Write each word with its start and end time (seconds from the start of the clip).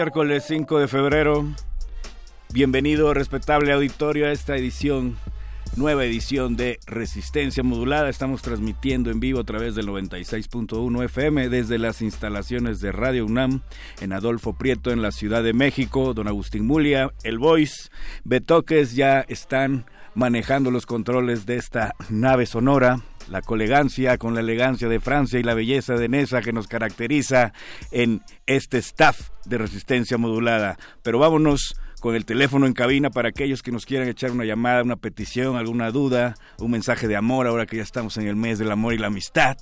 Miércoles 0.00 0.44
5 0.48 0.78
de 0.78 0.88
febrero. 0.88 1.46
Bienvenido, 2.54 3.12
respetable 3.12 3.70
auditorio, 3.70 4.24
a 4.24 4.32
esta 4.32 4.56
edición, 4.56 5.18
nueva 5.76 6.06
edición 6.06 6.56
de 6.56 6.78
Resistencia 6.86 7.62
Modulada. 7.62 8.08
Estamos 8.08 8.40
transmitiendo 8.40 9.10
en 9.10 9.20
vivo 9.20 9.40
a 9.40 9.44
través 9.44 9.74
del 9.74 9.88
96.1 9.88 11.04
FM 11.04 11.50
desde 11.50 11.76
las 11.76 12.00
instalaciones 12.00 12.80
de 12.80 12.92
Radio 12.92 13.26
UNAM 13.26 13.60
en 14.00 14.14
Adolfo 14.14 14.54
Prieto, 14.54 14.90
en 14.90 15.02
la 15.02 15.12
Ciudad 15.12 15.42
de 15.42 15.52
México. 15.52 16.14
Don 16.14 16.28
Agustín 16.28 16.66
Mulia, 16.66 17.12
El 17.22 17.38
Voice, 17.38 17.90
Betoques 18.24 18.94
ya 18.94 19.20
están 19.28 19.84
manejando 20.14 20.70
los 20.70 20.86
controles 20.86 21.44
de 21.44 21.56
esta 21.56 21.94
nave 22.08 22.46
sonora 22.46 23.02
la 23.30 23.42
colegancia 23.42 24.18
con 24.18 24.34
la 24.34 24.40
elegancia 24.40 24.88
de 24.88 25.00
Francia 25.00 25.38
y 25.38 25.42
la 25.42 25.54
belleza 25.54 25.94
de 25.94 26.08
Nesa 26.08 26.42
que 26.42 26.52
nos 26.52 26.66
caracteriza 26.66 27.52
en 27.92 28.22
este 28.46 28.78
staff 28.78 29.30
de 29.46 29.56
resistencia 29.56 30.18
modulada. 30.18 30.76
Pero 31.02 31.20
vámonos 31.20 31.76
con 32.00 32.16
el 32.16 32.24
teléfono 32.24 32.66
en 32.66 32.72
cabina 32.72 33.10
para 33.10 33.28
aquellos 33.28 33.62
que 33.62 33.70
nos 33.70 33.86
quieran 33.86 34.08
echar 34.08 34.32
una 34.32 34.44
llamada, 34.44 34.82
una 34.82 34.96
petición, 34.96 35.56
alguna 35.56 35.90
duda, 35.92 36.34
un 36.58 36.72
mensaje 36.72 37.06
de 37.06 37.16
amor, 37.16 37.46
ahora 37.46 37.66
que 37.66 37.76
ya 37.76 37.82
estamos 37.82 38.16
en 38.16 38.26
el 38.26 38.36
mes 38.36 38.58
del 38.58 38.72
amor 38.72 38.94
y 38.94 38.98
la 38.98 39.06
amistad 39.06 39.56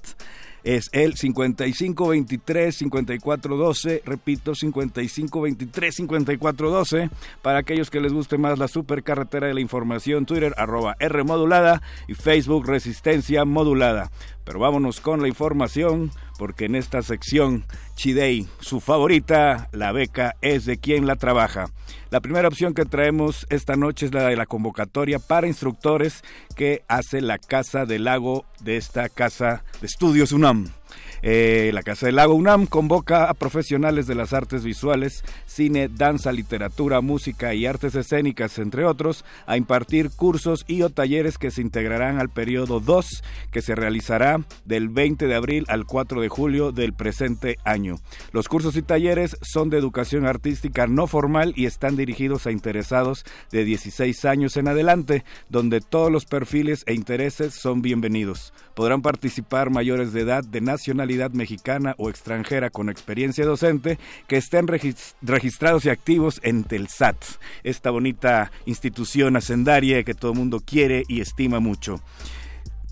es 0.76 0.90
el 0.92 1.14
5523-5412, 1.14 4.02
repito, 4.04 4.52
5523-5412, 4.52 7.08
para 7.40 7.60
aquellos 7.60 7.88
que 7.88 8.02
les 8.02 8.12
guste 8.12 8.36
más 8.36 8.58
la 8.58 8.68
supercarretera 8.68 9.46
de 9.46 9.54
la 9.54 9.62
información, 9.62 10.26
Twitter, 10.26 10.52
arroba 10.58 10.94
R 11.00 11.24
modulada 11.24 11.80
y 12.06 12.12
Facebook 12.12 12.66
Resistencia 12.66 13.46
Modulada. 13.46 14.10
Pero 14.44 14.58
vámonos 14.58 15.00
con 15.00 15.22
la 15.22 15.28
información, 15.28 16.10
porque 16.38 16.64
en 16.64 16.76
esta 16.76 17.02
sección, 17.02 17.64
Chidei, 17.96 18.46
su 18.60 18.80
favorita, 18.80 19.68
la 19.72 19.92
beca 19.92 20.36
es 20.40 20.64
de 20.64 20.78
quien 20.78 21.06
la 21.06 21.16
trabaja. 21.16 21.66
La 22.10 22.20
primera 22.20 22.48
opción 22.48 22.72
que 22.72 22.86
traemos 22.86 23.46
esta 23.50 23.76
noche 23.76 24.06
es 24.06 24.14
la 24.14 24.26
de 24.26 24.36
la 24.36 24.46
convocatoria 24.46 25.18
para 25.18 25.48
instructores 25.48 26.22
que 26.56 26.82
hace 26.88 27.20
la 27.20 27.38
Casa 27.38 27.84
del 27.84 28.04
Lago 28.04 28.46
de 28.60 28.76
esta 28.76 29.08
Casa 29.08 29.64
de 29.80 29.86
Estudios 29.86 30.32
UNAM. 30.32 30.77
Eh, 31.22 31.70
la 31.74 31.82
Casa 31.82 32.06
del 32.06 32.16
Lago 32.16 32.34
UNAM 32.34 32.66
convoca 32.66 33.28
a 33.28 33.34
profesionales 33.34 34.06
de 34.06 34.14
las 34.14 34.32
artes 34.32 34.62
visuales, 34.62 35.24
cine, 35.46 35.88
danza, 35.88 36.32
literatura, 36.32 37.00
música 37.00 37.54
y 37.54 37.66
artes 37.66 37.94
escénicas, 37.94 38.58
entre 38.58 38.84
otros, 38.84 39.24
a 39.46 39.56
impartir 39.56 40.10
cursos 40.10 40.64
y 40.68 40.82
o 40.82 40.90
talleres 40.90 41.38
que 41.38 41.50
se 41.50 41.60
integrarán 41.60 42.20
al 42.20 42.28
periodo 42.28 42.80
2, 42.80 43.22
que 43.50 43.62
se 43.62 43.74
realizará 43.74 44.40
del 44.64 44.88
20 44.88 45.26
de 45.26 45.34
abril 45.34 45.64
al 45.68 45.86
4 45.86 46.20
de 46.20 46.28
julio 46.28 46.72
del 46.72 46.92
presente 46.92 47.56
año. 47.64 47.96
Los 48.32 48.48
cursos 48.48 48.76
y 48.76 48.82
talleres 48.82 49.36
son 49.42 49.70
de 49.70 49.78
educación 49.78 50.26
artística 50.26 50.86
no 50.86 51.06
formal 51.06 51.52
y 51.56 51.66
están 51.66 51.96
dirigidos 51.96 52.46
a 52.46 52.52
interesados 52.52 53.24
de 53.50 53.64
16 53.64 54.24
años 54.24 54.56
en 54.56 54.68
adelante, 54.68 55.24
donde 55.48 55.80
todos 55.80 56.12
los 56.12 56.26
perfiles 56.26 56.84
e 56.86 56.94
intereses 56.94 57.54
son 57.54 57.82
bienvenidos. 57.82 58.52
Podrán 58.74 59.02
participar 59.02 59.70
mayores 59.70 60.12
de 60.12 60.20
edad 60.20 60.44
de 60.44 60.60
nacionalidad 60.60 61.07
mexicana 61.32 61.94
o 61.98 62.10
extranjera 62.10 62.70
con 62.70 62.88
experiencia 62.88 63.44
docente 63.44 63.98
que 64.26 64.36
estén 64.36 64.66
registrados 64.68 65.84
y 65.84 65.88
activos 65.90 66.40
en 66.42 66.64
Telsat, 66.64 67.16
esta 67.64 67.90
bonita 67.90 68.52
institución 68.66 69.36
hacendaria 69.36 70.02
que 70.04 70.14
todo 70.14 70.32
el 70.32 70.38
mundo 70.38 70.60
quiere 70.64 71.04
y 71.08 71.20
estima 71.20 71.60
mucho. 71.60 72.00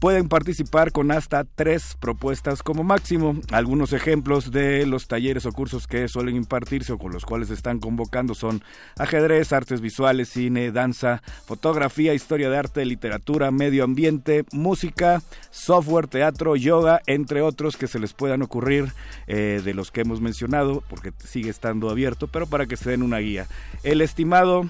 Pueden 0.01 0.29
participar 0.29 0.93
con 0.93 1.11
hasta 1.11 1.45
tres 1.45 1.97
propuestas 1.99 2.63
como 2.63 2.85
máximo. 2.85 3.37
Algunos 3.51 3.93
ejemplos 3.93 4.51
de 4.51 4.87
los 4.87 5.09
talleres 5.09 5.47
o 5.47 5.53
cursos 5.53 5.87
que 5.87 6.09
suelen 6.09 6.37
impartirse 6.37 6.93
o 6.93 6.99
con 6.99 7.13
los 7.13 7.25
cuales 7.25 7.51
están 7.51 7.79
convocando 7.79 8.35
son 8.35 8.63
ajedrez, 8.99 9.53
artes 9.53 9.81
visuales, 9.81 10.29
cine, 10.29 10.73
danza, 10.73 11.23
fotografía, 11.47 12.15
historia 12.15 12.51
de 12.51 12.59
arte, 12.59 12.85
literatura, 12.85 13.51
medio 13.51 13.85
ambiente, 13.85 14.45
música, 14.53 15.23
software, 15.51 16.09
teatro, 16.09 16.57
yoga, 16.57 17.01
entre 17.07 17.43
otros 17.43 17.77
que 17.77 17.87
se 17.87 17.99
les 17.99 18.13
puedan 18.13 18.43
ocurrir 18.43 18.93
eh, 19.27 19.61
de 19.65 19.75
los 19.75 19.91
que 19.91 20.03
hemos 20.03 20.21
mencionado, 20.21 20.83
porque 20.89 21.13
sigue 21.25 21.51
estando 21.51 21.91
abierto, 21.91 22.29
pero 22.29 22.47
para 22.47 22.67
que 22.67 22.77
se 22.77 22.91
den 22.91 23.03
una 23.03 23.19
guía. 23.19 23.47
El 23.83 24.01
estimado 24.01 24.69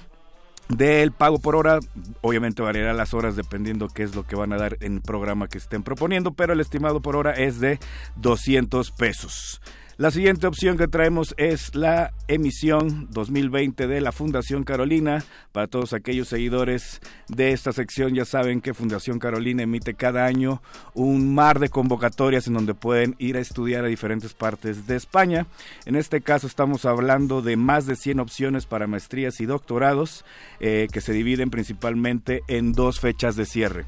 del 0.69 1.11
pago 1.11 1.39
por 1.39 1.55
hora, 1.55 1.79
obviamente 2.21 2.61
variará 2.61 2.93
las 2.93 3.13
horas 3.13 3.35
dependiendo 3.35 3.87
qué 3.87 4.03
es 4.03 4.15
lo 4.15 4.23
que 4.23 4.35
van 4.35 4.53
a 4.53 4.57
dar 4.57 4.77
en 4.81 4.95
el 4.95 5.01
programa 5.01 5.47
que 5.47 5.57
estén 5.57 5.83
proponiendo, 5.83 6.33
pero 6.33 6.53
el 6.53 6.59
estimado 6.59 7.01
por 7.01 7.15
hora 7.15 7.31
es 7.33 7.59
de 7.59 7.79
200 8.17 8.91
pesos. 8.91 9.61
La 9.97 10.11
siguiente 10.11 10.45
opción 10.45 10.77
que 10.77 10.87
traemos 10.87 11.33
es 11.37 11.73
la 11.73 12.13
emisión 12.27 13.07
2020 13.09 13.87
de 13.87 13.99
la 13.99 14.11
Fundación 14.11 14.63
Carolina. 14.63 15.23
Para 15.51 15.65
todos 15.65 15.93
aquellos 15.93 16.27
seguidores 16.27 17.01
de 17.29 17.51
esta 17.51 17.73
sección 17.73 18.13
ya 18.13 18.23
saben 18.23 18.61
que 18.61 18.75
Fundación 18.75 19.17
Carolina 19.17 19.63
emite 19.63 19.95
cada 19.95 20.25
año 20.25 20.61
un 20.93 21.33
mar 21.33 21.57
de 21.57 21.69
convocatorias 21.69 22.45
en 22.45 22.53
donde 22.53 22.75
pueden 22.75 23.15
ir 23.17 23.37
a 23.37 23.39
estudiar 23.39 23.85
a 23.85 23.87
diferentes 23.87 24.35
partes 24.35 24.85
de 24.85 24.97
España. 24.97 25.47
En 25.87 25.95
este 25.95 26.21
caso 26.21 26.45
estamos 26.45 26.85
hablando 26.85 27.41
de 27.41 27.57
más 27.57 27.87
de 27.87 27.95
100 27.95 28.19
opciones 28.19 28.67
para 28.67 28.85
maestrías 28.85 29.41
y 29.41 29.47
doctorados 29.47 30.25
eh, 30.59 30.89
que 30.91 31.01
se 31.01 31.11
dividen 31.11 31.49
principalmente 31.49 32.43
en 32.47 32.71
dos 32.71 32.99
fechas 32.99 33.35
de 33.35 33.47
cierre. 33.47 33.85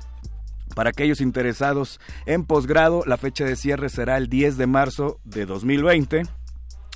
Para 0.75 0.92
aquellos 0.92 1.21
interesados 1.21 2.00
en 2.25 2.45
posgrado, 2.45 3.04
la 3.06 3.18
fecha 3.18 3.45
de 3.45 3.56
cierre 3.56 3.89
será 3.89 4.18
el 4.18 4.27
10 4.30 4.57
de 4.57 4.68
marzo 4.68 5.19
de 5.24 5.45
2020. 5.45 6.24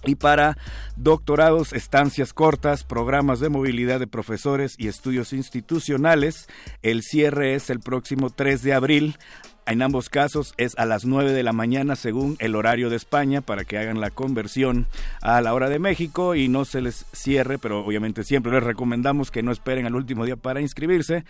Y 0.05 0.15
para 0.15 0.57
doctorados, 0.97 1.71
estancias 1.71 2.33
cortas, 2.33 2.83
programas 2.83 3.39
de 3.39 3.49
movilidad 3.49 3.99
de 3.99 4.07
profesores 4.07 4.75
y 4.77 4.89
estudios 4.89 5.31
institucionales, 5.31 6.47
el 6.81 7.03
cierre 7.03 7.55
es 7.55 7.69
el 7.69 7.79
próximo 7.79 8.29
3 8.29 8.61
de 8.63 8.73
abril. 8.73 9.17
En 9.65 9.81
ambos 9.81 10.09
casos 10.09 10.53
es 10.57 10.77
a 10.77 10.85
las 10.85 11.05
9 11.05 11.31
de 11.31 11.41
la 11.41 11.53
mañana 11.53 11.95
según 11.95 12.35
el 12.39 12.55
horario 12.55 12.89
de 12.89 12.97
España 12.97 13.39
para 13.39 13.63
que 13.63 13.77
hagan 13.77 14.01
la 14.01 14.11
conversión 14.11 14.87
a 15.21 15.39
la 15.39 15.53
hora 15.53 15.69
de 15.69 15.79
México 15.79 16.35
y 16.35 16.49
no 16.49 16.65
se 16.65 16.81
les 16.81 17.05
cierre, 17.13 17.57
pero 17.57 17.85
obviamente 17.85 18.25
siempre 18.25 18.51
les 18.51 18.63
recomendamos 18.63 19.31
que 19.31 19.41
no 19.41 19.53
esperen 19.53 19.85
al 19.85 19.95
último 19.95 20.25
día 20.25 20.35
para 20.35 20.59
inscribirse 20.59 21.23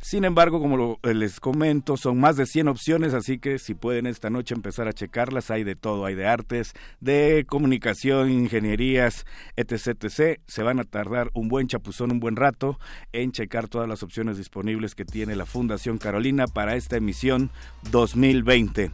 sin 0.00 0.24
embargo, 0.24 0.60
como 0.60 0.98
eh, 1.02 1.14
les 1.14 1.40
comento, 1.40 1.96
son 1.96 2.20
más 2.20 2.36
de 2.36 2.46
100 2.46 2.68
opciones, 2.68 3.14
así 3.14 3.38
que 3.38 3.58
si 3.58 3.74
pueden 3.74 4.06
esta 4.06 4.30
noche 4.30 4.54
empezar 4.54 4.86
a 4.86 4.92
checarlas, 4.92 5.50
hay 5.50 5.64
de 5.64 5.74
todo, 5.74 6.04
hay 6.04 6.14
de 6.14 6.26
artes, 6.26 6.72
de 7.00 7.44
comunicación, 7.48 8.30
ingenierías, 8.30 9.26
etc. 9.56 10.38
Se 10.46 10.62
van 10.62 10.78
a 10.78 10.84
tardar 10.84 11.30
un 11.34 11.48
buen 11.48 11.66
chapuzón, 11.66 12.12
un 12.12 12.20
buen 12.20 12.36
rato 12.36 12.78
en 13.12 13.32
checar 13.32 13.68
todas 13.68 13.88
las 13.88 14.02
opciones 14.02 14.36
disponibles 14.36 14.94
que 14.94 15.04
tiene 15.04 15.34
la 15.36 15.46
Fundación 15.46 15.98
Carolina 15.98 16.46
para 16.46 16.76
esta 16.76 16.96
emisión 16.96 17.50
2020. 17.90 18.92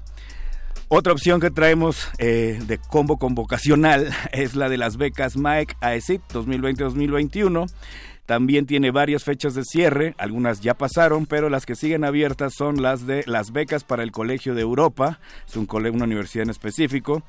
Otra 0.88 1.12
opción 1.12 1.40
que 1.40 1.50
traemos 1.50 2.08
eh, 2.18 2.60
de 2.66 2.78
combo 2.78 3.16
convocacional 3.16 4.10
es 4.32 4.54
la 4.54 4.68
de 4.68 4.78
las 4.78 4.96
becas 4.96 5.36
Mike 5.36 5.74
AESIP 5.80 6.22
2020-2021. 6.32 7.66
También 8.26 8.66
tiene 8.66 8.90
varias 8.90 9.22
fechas 9.22 9.54
de 9.54 9.64
cierre, 9.64 10.14
algunas 10.18 10.60
ya 10.60 10.74
pasaron, 10.74 11.26
pero 11.26 11.50
las 11.50 11.66
que 11.66 11.74
siguen 11.74 12.04
abiertas 12.04 12.54
son 12.56 12.80
las 12.80 13.06
de 13.06 13.22
las 13.26 13.52
becas 13.52 13.84
para 13.84 14.02
el 14.02 14.12
Colegio 14.12 14.54
de 14.54 14.62
Europa, 14.62 15.18
es 15.46 15.56
un 15.56 15.66
colegio, 15.66 15.96
una 15.96 16.04
universidad 16.04 16.44
en 16.44 16.50
específico. 16.50 17.22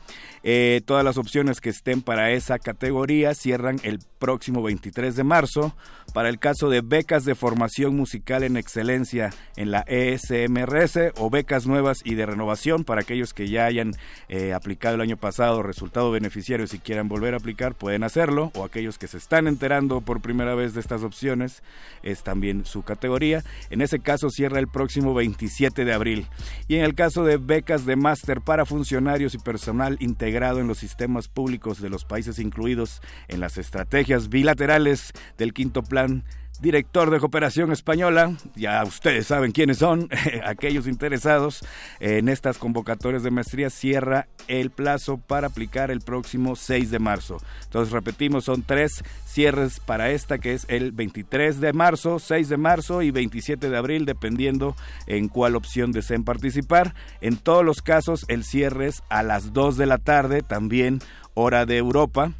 Eh, 0.44 0.82
todas 0.86 1.04
las 1.04 1.18
opciones 1.18 1.60
que 1.60 1.70
estén 1.70 2.02
para 2.02 2.32
esa 2.32 2.60
categoría 2.60 3.34
cierran 3.34 3.80
el 3.84 4.00
próximo 4.20 4.64
23 4.64 5.16
de 5.16 5.24
marzo. 5.24 5.76
Para 6.14 6.30
el 6.30 6.40
caso 6.40 6.70
de 6.70 6.82
becas 6.82 7.26
de 7.26 7.36
formación 7.36 7.96
musical 7.96 8.44
en 8.44 8.56
excelencia 8.56 9.32
en 9.58 9.72
la 9.72 9.82
ESMRS 9.88 11.14
o 11.18 11.30
becas 11.30 11.68
nuevas 11.68 12.00
y 12.06 12.16
de 12.16 12.26
renovación 12.26 12.86
para 12.86 13.02
aquellos 13.02 13.34
que 13.34 13.50
ya 13.50 13.66
hayan 13.66 13.92
eh, 14.30 14.54
aplicado 14.54 14.96
el 14.96 15.02
año 15.02 15.18
pasado 15.18 15.62
resultado 15.62 16.12
beneficiario 16.12 16.66
y 16.72 16.80
quieran 16.80 17.08
volver 17.08 17.34
a 17.34 17.38
aplicar 17.38 17.76
pueden 17.76 18.04
hacerlo 18.04 18.52
o 18.56 18.64
aquellos 18.64 18.98
que 18.98 19.08
se 19.08 19.18
están 19.18 19.48
enterando 19.48 20.02
por 20.02 20.22
primera 20.22 20.56
vez 20.56 20.74
de 20.74 20.82
estas 20.86 21.04
opciones 21.04 21.64
es 22.04 22.24
también 22.24 22.64
su 22.66 22.84
categoría. 22.84 23.44
En 23.70 23.82
ese 23.82 24.00
caso 24.00 24.30
cierra 24.30 24.60
el 24.60 24.68
próximo 24.68 25.14
27 25.14 25.84
de 25.84 25.94
abril. 25.94 26.28
Y 26.68 26.76
en 26.76 26.84
el 26.84 26.94
caso 26.94 27.24
de 27.24 27.38
becas 27.38 27.86
de 27.86 27.96
máster 27.96 28.42
para 28.42 28.66
funcionarios 28.66 29.34
y 29.34 29.40
personal 29.40 29.98
integrado 30.00 30.60
en 30.60 30.68
los 30.68 30.78
sistemas 30.78 31.28
públicos 31.28 31.82
de 31.82 31.90
los 31.90 32.06
países 32.06 32.40
incluidos 32.40 33.02
en 33.28 33.40
las 33.40 33.58
estrategias 33.58 34.30
bilaterales 34.30 35.12
del 35.38 35.54
quinto 35.54 35.82
plan 35.82 36.24
director 36.62 37.10
de 37.10 37.20
cooperación 37.20 37.72
española, 37.72 38.36
ya 38.56 38.84
ustedes 38.84 39.28
saben 39.28 39.52
quiénes 39.52 39.78
son, 39.78 40.10
aquellos 40.46 40.88
interesados 40.88 41.66
en 42.00 42.30
estas 42.30 42.58
convocatorias 42.58 43.24
de 43.24 43.32
maestría, 43.32 43.70
cierra 43.70 44.28
el 44.48 44.70
plazo 44.70 45.18
para 45.18 45.48
aplicar 45.48 45.92
el 45.92 46.02
próximo 46.02 46.56
6 46.56 46.92
de 46.92 47.00
marzo. 47.00 47.38
Entonces, 47.64 47.92
repetimos, 47.92 48.46
son 48.46 48.64
tres 48.64 49.04
cierres 49.26 49.80
para 49.80 50.12
esta, 50.12 50.38
que 50.38 50.54
es 50.54 50.66
el 50.70 50.92
23 50.92 51.60
de 51.60 51.74
marzo, 51.74 52.20
6 52.20 52.50
de 52.50 52.58
marzo 52.58 53.02
y 53.02 53.12
27 53.12 53.70
de 53.70 53.78
abril, 53.78 54.06
dependiendo 54.06 54.76
en 55.08 55.28
cuál 55.28 55.56
opción 55.56 55.92
deseen 55.92 56.24
participar. 56.24 56.96
En 57.22 57.38
todos 57.38 57.66
los 57.66 57.82
casos, 57.82 58.26
el 58.28 58.44
cierre 58.44 58.88
es 58.88 59.04
a 59.10 59.24
las 59.24 59.54
2 59.54 59.78
de 59.78 59.86
la 59.86 59.98
tarde, 59.98 60.42
también 60.42 61.00
hora 61.34 61.66
de 61.66 61.78
Europa 61.78 62.34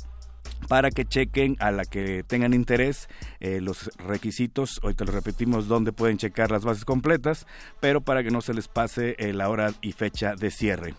para 0.68 0.90
que 0.90 1.06
chequen 1.06 1.56
a 1.60 1.72
la 1.72 1.86
que 1.86 2.24
tengan 2.24 2.54
interés 2.54 3.08
eh, 3.40 3.62
los 3.62 3.90
requisitos, 3.98 4.80
hoy 4.84 4.94
te 4.96 5.06
lo 5.06 5.12
repetimos 5.12 5.68
dónde 5.68 5.92
pueden 5.92 6.18
checar 6.18 6.52
las 6.52 6.64
bases 6.64 6.86
completas, 6.86 7.46
pero 7.80 8.02
para 8.02 8.24
que 8.24 8.32
no 8.32 8.42
se 8.42 8.54
les 8.54 8.68
pase 8.68 9.16
eh, 9.20 9.34
la 9.34 9.50
hora 9.50 9.74
y 9.82 9.92
fecha 9.92 10.36
de 10.36 10.52
cierre. 10.52 10.96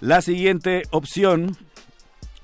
La 0.00 0.22
siguiente 0.22 0.82
opción 0.90 1.56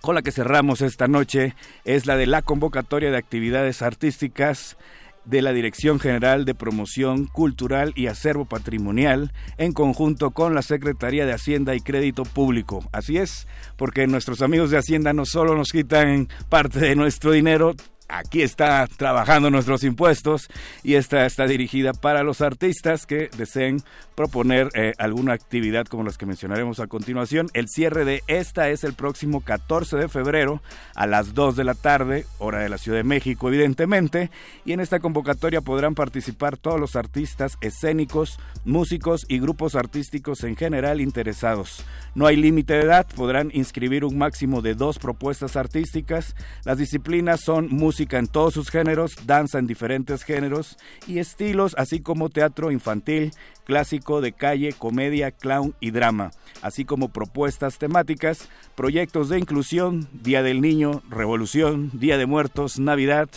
con 0.01 0.15
la 0.15 0.23
que 0.23 0.33
cerramos 0.33 0.81
esta 0.81 1.09
noche 1.09 1.55
es 1.85 2.07
la 2.07 2.17
de 2.17 2.27
la 2.27 2.43
convocatoria 2.43 3.11
de 3.11 3.19
actividades 3.19 3.83
artísticas 3.83 4.77
de 5.25 5.43
la 5.43 5.53
Dirección 5.53 6.01
General 6.01 6.45
de 6.45 6.55
Promoción 6.55 7.27
Cultural 7.27 7.93
y 7.97 8.07
Acervo 8.07 8.45
Patrimonial 8.45 9.33
en 9.59 9.73
conjunto 9.73 10.31
con 10.31 10.55
la 10.55 10.63
Secretaría 10.63 11.27
de 11.27 11.33
Hacienda 11.33 11.75
y 11.75 11.81
Crédito 11.81 12.25
Público. 12.25 12.85
Así 12.93 13.19
es, 13.19 13.47
porque 13.77 14.07
nuestros 14.07 14.43
amigos 14.43 14.71
de 14.71 14.79
Hacienda 14.79 15.13
no 15.13 15.27
solo 15.27 15.55
nos 15.55 15.71
quitan 15.71 16.29
parte 16.49 16.81
de 16.81 16.97
nuestro 16.97 17.33
dinero, 17.33 17.75
aquí 18.13 18.43
está 18.43 18.87
trabajando 18.87 19.51
nuestros 19.51 19.85
impuestos 19.85 20.49
y 20.83 20.95
esta 20.95 21.27
está 21.27 21.47
dirigida 21.47 21.93
para 21.93 22.23
los 22.23 22.41
artistas 22.41 23.07
que 23.07 23.31
deseen 23.37 23.83
proponer 24.15 24.69
eh, 24.75 24.93
alguna 24.99 25.33
actividad 25.33 25.87
como 25.87 26.05
las 26.05 26.19
que 26.19 26.27
mencionaremos 26.27 26.81
a 26.81 26.87
continuación. 26.87 27.49
El 27.55 27.69
cierre 27.69 28.05
de 28.05 28.23
esta 28.27 28.69
es 28.69 28.85
el 28.85 28.95
próximo 28.95 29.41
14 29.41 29.97
de 29.97 30.09
febrero 30.09 30.63
a 30.95 31.07
las 31.07 31.35
2 31.35 31.57
de 31.57 31.65
la 31.65 31.75
tarde, 31.75 32.27
hora 32.39 32.59
de 32.59 32.69
la 32.69 32.79
Ciudad 32.79 32.99
de 32.99 33.05
México 33.05 33.49
evidentemente, 33.49 34.31
y 34.65 34.73
en 34.73 34.81
esta 34.81 35.01
convocatoria 35.01 35.61
podrán 35.61 35.95
participar 35.95 36.57
todos 36.57 36.79
los 36.79 36.97
artistas 36.97 37.57
escénicos, 37.61 38.39
músicos 38.65 39.25
y 39.29 39.39
grupos 39.39 39.75
artísticos 39.75 40.45
en 40.45 40.57
general 40.57 41.01
interesados. 41.01 41.85
No 42.15 42.27
hay 42.27 42.37
límite 42.37 42.75
de 42.75 42.83
edad, 42.83 43.07
podrán 43.15 43.51
inscribir 43.55 44.05
un 44.05 44.19
máximo 44.19 44.63
de 44.63 44.75
dos 44.75 44.99
propuestas 44.99 45.57
artísticas. 45.57 46.35
Las 46.65 46.79
disciplinas 46.79 47.41
son 47.41 47.69
música 47.69 48.00
en 48.09 48.29
todos 48.29 48.55
sus 48.55 48.71
géneros, 48.71 49.15
danza 49.27 49.59
en 49.59 49.67
diferentes 49.67 50.23
géneros 50.23 50.79
y 51.07 51.19
estilos, 51.19 51.75
así 51.77 52.01
como 52.01 52.31
teatro 52.31 52.71
infantil, 52.71 53.33
clásico 53.65 54.21
de 54.21 54.33
calle, 54.33 54.73
comedia, 54.73 55.31
clown 55.31 55.75
y 55.81 55.91
drama, 55.91 56.31
así 56.63 56.85
como 56.85 57.11
propuestas 57.11 57.79
temáticas, 57.79 58.49
proyectos 58.75 59.29
de 59.29 59.39
inclusión, 59.39 60.09
Día 60.13 60.43
del 60.43 60.61
Niño, 60.61 61.03
Revolución, 61.11 61.91
Día 61.93 62.17
de 62.17 62.27
Muertos, 62.27 62.79
Navidad, 62.79 63.29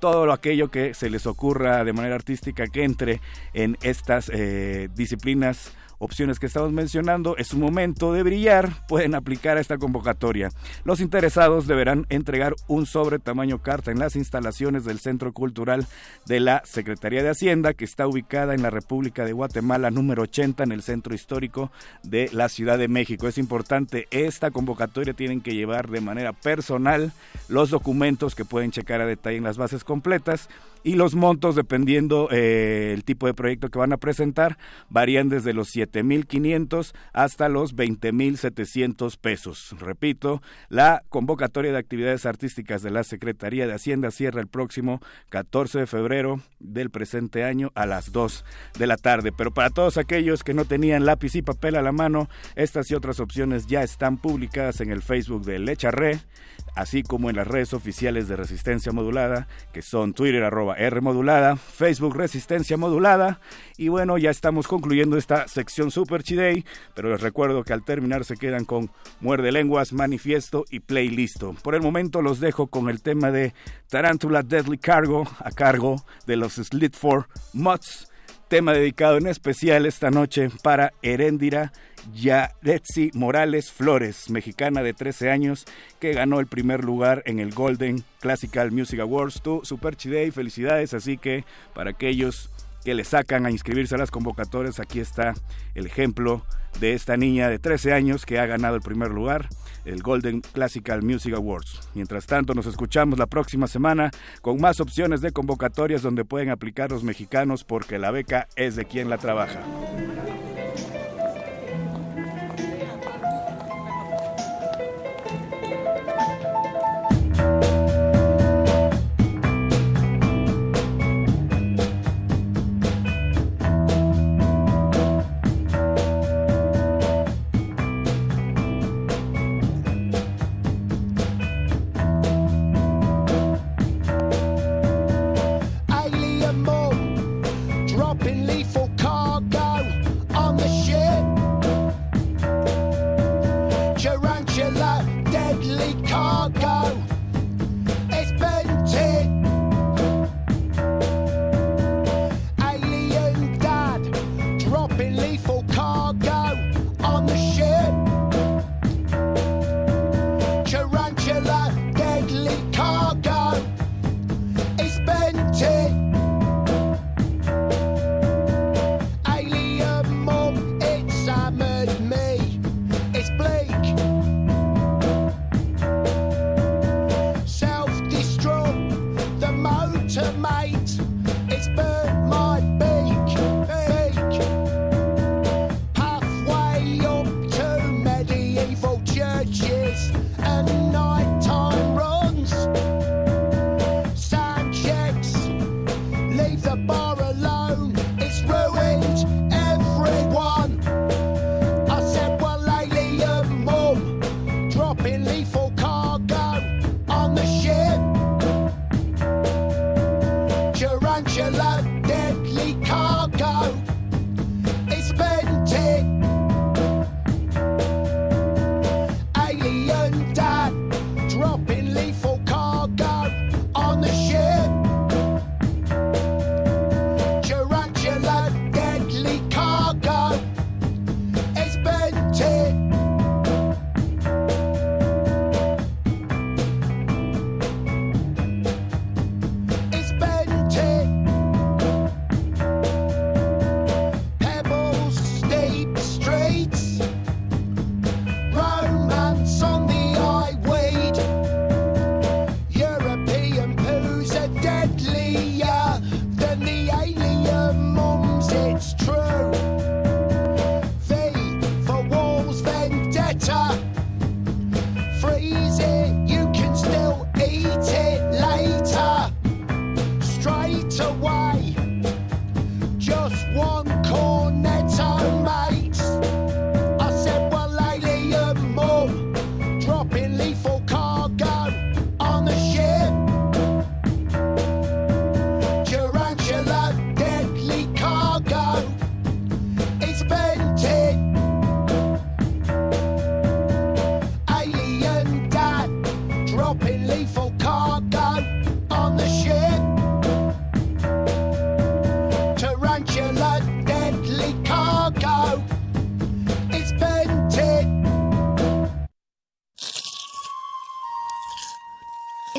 todo 0.00 0.30
aquello 0.32 0.70
que 0.70 0.94
se 0.94 1.10
les 1.10 1.26
ocurra 1.26 1.84
de 1.84 1.92
manera 1.92 2.16
artística 2.16 2.66
que 2.66 2.84
entre 2.84 3.20
en 3.54 3.78
estas 3.82 4.30
eh, 4.34 4.88
disciplinas 4.94 5.72
opciones 5.98 6.38
que 6.38 6.46
estamos 6.46 6.72
mencionando, 6.72 7.36
es 7.36 7.48
su 7.48 7.58
momento 7.58 8.12
de 8.12 8.22
brillar, 8.22 8.86
pueden 8.86 9.14
aplicar 9.14 9.56
a 9.56 9.60
esta 9.60 9.78
convocatoria. 9.78 10.50
Los 10.84 11.00
interesados 11.00 11.66
deberán 11.66 12.06
entregar 12.08 12.54
un 12.66 12.86
sobre 12.86 13.18
tamaño 13.18 13.58
carta 13.62 13.90
en 13.90 13.98
las 13.98 14.16
instalaciones 14.16 14.84
del 14.84 15.00
Centro 15.00 15.32
Cultural 15.32 15.86
de 16.26 16.40
la 16.40 16.62
Secretaría 16.64 17.22
de 17.22 17.30
Hacienda, 17.30 17.74
que 17.74 17.84
está 17.84 18.06
ubicada 18.06 18.54
en 18.54 18.62
la 18.62 18.70
República 18.70 19.24
de 19.24 19.32
Guatemala, 19.32 19.90
número 19.90 20.22
80, 20.22 20.64
en 20.64 20.72
el 20.72 20.82
centro 20.82 21.14
histórico 21.14 21.70
de 22.02 22.30
la 22.32 22.48
Ciudad 22.48 22.78
de 22.78 22.88
México. 22.88 23.28
Es 23.28 23.38
importante, 23.38 24.06
esta 24.10 24.50
convocatoria 24.50 25.14
tienen 25.14 25.40
que 25.40 25.54
llevar 25.54 25.88
de 25.88 26.00
manera 26.00 26.32
personal 26.32 27.12
los 27.48 27.70
documentos 27.70 28.34
que 28.34 28.44
pueden 28.44 28.70
checar 28.70 29.00
a 29.00 29.06
detalle 29.06 29.38
en 29.38 29.44
las 29.44 29.58
bases 29.58 29.84
completas 29.84 30.48
y 30.82 30.94
los 30.94 31.14
montos, 31.14 31.54
dependiendo 31.54 32.28
eh, 32.30 32.92
el 32.94 33.04
tipo 33.04 33.26
de 33.26 33.34
proyecto 33.34 33.68
que 33.68 33.78
van 33.78 33.92
a 33.92 33.96
presentar, 33.96 34.58
varían 34.88 35.28
desde 35.28 35.52
los 35.52 35.74
7.500 35.74 36.94
hasta 37.12 37.48
los 37.48 37.74
20.700 37.74 39.18
pesos. 39.18 39.74
Repito, 39.78 40.42
la 40.68 41.02
convocatoria 41.08 41.72
de 41.72 41.78
actividades 41.78 42.26
artísticas 42.26 42.82
de 42.82 42.90
la 42.90 43.04
Secretaría 43.04 43.66
de 43.66 43.74
Hacienda 43.74 44.10
cierra 44.10 44.40
el 44.40 44.46
próximo 44.46 45.00
14 45.30 45.80
de 45.80 45.86
febrero 45.86 46.40
del 46.58 46.90
presente 46.90 47.44
año 47.44 47.70
a 47.74 47.86
las 47.86 48.12
2 48.12 48.44
de 48.78 48.86
la 48.86 48.96
tarde. 48.96 49.32
Pero 49.32 49.52
para 49.52 49.70
todos 49.70 49.96
aquellos 49.96 50.44
que 50.44 50.54
no 50.54 50.64
tenían 50.64 51.06
lápiz 51.06 51.34
y 51.34 51.42
papel 51.42 51.76
a 51.76 51.82
la 51.82 51.92
mano, 51.92 52.28
estas 52.54 52.90
y 52.90 52.94
otras 52.94 53.20
opciones 53.20 53.66
ya 53.66 53.82
están 53.82 54.16
publicadas 54.18 54.80
en 54.80 54.90
el 54.90 55.02
Facebook 55.02 55.44
de 55.44 55.58
Lecharre 55.58 56.20
así 56.78 57.02
como 57.02 57.28
en 57.28 57.34
las 57.34 57.48
redes 57.48 57.74
oficiales 57.74 58.28
de 58.28 58.36
Resistencia 58.36 58.92
Modulada, 58.92 59.48
que 59.72 59.82
son 59.82 60.14
Twitter 60.14 60.44
arroba 60.44 60.76
R 60.76 61.00
Modulada, 61.00 61.56
Facebook 61.56 62.16
Resistencia 62.16 62.76
Modulada, 62.76 63.40
y 63.76 63.88
bueno, 63.88 64.16
ya 64.16 64.30
estamos 64.30 64.68
concluyendo 64.68 65.16
esta 65.16 65.48
sección 65.48 65.90
Super 65.90 66.22
Chidey, 66.22 66.64
pero 66.94 67.10
les 67.10 67.20
recuerdo 67.20 67.64
que 67.64 67.72
al 67.72 67.84
terminar 67.84 68.24
se 68.24 68.36
quedan 68.36 68.64
con 68.64 68.90
Muerde 69.20 69.50
Lenguas, 69.50 69.92
Manifiesto 69.92 70.64
y 70.70 70.78
Playlisto. 70.78 71.56
Por 71.64 71.74
el 71.74 71.82
momento 71.82 72.22
los 72.22 72.38
dejo 72.38 72.68
con 72.68 72.88
el 72.88 73.02
tema 73.02 73.32
de 73.32 73.54
Tarantula 73.88 74.44
Deadly 74.44 74.78
Cargo, 74.78 75.24
a 75.40 75.50
cargo 75.50 76.04
de 76.28 76.36
los 76.36 76.54
Slit 76.54 76.94
for 76.94 77.26
Mods, 77.54 78.08
tema 78.46 78.72
dedicado 78.72 79.16
en 79.16 79.26
especial 79.26 79.84
esta 79.84 80.10
noche 80.10 80.48
para 80.62 80.92
Heréndira 81.02 81.72
Yaretsi 82.14 83.10
Morales 83.14 83.70
Flores, 83.72 84.30
mexicana 84.30 84.82
de 84.82 84.94
13 84.94 85.30
años, 85.30 85.64
que 86.00 86.12
ganó 86.12 86.40
el 86.40 86.46
primer 86.46 86.84
lugar 86.84 87.22
en 87.26 87.38
el 87.38 87.52
Golden 87.52 88.04
Classical 88.20 88.72
Music 88.72 89.00
Awards. 89.00 89.40
Tú, 89.42 89.60
Super 89.64 89.96
Chidey, 89.96 90.30
felicidades. 90.30 90.94
Así 90.94 91.18
que 91.18 91.44
para 91.74 91.90
aquellos 91.90 92.50
que 92.84 92.94
le 92.94 93.04
sacan 93.04 93.46
a 93.46 93.50
inscribirse 93.50 93.94
a 93.94 93.98
las 93.98 94.10
convocatorias, 94.10 94.80
aquí 94.80 95.00
está 95.00 95.34
el 95.74 95.86
ejemplo 95.86 96.44
de 96.80 96.94
esta 96.94 97.16
niña 97.16 97.48
de 97.48 97.58
13 97.58 97.92
años 97.92 98.24
que 98.24 98.38
ha 98.38 98.46
ganado 98.46 98.76
el 98.76 98.82
primer 98.82 99.10
lugar, 99.10 99.48
el 99.84 100.02
Golden 100.02 100.40
Classical 100.40 101.02
Music 101.02 101.34
Awards. 101.34 101.88
Mientras 101.94 102.26
tanto, 102.26 102.54
nos 102.54 102.66
escuchamos 102.66 103.18
la 103.18 103.26
próxima 103.26 103.66
semana 103.66 104.10
con 104.42 104.60
más 104.60 104.80
opciones 104.80 105.20
de 105.20 105.32
convocatorias 105.32 106.02
donde 106.02 106.24
pueden 106.24 106.50
aplicar 106.50 106.90
los 106.90 107.02
mexicanos 107.02 107.64
porque 107.64 107.98
la 107.98 108.10
beca 108.10 108.48
es 108.56 108.76
de 108.76 108.84
quien 108.84 109.10
la 109.10 109.18
trabaja. 109.18 109.60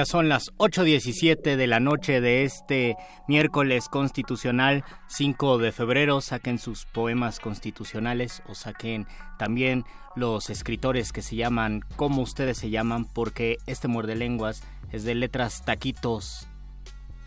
Ya 0.00 0.06
son 0.06 0.30
las 0.30 0.50
8.17 0.56 1.56
de 1.56 1.66
la 1.66 1.78
noche 1.78 2.22
de 2.22 2.44
este 2.44 2.96
miércoles 3.28 3.90
constitucional 3.90 4.82
5 5.08 5.58
de 5.58 5.72
febrero. 5.72 6.22
Saquen 6.22 6.58
sus 6.58 6.86
poemas 6.86 7.38
constitucionales 7.38 8.42
o 8.48 8.54
saquen 8.54 9.06
también 9.38 9.84
los 10.16 10.48
escritores 10.48 11.12
que 11.12 11.20
se 11.20 11.36
llaman 11.36 11.82
como 11.96 12.22
ustedes 12.22 12.56
se 12.56 12.70
llaman 12.70 13.04
porque 13.04 13.58
este 13.66 13.88
muerde 13.88 14.14
lenguas 14.14 14.62
es 14.90 15.04
de 15.04 15.14
letras 15.14 15.66
taquitos 15.66 16.48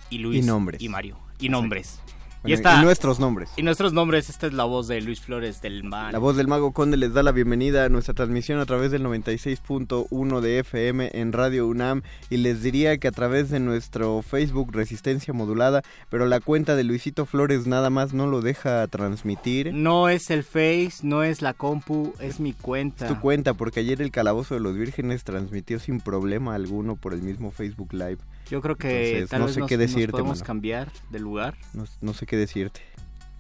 y 0.10 0.18
Luis 0.18 0.44
y, 0.80 0.89
Mario. 0.89 1.20
Y 1.38 1.50
nombres 1.50 2.01
y, 2.46 2.56
nuestros 2.82 3.20
nombres. 3.20 3.50
Y 3.56 3.64
nuestros 3.64 3.94
nombres, 3.94 4.30
esta 4.30 4.48
es 4.48 4.54
la 4.54 4.66
voz 4.66 4.88
de 4.88 5.02
Luis 5.02 5.22
Flores 5.22 5.62
del 5.62 5.84
Mar. 5.84 6.14
La 6.14 6.20
voz 6.20 6.36
del 6.36 6.48
Mago 6.48 6.72
Conde 6.72 6.98
les 6.98 7.14
da 7.14 7.24
la 7.24 7.32
bienvenida 7.32 7.86
a 7.86 7.90
nuestra 7.90 8.14
transmisión 8.14 8.60
a 8.60 8.66
través 8.66 8.92
del 8.92 9.04
96.1 9.04 10.42
de 10.42 10.60
FM 10.60 11.12
en 11.14 11.32
Radio 11.32 11.68
UNAM 11.68 12.04
y 12.30 12.38
les 12.38 12.62
diría 12.62 12.98
que 12.98 13.08
a 13.08 13.12
través 13.12 13.50
de 13.50 13.60
nuestro 13.60 14.22
Facebook 14.22 14.74
Resistencia 14.74 15.34
Modulada, 15.34 15.84
pero 16.10 16.26
la 16.26 16.40
cuenta 16.40 16.76
de 16.76 16.84
Luisito 16.84 17.26
Flores 17.26 17.68
nada 17.68 17.90
más 17.90 18.14
no 18.14 18.28
lo 18.28 18.42
deja 18.42 18.86
transmitir. 18.88 19.74
No 19.74 20.10
es 20.10 20.30
el 20.30 20.44
Face, 20.44 20.98
no 21.04 21.24
es 21.24 21.42
la 21.42 21.54
compu, 21.54 22.14
es 22.20 22.40
mi 22.40 22.54
cuenta. 22.54 23.08
Es 23.08 23.14
tu 23.14 23.20
cuenta, 23.20 23.54
porque 23.54 23.80
ayer 23.80 24.02
el 24.02 24.12
Calabozo 24.12 24.56
de 24.56 24.60
los 24.60 24.76
Vírgenes 24.76 25.24
transmitió 25.24 25.80
sin 25.80 26.02
problema 26.02 26.56
alguno 26.56 26.96
por 26.96 27.14
el 27.14 27.22
mismo 27.22 27.52
Facebook 27.52 27.94
Live. 27.94 28.20
Yo 28.53 28.62
creo 28.62 28.75
que 28.75 29.25
tal 29.31 29.39
no 29.39 29.45
vez 29.48 29.55
sé 29.55 29.62
qué 29.67 29.77
decirte, 29.79 30.12
podemos 30.12 30.43
cambiar 30.43 30.91
de 31.10 31.17
lugar. 31.19 31.57
No, 32.01 32.13
sé 32.13 32.27
qué 32.27 32.38
decirte. 32.38 32.81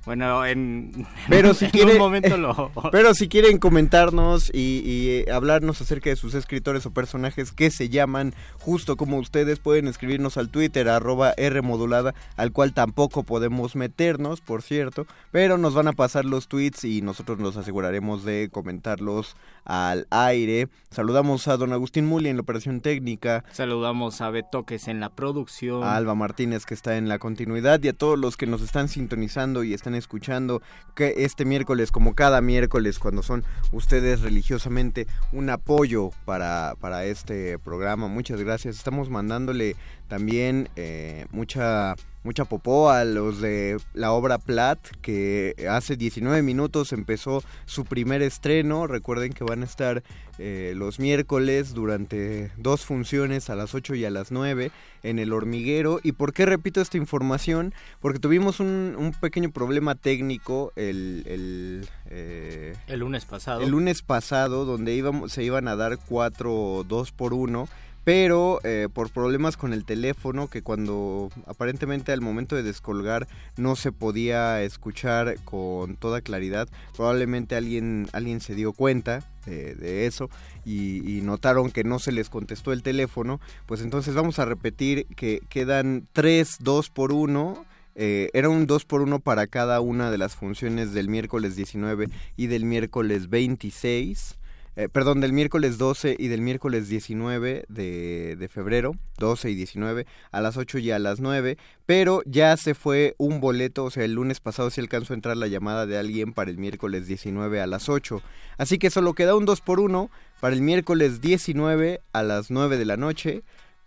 Bueno, 0.05 0.45
en, 0.45 1.07
pero 1.29 1.53
si 1.53 1.65
un 1.81 1.97
momento 1.97 2.35
lo... 2.35 2.71
Pero 2.91 3.13
si 3.13 3.29
quieren 3.29 3.57
comentarnos 3.57 4.51
y, 4.53 5.23
eh, 5.27 5.31
hablarnos 5.31 5.79
acerca 5.79 6.09
de 6.09 6.17
sus 6.17 6.33
escritores 6.33 6.85
o 6.85 6.91
personajes 6.91 7.51
que 7.51 7.71
se 7.71 7.87
llaman 7.87 8.33
justo 8.59 8.97
como 8.97 9.17
ustedes, 9.17 9.59
pueden 9.59 9.87
escribirnos 9.87 10.37
al 10.37 10.49
Twitter, 10.49 10.89
arroba 10.89 11.33
Rmodulada, 11.37 12.13
al 12.35 12.51
cual 12.51 12.73
tampoco 12.73 13.23
podemos 13.23 13.75
meternos, 13.75 14.41
por 14.41 14.61
cierto, 14.61 15.07
pero 15.31 15.57
nos 15.57 15.73
van 15.73 15.87
a 15.87 15.93
pasar 15.93 16.25
los 16.25 16.47
tweets 16.47 16.83
y 16.83 17.01
nosotros 17.01 17.39
nos 17.39 17.55
aseguraremos 17.55 18.25
de 18.25 18.49
comentarlos 18.51 19.35
al 19.63 20.07
aire. 20.09 20.67
Saludamos 20.89 21.47
a 21.47 21.57
don 21.57 21.71
Agustín 21.73 22.05
Muli 22.05 22.29
en 22.29 22.35
la 22.35 22.41
operación 22.41 22.81
técnica. 22.81 23.43
Saludamos 23.51 24.21
a 24.21 24.29
Betoques 24.29 24.87
en 24.87 24.99
la 24.99 25.09
producción. 25.09 25.83
A 25.83 25.95
Alba 25.95 26.15
Martínez 26.15 26.65
que 26.65 26.73
está 26.73 26.97
en 26.97 27.07
la 27.07 27.19
continuidad 27.19 27.81
y 27.81 27.87
a 27.87 27.93
todos 27.93 28.19
los 28.19 28.37
que 28.37 28.45
nos 28.45 28.61
están 28.61 28.89
sintonizando 28.89 29.63
y 29.63 29.73
están 29.73 29.92
escuchando 29.95 30.61
que 30.95 31.13
este 31.17 31.45
miércoles, 31.45 31.91
como 31.91 32.15
cada 32.15 32.41
miércoles, 32.41 32.99
cuando 32.99 33.23
son 33.23 33.43
ustedes 33.71 34.21
religiosamente 34.21 35.07
un 35.31 35.49
apoyo 35.49 36.11
para, 36.25 36.75
para 36.79 37.05
este 37.05 37.59
programa. 37.59 38.07
Muchas 38.07 38.41
gracias. 38.41 38.75
Estamos 38.75 39.09
mandándole 39.09 39.75
también 40.07 40.69
eh, 40.75 41.25
mucha 41.31 41.95
mucha 42.23 42.45
popó 42.45 42.89
a 42.89 43.03
los 43.03 43.41
de 43.41 43.77
la 43.93 44.13
obra 44.13 44.37
Plat, 44.37 44.79
que 45.01 45.55
hace 45.69 45.97
19 45.97 46.41
minutos 46.41 46.93
empezó 46.93 47.43
su 47.65 47.85
primer 47.85 48.21
estreno. 48.21 48.87
Recuerden 48.87 49.33
que 49.33 49.43
van 49.43 49.61
a 49.61 49.65
estar 49.65 50.03
eh, 50.39 50.73
los 50.75 50.99
miércoles 50.99 51.73
durante 51.73 52.51
dos 52.57 52.85
funciones 52.85 53.49
a 53.49 53.55
las 53.55 53.75
8 53.75 53.95
y 53.95 54.05
a 54.05 54.09
las 54.09 54.31
9 54.31 54.71
en 55.03 55.19
el 55.19 55.33
hormiguero. 55.33 55.99
¿Y 56.01 56.13
por 56.13 56.33
qué 56.33 56.45
repito 56.45 56.81
esta 56.81 56.97
información? 56.97 57.73
Porque 57.99 58.19
tuvimos 58.19 58.59
un, 58.59 59.13
pequeño 59.19 59.51
problema 59.51 59.95
técnico 59.95 60.71
el, 60.75 61.23
el, 61.27 61.89
eh, 62.09 62.75
el, 62.87 63.01
lunes 63.01 63.25
pasado. 63.25 63.61
El 63.61 63.69
lunes 63.69 64.01
pasado, 64.01 64.65
donde 64.65 64.95
íbamos, 64.95 65.31
se 65.33 65.43
iban 65.43 65.67
a 65.67 65.75
dar 65.75 65.97
cuatro 65.97 66.85
dos 66.87 67.11
por 67.11 67.33
uno 67.33 67.67
pero 68.03 68.59
eh, 68.63 68.89
por 68.93 69.11
problemas 69.11 69.57
con 69.57 69.73
el 69.73 69.85
teléfono 69.85 70.47
que 70.47 70.61
cuando 70.61 71.29
aparentemente 71.47 72.11
al 72.11 72.21
momento 72.21 72.55
de 72.55 72.63
descolgar 72.63 73.27
no 73.57 73.75
se 73.75 73.91
podía 73.91 74.61
escuchar 74.61 75.35
con 75.45 75.95
toda 75.95 76.21
claridad 76.21 76.67
probablemente 76.95 77.55
alguien 77.55 78.07
alguien 78.11 78.41
se 78.41 78.55
dio 78.55 78.73
cuenta 78.73 79.23
de, 79.45 80.05
eso 80.05 80.29
y, 80.63 81.19
notaron 81.23 81.69
que 81.69 81.83
no 81.83 81.99
se 81.99 82.13
les 82.13 82.29
contestó 82.29 82.71
el 82.71 82.81
teléfono 82.81 83.41
pues 83.65 83.81
entonces 83.81 84.13
vamos 84.15 84.39
a 84.39 84.45
repetir 84.45 85.05
que 85.15 85.41
quedan 85.49 86.07
tres 86.13 86.57
dos 86.59 86.89
por 86.89 87.11
uno 87.11 87.65
eh, 87.95 88.29
era 88.33 88.49
un 88.49 88.65
2 88.65 88.85
por 88.85 89.01
1 89.01 89.19
para 89.19 89.45
cada 89.45 89.79
una 89.79 90.09
de 90.09 90.17
las 90.17 90.35
funciones 90.35 90.93
del 90.93 91.09
miércoles 91.09 91.55
19 91.55 92.09
y 92.35 92.47
del 92.47 92.65
miércoles 92.65 93.29
26 93.29 94.39
eh, 94.75 94.89
perdón, 94.89 95.21
del 95.21 95.33
miércoles 95.33 95.77
12 95.77 96.15
y 96.17 96.27
del 96.29 96.41
miércoles 96.41 96.89
19 96.89 97.65
de, 97.67 98.35
de, 98.35 98.47
febrero, 98.49 98.95
12 99.19 99.51
y 99.51 99.55
19, 99.55 100.07
a 100.31 100.41
las 100.41 100.57
8 100.57 100.79
y 100.79 100.91
a 100.91 100.99
las 100.99 101.19
9, 101.19 101.57
pero 101.85 102.23
ya 102.25 102.57
se 102.57 102.73
fue 102.73 103.13
un 103.17 103.39
boleto, 103.39 103.85
o 103.85 103.91
sea, 103.91 104.03
el 104.03 104.13
lunes 104.13 104.39
pasado 104.39 104.69
se 104.69 104.81
alcanzó 104.81 105.13
a 105.13 105.15
entrar 105.15 105.37
la 105.37 105.47
llamada 105.47 105.85
de 105.85 105.97
alguien 105.97 106.33
para 106.33 106.49
el 106.49 106.57
miércoles 106.57 107.07
19 107.07 107.61
a 107.61 107.67
las 107.67 107.87
8, 107.87 108.21
así 108.57 108.79
que 108.79 108.89
solo 108.89 109.13
queda 109.13 109.35
un 109.35 109.45
2 109.45 109.61
por 109.61 109.79
1 109.79 110.09
para 110.39 110.55
el 110.55 110.61
miércoles 110.61 111.21
19 111.21 112.01
a 112.11 112.23
las 112.23 112.49
9 112.49 112.77
de 112.77 112.85
la 112.85 112.97
noche, 112.97 113.43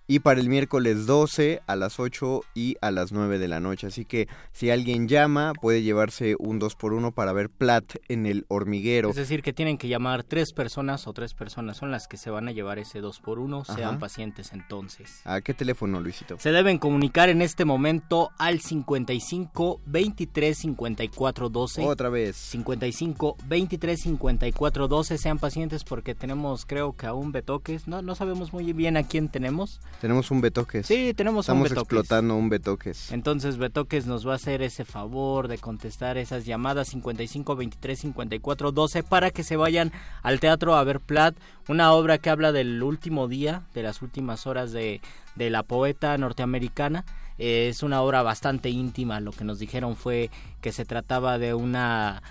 y 0.08 0.20
para 0.20 0.40
el 0.40 0.48
miércoles 0.48 1.06
12 1.06 1.62
a 1.66 1.76
las 1.76 1.98
8 1.98 2.42
y 2.54 2.76
a 2.80 2.90
las 2.90 3.12
9 3.12 3.38
de 3.38 3.48
la 3.48 3.60
noche. 3.60 3.88
Así 3.88 4.04
que 4.04 4.28
si 4.52 4.70
alguien 4.70 5.08
llama, 5.08 5.52
puede 5.60 5.82
llevarse 5.82 6.36
un 6.38 6.58
2 6.58 6.76
por 6.76 6.92
1 6.92 7.12
para 7.12 7.32
ver 7.32 7.50
Plat 7.50 7.96
en 8.08 8.26
el 8.26 8.44
hormiguero. 8.48 9.10
Es 9.10 9.16
decir, 9.16 9.42
que 9.42 9.52
tienen 9.52 9.78
que 9.78 9.88
llamar 9.88 10.22
tres 10.22 10.52
personas 10.52 11.06
o 11.06 11.12
tres 11.12 11.34
personas 11.34 11.76
son 11.76 11.90
las 11.90 12.06
que 12.06 12.16
se 12.16 12.30
van 12.30 12.48
a 12.48 12.52
llevar 12.52 12.78
ese 12.78 13.00
2 13.00 13.20
por 13.20 13.38
1 13.38 13.64
sean 13.64 13.98
pacientes 13.98 14.52
entonces. 14.52 15.20
¿A 15.24 15.40
qué 15.40 15.54
teléfono, 15.54 16.00
Luisito? 16.00 16.38
Se 16.38 16.52
deben 16.52 16.78
comunicar 16.78 17.28
en 17.28 17.42
este 17.42 17.64
momento 17.64 18.30
al 18.38 18.60
55 18.60 19.80
23 19.86 20.56
54 20.56 21.48
12. 21.48 21.82
Otra 21.84 22.08
vez. 22.10 22.36
55 22.36 23.36
23 23.46 24.00
54 24.00 24.88
12 24.88 25.18
sean 25.18 25.38
pacientes 25.38 25.84
porque 25.84 26.14
tenemos 26.14 26.64
creo 26.66 26.96
que 26.96 27.06
aún 27.06 27.32
betoques, 27.32 27.88
no 27.88 28.02
no 28.02 28.14
sabemos 28.14 28.52
muy 28.52 28.72
bien 28.72 28.96
a 28.96 29.02
quién 29.02 29.28
tenemos. 29.28 29.80
Tenemos 30.00 30.30
un 30.30 30.40
Betoques. 30.40 30.86
Sí, 30.86 31.14
tenemos 31.14 31.48
un 31.48 31.62
Betoques. 31.62 31.72
Estamos 31.72 31.82
explotando 31.82 32.36
un 32.36 32.48
Betoques. 32.48 33.12
Entonces 33.12 33.56
Betoques 33.56 34.06
nos 34.06 34.26
va 34.26 34.32
a 34.32 34.36
hacer 34.36 34.62
ese 34.62 34.84
favor 34.84 35.48
de 35.48 35.58
contestar 35.58 36.18
esas 36.18 36.44
llamadas 36.44 36.88
55 36.88 37.56
23 37.56 37.98
54 37.98 38.72
12 38.72 39.02
para 39.02 39.30
que 39.30 39.42
se 39.42 39.56
vayan 39.56 39.92
al 40.22 40.40
teatro 40.40 40.74
a 40.74 40.84
ver 40.84 41.00
Plat, 41.00 41.36
una 41.68 41.92
obra 41.92 42.18
que 42.18 42.30
habla 42.30 42.52
del 42.52 42.82
último 42.82 43.28
día, 43.28 43.62
de 43.74 43.82
las 43.82 44.02
últimas 44.02 44.46
horas 44.46 44.72
de, 44.72 45.00
de 45.34 45.50
la 45.50 45.62
poeta 45.62 46.16
norteamericana. 46.18 47.04
es 47.38 47.82
una 47.82 48.02
obra 48.02 48.22
bastante 48.22 48.70
íntima, 48.70 49.20
lo 49.20 49.32
que 49.32 49.44
nos 49.44 49.58
dijeron 49.58 49.96
fue 49.96 50.30
que 50.60 50.72
se 50.72 50.84
trataba 50.84 51.38
de 51.38 51.54
una 51.54 52.22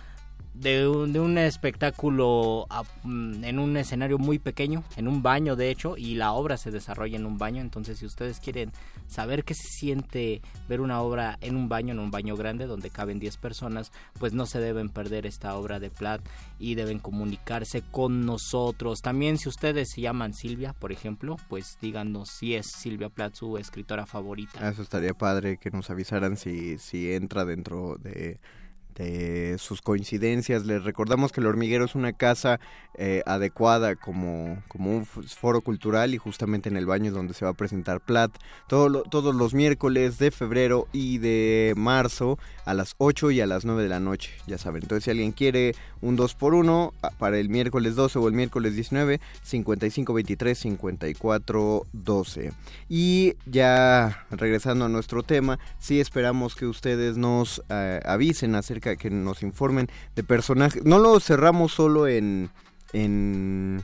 de 0.56 0.88
un, 0.88 1.12
de 1.12 1.20
un 1.20 1.38
espectáculo 1.38 2.66
mm, 3.04 3.44
en 3.44 3.60
un 3.60 3.76
escenario 3.78 4.18
muy 4.18 4.40
pequeño, 4.40 4.84
en 4.96 5.08
un 5.08 5.22
baño 5.22 5.56
de 5.56 5.70
hecho, 5.70 5.98
y 5.98 6.16
la 6.16 6.32
obra 6.32 6.58
se 6.58 6.72
desarrolla 6.72 7.18
en 7.18 7.26
un 7.26 7.38
baño, 7.38 7.62
entonces 7.62 8.00
si 8.00 8.06
ustedes 8.06 8.40
quieren 8.40 8.72
saber 9.08 9.44
qué 9.44 9.54
se 9.54 9.68
siente 9.68 10.42
ver 10.70 10.82
una 10.82 11.02
obra 11.02 11.38
en 11.42 11.56
un 11.56 11.68
baño, 11.68 11.94
en 11.94 12.00
un 12.00 12.12
baño 12.12 12.36
grande 12.36 12.68
donde 12.68 12.90
caben 12.90 13.20
10 13.20 13.38
personas, 13.38 13.92
pues 14.18 14.34
no 14.34 14.46
se 14.46 14.60
deben 14.60 14.90
perder 14.90 15.26
esta 15.26 15.56
obra 15.56 15.80
de 15.80 15.90
Platt 15.90 16.22
y 16.58 16.76
deben 16.76 17.00
comunicarse 17.00 17.84
con 17.92 18.26
nosotros. 18.26 19.02
También 19.02 19.38
si 19.38 19.50
ustedes 19.50 19.90
se 19.92 20.02
llaman 20.02 20.34
Silvia, 20.34 20.74
por 20.74 20.92
ejemplo, 20.92 21.36
pues 21.50 21.78
díganos 21.82 22.30
si 22.30 22.56
es 22.56 22.68
Silvia 22.68 23.10
Plath 23.10 23.36
su 23.36 23.58
escritora 23.58 24.06
favorita. 24.06 24.70
Eso 24.70 24.82
estaría 24.82 25.14
padre 25.14 25.58
que 25.58 25.70
nos 25.72 25.90
avisaran 25.90 26.38
si, 26.38 26.78
si 26.78 27.12
entra 27.12 27.44
dentro 27.44 27.98
de 27.98 28.40
de 28.96 29.58
sus 29.58 29.82
coincidencias. 29.82 30.66
Les 30.66 30.84
recordamos 30.84 31.32
que 31.32 31.42
el 31.42 31.48
hormiguero 31.48 31.86
es 31.86 31.96
una 31.96 32.14
casa 32.14 32.60
eh, 32.98 33.24
adecuada 33.26 33.96
como, 33.96 34.64
como 34.68 34.96
un 34.96 35.06
foro 35.06 35.62
cultural 35.62 36.14
y 36.14 36.18
justamente 36.18 36.70
en 36.70 36.78
el 36.78 36.86
baño 36.86 37.08
es 37.08 37.14
donde 37.14 37.34
se 37.34 37.44
va 37.44 37.52
a 37.52 37.56
presentar 37.56 38.00
Plat 38.00 38.32
todo 38.68 39.04
todos 39.04 39.36
los 39.36 39.54
miércoles 39.54 40.18
de 40.18 40.32
febrero 40.32 40.88
y 40.94 41.18
de 41.18 41.74
marzo 41.76 42.40
a 42.66 42.74
las 42.74 42.96
8 42.98 43.32
y 43.32 43.42
a 43.42 43.48
las 43.48 43.66
9 43.66 43.84
de 43.84 43.90
la 43.90 44.00
noche, 44.00 44.32
ya 44.48 44.58
saben. 44.58 44.84
Entonces 44.84 45.06
si 45.06 45.12
alguien 45.12 45.32
quiere 45.32 45.76
un 46.02 46.16
2 46.16 46.36
por 46.36 46.54
1 46.54 46.94
para 47.18 47.38
el 47.38 47.50
miércoles 47.50 47.96
12 47.96 48.20
o 48.20 48.28
el 48.28 48.34
miércoles 48.34 48.76
19, 48.76 49.20
55 49.44 50.14
23 50.14 50.58
54 50.58 51.86
12. 51.92 52.54
Y 52.90 53.34
ya 53.46 54.26
regresando 54.32 54.86
a 54.86 54.90
nuestro 54.90 55.24
tema, 55.24 55.60
sí 55.80 56.00
esperamos 56.00 56.56
que 56.56 56.66
ustedes 56.66 57.18
nos 57.18 57.62
eh, 57.70 58.00
avisen 58.06 58.56
acerca 58.56 58.85
que 58.96 59.10
nos 59.10 59.42
informen 59.44 59.88
de 60.16 60.24
personajes. 60.24 60.86
No 60.86 61.00
lo 61.00 61.20
cerramos 61.20 61.74
solo 61.74 62.08
en, 62.08 62.50
en, 62.94 63.84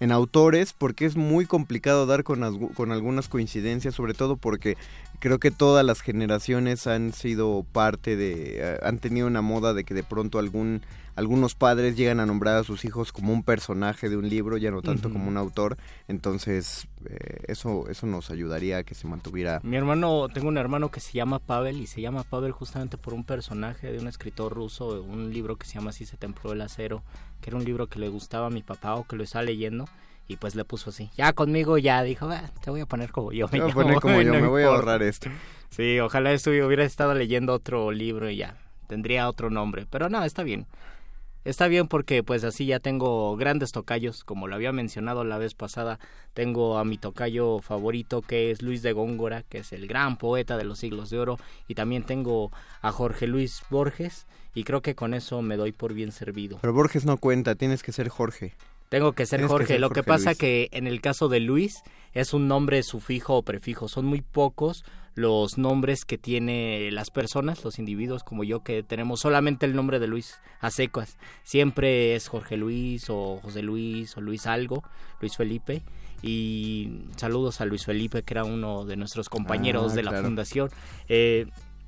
en 0.00 0.12
autores 0.12 0.72
porque 0.72 1.06
es 1.06 1.16
muy 1.16 1.46
complicado 1.46 2.06
dar 2.06 2.22
con, 2.24 2.68
con 2.74 2.92
algunas 2.92 3.28
coincidencias, 3.28 3.94
sobre 3.94 4.14
todo 4.14 4.36
porque 4.36 4.76
creo 5.20 5.38
que 5.38 5.50
todas 5.50 5.84
las 5.84 6.00
generaciones 6.00 6.86
han 6.86 7.12
sido 7.12 7.64
parte 7.72 8.16
de, 8.16 8.56
eh, 8.58 8.78
han 8.82 8.98
tenido 8.98 9.26
una 9.26 9.42
moda 9.42 9.74
de 9.74 9.84
que 9.84 9.94
de 9.94 10.02
pronto 10.02 10.38
algún 10.38 10.82
algunos 11.16 11.54
padres 11.54 11.96
llegan 11.96 12.20
a 12.20 12.26
nombrar 12.26 12.56
a 12.56 12.64
sus 12.64 12.84
hijos 12.84 13.12
como 13.12 13.32
un 13.32 13.42
personaje 13.42 14.08
de 14.08 14.16
un 14.16 14.28
libro, 14.28 14.56
ya 14.56 14.70
no 14.70 14.82
tanto 14.82 15.10
como 15.10 15.28
un 15.28 15.36
autor. 15.36 15.76
Entonces, 16.08 16.88
eh, 17.04 17.44
eso, 17.48 17.88
eso 17.88 18.06
nos 18.06 18.30
ayudaría 18.30 18.78
a 18.78 18.82
que 18.84 18.94
se 18.94 19.06
mantuviera. 19.06 19.60
Mi 19.62 19.76
hermano, 19.76 20.28
tengo 20.28 20.48
un 20.48 20.58
hermano 20.58 20.90
que 20.90 21.00
se 21.00 21.12
llama 21.12 21.38
Pavel 21.38 21.80
y 21.80 21.86
se 21.86 22.00
llama 22.00 22.22
Pavel 22.22 22.52
justamente 22.52 22.98
por 22.98 23.14
un 23.14 23.24
personaje 23.24 23.92
de 23.92 23.98
un 23.98 24.06
escritor 24.06 24.52
ruso, 24.52 25.02
un 25.02 25.32
libro 25.32 25.56
que 25.56 25.66
se 25.66 25.74
llama 25.74 25.90
Así 25.90 26.06
se 26.06 26.16
templó 26.16 26.52
el 26.52 26.60
acero, 26.60 27.02
que 27.40 27.50
era 27.50 27.56
un 27.56 27.64
libro 27.64 27.88
que 27.88 27.98
le 27.98 28.08
gustaba 28.08 28.46
a 28.46 28.50
mi 28.50 28.62
papá 28.62 28.94
o 28.94 29.04
que 29.04 29.16
lo 29.16 29.24
estaba 29.24 29.44
leyendo 29.44 29.86
y 30.30 30.36
pues 30.36 30.54
le 30.54 30.64
puso 30.64 30.90
así. 30.90 31.10
Ya 31.16 31.32
conmigo 31.32 31.76
ya 31.76 32.02
dijo, 32.04 32.28
ah, 32.30 32.50
te 32.62 32.70
voy 32.70 32.80
a 32.80 32.86
poner 32.86 33.10
como 33.10 33.32
yo. 33.32 33.48
Me 33.50 33.60
voy 33.60 33.70
a 33.70 33.74
poner 33.74 33.94
como 34.00 34.22
yo, 34.22 34.32
me 34.32 34.46
voy 34.46 34.62
a 34.62 34.68
ahorrar 34.68 35.02
esto. 35.02 35.28
Sí, 35.70 35.98
ojalá 35.98 36.30
hubiera 36.46 36.84
estado 36.84 37.14
leyendo 37.14 37.52
otro 37.52 37.90
libro 37.90 38.30
y 38.30 38.36
ya 38.36 38.56
tendría 38.86 39.28
otro 39.28 39.50
nombre, 39.50 39.86
pero 39.90 40.08
no, 40.08 40.22
está 40.24 40.42
bien. 40.42 40.66
Está 41.44 41.68
bien 41.68 41.88
porque 41.88 42.22
pues 42.22 42.44
así 42.44 42.66
ya 42.66 42.80
tengo 42.80 43.34
grandes 43.36 43.72
tocayos, 43.72 44.24
como 44.24 44.46
lo 44.46 44.54
había 44.54 44.72
mencionado 44.72 45.24
la 45.24 45.38
vez 45.38 45.54
pasada, 45.54 45.98
tengo 46.34 46.76
a 46.76 46.84
mi 46.84 46.98
tocayo 46.98 47.60
favorito 47.60 48.20
que 48.20 48.50
es 48.50 48.60
Luis 48.60 48.82
de 48.82 48.92
Góngora, 48.92 49.42
que 49.42 49.58
es 49.58 49.72
el 49.72 49.86
gran 49.86 50.18
poeta 50.18 50.58
de 50.58 50.64
los 50.64 50.78
siglos 50.78 51.08
de 51.08 51.18
oro, 51.18 51.38
y 51.66 51.74
también 51.74 52.02
tengo 52.02 52.52
a 52.82 52.92
Jorge 52.92 53.26
Luis 53.26 53.62
Borges, 53.70 54.26
y 54.54 54.64
creo 54.64 54.82
que 54.82 54.94
con 54.94 55.14
eso 55.14 55.40
me 55.40 55.56
doy 55.56 55.72
por 55.72 55.94
bien 55.94 56.12
servido. 56.12 56.58
Pero 56.60 56.74
Borges 56.74 57.06
no 57.06 57.16
cuenta, 57.16 57.54
tienes 57.54 57.82
que 57.82 57.92
ser 57.92 58.10
Jorge. 58.10 58.52
Tengo 58.90 59.12
que 59.12 59.24
ser 59.24 59.46
Jorge. 59.46 59.78
Lo 59.78 59.90
que 59.90 60.02
pasa 60.02 60.34
que 60.34 60.68
en 60.72 60.86
el 60.88 61.00
caso 61.00 61.28
de 61.28 61.40
Luis 61.40 61.82
es 62.12 62.34
un 62.34 62.48
nombre 62.48 62.82
sufijo 62.82 63.36
o 63.36 63.42
prefijo. 63.42 63.88
Son 63.88 64.04
muy 64.04 64.20
pocos 64.20 64.84
los 65.14 65.58
nombres 65.58 66.04
que 66.04 66.18
tiene 66.18 66.90
las 66.92 67.10
personas, 67.10 67.64
los 67.64 67.78
individuos 67.78 68.24
como 68.24 68.44
yo, 68.44 68.62
que 68.62 68.82
tenemos 68.82 69.20
solamente 69.20 69.66
el 69.66 69.74
nombre 69.74 69.98
de 69.98 70.06
Luis 70.06 70.38
a 70.60 70.70
secas. 70.70 71.18
Siempre 71.42 72.14
es 72.14 72.28
Jorge 72.28 72.56
Luis 72.56 73.06
o 73.08 73.40
José 73.42 73.62
Luis 73.62 74.16
o 74.16 74.20
Luis 74.20 74.46
algo, 74.46 74.82
Luis 75.20 75.36
Felipe. 75.36 75.82
Y 76.22 77.06
saludos 77.16 77.60
a 77.60 77.64
Luis 77.64 77.86
Felipe, 77.86 78.22
que 78.22 78.34
era 78.34 78.44
uno 78.44 78.84
de 78.84 78.96
nuestros 78.96 79.28
compañeros 79.28 79.92
ah, 79.92 79.94
de 79.96 80.02
la 80.02 80.22
fundación. 80.22 80.68
Eh, 81.08 81.46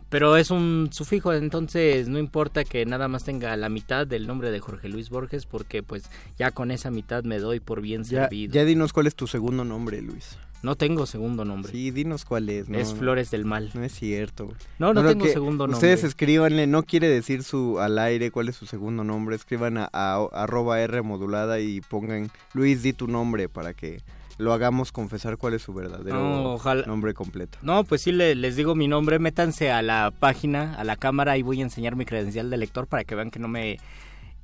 pero 0.09 0.37
es 0.37 0.51
un 0.51 0.91
sufijo, 0.93 1.33
entonces 1.33 2.07
no 2.07 2.19
importa 2.19 2.65
que 2.65 2.85
nada 2.85 3.09
más 3.09 3.25
tenga 3.25 3.57
la 3.57 3.71
mitad 3.71 4.07
del 4.07 4.27
nombre 4.27 4.51
de 4.51 4.61
Jorge 4.61 4.91
Luis 4.91 5.09
Borges, 5.09 5.47
porque 5.47 5.83
pues 5.83 6.05
ya 6.39 6.51
con 6.51 6.71
esa 6.71 6.91
mitad 6.91 7.25
me 7.25 7.39
doy 7.39 7.61
por 7.61 7.81
bien 7.81 8.05
servido. 8.05 8.53
Ya 8.53 8.67
dinos 8.67 8.93
cuál 8.93 9.07
es 9.07 9.15
tu 9.15 9.27
segundo 9.27 9.65
nombre, 9.65 10.03
Luis. 10.03 10.37
No 10.63 10.77
tengo 10.77 11.07
segundo 11.07 11.45
nombre. 11.45 11.73
Sí, 11.73 11.91
dinos 11.91 12.25
cuál 12.25 12.49
es. 12.49 12.69
es 12.69 12.95
Flores 12.95 13.31
del 13.31 13.45
Mal. 13.45 13.71
No 13.75 13.83
es 13.83 13.93
cierto. 13.93 14.49
No, 14.79 14.95
no, 14.95 15.05
tengo 15.05 15.27
segundo 15.27 15.67
nombre. 15.67 15.77
Ustedes 15.77 16.05
escríbanle, 16.05 16.67
no 16.67 16.85
quiere 16.85 17.09
decir 17.09 17.43
su 17.43 17.81
al 17.81 17.99
aire 17.99 18.31
cuál 18.31 18.49
es 18.49 18.57
su 18.57 18.67
segundo 18.67 19.03
nombre, 19.03 19.35
escriban 19.35 19.77
a, 19.77 19.89
a 19.93 20.25
arroba 20.33 20.81
R 20.81 21.03
modulada 21.03 21.59
y 21.61 21.81
pongan 21.81 22.31
Luis, 22.55 22.83
di 22.83 22.93
tu 22.93 23.09
nombre 23.09 23.49
para 23.49 23.75
que 23.75 24.01
lo 24.39 24.53
hagamos 24.53 24.93
confesar 24.93 25.37
cuál 25.37 25.55
es 25.55 25.63
su 25.63 25.73
verdadero 25.75 26.59
nombre 26.87 27.15
completo. 27.15 27.59
No, 27.63 27.85
pues 27.85 28.03
sí, 28.03 28.13
les 28.13 28.57
digo 28.57 28.75
mi 28.75 28.89
nombre, 28.89 29.19
métanse 29.19 29.71
a 29.71 29.83
la 29.83 30.13
página, 30.17 30.75
a 30.75 30.85
la 30.85 30.97
cámara 30.97 31.37
y 31.37 31.43
voy 31.43 31.61
a 31.61 31.65
enseñar 31.65 31.97
mi 31.97 32.05
credencial 32.05 32.51
de 32.51 32.57
lector 32.57 32.87
para 32.87 33.05
que 33.05 33.15
vean 33.15 33.31
que 33.31 33.39
no 33.39 33.49
me 33.49 33.79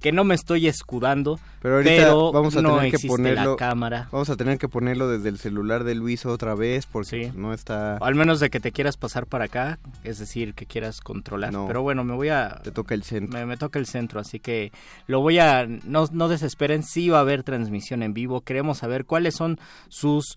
que 0.01 0.13
no 0.13 0.25
me 0.25 0.35
estoy 0.35 0.69
escudando, 0.69 1.41
pero, 1.61 1.77
ahorita 1.77 2.15
vamos 2.15 2.57
a 2.57 2.63
tener 2.63 2.93
que 2.93 3.09
ponerlo, 3.09 3.51
la 3.53 3.57
cámara. 3.57 4.09
Vamos 4.13 4.31
a 4.31 4.37
tener 4.37 4.59
que 4.59 4.69
ponerlo 4.69 5.09
desde 5.09 5.29
el 5.29 5.39
celular 5.39 5.85
de 5.85 5.95
Luis 5.95 6.25
otra 6.25 6.55
vez 6.55 6.87
porque 6.87 7.33
no 7.35 7.53
está... 7.53 7.97
al 7.97 8.15
menos 8.15 8.41
de 8.41 8.51
que 8.51 8.61
te 8.61 8.73
quieras 8.73 8.97
pasar 8.97 9.27
para 9.27 9.47
acá, 9.47 9.79
es 10.05 10.19
decir, 10.19 10.55
que 10.55 10.67
quieras 10.67 11.01
controlar. 11.01 11.53
pero 11.67 11.83
bueno, 11.83 12.05
me 12.05 12.15
voy 12.15 12.29
a... 12.29 12.61
Te 12.63 12.71
toca 12.71 12.95
el 12.95 13.03
centro. 13.03 13.47
Me, 13.47 13.57
toca 13.57 13.79
el 13.79 13.87
centro, 13.87 14.21
así 14.21 14.39
que 14.39 14.73
lo 15.07 15.21
voy 15.21 15.39
a... 15.39 15.67
No, 15.67 16.07
no 16.13 16.29
desesperen, 16.29 16.83
sí 16.83 17.09
va 17.09 17.19
a 17.19 17.23
haber 17.23 17.43
transmisión 17.43 18.03
en 18.03 18.15
vivo. 18.15 18.43
Queremos 18.43 18.79
saber 18.79 19.05
cuáles 19.05 19.35
son 19.35 19.59
sus 19.89 20.37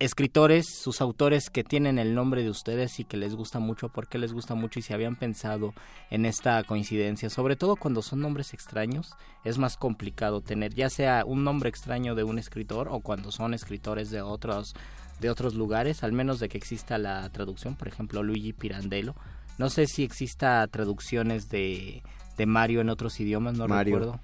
escritores, 0.00 0.66
sus 0.66 1.02
autores 1.02 1.50
que 1.50 1.62
tienen 1.62 1.98
el 1.98 2.14
nombre 2.14 2.42
de 2.42 2.48
ustedes 2.48 2.98
y 2.98 3.04
que 3.04 3.18
les 3.18 3.34
gusta 3.34 3.60
mucho, 3.60 3.90
por 3.90 4.08
qué 4.08 4.16
les 4.18 4.32
gusta 4.32 4.54
mucho 4.54 4.78
y 4.78 4.82
si 4.82 4.94
habían 4.94 5.14
pensado 5.14 5.74
en 6.10 6.24
esta 6.24 6.64
coincidencia. 6.64 7.28
Sobre 7.28 7.54
todo 7.54 7.76
cuando 7.76 8.00
son 8.00 8.20
nombres 8.20 8.54
extraños, 8.54 9.12
es 9.44 9.58
más 9.58 9.76
complicado 9.76 10.40
tener 10.40 10.74
ya 10.74 10.88
sea 10.88 11.24
un 11.26 11.44
nombre 11.44 11.68
extraño 11.68 12.14
de 12.14 12.24
un 12.24 12.38
escritor 12.38 12.88
o 12.90 13.00
cuando 13.00 13.30
son 13.30 13.52
escritores 13.52 14.10
de 14.10 14.22
otros 14.22 14.74
de 15.20 15.28
otros 15.28 15.54
lugares, 15.54 16.02
al 16.02 16.12
menos 16.12 16.40
de 16.40 16.48
que 16.48 16.56
exista 16.56 16.96
la 16.96 17.28
traducción, 17.28 17.76
por 17.76 17.88
ejemplo, 17.88 18.22
Luigi 18.22 18.54
Pirandello. 18.54 19.14
No 19.58 19.68
sé 19.68 19.86
si 19.86 20.02
exista 20.02 20.66
traducciones 20.68 21.50
de, 21.50 22.02
de 22.38 22.46
Mario 22.46 22.80
en 22.80 22.88
otros 22.88 23.20
idiomas, 23.20 23.52
no 23.52 23.66
recuerdo 23.66 24.18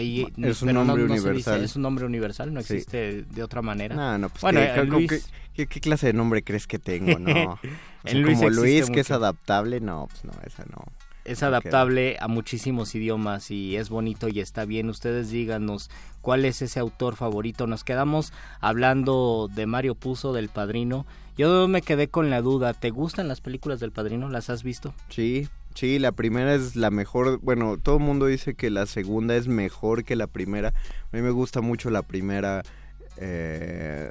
es 0.00 0.62
un 0.62 0.72
nombre 0.72 1.04
universal. 1.04 1.64
es 1.64 1.76
un 1.76 1.82
nombre 1.82 2.06
universal, 2.06 2.52
no 2.52 2.60
existe 2.60 3.22
de 3.22 3.42
otra 3.42 3.62
manera. 3.62 3.94
No, 3.94 4.18
no, 4.18 4.28
pues 4.28 4.42
bueno, 4.42 4.60
¿qué, 5.54 5.66
clase 5.66 6.08
de 6.08 6.12
nombre 6.12 6.42
crees 6.42 6.66
que 6.66 6.78
tengo? 6.78 7.18
No. 7.18 7.58
como 8.24 8.50
Luis, 8.50 8.90
que 8.90 9.00
es 9.00 9.10
adaptable, 9.10 9.80
no, 9.80 10.08
pues 10.10 10.24
no, 10.24 10.32
esa 10.44 10.64
no. 10.64 10.84
Es 11.24 11.44
adaptable 11.44 12.16
a 12.18 12.26
muchísimos 12.26 12.96
idiomas 12.96 13.52
y 13.52 13.76
es 13.76 13.90
bonito 13.90 14.28
y 14.28 14.40
está 14.40 14.64
bien. 14.64 14.88
Ustedes 14.88 15.30
díganos 15.30 15.88
cuál 16.20 16.44
es 16.44 16.62
ese 16.62 16.80
autor 16.80 17.14
favorito. 17.14 17.68
Nos 17.68 17.84
quedamos 17.84 18.32
hablando 18.60 19.48
de 19.54 19.66
Mario 19.66 19.94
Puzo, 19.94 20.32
del 20.32 20.48
Padrino. 20.48 21.06
Yo 21.36 21.68
me 21.68 21.80
quedé 21.80 22.08
con 22.08 22.28
la 22.28 22.42
duda. 22.42 22.74
¿Te 22.74 22.90
gustan 22.90 23.28
las 23.28 23.40
películas 23.40 23.78
del 23.78 23.92
Padrino? 23.92 24.28
¿Las 24.30 24.50
has 24.50 24.64
visto? 24.64 24.94
Sí, 25.10 25.48
Sí, 25.74 25.98
la 25.98 26.12
primera 26.12 26.54
es 26.54 26.76
la 26.76 26.90
mejor. 26.90 27.38
Bueno, 27.40 27.78
todo 27.78 27.96
el 27.96 28.02
mundo 28.02 28.26
dice 28.26 28.54
que 28.54 28.70
la 28.70 28.86
segunda 28.86 29.36
es 29.36 29.48
mejor 29.48 30.04
que 30.04 30.16
la 30.16 30.26
primera. 30.26 30.68
A 30.68 31.16
mí 31.16 31.22
me 31.22 31.30
gusta 31.30 31.60
mucho 31.60 31.90
la 31.90 32.02
primera. 32.02 32.62
Eh, 33.16 34.10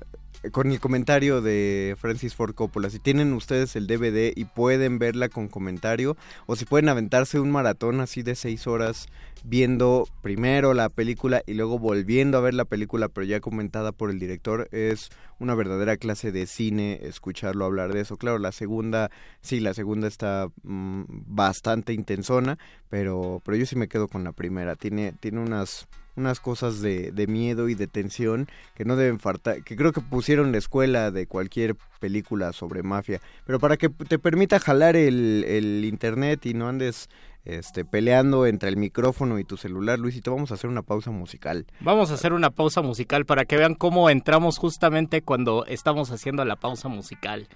con 0.51 0.71
el 0.71 0.79
comentario 0.79 1.41
de 1.41 1.95
Francis 1.99 2.35
Ford 2.35 2.55
Coppola. 2.55 2.89
Si 2.89 2.99
tienen 2.99 3.33
ustedes 3.33 3.75
el 3.75 3.87
DVD 3.87 4.33
y 4.35 4.45
pueden 4.45 4.97
verla 4.97 5.29
con 5.29 5.47
comentario, 5.47 6.17
o 6.47 6.55
si 6.55 6.65
pueden 6.65 6.89
aventarse 6.89 7.39
un 7.39 7.51
maratón 7.51 8.01
así 8.01 8.23
de 8.23 8.35
seis 8.35 8.65
horas 8.65 9.07
viendo 9.43 10.07
primero 10.21 10.73
la 10.73 10.89
película 10.89 11.41
y 11.45 11.53
luego 11.53 11.79
volviendo 11.79 12.37
a 12.37 12.41
ver 12.41 12.53
la 12.53 12.65
película, 12.65 13.09
pero 13.09 13.25
ya 13.25 13.39
comentada 13.39 13.91
por 13.91 14.09
el 14.09 14.19
director, 14.19 14.67
es 14.71 15.09
una 15.39 15.55
verdadera 15.55 15.97
clase 15.97 16.31
de 16.31 16.45
cine 16.45 16.99
escucharlo 17.03 17.65
hablar 17.65 17.93
de 17.93 18.01
eso. 18.01 18.17
Claro, 18.17 18.39
la 18.39 18.51
segunda, 18.51 19.09
sí, 19.41 19.59
la 19.59 19.73
segunda 19.73 20.07
está 20.07 20.47
mm, 20.63 21.03
bastante 21.07 21.93
intensona, 21.93 22.57
pero, 22.89 23.41
pero 23.45 23.57
yo 23.57 23.65
sí 23.65 23.75
me 23.75 23.87
quedo 23.87 24.07
con 24.07 24.23
la 24.23 24.31
primera. 24.31 24.75
Tiene, 24.75 25.13
tiene 25.19 25.39
unas 25.39 25.87
unas 26.15 26.39
cosas 26.39 26.81
de, 26.81 27.11
de, 27.11 27.27
miedo 27.27 27.69
y 27.69 27.75
de 27.75 27.87
tensión 27.87 28.47
que 28.75 28.85
no 28.85 28.95
deben 28.95 29.19
faltar, 29.19 29.63
que 29.63 29.75
creo 29.75 29.91
que 29.91 30.01
pusieron 30.01 30.51
la 30.51 30.57
escuela 30.57 31.11
de 31.11 31.27
cualquier 31.27 31.75
película 31.99 32.53
sobre 32.53 32.83
mafia, 32.83 33.21
pero 33.45 33.59
para 33.59 33.77
que 33.77 33.89
te 33.89 34.19
permita 34.19 34.59
jalar 34.59 34.95
el, 34.95 35.45
el 35.47 35.85
internet 35.85 36.45
y 36.45 36.53
no 36.53 36.67
andes 36.67 37.09
este, 37.43 37.85
peleando 37.85 38.45
entre 38.45 38.69
el 38.69 38.77
micrófono 38.77 39.39
y 39.39 39.43
tu 39.43 39.57
celular, 39.57 39.97
Luisito, 39.97 40.31
vamos 40.31 40.51
a 40.51 40.55
hacer 40.55 40.69
una 40.69 40.83
pausa 40.83 41.11
musical. 41.11 41.65
Vamos 41.79 42.11
a 42.11 42.13
hacer 42.13 42.33
una 42.33 42.51
pausa 42.51 42.81
musical 42.81 43.25
para 43.25 43.45
que 43.45 43.57
vean 43.57 43.73
cómo 43.73 44.09
entramos 44.09 44.57
justamente 44.57 45.21
cuando 45.21 45.65
estamos 45.65 46.11
haciendo 46.11 46.45
la 46.45 46.55
pausa 46.55 46.87
musical. 46.87 47.47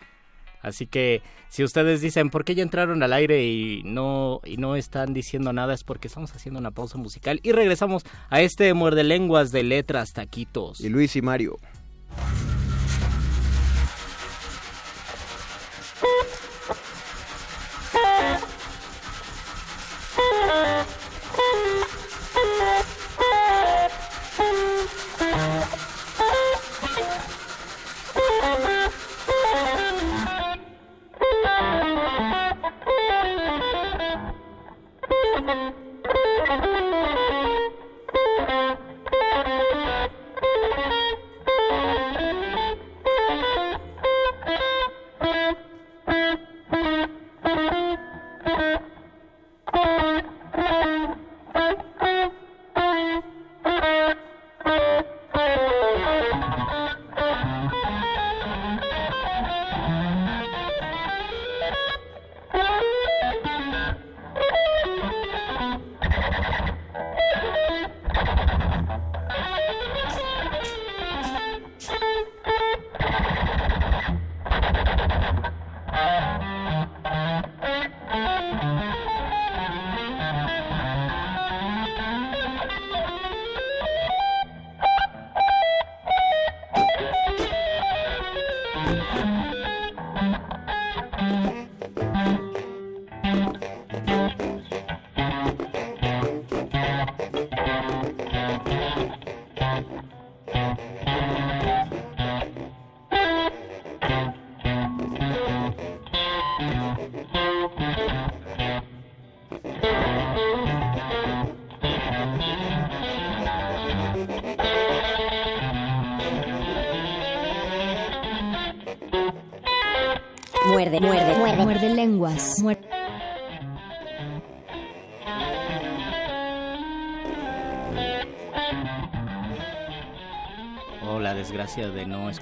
Así 0.66 0.88
que 0.88 1.22
si 1.48 1.64
ustedes 1.64 2.02
dicen 2.02 2.32
por 2.32 2.44
qué 2.44 2.56
ya 2.56 2.64
entraron 2.64 3.04
al 3.04 3.14
aire 3.14 3.46
y 3.46 3.84
no 3.84 4.42
y 4.44 4.58
no 4.58 4.76
están 4.76 5.14
diciendo 5.14 5.54
nada 5.54 5.76
es 5.76 5.84
porque 5.84 6.08
estamos 6.08 6.34
haciendo 6.34 6.60
una 6.60 6.72
pausa 6.72 6.98
musical 6.98 7.40
y 7.44 7.52
regresamos 7.52 8.04
a 8.32 8.42
este 8.42 8.74
muerde 8.74 9.04
lenguas 9.04 9.52
de 9.52 9.62
letras 9.62 10.14
taquitos. 10.14 10.82
Y 10.82 10.90
Luis 10.90 11.16
y 11.16 11.22
Mario. 11.22 11.58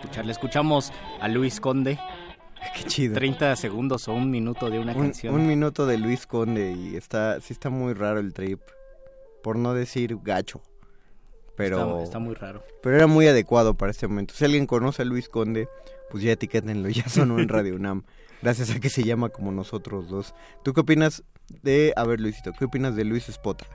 Escucharle. 0.03 0.31
Escuchamos 0.31 0.91
a 1.21 1.27
Luis 1.27 1.59
Conde. 1.59 1.97
Qué 2.75 2.83
chido. 2.85 3.13
30 3.15 3.55
segundos 3.55 4.07
o 4.07 4.13
un 4.13 4.29
minuto 4.31 4.69
de 4.69 4.79
una 4.79 4.93
Un, 4.93 5.01
canción. 5.03 5.33
un 5.35 5.47
minuto 5.47 5.85
de 5.85 5.97
Luis 5.97 6.25
Conde 6.27 6.71
y 6.73 6.95
está, 6.95 7.39
sí 7.41 7.53
está 7.53 7.69
muy 7.69 7.93
raro 7.93 8.19
el 8.19 8.33
trip. 8.33 8.59
Por 9.41 9.57
no 9.57 9.73
decir 9.73 10.17
gacho. 10.21 10.61
Pero, 11.55 11.77
Está, 11.77 12.03
está 12.03 12.19
muy 12.19 12.33
raro. 12.33 12.63
pero 12.81 12.95
era 12.95 13.05
muy 13.07 13.27
adecuado 13.27 13.75
para 13.75 13.91
este 13.91 14.07
momento. 14.07 14.33
Si 14.33 14.43
alguien 14.43 14.65
conoce 14.65 15.03
a 15.03 15.05
Luis 15.05 15.29
Conde, 15.29 15.67
pues 16.09 16.23
ya 16.23 16.31
etiquétenlo, 16.31 16.89
ya 16.89 17.07
sonó 17.07 17.37
en 17.39 17.47
Radio 17.49 17.75
UNAM. 17.75 18.03
Gracias 18.41 18.71
a 18.71 18.79
que 18.79 18.89
se 18.89 19.03
llama 19.03 19.29
como 19.29 19.51
nosotros 19.51 20.09
dos. 20.09 20.33
¿Tú 20.63 20.73
qué 20.73 20.81
opinas 20.81 21.23
de, 21.61 21.93
a 21.95 22.03
ver 22.05 22.19
Luisito, 22.21 22.51
qué 22.57 22.65
opinas 22.65 22.95
de 22.95 23.03
Luis 23.05 23.29
Espota? 23.29 23.65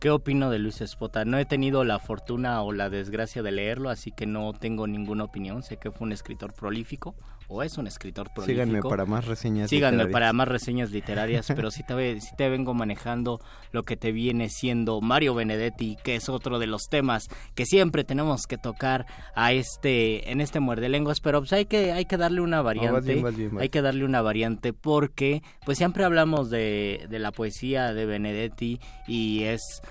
¿Qué 0.00 0.10
opino 0.10 0.48
de 0.48 0.60
Luis 0.60 0.80
Espota? 0.80 1.24
No 1.24 1.38
he 1.38 1.44
tenido 1.44 1.82
la 1.82 1.98
fortuna 1.98 2.62
o 2.62 2.70
la 2.70 2.88
desgracia 2.88 3.42
de 3.42 3.50
leerlo, 3.50 3.90
así 3.90 4.12
que 4.12 4.26
no 4.26 4.52
tengo 4.52 4.86
ninguna 4.86 5.24
opinión. 5.24 5.64
Sé 5.64 5.78
que 5.78 5.90
fue 5.90 6.06
un 6.06 6.12
escritor 6.12 6.54
prolífico, 6.54 7.16
o 7.48 7.62
es 7.62 7.78
un 7.78 7.86
escritor 7.86 8.30
prolífico. 8.32 8.62
Síganme 8.62 8.82
para 8.82 9.06
más 9.06 9.24
reseñas. 9.26 9.70
Síganme 9.70 9.96
literarias. 9.96 10.12
para 10.12 10.32
más 10.32 10.48
reseñas 10.48 10.90
literarias, 10.92 11.52
pero 11.54 11.70
sí 11.70 11.82
te, 11.82 12.20
sí 12.20 12.30
te 12.36 12.48
vengo 12.48 12.74
manejando 12.74 13.40
lo 13.72 13.84
que 13.84 13.96
te 13.96 14.12
viene 14.12 14.48
siendo 14.50 15.00
Mario 15.00 15.34
Benedetti, 15.34 15.96
que 16.04 16.16
es 16.16 16.28
otro 16.28 16.58
de 16.58 16.66
los 16.66 16.88
temas 16.90 17.28
que 17.54 17.66
siempre 17.66 18.04
tenemos 18.04 18.46
que 18.46 18.58
tocar 18.58 19.06
a 19.34 19.52
este 19.52 20.30
en 20.30 20.40
este 20.40 20.60
muerde 20.60 20.88
lenguas, 20.88 21.20
pero 21.20 21.40
pues 21.40 21.52
hay 21.52 21.64
que 21.64 21.92
hay 21.92 22.04
que 22.04 22.16
darle 22.16 22.40
una 22.40 22.62
variante, 22.62 23.12
bien, 23.12 23.24
vas 23.24 23.36
bien, 23.36 23.54
vas 23.54 23.62
hay 23.62 23.68
que 23.70 23.82
darle 23.82 24.04
una 24.04 24.22
variante 24.22 24.72
porque 24.72 25.42
pues 25.64 25.78
siempre 25.78 26.04
hablamos 26.04 26.50
de, 26.50 27.06
de 27.08 27.18
la 27.18 27.32
poesía 27.32 27.92
de 27.94 28.06
Benedetti 28.06 28.80
y 29.06 29.44
es 29.44 29.82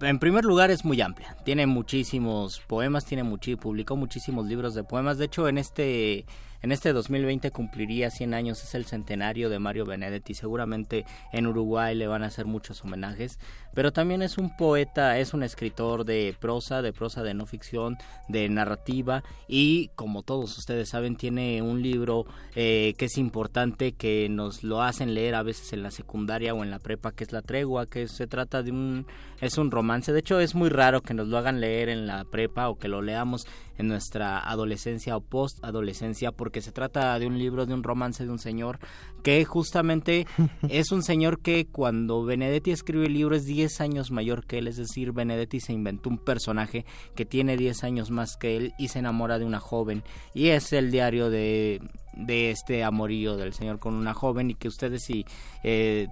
en 0.00 0.18
primer 0.18 0.44
lugar 0.44 0.70
es 0.70 0.84
muy 0.84 1.00
amplia. 1.00 1.36
Tiene 1.44 1.66
muchísimos 1.66 2.60
poemas, 2.60 3.04
tiene 3.04 3.22
muchi 3.22 3.56
publicó 3.56 3.96
muchísimos 3.96 4.46
libros 4.46 4.74
de 4.74 4.84
poemas. 4.84 5.18
De 5.18 5.26
hecho, 5.26 5.48
en 5.48 5.58
este 5.58 6.26
en 6.60 6.72
este 6.72 6.92
2020 6.92 7.52
cumpliría 7.52 8.10
100 8.10 8.34
años, 8.34 8.62
es 8.64 8.74
el 8.74 8.84
centenario 8.84 9.48
de 9.48 9.60
Mario 9.60 9.86
Benedetti. 9.86 10.34
Seguramente 10.34 11.04
en 11.32 11.46
Uruguay 11.46 11.94
le 11.94 12.08
van 12.08 12.24
a 12.24 12.26
hacer 12.26 12.46
muchos 12.46 12.82
homenajes, 12.84 13.38
pero 13.78 13.92
también 13.92 14.22
es 14.22 14.38
un 14.38 14.56
poeta, 14.56 15.20
es 15.20 15.34
un 15.34 15.44
escritor 15.44 16.04
de 16.04 16.34
prosa, 16.40 16.82
de 16.82 16.92
prosa 16.92 17.22
de 17.22 17.32
no 17.32 17.46
ficción, 17.46 17.96
de 18.26 18.48
narrativa 18.48 19.22
y 19.46 19.92
como 19.94 20.24
todos 20.24 20.58
ustedes 20.58 20.88
saben 20.88 21.14
tiene 21.14 21.62
un 21.62 21.80
libro 21.80 22.26
eh, 22.56 22.94
que 22.98 23.04
es 23.04 23.16
importante 23.18 23.92
que 23.92 24.26
nos 24.28 24.64
lo 24.64 24.82
hacen 24.82 25.14
leer 25.14 25.36
a 25.36 25.44
veces 25.44 25.72
en 25.72 25.84
la 25.84 25.92
secundaria 25.92 26.54
o 26.54 26.64
en 26.64 26.72
la 26.72 26.80
prepa 26.80 27.12
que 27.12 27.22
es 27.22 27.30
La 27.30 27.40
Tregua, 27.40 27.86
que 27.86 28.08
se 28.08 28.26
trata 28.26 28.64
de 28.64 28.72
un 28.72 29.06
es 29.40 29.56
un 29.56 29.70
romance. 29.70 30.12
De 30.12 30.18
hecho 30.18 30.40
es 30.40 30.56
muy 30.56 30.70
raro 30.70 31.00
que 31.00 31.14
nos 31.14 31.28
lo 31.28 31.38
hagan 31.38 31.60
leer 31.60 31.88
en 31.88 32.08
la 32.08 32.24
prepa 32.24 32.68
o 32.70 32.78
que 32.78 32.88
lo 32.88 33.00
leamos 33.00 33.46
en 33.76 33.86
nuestra 33.86 34.40
adolescencia 34.40 35.16
o 35.16 35.20
post 35.20 35.64
adolescencia 35.64 36.32
porque 36.32 36.62
se 36.62 36.72
trata 36.72 37.16
de 37.20 37.28
un 37.28 37.38
libro 37.38 37.64
de 37.64 37.74
un 37.74 37.84
romance 37.84 38.24
de 38.24 38.30
un 38.32 38.40
señor 38.40 38.80
que 39.22 39.44
justamente 39.44 40.26
es 40.68 40.90
un 40.90 41.04
señor 41.04 41.40
que 41.40 41.66
cuando 41.66 42.24
Benedetti 42.24 42.72
escribe 42.72 43.06
el 43.06 43.14
libro 43.14 43.36
es 43.36 43.44
10 43.44 43.67
años 43.80 44.10
mayor 44.10 44.46
que 44.46 44.58
él, 44.58 44.66
es 44.66 44.76
decir, 44.76 45.12
Benedetti 45.12 45.60
se 45.60 45.72
inventó 45.72 46.08
un 46.08 46.18
personaje 46.18 46.84
que 47.14 47.24
tiene 47.24 47.56
10 47.56 47.84
años 47.84 48.10
más 48.10 48.36
que 48.36 48.56
él 48.56 48.72
y 48.78 48.88
se 48.88 48.98
enamora 48.98 49.38
de 49.38 49.44
una 49.44 49.60
joven 49.60 50.02
y 50.34 50.48
es 50.48 50.72
el 50.72 50.90
diario 50.90 51.30
de, 51.30 51.80
de 52.14 52.50
este 52.50 52.84
amorío 52.84 53.36
del 53.36 53.52
señor 53.52 53.78
con 53.78 53.94
una 53.94 54.14
joven 54.14 54.50
y 54.50 54.54
que 54.54 54.68
ustedes 54.68 55.04
si 55.04 55.24
eh, 55.62 56.08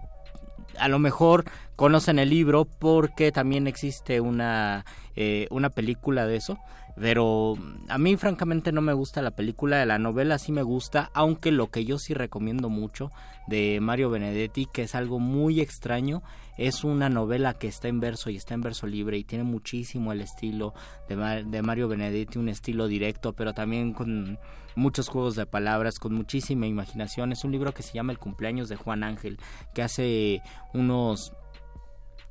a 0.79 0.89
lo 0.89 0.99
mejor 0.99 1.45
conocen 1.75 2.19
el 2.19 2.31
libro 2.31 2.65
porque 2.65 3.33
también 3.33 3.67
existe 3.67 4.21
una, 4.21 4.85
eh, 5.15 5.47
una 5.51 5.71
película 5.71 6.27
de 6.27 6.37
eso. 6.37 6.59
Pero 6.99 7.59
a 7.91 7.99
mí 7.99 8.17
francamente 8.17 8.73
no 8.73 8.81
me 8.81 8.95
gusta 8.95 9.21
la 9.21 9.33
película, 9.33 9.85
la 9.85 9.99
novela 9.99 10.39
sí 10.39 10.51
me 10.51 10.63
gusta, 10.63 11.11
aunque 11.13 11.53
lo 11.53 11.71
que 11.71 11.85
yo 11.85 11.99
sí 11.99 12.15
recomiendo 12.15 12.71
mucho 12.71 13.13
de 13.47 13.81
Mario 13.83 14.09
Benedetti, 14.09 14.67
que 14.73 14.85
es 14.85 14.95
algo 14.95 15.19
muy 15.21 15.61
extraño, 15.61 16.23
es 16.57 16.85
una 16.85 17.09
novela 17.09 17.55
que 17.55 17.69
está 17.69 17.89
en 17.89 18.01
verso 18.01 18.31
y 18.31 18.37
está 18.37 18.55
en 18.55 18.63
verso 18.63 18.87
libre 18.87 19.19
y 19.19 19.25
tiene 19.25 19.45
muchísimo 19.45 20.13
el 20.13 20.21
estilo 20.21 20.75
de, 21.09 21.17
Ma- 21.17 21.43
de 21.43 21.63
Mario 21.63 21.89
Benedetti, 21.89 22.39
un 22.39 22.49
estilo 22.49 22.87
directo, 22.89 23.35
pero 23.35 23.53
también 23.53 23.93
con 23.93 24.39
muchos 24.75 25.09
juegos 25.09 25.37
de 25.37 25.47
palabras, 25.47 25.99
con 25.99 26.15
muchísima 26.15 26.67
imaginación. 26.67 27.33
Es 27.33 27.45
un 27.45 27.53
libro 27.53 27.73
que 27.73 27.83
se 27.83 27.95
llama 27.95 28.13
El 28.13 28.19
cumpleaños 28.19 28.69
de 28.69 28.77
Juan 28.77 29.05
Ángel, 29.05 29.39
que 29.75 29.83
hace 29.83 30.43
unos 30.73 31.33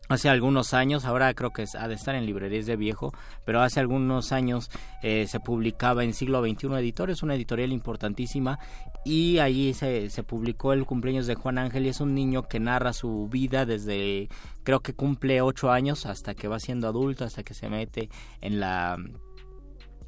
hace 0.07 0.29
algunos 0.29 0.73
años, 0.73 1.05
ahora 1.05 1.33
creo 1.33 1.51
que 1.51 1.65
ha 1.77 1.87
de 1.87 1.95
estar 1.95 2.15
en 2.15 2.25
librerías 2.25 2.65
de 2.65 2.75
viejo, 2.75 3.13
pero 3.45 3.61
hace 3.61 3.79
algunos 3.79 4.31
años 4.31 4.69
eh, 5.01 5.25
se 5.27 5.39
publicaba 5.39 6.03
en 6.03 6.13
siglo 6.13 6.41
XXI 6.41 6.67
Editores, 6.75 7.23
una 7.23 7.35
editorial 7.35 7.71
importantísima, 7.71 8.59
y 9.03 9.39
allí 9.39 9.73
se, 9.73 10.09
se 10.09 10.23
publicó 10.23 10.73
el 10.73 10.85
cumpleaños 10.85 11.27
de 11.27 11.35
Juan 11.35 11.57
Ángel 11.57 11.85
y 11.85 11.89
es 11.89 11.99
un 11.99 12.13
niño 12.13 12.43
que 12.43 12.59
narra 12.59 12.93
su 12.93 13.27
vida 13.29 13.65
desde, 13.65 14.29
creo 14.63 14.81
que 14.81 14.93
cumple 14.93 15.41
ocho 15.41 15.71
años 15.71 16.05
hasta 16.05 16.35
que 16.35 16.47
va 16.47 16.59
siendo 16.59 16.87
adulto, 16.87 17.23
hasta 17.25 17.43
que 17.43 17.53
se 17.53 17.69
mete 17.69 18.09
en 18.41 18.59
la 18.59 18.97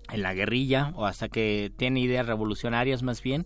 en 0.09 0.21
la 0.21 0.33
guerrilla 0.33 0.93
o 0.95 1.05
hasta 1.05 1.27
que 1.27 1.69
tiene 1.75 1.99
ideas 1.99 2.25
revolucionarias 2.25 3.03
más 3.03 3.21
bien 3.21 3.45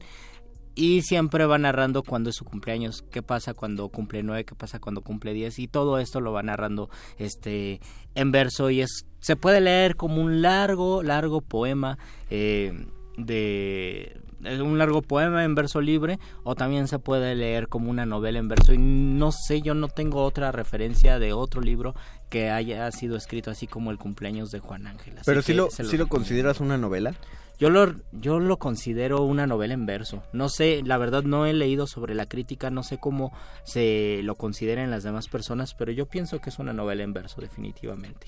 y 0.76 1.02
siempre 1.02 1.46
va 1.46 1.58
narrando 1.58 2.04
cuando 2.04 2.30
es 2.30 2.36
su 2.36 2.46
cumpleaños, 2.46 3.04
qué 3.12 3.22
pasa 3.22 3.54
cuando 3.54 3.90
cumple 3.90 4.24
nueve, 4.24 4.46
qué 4.46 4.56
pasa 4.56 4.80
cuando 4.80 5.02
cumple 5.02 5.34
diez 5.34 5.60
y 5.60 5.68
todo 5.68 6.00
esto 6.00 6.22
lo 6.22 6.32
va 6.32 6.44
narrando 6.44 6.90
este 7.18 7.82
en 8.16 8.32
verso 8.32 8.70
y 8.70 8.82
es 8.82 9.06
se 9.20 9.36
puede 9.36 9.62
leer 9.62 9.96
como 9.96 10.22
un 10.22 10.42
largo 10.42 11.04
largo 11.04 11.42
poema 11.42 11.98
eh, 12.30 12.86
de 13.18 14.22
un 14.62 14.78
largo 14.78 15.02
poema 15.02 15.44
en 15.44 15.54
verso 15.54 15.82
libre 15.82 16.20
o 16.44 16.56
también 16.56 16.88
se 16.88 16.98
puede 17.00 17.36
leer 17.36 17.68
como 17.68 17.92
una 17.92 18.06
novela 18.06 18.40
en 18.40 18.48
verso 18.48 18.74
y 18.74 18.78
no 18.78 19.32
sé 19.32 19.62
yo 19.62 19.74
no 19.74 19.88
tengo 19.88 20.24
otra 20.24 20.52
referencia 20.52 21.20
de 21.20 21.34
otro 21.34 21.62
libro 21.62 21.94
que 22.30 22.50
haya 22.50 22.90
sido 22.92 23.16
escrito 23.16 23.52
así 23.52 23.68
como 23.68 23.92
el 23.92 23.98
cumpleaños 23.98 24.50
de 24.52 24.60
Juan 24.60 24.88
Ángel 24.88 25.16
pero 25.26 25.42
si 25.42 25.54
lo, 25.54 25.70
si 25.70 25.98
lo 25.98 26.08
consideras 26.08 26.60
una 26.60 26.78
novela 26.78 27.14
yo 27.62 27.70
lo, 27.70 27.94
yo 28.12 28.40
lo 28.40 28.58
considero 28.58 29.22
una 29.22 29.46
novela 29.46 29.76
en 29.76 29.86
verso. 29.86 30.24
No 30.34 30.50
sé, 30.50 30.82
la 30.84 30.98
verdad 30.98 31.22
no 31.22 31.46
he 31.46 31.54
leído 31.54 31.86
sobre 31.86 32.16
la 32.16 32.26
crítica, 32.26 32.72
no 32.72 32.82
sé 32.82 32.98
cómo 32.98 33.32
se 33.66 34.22
lo 34.24 34.34
consideran 34.34 34.90
las 34.90 35.04
demás 35.04 35.28
personas, 35.28 35.76
pero 35.76 35.92
yo 35.92 36.08
pienso 36.08 36.42
que 36.42 36.50
es 36.50 36.58
una 36.58 36.74
novela 36.74 37.04
en 37.04 37.14
verso, 37.14 37.40
definitivamente. 37.40 38.26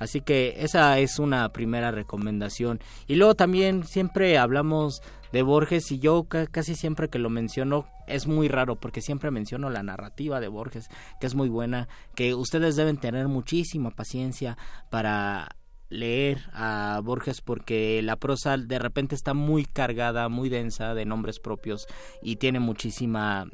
Así 0.00 0.22
que 0.22 0.56
esa 0.58 0.98
es 0.98 1.20
una 1.20 1.52
primera 1.52 1.92
recomendación. 1.92 2.80
Y 3.06 3.14
luego 3.14 3.36
también 3.36 3.84
siempre 3.84 4.38
hablamos 4.38 5.02
de 5.30 5.42
Borges 5.42 5.92
y 5.92 6.00
yo 6.00 6.26
casi 6.50 6.74
siempre 6.74 7.08
que 7.08 7.20
lo 7.20 7.30
menciono 7.30 7.86
es 8.08 8.26
muy 8.26 8.48
raro 8.48 8.74
porque 8.74 9.02
siempre 9.02 9.30
menciono 9.30 9.70
la 9.70 9.84
narrativa 9.84 10.40
de 10.40 10.48
Borges, 10.48 10.88
que 11.20 11.28
es 11.28 11.36
muy 11.36 11.48
buena, 11.48 11.86
que 12.16 12.34
ustedes 12.34 12.74
deben 12.74 12.96
tener 12.96 13.28
muchísima 13.28 13.92
paciencia 13.92 14.58
para 14.90 15.54
leer 15.88 16.38
a 16.52 17.00
Borges 17.02 17.40
porque 17.40 18.00
la 18.02 18.16
prosa 18.16 18.56
de 18.56 18.78
repente 18.78 19.14
está 19.14 19.34
muy 19.34 19.64
cargada, 19.64 20.28
muy 20.28 20.48
densa 20.48 20.94
de 20.94 21.04
nombres 21.04 21.40
propios 21.40 21.86
y 22.22 22.36
tiene 22.36 22.60
muchísima 22.60 23.46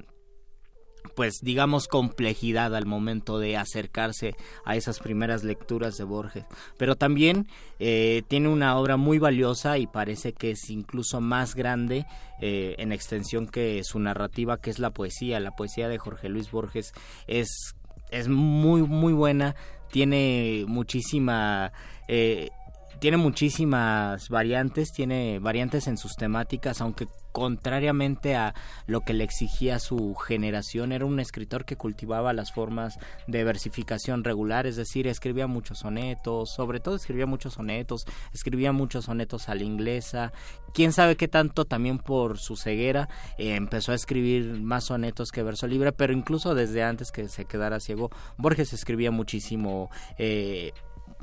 pues 1.14 1.40
digamos 1.42 1.86
complejidad 1.86 2.74
al 2.74 2.86
momento 2.86 3.38
de 3.38 3.56
acercarse 3.56 4.34
a 4.64 4.76
esas 4.76 4.98
primeras 5.00 5.44
lecturas 5.44 5.96
de 5.96 6.04
Borges. 6.04 6.44
Pero 6.78 6.96
también 6.96 7.46
eh, 7.78 8.22
tiene 8.28 8.48
una 8.48 8.76
obra 8.78 8.96
muy 8.96 9.18
valiosa 9.18 9.78
y 9.78 9.86
parece 9.86 10.32
que 10.32 10.52
es 10.52 10.70
incluso 10.70 11.20
más 11.20 11.54
grande 11.54 12.06
eh, 12.40 12.74
en 12.78 12.92
extensión 12.92 13.46
que 13.46 13.82
su 13.84 13.98
narrativa 13.98 14.58
que 14.58 14.70
es 14.70 14.78
la 14.78 14.90
poesía. 14.90 15.40
La 15.40 15.52
poesía 15.52 15.88
de 15.88 15.98
Jorge 15.98 16.28
Luis 16.28 16.50
Borges 16.50 16.92
es 17.26 17.74
es 18.10 18.28
muy 18.28 18.82
muy 18.82 19.12
buena 19.12 19.56
tiene 19.94 20.64
muchísima 20.66 21.70
eh, 22.08 22.50
tiene 22.98 23.16
muchísimas 23.16 24.28
variantes, 24.28 24.90
tiene 24.90 25.38
variantes 25.38 25.86
en 25.86 25.96
sus 25.96 26.16
temáticas, 26.16 26.80
aunque 26.80 27.06
contrariamente 27.34 28.36
a 28.36 28.54
lo 28.86 29.00
que 29.00 29.12
le 29.12 29.24
exigía 29.24 29.80
su 29.80 30.14
generación, 30.14 30.92
era 30.92 31.04
un 31.04 31.18
escritor 31.18 31.64
que 31.64 31.74
cultivaba 31.74 32.32
las 32.32 32.52
formas 32.52 33.00
de 33.26 33.42
versificación 33.42 34.22
regular, 34.22 34.68
es 34.68 34.76
decir, 34.76 35.08
escribía 35.08 35.48
muchos 35.48 35.80
sonetos, 35.80 36.50
sobre 36.54 36.78
todo 36.78 36.94
escribía 36.94 37.26
muchos 37.26 37.54
sonetos, 37.54 38.06
escribía 38.32 38.70
muchos 38.70 39.06
sonetos 39.06 39.48
a 39.48 39.56
la 39.56 39.64
inglesa, 39.64 40.32
quién 40.72 40.92
sabe 40.92 41.16
qué 41.16 41.26
tanto 41.26 41.64
también 41.64 41.98
por 41.98 42.38
su 42.38 42.54
ceguera 42.54 43.08
eh, 43.36 43.56
empezó 43.56 43.90
a 43.90 43.96
escribir 43.96 44.44
más 44.62 44.84
sonetos 44.84 45.32
que 45.32 45.42
verso 45.42 45.66
libre, 45.66 45.90
pero 45.90 46.12
incluso 46.12 46.54
desde 46.54 46.84
antes 46.84 47.10
que 47.10 47.26
se 47.28 47.46
quedara 47.46 47.80
ciego, 47.80 48.12
Borges 48.38 48.72
escribía 48.72 49.10
muchísimo 49.10 49.90
eh, 50.18 50.72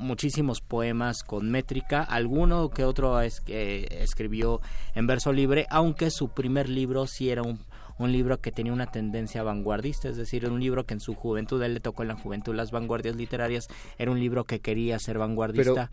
muchísimos 0.02 0.60
poemas 0.60 1.22
con 1.22 1.50
métrica, 1.50 2.02
alguno 2.02 2.70
que 2.70 2.84
otro 2.84 3.20
es, 3.20 3.42
escribió 3.46 4.60
en 4.94 5.06
verso 5.06 5.32
libre, 5.32 5.66
aunque 5.70 6.10
su 6.10 6.28
primer 6.28 6.68
libro 6.68 7.06
sí 7.06 7.30
era 7.30 7.42
un, 7.42 7.58
libro 7.98 8.40
que 8.40 8.50
tenía 8.50 8.72
una 8.72 8.90
tendencia 8.90 9.44
vanguardista, 9.44 10.08
es 10.08 10.16
decir, 10.16 10.50
un 10.50 10.58
libro 10.58 10.84
que 10.84 10.94
en 10.94 10.98
su 10.98 11.14
juventud, 11.14 11.62
él 11.62 11.74
le 11.74 11.80
tocó 11.80 12.02
en 12.02 12.08
la 12.08 12.16
juventud 12.16 12.52
las 12.52 12.72
vanguardias 12.72 13.14
literarias, 13.14 13.68
era 13.96 14.10
un 14.10 14.18
libro 14.18 14.42
que 14.42 14.58
quería 14.58 14.98
ser 14.98 15.18
vanguardista. 15.18 15.88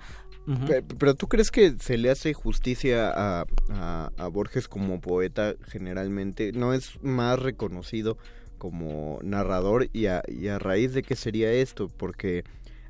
Pero, 0.98 1.14
tú 1.14 1.28
crees 1.28 1.52
que 1.52 1.76
se 1.80 2.00
le 2.00 2.10
hace 2.10 2.34
justicia 2.34 3.12
a, 3.16 3.46
a, 4.18 4.28
Borges 4.30 4.68
como 4.68 5.00
poeta 5.00 5.54
generalmente, 5.68 6.52
no 6.52 6.74
es 6.74 7.00
más 7.04 7.38
reconocido 7.38 8.18
como 8.58 9.20
narrador 9.22 9.90
y 9.94 10.08
a, 10.08 10.24
y 10.28 10.48
a 10.48 10.58
raíz 10.58 10.94
de 10.94 11.04
qué 11.04 11.16
sería 11.16 11.52
esto, 11.52 11.90
porque 11.90 12.44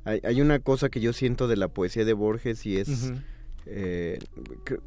hay, 0.04 0.40
una 0.40 0.58
cosa 0.60 0.88
que 0.88 1.00
yo 1.00 1.12
siento 1.12 1.48
de 1.48 1.56
la 1.56 1.68
poesía 1.68 2.04
de 2.04 2.12
Borges 2.12 2.66
y 2.66 2.76
es... 2.76 3.12
Eh, 3.66 4.18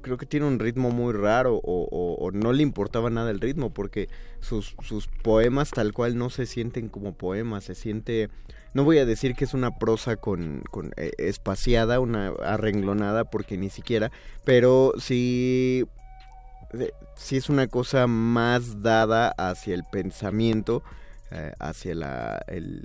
creo 0.02 0.18
que 0.18 0.26
tiene 0.26 0.48
un 0.48 0.60
ritmo 0.60 0.90
muy 0.90 1.14
raro 1.14 1.62
o, 1.64 2.32
no 2.34 2.52
le 2.54 2.64
importaba 2.64 3.10
nada 3.10 3.30
el 3.30 3.40
ritmo 3.40 3.72
porque 3.72 4.10
sus, 4.40 4.76
sus 4.82 5.08
poemas 5.08 5.70
tal 5.70 5.94
cual 5.94 6.18
no 6.18 6.30
se 6.30 6.46
sienten 6.48 6.90
como 6.90 7.14
poemas, 7.14 7.66
se 7.66 7.76
siente, 7.76 8.30
no 8.74 8.84
voy 8.84 8.98
a 8.98 9.06
decir 9.06 9.36
que 9.36 9.46
es 9.46 9.54
una 9.54 9.78
prosa 9.78 10.16
con, 10.16 10.64
con 10.72 10.92
eh, 10.98 11.12
espaciada, 11.20 12.00
una 12.00 12.30
arrenglonada 12.44 13.26
porque 13.26 13.58
ni 13.58 13.70
siquiera, 13.70 14.12
pero 14.44 14.94
sí, 14.98 15.86
sí 17.16 17.38
es 17.38 17.50
una 17.50 17.68
cosa 17.68 18.08
más 18.08 18.82
dada 18.82 19.30
hacia 19.38 19.76
el 19.76 19.84
pensamiento, 19.84 20.84
eh, 21.32 21.54
hacia 21.60 21.96
la, 21.96 22.44
el 22.48 22.84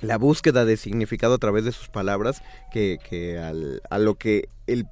la 0.00 0.18
búsqueda 0.18 0.64
de 0.64 0.76
significado 0.76 1.34
a 1.34 1.38
través 1.38 1.64
de 1.64 1.72
sus 1.72 1.88
palabras 1.88 2.42
que, 2.72 2.98
que 3.08 3.38
al, 3.38 3.82
a 3.90 3.98
lo 3.98 4.14
que 4.16 4.48
el, 4.66 4.86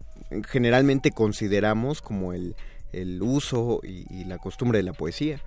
generalmente 0.47 1.11
consideramos 1.11 2.03
como 2.03 2.33
el, 2.33 2.55
el 2.93 3.23
uso 3.23 3.81
y, 3.83 4.25
la 4.25 4.39
costumbre 4.39 4.79
de 4.79 4.85
la 4.85 4.93
poesía. 4.93 5.41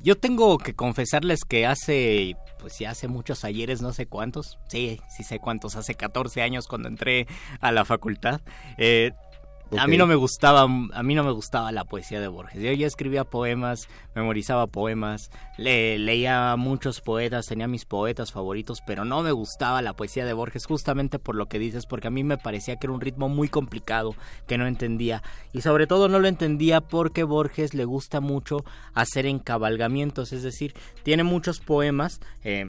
Yo 0.00 0.16
tengo 0.16 0.58
que 0.58 0.74
confesarles 0.74 1.40
que 1.44 1.66
hace, 1.66 2.36
pues 2.60 2.78
ya 2.78 2.90
hace 2.90 3.08
muchos 3.08 3.44
ayeres, 3.44 3.82
no 3.82 3.92
sé 3.92 4.06
cuántos, 4.06 4.58
sí, 4.68 5.00
sí 5.08 5.24
sé 5.24 5.40
cuántos, 5.40 5.74
hace 5.74 5.94
14 5.94 6.40
años 6.42 6.68
cuando 6.68 6.88
entré 6.88 7.26
a 7.60 7.72
la 7.72 7.84
facultad, 7.84 8.40
eh, 8.76 9.12
a 9.76 9.86
mí 9.86 9.96
no 9.96 10.06
me 10.06 10.14
gustaba, 10.14 10.62
a 10.62 11.02
mí 11.02 11.14
no 11.14 11.24
me 11.24 11.32
gustaba 11.32 11.72
la 11.72 11.84
poesía 11.84 12.20
de 12.20 12.28
Borges. 12.28 12.62
Yo 12.62 12.72
ya 12.72 12.86
escribía 12.86 13.24
poemas, 13.24 13.88
memorizaba 14.14 14.66
poemas, 14.66 15.30
le, 15.56 15.98
leía 15.98 16.56
muchos 16.56 17.00
poetas, 17.00 17.46
tenía 17.46 17.68
mis 17.68 17.84
poetas 17.84 18.32
favoritos, 18.32 18.82
pero 18.86 19.04
no 19.04 19.22
me 19.22 19.32
gustaba 19.32 19.82
la 19.82 19.94
poesía 19.94 20.24
de 20.24 20.32
Borges 20.32 20.66
justamente 20.66 21.18
por 21.18 21.34
lo 21.34 21.46
que 21.46 21.58
dices, 21.58 21.86
porque 21.86 22.08
a 22.08 22.10
mí 22.10 22.24
me 22.24 22.38
parecía 22.38 22.76
que 22.76 22.86
era 22.86 22.94
un 22.94 23.00
ritmo 23.00 23.28
muy 23.28 23.48
complicado 23.48 24.14
que 24.46 24.58
no 24.58 24.66
entendía 24.66 25.22
y 25.52 25.60
sobre 25.60 25.86
todo 25.86 26.08
no 26.08 26.18
lo 26.18 26.28
entendía 26.28 26.80
porque 26.80 27.24
Borges 27.24 27.74
le 27.74 27.84
gusta 27.84 28.20
mucho 28.20 28.64
hacer 28.94 29.26
encabalgamientos, 29.26 30.32
es 30.32 30.42
decir, 30.42 30.74
tiene 31.02 31.24
muchos 31.24 31.60
poemas 31.60 32.20
eh, 32.42 32.66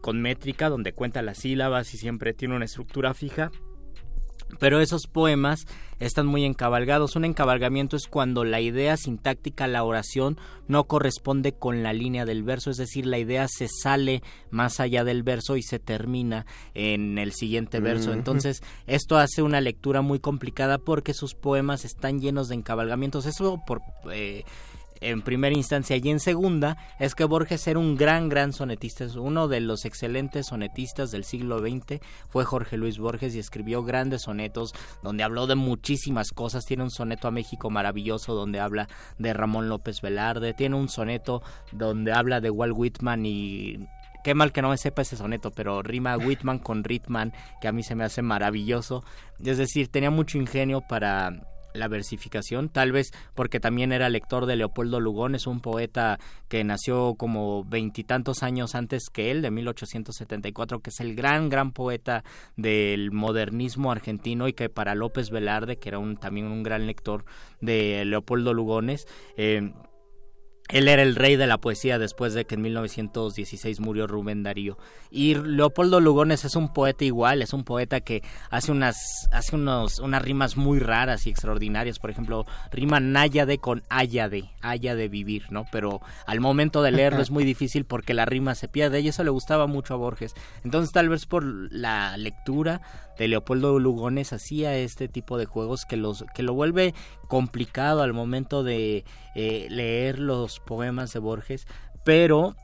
con 0.00 0.20
métrica 0.20 0.68
donde 0.68 0.92
cuenta 0.92 1.22
las 1.22 1.38
sílabas 1.38 1.92
y 1.94 1.98
siempre 1.98 2.34
tiene 2.34 2.56
una 2.56 2.64
estructura 2.64 3.14
fija 3.14 3.50
pero 4.58 4.80
esos 4.80 5.06
poemas 5.06 5.66
están 5.98 6.26
muy 6.26 6.44
encabalgados. 6.44 7.16
Un 7.16 7.24
encabalgamiento 7.24 7.96
es 7.96 8.06
cuando 8.06 8.44
la 8.44 8.60
idea 8.60 8.96
sintáctica, 8.96 9.66
la 9.66 9.84
oración, 9.84 10.38
no 10.68 10.84
corresponde 10.84 11.52
con 11.52 11.82
la 11.82 11.92
línea 11.92 12.24
del 12.24 12.42
verso, 12.42 12.70
es 12.70 12.76
decir, 12.76 13.06
la 13.06 13.18
idea 13.18 13.46
se 13.48 13.68
sale 13.68 14.22
más 14.50 14.80
allá 14.80 15.04
del 15.04 15.22
verso 15.22 15.56
y 15.56 15.62
se 15.62 15.78
termina 15.78 16.46
en 16.74 17.18
el 17.18 17.32
siguiente 17.32 17.80
verso. 17.80 18.12
Entonces, 18.12 18.62
esto 18.86 19.16
hace 19.16 19.42
una 19.42 19.60
lectura 19.60 20.02
muy 20.02 20.18
complicada 20.18 20.78
porque 20.78 21.14
sus 21.14 21.34
poemas 21.34 21.84
están 21.84 22.20
llenos 22.20 22.48
de 22.48 22.56
encabalgamientos. 22.56 23.26
Eso 23.26 23.58
por... 23.66 23.80
Eh, 24.12 24.44
en 25.00 25.22
primera 25.22 25.54
instancia 25.54 25.96
y 25.96 26.08
en 26.08 26.20
segunda 26.20 26.76
es 26.98 27.14
que 27.14 27.24
Borges 27.24 27.66
era 27.66 27.78
un 27.78 27.96
gran, 27.96 28.28
gran 28.28 28.52
sonetista, 28.52 29.06
uno 29.18 29.48
de 29.48 29.60
los 29.60 29.84
excelentes 29.84 30.46
sonetistas 30.46 31.10
del 31.10 31.24
siglo 31.24 31.58
XX 31.58 32.00
fue 32.28 32.44
Jorge 32.44 32.76
Luis 32.76 32.98
Borges 32.98 33.34
y 33.34 33.38
escribió 33.38 33.82
grandes 33.82 34.22
sonetos 34.22 34.74
donde 35.02 35.24
habló 35.24 35.46
de 35.46 35.54
muchísimas 35.54 36.30
cosas, 36.30 36.64
tiene 36.64 36.82
un 36.82 36.90
soneto 36.90 37.28
a 37.28 37.30
México 37.30 37.70
maravilloso 37.70 38.34
donde 38.34 38.60
habla 38.60 38.88
de 39.18 39.32
Ramón 39.32 39.68
López 39.68 40.00
Velarde, 40.00 40.54
tiene 40.54 40.76
un 40.76 40.88
soneto 40.88 41.42
donde 41.72 42.12
habla 42.12 42.40
de 42.40 42.50
Walt 42.50 42.74
Whitman 42.76 43.26
y 43.26 43.86
qué 44.26 44.34
mal 44.34 44.52
que 44.52 44.60
no 44.60 44.70
me 44.70 44.76
sepa 44.76 45.02
ese 45.02 45.16
soneto, 45.16 45.52
pero 45.52 45.82
rima 45.82 46.16
Whitman 46.16 46.58
con 46.58 46.82
Ritman, 46.82 47.32
que 47.60 47.68
a 47.68 47.72
mí 47.72 47.84
se 47.84 47.94
me 47.94 48.02
hace 48.02 48.22
maravilloso. 48.22 49.04
Es 49.44 49.56
decir, 49.56 49.86
tenía 49.86 50.10
mucho 50.10 50.36
ingenio 50.36 50.80
para 50.80 51.46
la 51.76 51.88
versificación, 51.88 52.68
tal 52.68 52.92
vez 52.92 53.12
porque 53.34 53.60
también 53.60 53.92
era 53.92 54.08
lector 54.08 54.46
de 54.46 54.56
Leopoldo 54.56 55.00
Lugones, 55.00 55.46
un 55.46 55.60
poeta 55.60 56.18
que 56.48 56.64
nació 56.64 57.14
como 57.14 57.64
veintitantos 57.64 58.42
años 58.42 58.74
antes 58.74 59.08
que 59.10 59.30
él, 59.30 59.42
de 59.42 59.50
1874, 59.50 60.80
que 60.80 60.90
es 60.90 61.00
el 61.00 61.14
gran, 61.14 61.48
gran 61.48 61.72
poeta 61.72 62.24
del 62.56 63.12
modernismo 63.12 63.92
argentino 63.92 64.48
y 64.48 64.52
que 64.52 64.68
para 64.68 64.94
López 64.94 65.30
Velarde, 65.30 65.78
que 65.78 65.88
era 65.88 65.98
un, 65.98 66.16
también 66.16 66.46
un 66.46 66.62
gran 66.62 66.86
lector 66.86 67.24
de 67.60 68.04
Leopoldo 68.04 68.54
Lugones, 68.54 69.06
eh, 69.36 69.72
él 70.68 70.88
era 70.88 71.02
el 71.02 71.14
rey 71.14 71.36
de 71.36 71.46
la 71.46 71.58
poesía 71.58 71.98
después 71.98 72.34
de 72.34 72.44
que 72.44 72.56
en 72.56 72.62
1916 72.62 73.80
murió 73.80 74.06
Rubén 74.06 74.42
Darío. 74.42 74.76
Y 75.10 75.34
Leopoldo 75.34 76.00
Lugones 76.00 76.44
es 76.44 76.56
un 76.56 76.72
poeta 76.72 77.04
igual, 77.04 77.42
es 77.42 77.52
un 77.52 77.62
poeta 77.64 78.00
que 78.00 78.22
hace 78.50 78.72
unas, 78.72 79.28
hace 79.32 79.54
unos, 79.54 80.00
unas 80.00 80.22
rimas 80.22 80.56
muy 80.56 80.80
raras 80.80 81.26
y 81.26 81.30
extraordinarias. 81.30 81.98
Por 81.98 82.10
ejemplo, 82.10 82.46
rima 82.72 82.98
náyade 82.98 83.58
con 83.58 83.84
áyade, 83.88 84.50
haya 84.60 84.96
de 84.96 85.08
vivir, 85.08 85.44
¿no? 85.50 85.66
Pero 85.70 86.00
al 86.26 86.40
momento 86.40 86.82
de 86.82 86.90
leerlo 86.90 87.22
es 87.22 87.30
muy 87.30 87.44
difícil 87.56 87.84
porque 87.84 88.14
la 88.14 88.24
rima 88.24 88.54
se 88.54 88.68
pierde 88.68 89.00
y 89.00 89.08
eso 89.08 89.22
le 89.22 89.30
gustaba 89.30 89.66
mucho 89.66 89.94
a 89.94 89.98
Borges. 89.98 90.34
Entonces 90.64 90.92
tal 90.92 91.08
vez 91.08 91.26
por 91.26 91.44
la 91.44 92.16
lectura 92.16 92.80
de 93.18 93.28
Leopoldo 93.28 93.78
Lugones 93.78 94.32
hacía 94.32 94.76
este 94.76 95.08
tipo 95.08 95.38
de 95.38 95.46
juegos 95.46 95.84
que 95.84 95.96
los 95.96 96.24
que 96.34 96.42
lo 96.42 96.54
vuelve 96.54 96.94
complicado 97.28 98.02
al 98.02 98.12
momento 98.12 98.62
de 98.62 99.04
eh, 99.34 99.66
leer 99.70 100.18
los 100.18 100.60
poemas 100.60 101.12
de 101.12 101.18
Borges, 101.20 101.66
pero 102.04 102.56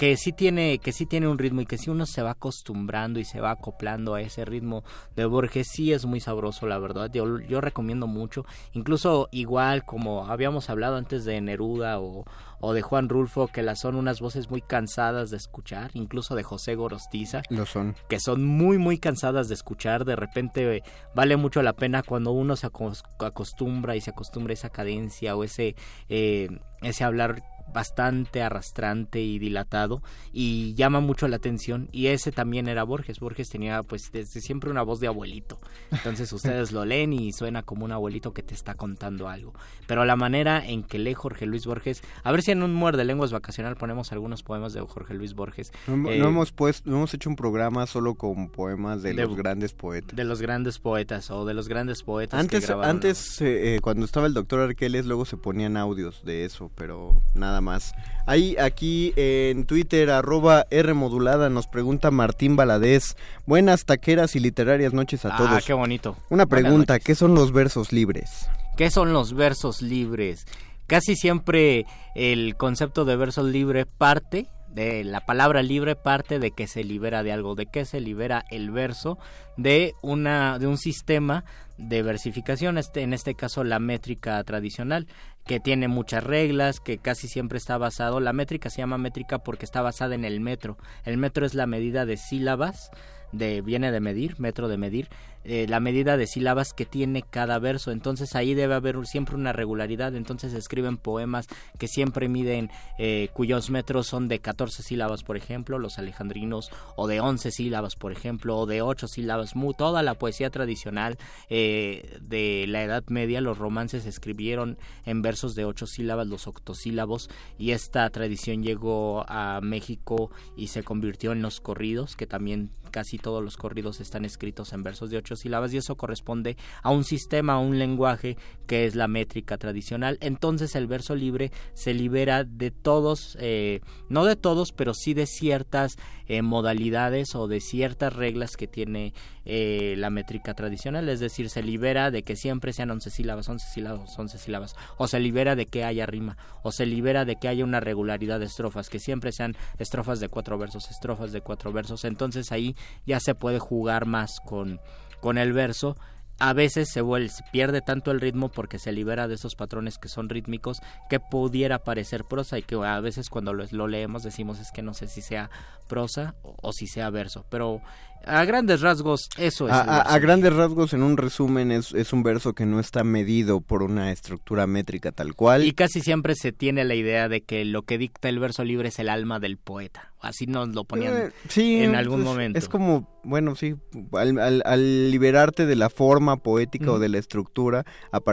que 0.00 0.16
sí 0.16 0.32
tiene 0.32 0.78
que 0.78 0.92
sí 0.92 1.04
tiene 1.04 1.28
un 1.28 1.36
ritmo 1.36 1.60
y 1.60 1.66
que 1.66 1.76
si 1.76 1.90
uno 1.90 2.06
se 2.06 2.22
va 2.22 2.30
acostumbrando 2.30 3.20
y 3.20 3.26
se 3.26 3.42
va 3.42 3.50
acoplando 3.50 4.14
a 4.14 4.22
ese 4.22 4.46
ritmo 4.46 4.82
de 5.14 5.26
Borges 5.26 5.68
sí 5.68 5.92
es 5.92 6.06
muy 6.06 6.20
sabroso 6.20 6.66
la 6.66 6.78
verdad. 6.78 7.10
Yo, 7.12 7.38
yo 7.40 7.60
recomiendo 7.60 8.06
mucho. 8.06 8.46
Incluso 8.72 9.28
igual 9.30 9.84
como 9.84 10.26
habíamos 10.26 10.70
hablado 10.70 10.96
antes 10.96 11.26
de 11.26 11.38
Neruda 11.42 12.00
o, 12.00 12.24
o 12.60 12.72
de 12.74 12.82
Juan 12.82 13.08
Rulfo 13.08 13.46
que 13.48 13.62
las 13.62 13.80
son 13.80 13.96
unas 13.96 14.20
voces 14.20 14.50
muy 14.50 14.60
cansadas 14.60 15.30
de 15.30 15.36
escuchar 15.36 15.90
incluso 15.94 16.34
de 16.34 16.42
José 16.42 16.74
Gorostiza 16.74 17.42
Lo 17.50 17.66
son. 17.66 17.94
que 18.08 18.20
son 18.20 18.44
muy 18.44 18.78
muy 18.78 18.98
cansadas 18.98 19.48
de 19.48 19.54
escuchar 19.54 20.04
de 20.04 20.16
repente 20.16 20.76
eh, 20.76 20.82
vale 21.14 21.36
mucho 21.36 21.62
la 21.62 21.72
pena 21.72 22.02
cuando 22.02 22.32
uno 22.32 22.56
se 22.56 22.66
acos- 22.66 23.02
acostumbra 23.18 23.96
y 23.96 24.00
se 24.00 24.10
acostumbra 24.10 24.52
a 24.52 24.54
esa 24.54 24.70
cadencia 24.70 25.36
o 25.36 25.44
ese 25.44 25.74
eh, 26.08 26.48
ese 26.82 27.04
hablar 27.04 27.42
bastante 27.72 28.42
arrastrante 28.42 29.20
y 29.20 29.38
dilatado 29.38 30.02
y 30.32 30.74
llama 30.74 31.00
mucho 31.00 31.28
la 31.28 31.36
atención 31.36 31.88
y 31.92 32.06
ese 32.08 32.32
también 32.32 32.68
era 32.68 32.82
Borges. 32.84 33.20
Borges 33.20 33.48
tenía 33.48 33.82
pues 33.82 34.10
desde 34.12 34.40
siempre 34.40 34.70
una 34.70 34.82
voz 34.82 35.00
de 35.00 35.06
abuelito. 35.08 35.58
Entonces 35.90 36.32
ustedes 36.32 36.72
lo 36.72 36.84
leen 36.84 37.12
y 37.12 37.32
suena 37.32 37.62
como 37.62 37.84
un 37.84 37.92
abuelito 37.92 38.32
que 38.32 38.42
te 38.42 38.54
está 38.54 38.74
contando 38.74 39.28
algo. 39.28 39.52
Pero 39.86 40.04
la 40.04 40.16
manera 40.16 40.64
en 40.66 40.82
que 40.82 40.98
lee 40.98 41.14
Jorge 41.14 41.46
Luis 41.46 41.66
Borges 41.66 42.02
a 42.24 42.32
ver 42.32 42.42
si 42.42 42.50
en 42.52 42.62
un 42.62 42.74
muerde 42.74 43.04
lenguas 43.04 43.32
vacacional 43.32 43.76
ponemos 43.76 44.12
algunos 44.12 44.42
poemas 44.42 44.72
de 44.72 44.80
Jorge 44.80 45.14
Luis 45.14 45.34
Borges. 45.34 45.72
No, 45.86 45.94
hem- 45.94 46.10
Eh, 46.10 46.18
no 46.18 46.28
hemos 46.28 46.52
puesto, 46.52 46.90
no 46.90 46.96
hemos 46.98 47.14
hecho 47.14 47.28
un 47.30 47.36
programa 47.36 47.86
solo 47.86 48.14
con 48.14 48.48
poemas 48.50 49.02
de, 49.02 49.14
De- 49.14 49.26
los 49.26 49.36
grandes 49.36 49.72
poetas. 49.74 50.16
de 50.16 50.24
los 50.24 50.40
grandes 50.42 50.78
poetas 50.78 51.30
o 51.30 51.44
de 51.44 51.54
los 51.54 51.68
grandes 51.68 52.02
poetas 52.02 52.38
Antes, 52.40 52.68
antes 52.70 53.40
eh, 53.40 53.76
eh, 53.76 53.80
cuando 53.80 54.04
estaba 54.04 54.26
el 54.26 54.34
doctor 54.34 54.60
Arqueles, 54.60 55.06
luego 55.06 55.24
se 55.24 55.36
ponían 55.36 55.76
audios 55.76 56.24
de 56.24 56.44
eso, 56.44 56.70
pero 56.74 57.20
nada 57.34 57.59
más. 57.60 57.94
Ahí, 58.26 58.56
aquí 58.58 59.12
en 59.16 59.64
Twitter, 59.64 60.10
arroba 60.10 60.66
R 60.70 60.94
modulada, 60.94 61.50
nos 61.50 61.66
pregunta 61.66 62.10
Martín 62.10 62.56
Valadez. 62.56 63.16
Buenas 63.46 63.84
taqueras 63.84 64.36
y 64.36 64.40
literarias 64.40 64.92
noches 64.92 65.24
a 65.24 65.34
ah 65.34 65.36
todos. 65.36 65.64
qué 65.64 65.72
bonito 65.72 66.16
Una 66.28 66.46
pregunta. 66.46 66.98
¿qué 66.98 67.14
son 67.14 67.34
los 67.34 67.52
versos 67.52 67.92
libres? 67.92 68.48
¿Qué 68.76 68.90
son 68.90 69.12
los 69.12 69.34
versos 69.34 69.82
libres? 69.82 70.46
Casi 70.86 71.14
siempre 71.16 71.86
el 72.14 72.56
concepto 72.56 73.04
de 73.04 73.16
verso 73.16 73.42
libre 73.42 73.86
parte 73.86 74.48
de 74.70 75.04
la 75.04 75.20
palabra 75.20 75.62
libre 75.62 75.96
parte 75.96 76.38
de 76.38 76.52
que 76.52 76.66
se 76.66 76.84
libera 76.84 77.22
de 77.22 77.32
algo, 77.32 77.54
de 77.54 77.66
que 77.66 77.84
se 77.84 78.00
libera 78.00 78.44
el 78.50 78.70
verso 78.70 79.18
de 79.56 79.94
una 80.00 80.58
de 80.58 80.66
un 80.66 80.78
sistema 80.78 81.44
de 81.80 82.02
versificación, 82.02 82.78
este, 82.78 83.02
en 83.02 83.12
este 83.12 83.34
caso 83.34 83.64
la 83.64 83.78
métrica 83.78 84.42
tradicional, 84.44 85.06
que 85.46 85.60
tiene 85.60 85.88
muchas 85.88 86.22
reglas, 86.22 86.80
que 86.80 86.98
casi 86.98 87.26
siempre 87.26 87.58
está 87.58 87.78
basado, 87.78 88.20
la 88.20 88.32
métrica 88.32 88.70
se 88.70 88.78
llama 88.78 88.98
métrica 88.98 89.38
porque 89.38 89.64
está 89.64 89.82
basada 89.82 90.14
en 90.14 90.24
el 90.24 90.40
metro. 90.40 90.76
El 91.04 91.16
metro 91.16 91.46
es 91.46 91.54
la 91.54 91.66
medida 91.66 92.06
de 92.06 92.16
sílabas 92.16 92.90
de 93.32 93.60
viene 93.60 93.92
de 93.92 94.00
medir, 94.00 94.38
metro 94.40 94.68
de 94.68 94.76
medir, 94.76 95.08
eh, 95.44 95.66
la 95.68 95.80
medida 95.80 96.16
de 96.16 96.26
sílabas 96.26 96.72
que 96.74 96.86
tiene 96.86 97.22
cada 97.22 97.58
verso. 97.58 97.90
Entonces 97.92 98.34
ahí 98.36 98.54
debe 98.54 98.74
haber 98.74 99.06
siempre 99.06 99.36
una 99.36 99.52
regularidad. 99.52 100.14
Entonces 100.14 100.52
escriben 100.54 100.96
poemas 100.96 101.46
que 101.78 101.88
siempre 101.88 102.28
miden, 102.28 102.70
eh, 102.98 103.28
cuyos 103.32 103.70
metros 103.70 104.06
son 104.06 104.28
de 104.28 104.38
14 104.40 104.82
sílabas, 104.82 105.22
por 105.22 105.36
ejemplo, 105.36 105.78
los 105.78 105.98
alejandrinos, 105.98 106.70
o 106.96 107.06
de 107.06 107.20
11 107.20 107.50
sílabas, 107.50 107.96
por 107.96 108.12
ejemplo, 108.12 108.56
o 108.58 108.66
de 108.66 108.82
8 108.82 109.08
sílabas. 109.08 109.56
Mu- 109.56 109.74
toda 109.74 110.02
la 110.02 110.14
poesía 110.14 110.50
tradicional 110.50 111.16
eh, 111.48 112.18
de 112.20 112.66
la 112.68 112.82
Edad 112.82 113.04
Media, 113.08 113.40
los 113.40 113.58
romances 113.58 114.06
escribieron 114.06 114.78
en 115.04 115.22
versos 115.22 115.54
de 115.54 115.64
8 115.64 115.86
sílabas, 115.86 116.26
los 116.26 116.46
octosílabos, 116.46 117.30
y 117.58 117.70
esta 117.72 118.08
tradición 118.10 118.62
llegó 118.62 119.24
a 119.28 119.60
México 119.62 120.30
y 120.56 120.68
se 120.68 120.82
convirtió 120.82 121.32
en 121.32 121.42
los 121.42 121.60
corridos, 121.60 122.16
que 122.16 122.26
también 122.26 122.70
casi 122.90 123.18
todos 123.18 123.42
los 123.42 123.56
corridos 123.56 124.00
están 124.00 124.24
escritos 124.24 124.72
en 124.72 124.82
versos 124.82 125.10
de 125.10 125.16
ocho 125.30 125.36
sílabas 125.36 125.72
y 125.72 125.76
eso 125.76 125.96
corresponde 125.96 126.56
a 126.82 126.90
un 126.90 127.04
sistema, 127.04 127.54
a 127.54 127.58
un 127.58 127.78
lenguaje 127.78 128.36
que 128.66 128.86
es 128.86 128.94
la 128.94 129.08
métrica 129.08 129.58
tradicional. 129.58 130.18
Entonces 130.20 130.74
el 130.74 130.86
verso 130.86 131.14
libre 131.14 131.52
se 131.74 131.94
libera 131.94 132.44
de 132.44 132.70
todos, 132.70 133.36
eh, 133.40 133.80
no 134.08 134.24
de 134.24 134.36
todos, 134.36 134.72
pero 134.72 134.94
sí 134.94 135.14
de 135.14 135.26
ciertas 135.26 135.96
eh, 136.26 136.42
modalidades 136.42 137.34
o 137.34 137.48
de 137.48 137.60
ciertas 137.60 138.12
reglas 138.12 138.56
que 138.56 138.68
tiene 138.68 139.12
eh, 139.44 139.94
la 139.98 140.10
métrica 140.10 140.54
tradicional, 140.54 141.08
es 141.08 141.18
decir, 141.18 141.50
se 141.50 141.62
libera 141.62 142.12
de 142.12 142.22
que 142.22 142.36
siempre 142.36 142.72
sean 142.72 142.90
11 142.90 143.10
sílabas, 143.10 143.48
11 143.48 143.66
sílabas, 143.68 144.16
11 144.16 144.38
sílabas, 144.38 144.76
o 144.96 145.08
se 145.08 145.18
libera 145.18 145.56
de 145.56 145.66
que 145.66 145.82
haya 145.82 146.06
rima, 146.06 146.36
o 146.62 146.70
se 146.70 146.86
libera 146.86 147.24
de 147.24 147.34
que 147.34 147.48
haya 147.48 147.64
una 147.64 147.80
regularidad 147.80 148.38
de 148.38 148.46
estrofas, 148.46 148.88
que 148.88 149.00
siempre 149.00 149.32
sean 149.32 149.56
estrofas 149.78 150.20
de 150.20 150.28
cuatro 150.28 150.56
versos, 150.56 150.90
estrofas 150.90 151.32
de 151.32 151.40
cuatro 151.40 151.72
versos, 151.72 152.04
entonces 152.04 152.52
ahí 152.52 152.76
ya 153.06 153.18
se 153.18 153.34
puede 153.34 153.58
jugar 153.58 154.06
más 154.06 154.38
con, 154.44 154.78
con 155.20 155.38
el 155.38 155.52
verso 155.52 155.96
a 156.40 156.54
veces 156.54 156.88
se, 156.88 157.02
vuelve, 157.02 157.28
se 157.28 157.44
pierde 157.52 157.82
tanto 157.82 158.10
el 158.10 158.20
ritmo 158.20 158.48
porque 158.48 158.78
se 158.78 158.92
libera 158.92 159.28
de 159.28 159.34
esos 159.34 159.54
patrones 159.54 159.98
que 159.98 160.08
son 160.08 160.30
rítmicos 160.30 160.80
que 161.10 161.20
pudiera 161.20 161.84
parecer 161.84 162.24
prosa 162.24 162.58
y 162.58 162.62
que 162.62 162.76
a 162.76 162.98
veces 163.00 163.28
cuando 163.28 163.52
lo, 163.52 163.66
lo 163.70 163.86
leemos 163.86 164.22
decimos 164.22 164.58
es 164.58 164.72
que 164.72 164.80
no 164.80 164.94
sé 164.94 165.06
si 165.06 165.20
sea 165.20 165.50
prosa 165.86 166.34
o, 166.42 166.56
o 166.62 166.72
si 166.72 166.86
sea 166.86 167.10
verso, 167.10 167.44
pero 167.50 167.82
a 168.24 168.44
grandes 168.44 168.80
rasgos 168.80 169.28
eso 169.38 169.66
es. 169.68 169.74
A, 169.74 170.18
grandes 170.18 170.52
rasgos, 170.54 170.92
en 170.92 171.02
un 171.02 171.16
resumen, 171.16 171.70
es, 171.72 171.92
es 171.92 172.12
un 172.12 172.22
verso 172.22 172.52
que 172.54 172.66
no 172.66 172.78
está 172.80 173.04
medido 173.04 173.60
por 173.60 173.82
una 173.82 174.12
estructura 174.12 174.66
métrica 174.66 175.12
tal 175.12 175.34
cual. 175.34 175.64
Y 175.64 175.72
casi 175.72 176.00
siempre 176.00 176.34
se 176.34 176.52
tiene 176.52 176.84
la 176.84 176.94
idea 176.94 177.28
de 177.28 177.40
que 177.42 177.64
lo 177.64 177.82
que 177.82 177.98
dicta 177.98 178.28
el 178.28 178.38
verso 178.38 178.64
libre 178.64 178.88
es 178.88 178.98
el 178.98 179.08
alma 179.08 179.40
del 179.40 179.56
poeta. 179.56 180.12
Así 180.20 180.46
nos 180.46 180.68
lo 180.74 180.84
ponían 180.84 181.16
Eh, 181.16 181.30
sí, 181.48 181.82
en 181.82 181.94
algún 181.94 182.20
es- 182.20 182.24
momento. 182.26 182.58
Es 182.58 182.68
como, 182.68 183.08
bueno, 183.24 183.54
sí, 183.56 183.74
al, 184.12 184.38
al- 184.38 184.62
al 184.66 185.10
liberarte 185.10 185.64
de 185.64 185.76
la 185.76 185.88
forma 185.88 186.36
poética 186.36 186.92
o 186.92 186.98
de 186.98 187.08
la 187.08 187.16
estructura, 187.18 187.84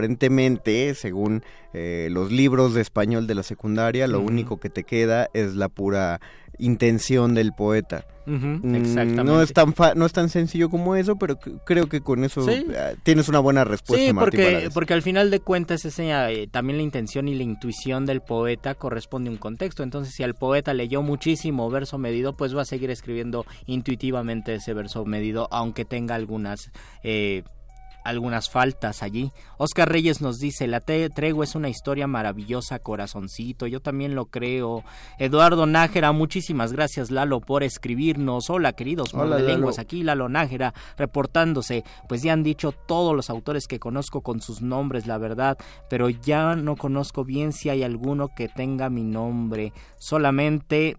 aparentemente, 0.01 0.93
según 0.95 1.43
eh, 1.73 2.09
los 2.11 2.31
libros 2.31 2.73
de 2.73 2.81
español 2.81 3.25
de 3.27 3.35
la 3.35 3.43
secundaria, 3.43 4.07
lo 4.07 4.19
único 4.21 4.59
que 4.59 4.69
te 4.69 4.83
queda 4.83 5.29
es 5.33 5.55
la 5.55 5.69
pura 5.69 6.19
intención 6.59 7.33
del 7.33 7.53
poeta. 7.53 8.05
Mm, 8.25 8.75
exactamente. 8.75 9.23
No 9.23 9.41
es 9.41 9.53
tan 9.53 9.73
fa- 9.73 9.93
no 9.95 10.05
es 10.05 10.11
tan 10.11 10.27
sencillo 10.27 10.69
como 10.69 10.97
eso, 10.97 11.15
pero 11.15 11.39
creo 11.39 11.87
que 11.87 12.01
con 12.01 12.25
eso 12.25 12.41
Sí. 12.43 12.65
eh, 12.73 12.95
tienes 13.03 13.29
una 13.29 13.39
buena 13.39 13.63
respuesta, 13.63 14.05
Sí, 14.05 14.11
porque, 14.13 14.43
Valadez. 14.43 14.73
porque 14.73 14.93
al 14.93 15.01
final 15.01 15.31
de 15.31 15.39
cuentas 15.39 15.85
esa, 15.85 16.29
eh, 16.29 16.47
también 16.47 16.75
la 16.77 16.83
intención 16.83 17.29
y 17.29 17.35
la 17.35 17.43
intuición 17.43 18.05
del 18.05 18.19
poeta 18.19 18.75
corresponde 18.75 19.29
a 19.29 19.31
un 19.31 19.37
contexto. 19.37 19.81
Entonces, 19.83 20.13
si 20.13 20.23
el 20.23 20.33
poeta 20.35 20.73
leyó 20.73 21.01
muchísimo 21.01 21.69
verso 21.69 21.97
medido, 21.97 22.35
pues 22.35 22.53
va 22.53 22.63
a 22.63 22.65
seguir 22.65 22.89
escribiendo 22.89 23.45
intuitivamente 23.65 24.55
ese 24.55 24.73
verso 24.73 25.05
medido, 25.05 25.47
aunque 25.51 25.85
tenga 25.85 26.15
algunas... 26.15 26.71
Eh, 27.03 27.43
algunas 28.07 28.49
faltas 28.49 29.03
allí. 29.03 29.33
Oscar 29.57 29.91
Reyes 29.91 30.21
nos 30.21 30.39
dice, 30.39 30.65
la 30.65 30.79
tregua 30.79 31.43
es 31.43 31.55
una 31.55 31.67
historia 31.67 32.07
maravillosa, 32.07 32.79
corazoncito, 32.79 33.67
yo 33.67 33.81
también 33.81 34.15
lo 34.15 34.27
creo. 34.27 34.83
Eduardo 35.19 35.65
Nájera, 35.65 36.13
muchísimas 36.13 36.71
gracias 36.71 37.11
Lalo 37.11 37.41
por 37.41 37.63
escribirnos. 37.63 38.49
Hola 38.49 38.73
queridos 38.73 39.13
Hola, 39.13 39.39
lenguas 39.39 39.77
aquí 39.77 40.03
Lalo 40.03 40.29
Nájera 40.29 40.73
reportándose. 40.97 41.83
Pues 42.07 42.21
ya 42.21 42.31
han 42.31 42.43
dicho 42.43 42.71
todos 42.71 43.13
los 43.13 43.29
autores 43.29 43.67
que 43.67 43.79
conozco 43.79 44.21
con 44.21 44.39
sus 44.39 44.61
nombres, 44.61 45.05
la 45.05 45.17
verdad, 45.17 45.57
pero 45.89 46.09
ya 46.09 46.55
no 46.55 46.77
conozco 46.77 47.25
bien 47.25 47.51
si 47.51 47.69
hay 47.69 47.83
alguno 47.83 48.29
que 48.29 48.47
tenga 48.47 48.89
mi 48.89 49.03
nombre. 49.03 49.73
Solamente, 49.97 50.95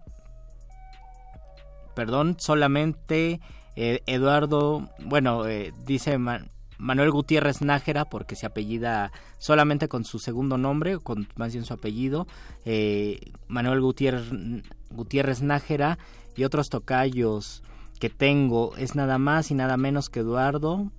perdón, 1.95 2.37
solamente 2.39 3.39
eh, 3.75 4.01
Eduardo, 4.05 4.89
bueno, 4.99 5.47
eh, 5.47 5.73
dice 5.85 6.19
Manuel 6.79 7.11
Gutiérrez 7.11 7.61
Nájera 7.61 8.05
porque 8.05 8.35
se 8.35 8.45
apellida 8.45 9.11
solamente 9.37 9.89
con 9.89 10.05
su 10.05 10.17
segundo 10.17 10.57
nombre, 10.57 10.97
con 10.97 11.27
más 11.35 11.53
bien 11.53 11.65
su 11.65 11.73
apellido. 11.73 12.25
eh, 12.65 13.19
Manuel 13.47 13.81
Gutiérrez, 13.81 14.29
Gutiérrez 14.89 15.41
Nájera 15.41 15.99
y 16.35 16.45
otros 16.45 16.69
tocayos 16.69 17.63
que 17.99 18.09
tengo 18.09 18.75
es 18.77 18.95
nada 18.95 19.17
más 19.17 19.51
y 19.51 19.55
nada 19.55 19.75
menos 19.75 20.09
que 20.09 20.21
Eduardo 20.21 20.89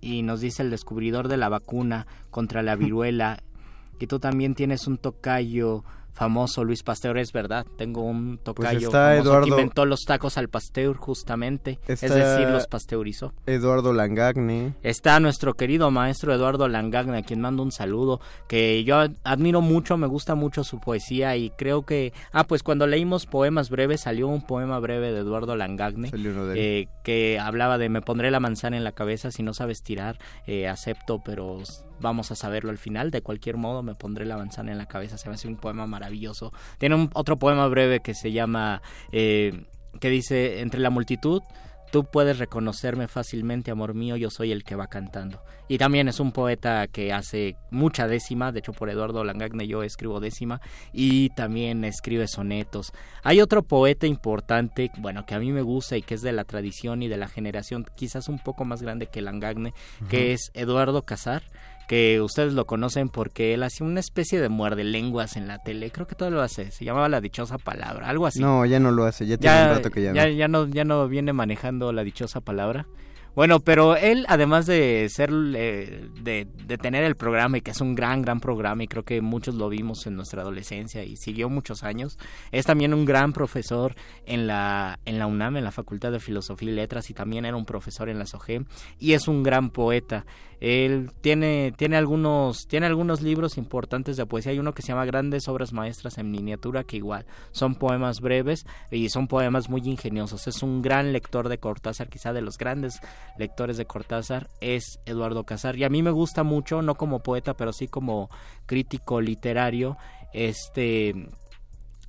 y 0.00 0.22
nos 0.22 0.40
dice 0.40 0.62
el 0.62 0.70
descubridor 0.70 1.28
de 1.28 1.36
la 1.36 1.48
vacuna 1.48 2.08
contra 2.30 2.62
la 2.62 2.74
viruela 2.74 3.42
y 4.00 4.08
tú 4.08 4.18
también 4.18 4.56
tienes 4.56 4.88
un 4.88 4.98
tocayo 4.98 5.84
famoso 6.18 6.64
Luis 6.64 6.82
Pasteur, 6.82 7.16
es 7.18 7.32
verdad. 7.32 7.64
Tengo 7.76 8.02
un 8.02 8.38
Pues 8.38 8.44
tocayo 8.44 8.88
está 8.88 9.10
famoso 9.10 9.22
Eduardo- 9.22 9.44
que 9.44 9.50
inventó 9.50 9.86
los 9.86 10.00
tacos 10.04 10.36
al 10.36 10.48
Pasteur 10.48 10.96
justamente, 10.96 11.78
es 11.86 12.02
Está- 12.02 12.14
decir, 12.36 12.48
los 12.48 12.66
pasteurizó. 12.66 13.32
Eduardo 13.46 13.92
Langagne. 13.92 14.74
Está 14.82 15.20
nuestro 15.20 15.54
querido 15.54 15.90
maestro 15.92 16.34
Eduardo 16.34 16.66
Langagne, 16.66 17.18
a 17.18 17.22
quien 17.22 17.40
mando 17.40 17.62
un 17.62 17.70
saludo, 17.70 18.20
que 18.48 18.82
yo 18.84 18.96
ad- 18.98 19.12
admiro 19.22 19.60
mucho, 19.60 19.96
me 19.96 20.06
gusta 20.08 20.34
mucho 20.34 20.64
su 20.64 20.80
poesía 20.80 21.36
y 21.36 21.50
creo 21.50 21.86
que... 21.86 22.12
Ah, 22.32 22.44
pues 22.44 22.62
cuando 22.64 22.86
leímos 22.88 23.26
poemas 23.26 23.70
breves 23.70 24.00
salió 24.00 24.26
un 24.28 24.42
poema 24.42 24.78
breve 24.80 25.12
de 25.12 25.20
Eduardo 25.20 25.54
Langagne 25.54 26.10
Salió 26.10 26.32
uno 26.32 26.46
de 26.46 26.52
él. 26.54 26.58
eh, 26.58 26.88
que 27.04 27.38
hablaba 27.38 27.78
de 27.78 27.88
me 27.88 28.02
pondré 28.02 28.30
la 28.32 28.40
manzana 28.40 28.76
en 28.76 28.82
la 28.84 28.92
cabeza, 28.92 29.30
si 29.30 29.42
no 29.44 29.54
sabes 29.54 29.82
tirar, 29.82 30.18
eh, 30.46 30.66
acepto, 30.68 31.22
pero 31.24 31.58
vamos 32.00 32.30
a 32.30 32.34
saberlo 32.34 32.70
al 32.70 32.78
final. 32.78 33.10
De 33.10 33.22
cualquier 33.22 33.56
modo, 33.56 33.82
me 33.82 33.94
pondré 33.94 34.24
la 34.24 34.36
manzana 34.36 34.72
en 34.72 34.78
la 34.78 34.86
cabeza. 34.86 35.18
Se 35.18 35.28
me 35.28 35.34
hace 35.34 35.48
un 35.48 35.56
poema 35.56 35.86
maravilloso. 35.86 36.52
Tiene 36.78 36.94
un, 36.94 37.10
otro 37.14 37.38
poema 37.38 37.66
breve 37.68 38.00
que 38.00 38.14
se 38.14 38.32
llama, 38.32 38.82
eh, 39.12 39.64
que 40.00 40.10
dice, 40.10 40.60
entre 40.60 40.80
la 40.80 40.90
multitud, 40.90 41.42
tú 41.90 42.04
puedes 42.04 42.38
reconocerme 42.38 43.08
fácilmente, 43.08 43.70
amor 43.70 43.94
mío, 43.94 44.16
yo 44.16 44.30
soy 44.30 44.52
el 44.52 44.64
que 44.64 44.76
va 44.76 44.88
cantando. 44.88 45.42
Y 45.68 45.78
también 45.78 46.08
es 46.08 46.20
un 46.20 46.32
poeta 46.32 46.86
que 46.86 47.12
hace 47.12 47.56
mucha 47.70 48.06
décima, 48.06 48.52
de 48.52 48.60
hecho 48.60 48.72
por 48.72 48.88
Eduardo 48.88 49.24
Langagne 49.24 49.66
yo 49.66 49.82
escribo 49.82 50.20
décima, 50.20 50.60
y 50.92 51.30
también 51.30 51.84
escribe 51.84 52.26
sonetos. 52.26 52.92
Hay 53.22 53.40
otro 53.40 53.62
poeta 53.62 54.06
importante, 54.06 54.90
bueno, 54.98 55.26
que 55.26 55.34
a 55.34 55.38
mí 55.38 55.52
me 55.52 55.62
gusta 55.62 55.96
y 55.96 56.02
que 56.02 56.14
es 56.14 56.22
de 56.22 56.32
la 56.32 56.44
tradición 56.44 57.02
y 57.02 57.08
de 57.08 57.16
la 57.16 57.28
generación 57.28 57.86
quizás 57.96 58.28
un 58.28 58.38
poco 58.38 58.64
más 58.64 58.82
grande 58.82 59.06
que 59.06 59.22
Langagne, 59.22 59.74
que 60.08 60.32
es 60.32 60.50
Eduardo 60.54 61.02
Casar 61.02 61.42
que 61.88 62.20
ustedes 62.20 62.52
lo 62.52 62.66
conocen 62.66 63.08
porque 63.08 63.54
él 63.54 63.62
hacía 63.64 63.86
una 63.86 64.00
especie 64.00 64.40
de 64.40 64.48
muerde 64.48 64.84
lenguas 64.84 65.36
en 65.36 65.48
la 65.48 65.58
tele, 65.58 65.90
creo 65.90 66.06
que 66.06 66.14
todo 66.14 66.30
lo 66.30 66.42
hace, 66.42 66.70
se 66.70 66.84
llamaba 66.84 67.08
La 67.08 67.20
Dichosa 67.20 67.58
Palabra, 67.58 68.08
algo 68.08 68.26
así 68.26 68.40
No, 68.40 68.64
ya 68.64 68.78
no 68.78 68.92
lo 68.92 69.04
hace, 69.04 69.26
ya 69.26 69.38
tiene 69.38 69.62
un 69.64 69.68
rato 69.70 69.90
que 69.90 70.02
ya, 70.02 70.12
ya, 70.12 70.26
no. 70.26 70.30
ya 70.30 70.48
no 70.48 70.68
ya 70.68 70.84
no 70.84 71.08
viene 71.08 71.32
manejando 71.32 71.92
la 71.92 72.04
dichosa 72.04 72.40
palabra. 72.40 72.86
Bueno, 73.34 73.60
pero 73.60 73.94
él, 73.94 74.24
además 74.28 74.66
de 74.66 75.06
ser, 75.10 75.30
eh, 75.54 76.08
de, 76.22 76.48
de 76.66 76.78
tener 76.78 77.04
el 77.04 77.14
programa 77.14 77.58
y 77.58 77.60
que 77.60 77.70
es 77.70 77.80
un 77.80 77.94
gran, 77.94 78.20
gran 78.20 78.40
programa 78.40 78.82
y 78.82 78.88
creo 78.88 79.04
que 79.04 79.20
muchos 79.20 79.54
lo 79.54 79.68
vimos 79.68 80.06
en 80.08 80.16
nuestra 80.16 80.42
adolescencia 80.42 81.04
y 81.04 81.14
siguió 81.16 81.48
muchos 81.48 81.84
años, 81.84 82.18
es 82.50 82.66
también 82.66 82.92
un 82.94 83.04
gran 83.04 83.32
profesor 83.32 83.94
en 84.26 84.48
la, 84.48 84.98
en 85.04 85.20
la 85.20 85.28
UNAM, 85.28 85.56
en 85.56 85.62
la 85.62 85.70
Facultad 85.70 86.10
de 86.10 86.18
Filosofía 86.18 86.70
y 86.70 86.74
Letras 86.74 87.10
y 87.10 87.14
también 87.14 87.44
era 87.44 87.56
un 87.56 87.64
profesor 87.64 88.08
en 88.08 88.18
la 88.18 88.26
SOGEM 88.26 88.64
y 88.98 89.12
es 89.12 89.28
un 89.28 89.44
gran 89.44 89.70
poeta. 89.70 90.26
Él 90.60 91.10
tiene, 91.20 91.72
tiene, 91.76 91.96
algunos, 91.96 92.66
tiene 92.66 92.86
algunos 92.86 93.22
libros 93.22 93.58
importantes 93.58 94.16
de 94.16 94.26
poesía. 94.26 94.52
Hay 94.52 94.58
uno 94.58 94.74
que 94.74 94.82
se 94.82 94.88
llama 94.88 95.04
Grandes 95.04 95.48
Obras 95.48 95.72
Maestras 95.72 96.18
en 96.18 96.30
Miniatura, 96.30 96.84
que 96.84 96.96
igual 96.96 97.26
son 97.52 97.76
poemas 97.76 98.20
breves 98.20 98.66
y 98.90 99.08
son 99.10 99.28
poemas 99.28 99.68
muy 99.68 99.82
ingeniosos. 99.84 100.46
Es 100.48 100.62
un 100.62 100.82
gran 100.82 101.12
lector 101.12 101.48
de 101.48 101.58
Cortázar, 101.58 102.08
quizá 102.08 102.32
de 102.32 102.42
los 102.42 102.58
grandes 102.58 103.00
lectores 103.38 103.76
de 103.76 103.86
Cortázar, 103.86 104.48
es 104.60 104.98
Eduardo 105.06 105.44
Casar. 105.44 105.76
Y 105.76 105.84
a 105.84 105.90
mí 105.90 106.02
me 106.02 106.10
gusta 106.10 106.42
mucho, 106.42 106.82
no 106.82 106.96
como 106.96 107.20
poeta, 107.20 107.54
pero 107.54 107.72
sí 107.72 107.86
como 107.86 108.30
crítico 108.66 109.20
literario, 109.20 109.96
este 110.32 111.28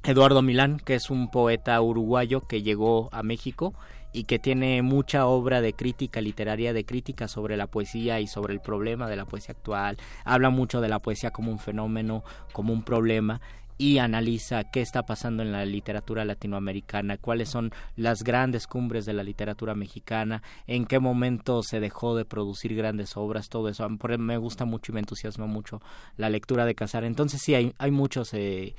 Eduardo 0.04 0.42
Milán, 0.42 0.80
que 0.80 0.96
es 0.96 1.10
un 1.10 1.30
poeta 1.30 1.80
uruguayo 1.82 2.48
que 2.48 2.62
llegó 2.62 3.10
a 3.12 3.22
México 3.22 3.74
y 4.12 4.24
que 4.24 4.40
tiene 4.40 4.82
mucha 4.82 5.26
obra 5.26 5.62
de 5.62 5.74
crítica 5.74 6.22
literaria, 6.22 6.74
de 6.74 6.86
crítica 6.86 7.28
sobre 7.28 7.58
la 7.58 7.68
poesía 7.68 8.20
y 8.20 8.28
sobre 8.28 8.54
el 8.54 8.62
problema 8.62 9.08
de 9.08 9.16
la 9.16 9.26
poesía 9.26 9.54
actual. 9.54 9.98
Habla 10.26 10.50
mucho 10.50 10.82
de 10.82 10.90
la 10.90 11.00
poesía 11.00 11.32
como 11.32 11.52
un 11.52 11.60
fenómeno, 11.60 12.24
como 12.54 12.74
un 12.74 12.84
problema 12.84 13.42
y 13.80 13.98
analiza 14.00 14.66
qué 14.66 14.82
está 14.82 15.04
pasando 15.04 15.42
en 15.42 15.54
la 15.54 15.66
literatura 15.66 16.26
latinoamericana, 16.26 17.18
cuáles 17.18 17.48
son 17.48 17.72
las 17.96 18.24
grandes 18.24 18.68
cumbres 18.68 19.06
de 19.06 19.14
la 19.14 19.24
literatura 19.24 19.74
mexicana, 19.74 20.44
en 20.68 20.86
qué 20.86 21.00
momento 21.00 21.64
se 21.64 21.80
dejó 21.80 22.16
de 22.18 22.26
producir 22.26 22.76
grandes 22.76 23.16
obras, 23.16 23.48
todo 23.48 23.70
eso. 23.70 23.88
Por 23.98 24.18
me 24.18 24.36
gusta 24.36 24.66
mucho 24.66 24.92
y 24.92 24.96
me 24.96 25.00
entusiasma 25.00 25.46
mucho 25.46 25.82
la 26.18 26.30
lectura 26.30 26.66
de 26.66 26.76
Casar. 26.76 27.06
Entonces 27.06 27.42
sí, 27.42 27.56
hay, 27.56 27.74
hay 27.80 27.90
muchos... 27.90 28.34
Eh, 28.34 28.76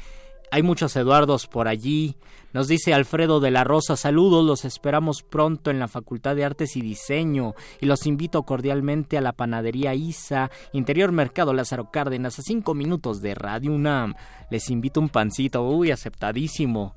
hay 0.51 0.63
muchos 0.63 0.97
Eduardos 0.97 1.47
por 1.47 1.69
allí. 1.69 2.17
Nos 2.53 2.67
dice 2.67 2.93
Alfredo 2.93 3.39
de 3.39 3.53
la 3.53 3.63
Rosa, 3.63 3.97
saludos, 3.97 4.45
los 4.45 4.65
esperamos 4.65 5.23
pronto 5.23 5.71
en 5.71 5.79
la 5.79 5.87
Facultad 5.87 6.35
de 6.35 6.45
Artes 6.45 6.77
y 6.77 6.81
Diseño 6.81 7.55
y 7.81 7.87
los 7.87 8.07
invito 8.07 8.43
cordialmente 8.43 9.17
a 9.17 9.21
la 9.21 9.33
panadería 9.33 9.95
ISA, 9.95 10.51
Interior 10.73 11.13
Mercado 11.13 11.53
Lázaro 11.55 11.93
Cárdenas, 11.93 12.41
a 12.41 12.43
cinco 12.43 12.75
minutos 12.75 13.23
de 13.23 13.37
Radio 13.37 13.71
UNAM. 13.73 14.15
Les 14.51 14.69
invito 14.69 14.99
un 14.99 15.09
pancito, 15.11 15.63
uy, 15.63 15.93
aceptadísimo. 15.93 16.97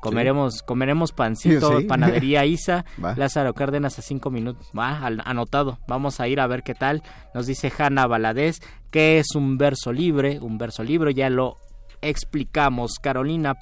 Comeremos, 0.00 0.62
comeremos 0.62 1.12
pancito, 1.12 1.78
Sí. 1.78 1.84
panadería 1.84 2.44
Isa, 2.46 2.84
Va. 3.02 3.14
Lázaro 3.16 3.54
Cárdenas 3.54 3.98
a 4.00 4.02
cinco 4.02 4.30
minutos. 4.30 4.68
Va, 4.76 4.98
anotado. 5.24 5.78
Vamos 5.86 6.18
a 6.20 6.26
ir 6.28 6.40
a 6.40 6.46
ver 6.48 6.62
qué 6.64 6.74
tal. 6.74 7.02
Nos 7.34 7.46
dice 7.46 7.72
Hanna 7.76 8.06
Valadez 8.08 8.58
que 8.90 9.18
es 9.18 9.34
un 9.36 9.58
verso 9.58 9.92
libre, 9.92 10.38
un 10.40 10.56
verso 10.58 10.82
libre, 10.82 11.14
ya 11.14 11.28
lo 11.30 11.56
explicamos. 12.02 12.98
Carolina 13.00 13.54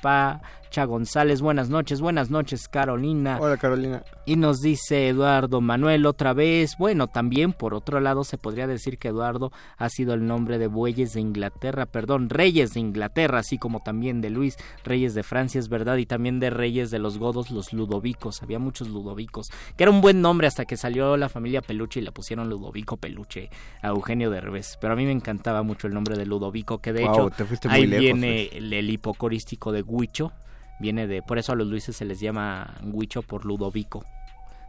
González, 0.85 1.41
buenas 1.41 1.71
noches, 1.71 2.01
buenas 2.01 2.31
noches 2.31 2.69
Carolina. 2.69 3.39
Hola 3.41 3.57
Carolina. 3.57 4.03
Y 4.27 4.37
nos 4.37 4.61
dice 4.61 5.09
Eduardo 5.09 5.61
Manuel 5.61 6.07
otra 6.07 6.33
vez, 6.33 6.77
bueno, 6.79 7.07
también 7.07 7.53
por 7.53 7.75
otro 7.75 8.01
lado 8.01 8.25
se 8.25 8.39
podría 8.39 8.67
decir 8.67 8.99
que 8.99 9.09
Eduardo 9.09 9.53
ha 9.77 9.89
sido 9.89 10.15
el 10.15 10.27
nombre 10.27 10.59
de 10.59 10.67
bueyes 10.67 11.13
de 11.15 11.21
Inglaterra, 11.21 11.87
perdón, 11.87 12.29
reyes 12.29 12.75
de 12.75 12.81
Inglaterra, 12.81 13.39
así 13.39 13.59
como 13.59 13.81
también 13.81 14.21
de 14.21 14.31
Luis, 14.31 14.57
reyes 14.85 15.15
de 15.15 15.23
Francia, 15.23 15.59
es 15.59 15.69
verdad, 15.69 15.97
y 15.97 16.07
también 16.07 16.41
de 16.41 16.51
reyes 16.51 16.91
de 16.91 16.99
los 16.99 17.19
godos, 17.19 17.51
los 17.51 17.73
ludovicos, 17.73 18.43
había 18.43 18.59
muchos 18.59 18.89
ludovicos, 18.89 19.49
que 19.77 19.85
era 19.85 19.91
un 19.91 20.01
buen 20.01 20.21
nombre 20.21 20.47
hasta 20.47 20.65
que 20.65 20.77
salió 20.77 21.17
la 21.17 21.29
familia 21.29 21.63
Peluche 21.63 22.01
y 22.01 22.03
le 22.03 22.13
pusieron 22.13 22.49
Ludovico 22.49 22.97
Peluche 22.97 23.51
a 23.83 23.89
Eugenio 23.89 24.31
de 24.31 24.41
Revés, 24.41 24.79
pero 24.81 24.93
a 24.93 24.97
mí 24.97 25.05
me 25.05 25.13
encantaba 25.13 25.63
mucho 25.63 25.87
el 25.87 25.95
nombre 25.95 26.17
de 26.17 26.27
Ludovico, 26.27 26.79
que 26.79 26.93
de 26.93 27.05
hecho 27.05 27.31
te 27.31 27.45
fuiste 27.45 27.69
muy 27.69 27.77
ahí 27.77 27.87
lejos, 27.87 28.03
viene 28.03 28.49
pues. 28.51 28.63
el, 28.63 28.73
el 28.73 28.91
hipocorístico 28.91 29.73
de 29.73 29.83
Huicho, 29.83 30.33
viene 30.81 31.07
de, 31.07 31.23
por 31.23 31.39
eso 31.39 31.53
a 31.53 31.57
los 31.57 31.67
Luises 31.67 31.97
se 31.97 32.05
les 32.05 32.21
llama 32.21 32.75
Huicho 32.83 33.23
por 33.23 33.45
Ludovico 33.45 34.05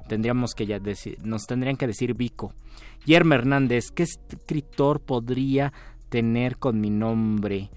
tendríamos 0.08 0.56
que 0.56 0.66
ya 0.66 0.80
decir, 0.80 1.18
nos 1.24 1.46
tendrían 1.46 1.78
que 1.78 1.88
decir 1.88 2.16
Vico. 2.16 2.54
Yerma 3.06 3.36
Hernández, 3.36 3.92
¿qué 3.92 4.04
escritor 4.04 5.02
podría 5.02 5.74
tener 6.10 6.58
con 6.58 6.82
mi 6.82 6.90
nombre? 6.90 7.70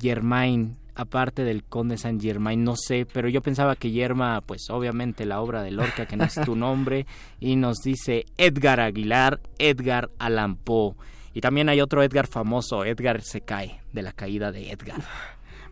Germain, 0.00 0.76
aparte 0.94 1.44
del 1.44 1.64
Conde 1.64 1.98
San 1.98 2.20
Germain, 2.20 2.62
no 2.62 2.76
sé, 2.76 3.06
pero 3.12 3.28
yo 3.28 3.42
pensaba 3.42 3.76
que 3.76 3.90
Yerma, 3.90 4.40
pues 4.40 4.70
obviamente 4.70 5.26
la 5.26 5.40
obra 5.40 5.62
de 5.62 5.70
Lorca, 5.70 6.06
que 6.06 6.16
no 6.16 6.24
es 6.24 6.34
tu 6.34 6.56
nombre, 6.56 7.06
y 7.40 7.56
nos 7.56 7.78
dice 7.78 8.26
Edgar 8.36 8.80
Aguilar, 8.80 9.40
Edgar 9.58 10.10
Allan 10.18 10.56
Poe. 10.56 10.94
Y 11.34 11.40
también 11.40 11.68
hay 11.68 11.80
otro 11.80 12.02
Edgar 12.02 12.26
famoso, 12.26 12.84
Edgar 12.84 13.22
se 13.22 13.42
cae, 13.42 13.80
de 13.92 14.02
la 14.02 14.12
caída 14.12 14.50
de 14.50 14.70
Edgar. 14.70 15.02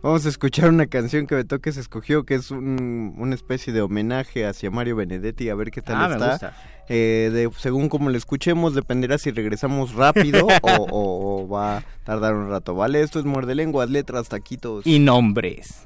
Vamos 0.03 0.25
a 0.27 0.29
escuchar 0.29 0.69
una 0.69 0.87
canción 0.87 1.27
que 1.27 1.35
Betoques 1.35 1.77
escogió, 1.77 2.25
que 2.25 2.35
es 2.37 2.51
un- 2.51 3.15
una 3.19 3.35
especie 3.35 3.73
de 3.73 3.83
homenaje 3.83 4.47
hacia 4.47 4.71
Mario 4.71 4.97
Benedetti, 4.97 5.49
a 5.49 5.55
ver 5.55 5.71
qué 5.71 5.83
tal 5.83 5.97
Ah, 5.97 6.09
me 6.09 6.15
está. 6.15 6.31
gusta. 6.33 6.55
Eh, 6.89 7.31
de, 7.33 7.51
según 7.59 7.89
como 7.89 8.11
lo 8.11 8.17
escuchemos, 8.17 8.75
dependerá 8.75 9.19
si 9.19 9.33
regresamos 9.33 9.95
rápido 9.95 10.47
o, 10.63 10.87
o- 10.93 11.43
o 11.45 11.49
va 11.49 11.79
a 11.79 11.85
tardar 12.05 12.35
un 12.35 12.49
rato, 12.49 12.75
¿vale? 12.75 13.01
Esto 13.03 13.19
es 13.19 13.25
Muerde 13.25 13.55
Lenguas, 13.57 13.91
letras, 13.91 14.29
taquitos. 14.29 14.87
Y 14.87 14.99
nombres. 15.01 15.83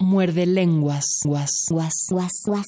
Muerde 0.00 0.46
lenguas. 0.46 1.04
Guas, 1.24 1.50
guas, 1.70 2.06
guas, 2.10 2.32
guas. 2.46 2.66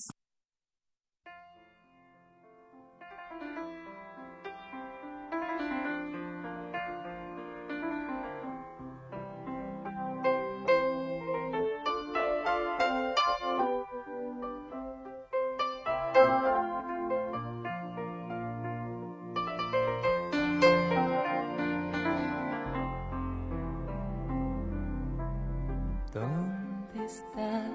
¿Dónde 26.15 27.05
está 27.05 27.67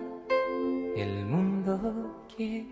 el 0.96 1.26
mundo 1.26 2.26
que 2.38 2.66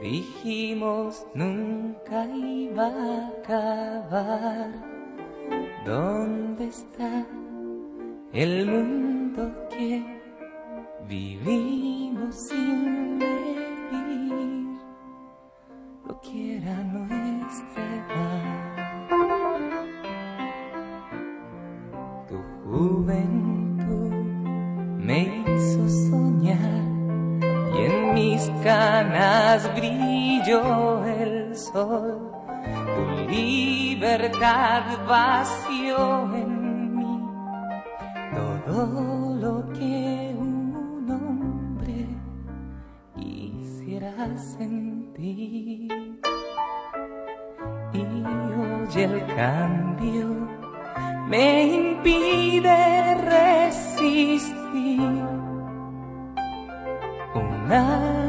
dijimos 0.00 1.26
nunca 1.34 2.24
iba 2.26 2.86
a 2.86 3.28
acabar? 3.30 4.70
¿Dónde 5.84 6.68
está 6.68 7.26
el 8.32 8.66
mundo 8.66 9.52
que 9.70 10.04
vivimos 11.08 12.32
sin 12.48 13.18
medir? 13.18 14.78
Lo 16.06 16.20
quiera 16.20 16.76
nuestra 16.84 17.84
edad. 17.96 18.70
juventud 22.64 23.59
me 25.10 25.22
hizo 25.44 25.88
soñar 26.08 26.84
y 27.74 27.78
en 27.84 28.14
mis 28.14 28.42
canas 28.62 29.68
brilló 29.74 31.04
el 31.04 31.56
sol. 31.56 32.30
Tu 32.94 33.32
libertad 33.32 34.84
vació 35.08 36.32
en 36.32 36.96
mí 36.96 37.28
todo 38.36 39.34
lo 39.44 39.68
que 39.72 40.32
un 40.38 41.10
hombre 41.10 42.06
quisiera 43.18 44.14
sentir. 44.38 45.90
Y 47.92 48.04
hoy 48.62 49.02
el 49.02 49.26
cambio 49.34 50.26
me 51.28 51.64
impide 51.64 53.14
resistir 53.34 54.59
un 57.78 58.19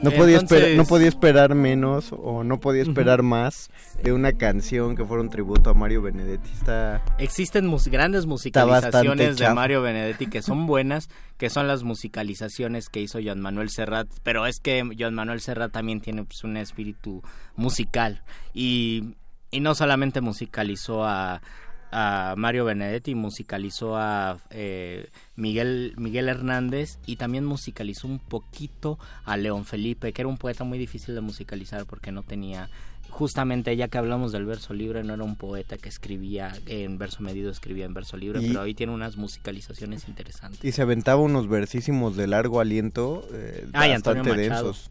No 0.00 0.10
podía, 0.12 0.36
esperar, 0.36 0.70
no 0.76 0.84
podía 0.84 1.08
esperar 1.08 1.54
menos 1.54 2.12
o 2.16 2.44
no 2.44 2.60
podía 2.60 2.82
esperar 2.82 3.22
más 3.22 3.70
de 4.02 4.12
una 4.12 4.32
canción 4.32 4.94
que 4.94 5.04
fuera 5.04 5.22
un 5.22 5.28
tributo 5.28 5.70
a 5.70 5.74
Mario 5.74 6.02
Benedetti. 6.02 6.50
Está... 6.52 7.02
Existen 7.18 7.66
mus- 7.66 7.88
grandes 7.88 8.24
musicalizaciones 8.26 9.36
de. 9.36 9.52
Mario 9.52 9.82
Benedetti 9.82 10.26
que 10.26 10.40
son 10.42 10.66
buenas, 10.66 11.08
que 11.36 11.50
son 11.50 11.66
las 11.66 11.82
musicalizaciones 11.82 12.88
que 12.88 13.00
hizo 13.00 13.18
Joan 13.22 13.40
Manuel 13.40 13.70
Serrat, 13.70 14.08
pero 14.22 14.46
es 14.46 14.60
que 14.60 14.88
Joan 14.96 15.14
Manuel 15.14 15.40
Serrat 15.40 15.72
también 15.72 16.00
tiene 16.00 16.24
pues, 16.24 16.44
un 16.44 16.56
espíritu 16.56 17.22
musical 17.56 18.22
y, 18.54 19.14
y 19.50 19.60
no 19.60 19.74
solamente 19.74 20.20
musicalizó 20.20 21.04
a, 21.04 21.42
a 21.90 22.34
Mario 22.36 22.64
Benedetti, 22.64 23.14
musicalizó 23.14 23.96
a 23.96 24.38
eh, 24.50 25.08
Miguel, 25.36 25.94
Miguel 25.96 26.28
Hernández 26.28 26.98
y 27.06 27.16
también 27.16 27.44
musicalizó 27.44 28.06
un 28.06 28.18
poquito 28.18 28.98
a 29.24 29.36
León 29.36 29.64
Felipe, 29.64 30.12
que 30.12 30.22
era 30.22 30.28
un 30.28 30.38
poeta 30.38 30.64
muy 30.64 30.78
difícil 30.78 31.14
de 31.14 31.20
musicalizar 31.20 31.86
porque 31.86 32.12
no 32.12 32.22
tenía 32.22 32.68
justamente 33.10 33.74
ya 33.74 33.88
que 33.88 33.96
hablamos 33.96 34.32
del 34.32 34.44
verso 34.44 34.74
libre, 34.74 35.02
no 35.02 35.14
era 35.14 35.24
un 35.24 35.34
poeta 35.36 35.78
que 35.78 35.88
escribía 35.88 36.52
en 36.66 36.98
verso 36.98 37.22
medido, 37.22 37.50
escribía 37.50 37.86
en 37.86 37.94
verso 37.94 38.16
libre, 38.18 38.42
Y- 38.42 38.48
pero 38.48 38.60
ahí 38.60 38.74
tiene 38.74 38.92
unas 38.92 39.16
musicalizaciones 39.16 40.06
interesantes. 40.08 40.62
Y 40.62 40.72
se 40.72 40.82
aventaba 40.82 41.20
unos 41.22 41.48
versísimos 41.48 42.16
de 42.16 42.26
largo 42.26 42.60
aliento 42.60 43.26
eh, 43.32 43.66
Ay, 43.72 43.92
bastante 43.92 44.20
Antonio 44.20 44.24
Machado. 44.36 44.64
densos. 44.66 44.90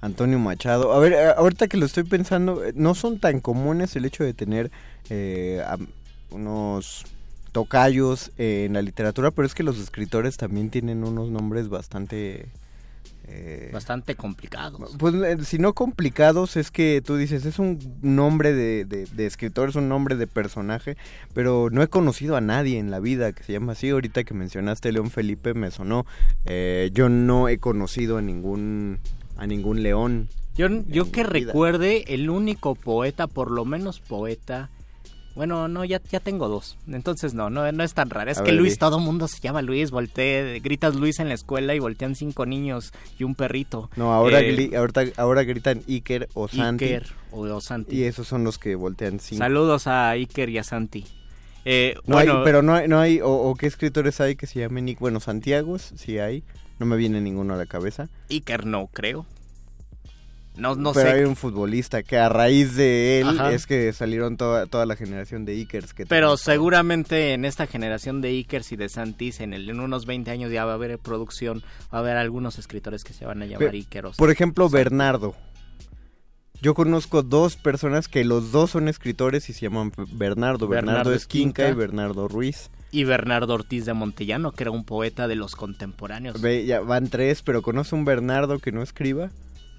Antonio 0.00 0.38
Machado. 0.38 0.94
A 0.94 0.98
ver, 1.00 1.34
ahorita 1.36 1.68
que 1.68 1.76
lo 1.76 1.84
estoy 1.84 2.04
pensando, 2.04 2.64
eh, 2.64 2.72
no 2.74 2.94
son 2.94 3.18
tan 3.18 3.40
comunes 3.40 3.94
el 3.94 4.06
hecho 4.06 4.24
de 4.24 4.32
tener 4.32 4.70
eh, 5.10 5.62
unos 6.30 7.04
tocayos 7.52 8.30
eh, 8.38 8.64
en 8.66 8.74
la 8.74 8.82
literatura, 8.82 9.30
pero 9.30 9.46
es 9.46 9.54
que 9.54 9.62
los 9.62 9.78
escritores 9.78 10.36
también 10.36 10.70
tienen 10.70 11.02
unos 11.02 11.30
nombres 11.30 11.68
bastante... 11.68 12.46
eh, 13.26 13.70
Bastante 13.72 14.14
complicados. 14.14 14.96
Pues 14.98 15.14
eh, 15.14 15.36
si 15.44 15.58
no 15.58 15.72
complicados, 15.72 16.56
es 16.56 16.70
que 16.70 17.02
tú 17.04 17.16
dices, 17.16 17.44
es 17.46 17.58
un 17.58 17.78
nombre 18.02 18.52
de, 18.52 18.84
de, 18.84 19.06
de 19.06 19.26
escritor, 19.26 19.68
es 19.70 19.74
un 19.74 19.88
nombre 19.88 20.14
de 20.14 20.28
personaje, 20.28 20.96
pero 21.34 21.70
no 21.72 21.82
he 21.82 21.88
conocido 21.88 22.36
a 22.36 22.40
nadie 22.40 22.78
en 22.78 22.92
la 22.92 23.00
vida 23.00 23.32
que 23.32 23.42
se 23.42 23.52
llama 23.52 23.72
así. 23.72 23.90
Ahorita 23.90 24.22
que 24.22 24.32
mencionaste 24.34 24.92
León 24.92 25.10
Felipe 25.10 25.52
me 25.54 25.72
sonó. 25.72 26.06
Yo 26.92 27.08
no 27.08 27.48
he 27.48 27.58
conocido 27.58 28.16
a 28.18 28.22
ningún, 28.22 28.98
a 29.36 29.46
ningún 29.48 29.82
león. 29.82 30.28
Yo, 30.56 30.68
yo 30.86 31.10
que 31.10 31.22
vida. 31.24 31.30
recuerde, 31.32 32.04
el 32.14 32.30
único 32.30 32.74
poeta, 32.74 33.26
por 33.26 33.50
lo 33.50 33.64
menos 33.64 33.98
poeta. 34.00 34.70
Bueno, 35.34 35.68
no, 35.68 35.84
ya, 35.84 36.00
ya 36.10 36.18
tengo 36.20 36.48
dos. 36.48 36.76
Entonces 36.88 37.34
no, 37.34 37.50
no, 37.50 37.70
no 37.72 37.84
es 37.84 37.94
tan 37.94 38.10
raro. 38.10 38.30
Es 38.30 38.38
A 38.38 38.42
que 38.42 38.50
ver, 38.50 38.60
Luis, 38.60 38.78
todo 38.78 38.98
mundo 38.98 39.28
se 39.28 39.40
llama 39.40 39.62
Luis. 39.62 39.90
Volteé, 39.90 40.58
gritas 40.60 40.96
Luis 40.96 41.20
en 41.20 41.28
la 41.28 41.34
escuela 41.34 41.74
y 41.74 41.78
voltean 41.78 42.14
cinco 42.16 42.46
niños 42.46 42.92
y 43.18 43.24
un 43.24 43.34
perrito. 43.34 43.90
No, 43.96 44.12
ahora, 44.12 44.40
Eh, 44.40 44.56
gli- 44.56 45.12
ahora 45.16 45.42
gritan 45.44 45.82
Iker 45.88 46.28
o 46.34 46.48
Santi. 46.48 46.84
Iker 46.86 47.06
o, 47.30 47.40
o 47.42 47.60
Santi. 47.60 47.96
Y 47.96 48.02
esos 48.04 48.26
son 48.26 48.42
los 48.44 48.58
que 48.58 48.74
voltean 48.74 49.20
cinco. 49.20 49.38
Saludos 49.44 49.86
a 49.86 50.10
Iker 50.10 50.48
y 50.48 50.58
a 50.58 50.64
Santi. 50.64 51.06
Eh, 51.64 51.94
No 52.06 52.14
bueno, 52.16 52.38
hay, 52.38 52.44
pero 52.44 52.62
no 52.62 52.74
hay, 52.74 52.88
no 52.88 52.98
hay 52.98 53.20
o, 53.20 53.28
o 53.30 53.54
qué 53.54 53.66
escritores 53.66 54.20
hay 54.20 54.34
que 54.34 54.46
se 54.46 54.60
llamen. 54.60 54.96
Bueno, 54.98 55.20
Santiago 55.20 55.78
sí 55.78 56.18
hay. 56.18 56.42
No 56.78 56.86
me 56.86 56.96
viene 56.96 57.20
ninguno 57.20 57.54
a 57.54 57.56
la 57.58 57.66
cabeza. 57.66 58.08
Iker 58.30 58.64
no, 58.66 58.88
creo. 58.92 59.26
No, 60.60 60.76
no 60.76 60.92
pero 60.92 61.10
sé. 61.10 61.16
hay 61.16 61.24
un 61.24 61.34
futbolista 61.36 62.02
que 62.02 62.18
a 62.18 62.28
raíz 62.28 62.76
de 62.76 63.20
él 63.20 63.28
Ajá. 63.28 63.52
es 63.52 63.66
que 63.66 63.92
salieron 63.92 64.36
toda, 64.36 64.66
toda 64.66 64.86
la 64.86 64.94
generación 64.96 65.44
de 65.44 65.52
Ikers 65.54 65.94
que 65.94 66.06
Pero 66.06 66.36
seguramente 66.36 67.32
en 67.32 67.44
esta 67.44 67.66
generación 67.66 68.20
de 68.20 68.28
Ikers 68.28 68.70
y 68.72 68.76
de 68.76 68.88
Santis, 68.88 69.40
en, 69.40 69.54
el, 69.54 69.68
en 69.70 69.80
unos 69.80 70.06
20 70.06 70.30
años 70.30 70.52
ya 70.52 70.64
va 70.64 70.72
a 70.72 70.74
haber 70.74 70.98
producción, 70.98 71.62
va 71.92 71.98
a 71.98 72.00
haber 72.00 72.16
algunos 72.16 72.58
escritores 72.58 73.02
que 73.04 73.12
se 73.12 73.24
van 73.24 73.42
a 73.42 73.46
llamar 73.46 73.70
Pe- 73.70 73.76
Iker. 73.78 74.06
o 74.06 74.12
Por 74.12 74.30
ejemplo, 74.30 74.68
Bernardo. 74.68 75.34
Yo 76.62 76.74
conozco 76.74 77.22
dos 77.22 77.56
personas 77.56 78.06
que 78.08 78.22
los 78.24 78.52
dos 78.52 78.72
son 78.72 78.88
escritores 78.88 79.48
y 79.48 79.54
se 79.54 79.60
llaman 79.62 79.92
Bernardo. 80.12 80.68
Bernardo, 80.68 80.68
Bernardo 80.68 81.12
Esquinca, 81.14 81.62
Esquinca. 81.62 81.68
y 81.70 81.74
Bernardo 81.74 82.28
Ruiz. 82.28 82.70
y 82.90 83.04
Bernardo 83.04 83.54
Ortiz 83.54 83.86
de 83.86 83.94
Montellano, 83.94 84.52
que 84.52 84.64
era 84.64 84.70
un 84.70 84.84
poeta 84.84 85.26
de 85.26 85.36
los 85.36 85.56
contemporáneos. 85.56 86.38
Ve, 86.42 86.66
ya 86.66 86.80
van 86.80 87.08
tres, 87.08 87.40
pero 87.40 87.62
conoce 87.62 87.94
un 87.94 88.04
Bernardo 88.04 88.58
que 88.58 88.72
no 88.72 88.82
escriba. 88.82 89.30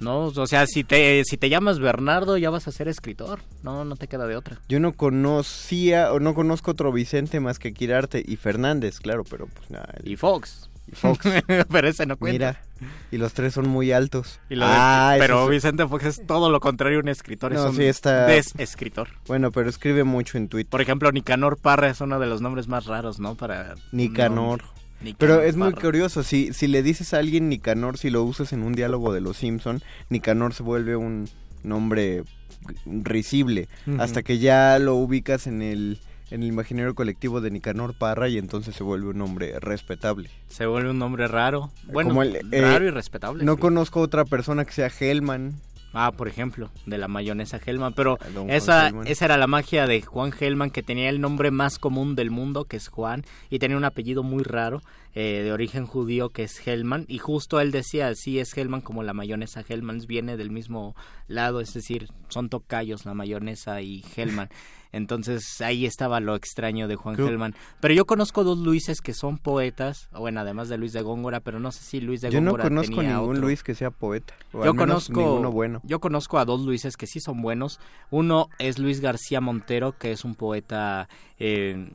No, 0.02 0.26
o 0.26 0.48
sea, 0.48 0.66
si 0.68 0.84
te, 0.84 1.24
si 1.26 1.38
te 1.38 1.48
llamas 1.50 1.80
Bernardo 1.80 2.38
ya 2.38 2.50
vas 2.50 2.68
a 2.68 2.72
ser 2.72 2.88
escritor. 2.88 3.40
No, 3.64 3.86
no 3.86 3.96
te 3.96 4.08
queda 4.08 4.26
de 4.28 4.36
otra. 4.36 4.58
Yo 4.68 4.80
no 4.80 4.94
conocía 4.94 6.12
o 6.12 6.20
no 6.20 6.34
conozco 6.34 6.72
otro 6.72 6.92
Vicente 6.92 7.40
más 7.40 7.60
que 7.60 7.74
Quirarte 7.74 8.24
y 8.26 8.36
Fernández, 8.36 9.00
claro, 9.00 9.24
pero 9.24 9.48
pues 9.48 9.70
nada. 9.70 9.94
el- 10.02 10.12
Y 10.12 10.16
Fox. 10.18 10.70
y 10.92 10.96
Fox. 10.96 11.20
pero 11.72 11.88
ese 11.88 12.06
no 12.06 12.18
cuenta. 12.18 12.34
Mira, 12.82 12.92
y 13.12 13.18
los 13.18 13.34
tres 13.34 13.54
son 13.54 13.70
muy 13.70 13.92
altos. 13.92 14.40
Y 14.50 14.56
lo 14.56 14.66
de- 14.66 14.74
Ah, 14.76 15.16
pero 15.20 15.48
Vicente 15.48 15.88
Fox 15.88 16.04
es 16.06 16.26
todo 16.26 16.50
lo 16.50 16.60
contrario 16.60 16.98
a 16.98 17.02
un 17.02 17.08
escritor, 17.10 17.52
No, 17.54 17.60
es 17.66 17.70
un 17.70 17.76
sí 17.76 17.84
está- 17.84 18.26
desescritor. 18.26 19.10
Bueno, 19.28 19.52
pero 19.52 19.70
escribe 19.70 20.04
mucho 20.04 20.38
en 20.40 20.48
Twitter. 20.48 20.70
Por 20.72 20.82
ejemplo, 20.82 21.12
Nicanor 21.12 21.58
Parra 21.58 21.90
es 21.90 22.02
uno 22.02 22.20
de 22.20 22.26
los 22.26 22.42
nombres 22.42 22.68
más 22.68 22.86
raros, 22.88 23.20
¿no? 23.20 23.36
Para 23.36 23.76
Nicanor. 23.92 24.64
Nicanor 25.04 25.18
Pero 25.18 25.42
es 25.42 25.56
muy 25.56 25.72
Parra. 25.72 25.82
curioso, 25.82 26.24
si, 26.24 26.54
si 26.54 26.68
le 26.68 26.84
dices 26.84 27.14
a 27.14 27.18
alguien 27.20 27.50
Nicanor, 27.50 27.98
si 27.98 28.10
lo 28.10 28.24
usas 28.24 28.54
en 28.54 28.64
un 28.64 28.74
diálogo 28.74 29.14
de 29.14 29.22
los 29.22 29.38
Simpson, 29.38 29.82
Nicanor 30.10 30.54
se 30.54 30.64
vuelve 30.64 30.96
un 30.96 31.28
nombre 31.64 32.24
risible, 32.86 33.68
hasta 34.00 34.22
que 34.24 34.38
ya 34.40 34.78
lo 34.80 34.96
ubicas 34.96 35.48
en 35.48 35.62
el, 35.62 36.00
en 36.30 36.44
el 36.44 36.50
imaginario 36.50 36.94
colectivo 36.96 37.42
de 37.42 37.50
Nicanor 37.52 37.96
Parra 37.98 38.30
y 38.30 38.38
entonces 38.38 38.76
se 38.76 38.84
vuelve 38.84 39.10
un 39.10 39.18
nombre 39.18 39.60
respetable. 39.60 40.30
Se 40.48 40.66
vuelve 40.66 40.92
un 40.92 41.00
nombre 41.00 41.28
raro. 41.28 41.72
Bueno, 41.86 42.10
Como 42.10 42.24
el, 42.24 42.36
eh, 42.52 42.62
raro 42.62 42.86
y 42.86 42.90
respetable. 42.92 43.44
No 43.44 43.56
sí. 43.56 43.60
conozco 43.62 44.00
otra 44.02 44.26
persona 44.26 44.66
que 44.66 44.74
sea 44.74 44.90
Hellman. 45.00 45.56
Ah, 45.94 46.12
por 46.12 46.28
ejemplo, 46.28 46.70
de 46.86 46.98
la 46.98 47.08
mayonesa 47.08 47.60
Hellman, 47.66 47.94
pero 47.94 48.18
Ah, 48.22 48.46
esa, 48.48 48.88
Hellman. 48.88 49.08
esa 49.08 49.26
era 49.26 49.38
la 49.38 49.48
magia 49.48 49.88
de 49.88 50.02
Juan 50.02 50.32
Hellman, 50.38 50.72
que 50.72 50.84
tenía 50.84 51.10
el 51.10 51.20
nombre 51.20 51.52
más 51.52 51.80
común 51.80 52.16
del 52.16 52.32
mundo, 52.32 52.66
que 52.66 52.78
es 52.78 52.88
Juan, 52.88 53.26
y 53.50 53.60
tenía 53.60 53.76
un 53.78 53.84
apellido 53.84 54.24
muy 54.24 54.44
raro, 54.44 54.82
eh, 55.14 55.42
de 55.44 55.52
origen 55.52 55.86
judío, 55.86 56.30
que 56.30 56.44
es 56.44 56.66
Hellman, 56.66 57.06
y 57.10 57.18
justo 57.18 57.60
él 57.60 57.72
decía, 57.72 58.16
sí, 58.16 58.40
es 58.40 58.56
Hellman 58.56 58.80
como 58.80 59.04
la 59.04 59.14
mayonesa 59.14 59.64
Hellman, 59.68 60.00
viene 60.08 60.38
del 60.38 60.50
mismo 60.52 60.96
lado, 61.28 61.60
es 61.60 61.74
decir, 61.74 62.08
son 62.30 62.48
tocayos 62.48 63.06
la 63.06 63.14
mayonesa 63.14 63.82
y 63.82 64.04
Hellman. 64.16 64.50
Entonces 64.92 65.62
ahí 65.62 65.86
estaba 65.86 66.20
lo 66.20 66.36
extraño 66.36 66.88
de 66.88 66.96
Juan 66.96 67.20
Hellman. 67.20 67.56
Pero 67.80 67.94
yo 67.94 68.06
conozco 68.06 68.44
dos 68.44 68.60
Luises 68.60 69.02
que 69.02 69.14
son 69.14 69.38
poetas, 69.38 70.10
bueno, 70.12 70.42
además 70.42 70.70
de 70.70 70.78
Luis 70.78 70.94
de 70.94 71.02
Góngora, 71.02 71.40
pero 71.40 71.60
no 71.60 71.72
sé 71.72 71.84
si 71.84 72.02
Luis 72.02 72.22
de 72.22 72.32
Yo 72.32 72.42
no 72.42 72.52
Góngora 72.52 72.64
conozco 72.64 72.96
tenía 72.98 73.18
ningún 73.18 73.30
otro. 73.38 73.42
Luis 73.42 73.64
que 73.64 73.76
sea 73.76 73.92
poeta. 73.92 74.34
o 74.52 74.64
Yo 74.64 74.72
al 74.72 74.76
menos 74.76 75.08
conozco, 75.08 75.22
ninguno 75.22 75.52
bueno. 75.52 75.82
yo 75.84 76.00
conozco 76.00 76.40
a 76.40 76.46
dos 76.46 76.62
Luises 76.62 76.98
que 76.98 77.08
sí 77.08 77.20
son 77.20 77.42
buenos. 77.42 77.80
Uno 78.10 78.48
es 78.60 78.80
Luis 78.80 79.00
García 79.02 79.42
Montero, 79.42 79.98
que 79.98 80.12
es 80.12 80.26
un 80.26 80.36
poeta 80.36 81.08
eh, 81.40 81.90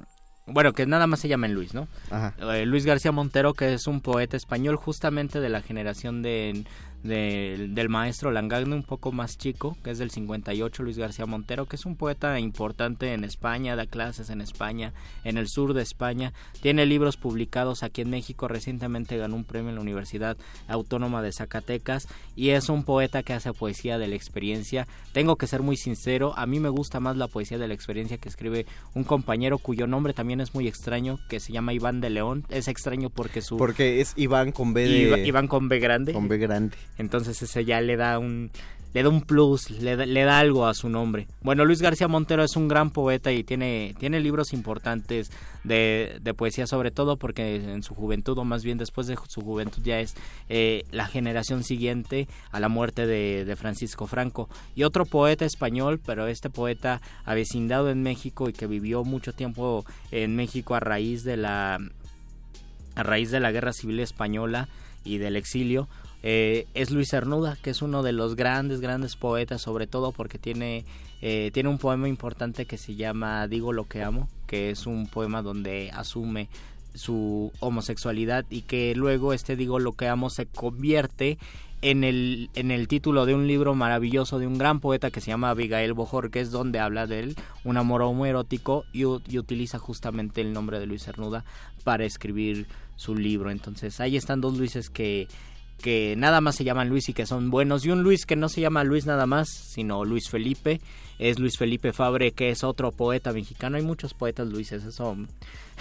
bueno, 0.48 0.72
que 0.72 0.86
nada 0.86 1.08
más 1.08 1.18
se 1.20 1.28
llaman 1.28 1.54
Luis, 1.54 1.74
¿no? 1.74 1.88
Ajá. 2.08 2.32
Eh, 2.54 2.66
Luis 2.66 2.86
García 2.86 3.10
Montero, 3.10 3.52
que 3.54 3.74
es 3.74 3.88
un 3.88 4.00
poeta 4.00 4.36
español 4.36 4.76
justamente 4.76 5.40
de 5.40 5.48
la 5.48 5.60
generación 5.60 6.22
de, 6.22 6.64
de- 7.06 7.68
del 7.70 7.88
maestro 7.88 8.30
Langagne, 8.30 8.74
un 8.74 8.82
poco 8.82 9.12
más 9.12 9.38
chico, 9.38 9.76
que 9.82 9.90
es 9.90 9.98
del 9.98 10.10
58, 10.10 10.82
Luis 10.82 10.98
García 10.98 11.26
Montero, 11.26 11.66
que 11.66 11.76
es 11.76 11.86
un 11.86 11.96
poeta 11.96 12.38
importante 12.40 13.12
en 13.12 13.24
España, 13.24 13.76
da 13.76 13.86
clases 13.86 14.30
en 14.30 14.40
España, 14.40 14.92
en 15.24 15.38
el 15.38 15.48
sur 15.48 15.74
de 15.74 15.82
España, 15.82 16.32
tiene 16.60 16.86
libros 16.86 17.16
publicados 17.16 17.82
aquí 17.82 18.02
en 18.02 18.10
México, 18.10 18.48
recientemente 18.48 19.16
ganó 19.16 19.36
un 19.36 19.44
premio 19.44 19.70
en 19.70 19.76
la 19.76 19.80
Universidad 19.80 20.36
Autónoma 20.68 21.22
de 21.22 21.32
Zacatecas 21.32 22.08
y 22.34 22.50
es 22.50 22.68
un 22.68 22.84
poeta 22.84 23.22
que 23.22 23.32
hace 23.32 23.52
poesía 23.52 23.98
de 23.98 24.08
la 24.08 24.16
experiencia. 24.16 24.86
Tengo 25.12 25.36
que 25.36 25.46
ser 25.46 25.62
muy 25.62 25.76
sincero, 25.76 26.34
a 26.36 26.46
mí 26.46 26.60
me 26.60 26.68
gusta 26.68 27.00
más 27.00 27.16
la 27.16 27.28
poesía 27.28 27.58
de 27.58 27.68
la 27.68 27.74
experiencia 27.74 28.18
que 28.18 28.28
escribe 28.28 28.66
un 28.94 29.04
compañero 29.04 29.58
cuyo 29.58 29.86
nombre 29.86 30.12
también 30.12 30.40
es 30.40 30.54
muy 30.54 30.66
extraño, 30.68 31.18
que 31.28 31.40
se 31.40 31.52
llama 31.52 31.72
Iván 31.72 32.00
de 32.00 32.10
León. 32.10 32.44
Es 32.48 32.68
extraño 32.68 33.10
porque 33.10 33.42
su... 33.42 33.56
Porque 33.56 34.00
es 34.00 34.12
Iván 34.16 34.52
con 34.52 34.72
B 34.74 34.86
de... 34.88 35.26
Iván 35.26 35.48
con 35.48 35.68
B 35.68 35.78
grande. 35.78 36.12
Con 36.12 36.28
B 36.28 36.38
grande. 36.38 36.76
Entonces 36.98 37.40
ese 37.42 37.64
ya 37.64 37.80
le 37.80 37.96
da 37.96 38.18
un 38.18 38.50
le 38.96 39.02
da 39.02 39.10
un 39.10 39.20
plus, 39.20 39.68
le 39.68 39.94
da, 39.94 40.06
le 40.06 40.22
da 40.22 40.38
algo 40.38 40.66
a 40.66 40.72
su 40.72 40.88
nombre. 40.88 41.28
Bueno, 41.42 41.66
Luis 41.66 41.82
García 41.82 42.08
Montero 42.08 42.42
es 42.42 42.56
un 42.56 42.66
gran 42.66 42.88
poeta 42.88 43.30
y 43.30 43.44
tiene, 43.44 43.94
tiene 43.98 44.20
libros 44.20 44.54
importantes 44.54 45.30
de, 45.64 46.18
poesía, 46.34 46.66
sobre 46.66 46.90
todo 46.90 47.18
porque 47.18 47.56
en 47.56 47.82
su 47.82 47.94
juventud, 47.94 48.38
o 48.38 48.44
más 48.44 48.64
bien 48.64 48.78
después 48.78 49.06
de 49.06 49.18
su 49.28 49.42
juventud, 49.42 49.82
ya 49.82 50.00
es 50.00 50.14
eh, 50.48 50.84
la 50.92 51.06
generación 51.08 51.62
siguiente 51.62 52.26
a 52.52 52.58
la 52.58 52.70
muerte 52.70 53.06
de, 53.06 53.44
de 53.44 53.56
Francisco 53.56 54.06
Franco. 54.06 54.48
Y 54.74 54.84
otro 54.84 55.04
poeta 55.04 55.44
español, 55.44 56.00
pero 56.02 56.26
este 56.26 56.48
poeta 56.48 57.02
avecindado 57.26 57.90
en 57.90 58.02
México 58.02 58.48
y 58.48 58.54
que 58.54 58.66
vivió 58.66 59.04
mucho 59.04 59.34
tiempo 59.34 59.84
en 60.10 60.36
México 60.36 60.74
a 60.74 60.80
raíz 60.80 61.22
de 61.22 61.36
la 61.36 61.78
a 62.94 63.02
raíz 63.02 63.30
de 63.30 63.40
la 63.40 63.52
Guerra 63.52 63.74
Civil 63.74 64.00
Española 64.00 64.68
y 65.04 65.18
del 65.18 65.36
exilio, 65.36 65.86
eh, 66.28 66.66
es 66.74 66.90
Luis 66.90 67.10
Cernuda, 67.10 67.56
que 67.62 67.70
es 67.70 67.82
uno 67.82 68.02
de 68.02 68.10
los 68.10 68.34
grandes, 68.34 68.80
grandes 68.80 69.14
poetas, 69.14 69.62
sobre 69.62 69.86
todo 69.86 70.10
porque 70.10 70.40
tiene, 70.40 70.84
eh, 71.22 71.52
tiene 71.54 71.68
un 71.68 71.78
poema 71.78 72.08
importante 72.08 72.66
que 72.66 72.78
se 72.78 72.96
llama 72.96 73.46
Digo 73.46 73.72
lo 73.72 73.84
que 73.84 74.02
amo, 74.02 74.28
que 74.48 74.70
es 74.70 74.88
un 74.88 75.06
poema 75.06 75.42
donde 75.42 75.92
asume 75.94 76.48
su 76.94 77.52
homosexualidad 77.60 78.44
y 78.50 78.62
que 78.62 78.96
luego 78.96 79.34
este 79.34 79.54
Digo 79.54 79.78
lo 79.78 79.92
que 79.92 80.08
amo 80.08 80.28
se 80.28 80.46
convierte 80.46 81.38
en 81.80 82.02
el, 82.02 82.50
en 82.56 82.72
el 82.72 82.88
título 82.88 83.24
de 83.24 83.36
un 83.36 83.46
libro 83.46 83.76
maravilloso 83.76 84.40
de 84.40 84.48
un 84.48 84.58
gran 84.58 84.80
poeta 84.80 85.12
que 85.12 85.20
se 85.20 85.28
llama 85.30 85.50
Abigail 85.50 85.92
Bojorquez, 85.92 86.50
donde 86.50 86.80
habla 86.80 87.06
de 87.06 87.20
él, 87.20 87.36
un 87.62 87.76
amor 87.76 88.02
homoerótico, 88.02 88.84
y, 88.92 89.02
y 89.02 89.38
utiliza 89.38 89.78
justamente 89.78 90.40
el 90.40 90.52
nombre 90.52 90.80
de 90.80 90.86
Luis 90.86 91.04
Cernuda 91.04 91.44
para 91.84 92.04
escribir 92.04 92.66
su 92.96 93.14
libro. 93.14 93.52
Entonces 93.52 94.00
ahí 94.00 94.16
están 94.16 94.40
dos 94.40 94.58
Luises 94.58 94.90
que, 94.90 95.28
que 95.80 96.14
nada 96.16 96.40
más 96.40 96.56
se 96.56 96.64
llaman 96.64 96.88
Luis 96.88 97.08
y 97.08 97.12
que 97.12 97.26
son 97.26 97.50
buenos, 97.50 97.84
y 97.84 97.90
un 97.90 98.02
Luis 98.02 98.26
que 98.26 98.36
no 98.36 98.48
se 98.48 98.60
llama 98.60 98.84
Luis 98.84 99.06
nada 99.06 99.26
más, 99.26 99.48
sino 99.48 100.04
Luis 100.04 100.28
Felipe, 100.28 100.80
es 101.18 101.38
Luis 101.38 101.56
Felipe 101.56 101.92
Fabre, 101.92 102.32
que 102.32 102.50
es 102.50 102.64
otro 102.64 102.92
poeta 102.92 103.32
mexicano. 103.32 103.76
Hay 103.76 103.82
muchos 103.82 104.14
poetas 104.14 104.48
Luises, 104.48 104.84
eso, 104.84 105.16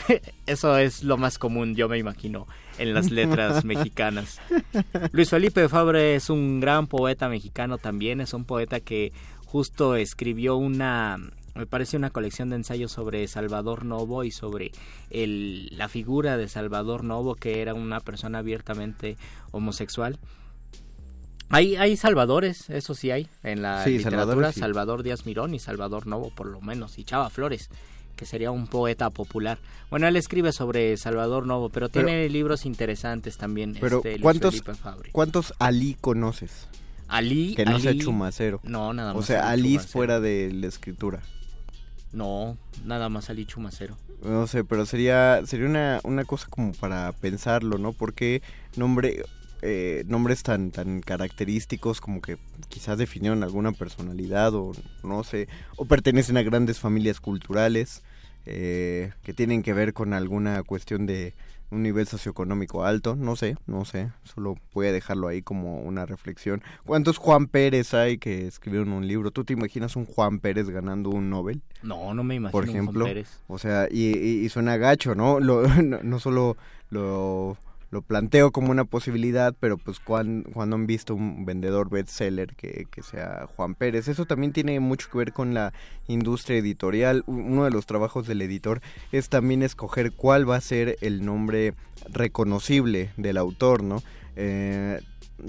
eso 0.45 0.77
es 0.77 1.03
lo 1.03 1.17
más 1.17 1.37
común, 1.37 1.75
yo 1.75 1.89
me 1.89 1.97
imagino, 1.97 2.47
en 2.77 2.93
las 2.93 3.11
letras 3.11 3.65
mexicanas. 3.65 4.39
Luis 5.11 5.29
Felipe 5.29 5.67
Fabre 5.69 6.15
es 6.15 6.29
un 6.29 6.59
gran 6.59 6.87
poeta 6.87 7.29
mexicano 7.29 7.77
también, 7.77 8.21
es 8.21 8.33
un 8.33 8.45
poeta 8.45 8.79
que 8.79 9.11
justo 9.45 9.95
escribió 9.95 10.55
una, 10.55 11.17
me 11.55 11.65
parece 11.65 11.95
una 11.97 12.09
colección 12.09 12.49
de 12.49 12.57
ensayos 12.57 12.91
sobre 12.91 13.27
Salvador 13.27 13.85
Novo 13.85 14.23
y 14.23 14.31
sobre 14.31 14.71
el, 15.09 15.69
la 15.77 15.87
figura 15.87 16.37
de 16.37 16.47
Salvador 16.49 17.03
Novo, 17.03 17.35
que 17.35 17.61
era 17.61 17.73
una 17.73 17.99
persona 18.01 18.39
abiertamente 18.39 19.17
homosexual. 19.51 20.19
Hay, 21.49 21.75
hay 21.75 21.95
salvadores, 21.95 22.69
eso 22.69 22.95
sí 22.95 23.11
hay, 23.11 23.27
en 23.43 23.61
la 23.61 23.83
Sí, 23.83 23.97
literatura, 23.99 24.51
sí. 24.51 24.59
Salvador 24.59 25.03
Díaz 25.03 25.25
Mirón 25.25 25.53
y 25.53 25.59
Salvador 25.59 26.07
Novo 26.07 26.31
por 26.35 26.47
lo 26.47 26.59
menos, 26.59 26.97
y 26.97 27.03
Chava 27.03 27.29
Flores, 27.29 27.69
que 28.15 28.25
sería 28.25 28.49
un 28.49 28.65
poeta 28.67 29.09
popular. 29.11 29.59
Bueno, 29.91 30.07
él 30.07 30.15
escribe 30.15 30.51
sobre 30.51 30.97
Salvador 30.97 31.45
Novo, 31.45 31.69
pero, 31.69 31.89
Pero- 31.89 32.07
tiene 32.07 32.27
libros 32.29 32.65
interesantes 32.65 33.37
también, 33.37 33.77
Pero, 33.79 33.97
este, 33.97 34.11
Luis 34.13 34.21
¿cuántos. 34.23 34.63
¿cuántos 35.11 35.53
Ali 35.59 35.95
conoces? 36.01 36.67
Ali, 37.07 37.53
Que 37.53 37.65
no 37.65 37.79
sea 37.79 37.95
chumacero. 37.95 38.59
No, 38.63 38.91
nada 38.91 39.13
más. 39.13 39.23
O 39.23 39.25
sea, 39.25 39.47
Ali 39.49 39.77
fuera 39.77 40.19
de 40.19 40.51
la 40.51 40.65
escritura. 40.65 41.21
No, 42.15 42.57
nada 42.85 43.09
más 43.09 43.29
Ali 43.29 43.45
Chumacero. 43.45 43.97
No 44.23 44.47
sé, 44.47 44.63
pero 44.63 44.85
sería 44.85 45.45
sería 45.45 45.67
una, 45.67 45.99
una 46.03 46.23
cosa 46.23 46.47
como 46.49 46.71
para 46.71 47.11
pensarlo, 47.11 47.77
¿no? 47.77 47.91
Porque 47.91 48.41
nombre, 48.77 49.23
eh, 49.61 50.05
nombres 50.07 50.41
tan, 50.41 50.71
tan 50.71 51.01
característicos 51.01 51.99
como 51.99 52.21
que 52.21 52.37
quizás 52.69 52.97
definieron 52.97 53.43
alguna 53.43 53.73
personalidad 53.73 54.53
o 54.55 54.71
no 55.03 55.25
sé, 55.25 55.49
o 55.75 55.85
pertenecen 55.85 56.37
a 56.37 56.43
grandes 56.43 56.79
familias 56.79 57.19
culturales 57.19 58.01
eh, 58.45 59.11
que 59.23 59.33
tienen 59.33 59.61
que 59.61 59.73
ver 59.73 59.93
con 59.93 60.13
alguna 60.13 60.63
cuestión 60.63 61.05
de 61.05 61.33
un 61.75 61.83
nivel 61.83 62.07
socioeconómico 62.07 62.83
alto, 62.85 63.15
no 63.15 63.35
sé, 63.35 63.57
no 63.67 63.85
sé, 63.85 64.11
solo 64.23 64.55
voy 64.73 64.87
a 64.87 64.91
dejarlo 64.91 65.27
ahí 65.27 65.41
como 65.41 65.81
una 65.81 66.05
reflexión. 66.05 66.63
¿Cuántos 66.85 67.17
Juan 67.17 67.47
Pérez 67.47 67.93
hay 67.93 68.17
que 68.17 68.47
escribieron 68.47 68.93
un 68.93 69.07
libro? 69.07 69.31
¿Tú 69.31 69.43
te 69.43 69.53
imaginas 69.53 69.95
un 69.95 70.05
Juan 70.05 70.39
Pérez 70.39 70.69
ganando 70.69 71.09
un 71.09 71.29
Nobel? 71.29 71.61
No, 71.83 72.13
no 72.13 72.23
me 72.23 72.35
imagino 72.35 72.51
por 72.51 72.63
un 72.63 72.69
Juan 72.71 72.81
ejemplo. 72.83 73.05
Pérez. 73.05 73.27
O 73.47 73.59
sea, 73.59 73.87
y, 73.91 74.17
y- 74.17 74.45
y 74.45 74.49
suena 74.49 74.77
gacho, 74.77 75.13
¿no? 75.15 75.39
Lo- 75.39 75.67
no, 75.83 75.99
no 76.01 76.19
solo 76.19 76.57
lo, 76.89 77.57
lo 77.91 78.01
planteo 78.01 78.51
como 78.51 78.71
una 78.71 78.85
posibilidad, 78.85 79.55
pero 79.59 79.77
pues 79.77 79.99
cuan- 79.99 80.43
cuando 80.53 80.75
han 80.75 80.87
visto 80.87 81.15
un 81.15 81.45
vendedor 81.45 81.89
bestseller 81.89 82.55
que, 82.55 82.87
que 82.91 83.03
sea 83.03 83.47
Juan 83.55 83.75
Pérez. 83.75 84.07
Eso 84.07 84.25
también 84.25 84.51
tiene 84.53 84.79
mucho 84.79 85.09
que 85.11 85.17
ver 85.17 85.33
con 85.33 85.53
la 85.53 85.71
industria 86.07 86.57
editorial. 86.57 87.23
Uno 87.27 87.63
de 87.65 87.71
los 87.71 87.85
trabajos 87.85 88.27
del 88.27 88.41
editor 88.41 88.81
es 89.11 89.29
también 89.29 89.63
escoger 89.63 90.11
cuál 90.11 90.49
va 90.49 90.55
a 90.57 90.61
ser 90.61 90.97
el 91.01 91.23
nombre 91.25 91.73
reconocible 92.11 93.11
del 93.17 93.37
autor, 93.37 93.83
¿no? 93.83 94.01
Eh, 94.35 94.99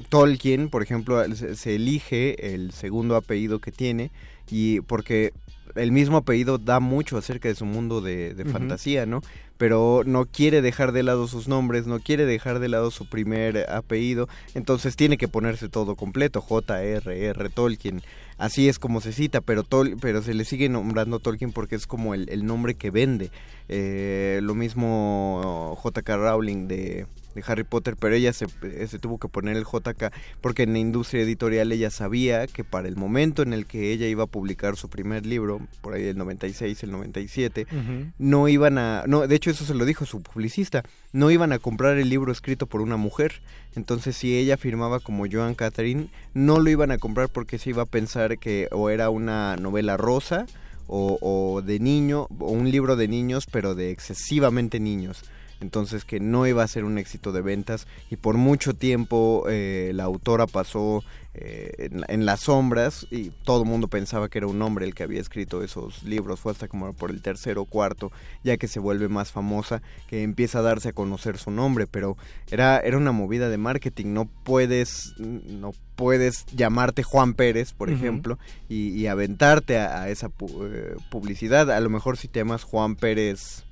Tolkien, 0.08 0.68
por 0.68 0.82
ejemplo, 0.82 1.22
se 1.34 1.74
elige 1.76 2.54
el 2.54 2.72
segundo 2.72 3.16
apellido 3.16 3.60
que 3.60 3.72
tiene 3.72 4.10
y 4.50 4.80
porque 4.80 5.32
el 5.76 5.92
mismo 5.92 6.18
apellido 6.18 6.58
da 6.58 6.80
mucho 6.80 7.16
acerca 7.18 7.48
de 7.48 7.54
su 7.54 7.64
mundo 7.64 8.00
de, 8.00 8.34
fantasía, 8.50 9.06
¿no? 9.06 9.22
Pero 9.58 10.02
no 10.04 10.26
quiere 10.26 10.60
dejar 10.60 10.92
de 10.92 11.02
lado 11.02 11.26
sus 11.28 11.48
nombres, 11.48 11.86
no 11.86 12.00
quiere 12.00 12.26
dejar 12.26 12.58
de 12.58 12.68
lado 12.68 12.90
su 12.90 13.06
primer 13.08 13.70
apellido, 13.70 14.28
entonces 14.54 14.96
tiene 14.96 15.16
que 15.16 15.28
ponerse 15.28 15.68
todo 15.70 15.94
completo, 15.96 16.40
J.R.R. 16.42 17.48
Tolkien. 17.50 18.02
Así 18.38 18.68
es 18.68 18.78
como 18.78 19.00
se 19.00 19.12
cita, 19.12 19.40
pero, 19.40 19.64
Tol- 19.64 19.96
pero 20.00 20.20
se 20.22 20.34
le 20.34 20.44
sigue 20.44 20.68
nombrando 20.68 21.20
Tolkien 21.20 21.52
porque 21.52 21.74
es 21.76 21.86
como 21.86 22.12
el, 22.12 22.28
el 22.28 22.44
nombre 22.44 22.74
que 22.74 22.90
vende. 22.90 23.30
Eh, 23.68 24.40
lo 24.42 24.54
mismo 24.54 25.74
J.K. 25.78 26.16
Rowling 26.16 26.68
de, 26.68 27.06
de 27.36 27.44
Harry 27.46 27.64
Potter, 27.64 27.96
pero 27.96 28.14
ella 28.14 28.32
se, 28.32 28.46
eh, 28.62 28.86
se 28.88 28.98
tuvo 28.98 29.18
que 29.18 29.28
poner 29.28 29.56
el 29.56 29.64
JK 29.64 30.12
porque 30.40 30.64
en 30.64 30.72
la 30.72 30.78
industria 30.78 31.22
editorial 31.22 31.70
ella 31.70 31.90
sabía 31.90 32.46
que 32.46 32.64
para 32.64 32.88
el 32.88 32.96
momento 32.96 33.42
en 33.42 33.52
el 33.52 33.66
que 33.66 33.92
ella 33.92 34.06
iba 34.08 34.24
a 34.24 34.26
publicar 34.26 34.76
su 34.76 34.88
primer 34.88 35.26
libro, 35.26 35.60
por 35.82 35.94
ahí 35.94 36.04
el 36.04 36.18
96, 36.18 36.82
el 36.82 36.90
97, 36.90 37.66
Ujú. 37.70 38.12
no 38.18 38.48
iban 38.48 38.78
a, 38.78 39.04
no, 39.06 39.26
de 39.26 39.36
hecho 39.36 39.50
eso 39.50 39.64
se 39.64 39.74
lo 39.74 39.84
dijo 39.84 40.06
su 40.06 40.22
publicista, 40.22 40.82
no 41.12 41.30
iban 41.30 41.52
a 41.52 41.58
comprar 41.58 41.98
el 41.98 42.08
libro 42.08 42.32
escrito 42.32 42.66
por 42.66 42.80
una 42.80 42.96
mujer. 42.96 43.40
Entonces 43.76 44.16
si 44.16 44.36
ella 44.36 44.56
firmaba 44.56 45.00
como 45.00 45.26
Joan 45.30 45.54
Catherine, 45.54 46.08
no 46.34 46.58
lo 46.58 46.70
iban 46.70 46.90
a 46.90 46.98
comprar 46.98 47.28
porque 47.28 47.58
se 47.58 47.70
iba 47.70 47.82
a 47.82 47.86
pensar 47.86 48.38
que 48.38 48.68
o 48.72 48.88
era 48.90 49.10
una 49.10 49.56
novela 49.56 49.96
rosa 49.96 50.46
o, 50.86 51.18
o 51.20 51.62
de 51.62 51.78
niño, 51.78 52.28
o 52.38 52.50
un 52.50 52.70
libro 52.70 52.96
de 52.96 53.08
niños, 53.08 53.46
pero 53.50 53.74
de 53.74 53.90
excesivamente 53.90 54.80
niños. 54.80 55.24
Entonces 55.60 56.04
que 56.04 56.20
no 56.20 56.46
iba 56.46 56.62
a 56.62 56.68
ser 56.68 56.84
un 56.84 56.98
éxito 56.98 57.32
de 57.32 57.40
ventas 57.40 57.86
y 58.10 58.16
por 58.16 58.36
mucho 58.36 58.74
tiempo 58.74 59.44
eh, 59.48 59.92
la 59.94 60.04
autora 60.04 60.46
pasó 60.46 61.02
eh, 61.32 61.88
en, 61.90 62.04
en 62.08 62.26
las 62.26 62.40
sombras 62.40 63.06
y 63.10 63.30
todo 63.44 63.62
el 63.62 63.68
mundo 63.68 63.88
pensaba 63.88 64.28
que 64.28 64.38
era 64.38 64.46
un 64.46 64.60
hombre 64.62 64.84
el 64.86 64.94
que 64.94 65.02
había 65.02 65.20
escrito 65.20 65.62
esos 65.62 66.02
libros. 66.02 66.40
Fue 66.40 66.52
hasta 66.52 66.68
como 66.68 66.92
por 66.92 67.10
el 67.10 67.22
tercero 67.22 67.62
o 67.62 67.64
cuarto, 67.64 68.10
ya 68.44 68.56
que 68.58 68.68
se 68.68 68.80
vuelve 68.80 69.08
más 69.08 69.32
famosa, 69.32 69.82
que 70.08 70.22
empieza 70.22 70.58
a 70.58 70.62
darse 70.62 70.90
a 70.90 70.92
conocer 70.92 71.38
su 71.38 71.50
nombre. 71.50 71.86
Pero 71.86 72.16
era, 72.50 72.78
era 72.80 72.96
una 72.98 73.12
movida 73.12 73.48
de 73.48 73.58
marketing. 73.58 74.12
No 74.14 74.26
puedes, 74.44 75.14
no 75.18 75.72
puedes 75.94 76.44
llamarte 76.54 77.02
Juan 77.02 77.32
Pérez, 77.34 77.72
por 77.72 77.90
ejemplo, 77.90 78.38
y, 78.68 78.88
y 78.90 79.06
aventarte 79.06 79.78
a, 79.78 80.02
a 80.02 80.08
esa 80.10 80.28
pu- 80.28 80.68
eh, 80.70 80.96
publicidad. 81.10 81.70
A 81.70 81.80
lo 81.80 81.88
mejor 81.90 82.16
si 82.18 82.28
te 82.28 82.40
llamas 82.40 82.62
Juan 82.62 82.96
Pérez 82.96 83.62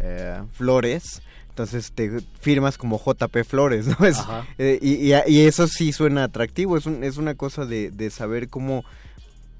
eh, 0.00 0.40
Flores. 0.52 1.22
Entonces 1.48 1.90
te 1.92 2.20
firmas 2.40 2.76
como 2.76 2.98
JP 3.02 3.44
Flores, 3.44 3.86
¿no? 3.86 3.96
Es, 4.06 4.18
eh, 4.58 4.78
y, 4.82 5.12
y- 5.12 5.14
y 5.26 5.40
eso 5.46 5.66
sí 5.66 5.92
suena 5.92 6.24
atractivo, 6.24 6.76
es, 6.76 6.84
un- 6.86 7.02
es 7.02 7.16
una 7.16 7.34
cosa 7.34 7.64
de, 7.64 7.90
de 7.90 8.10
saber 8.10 8.48
cómo 8.48 8.84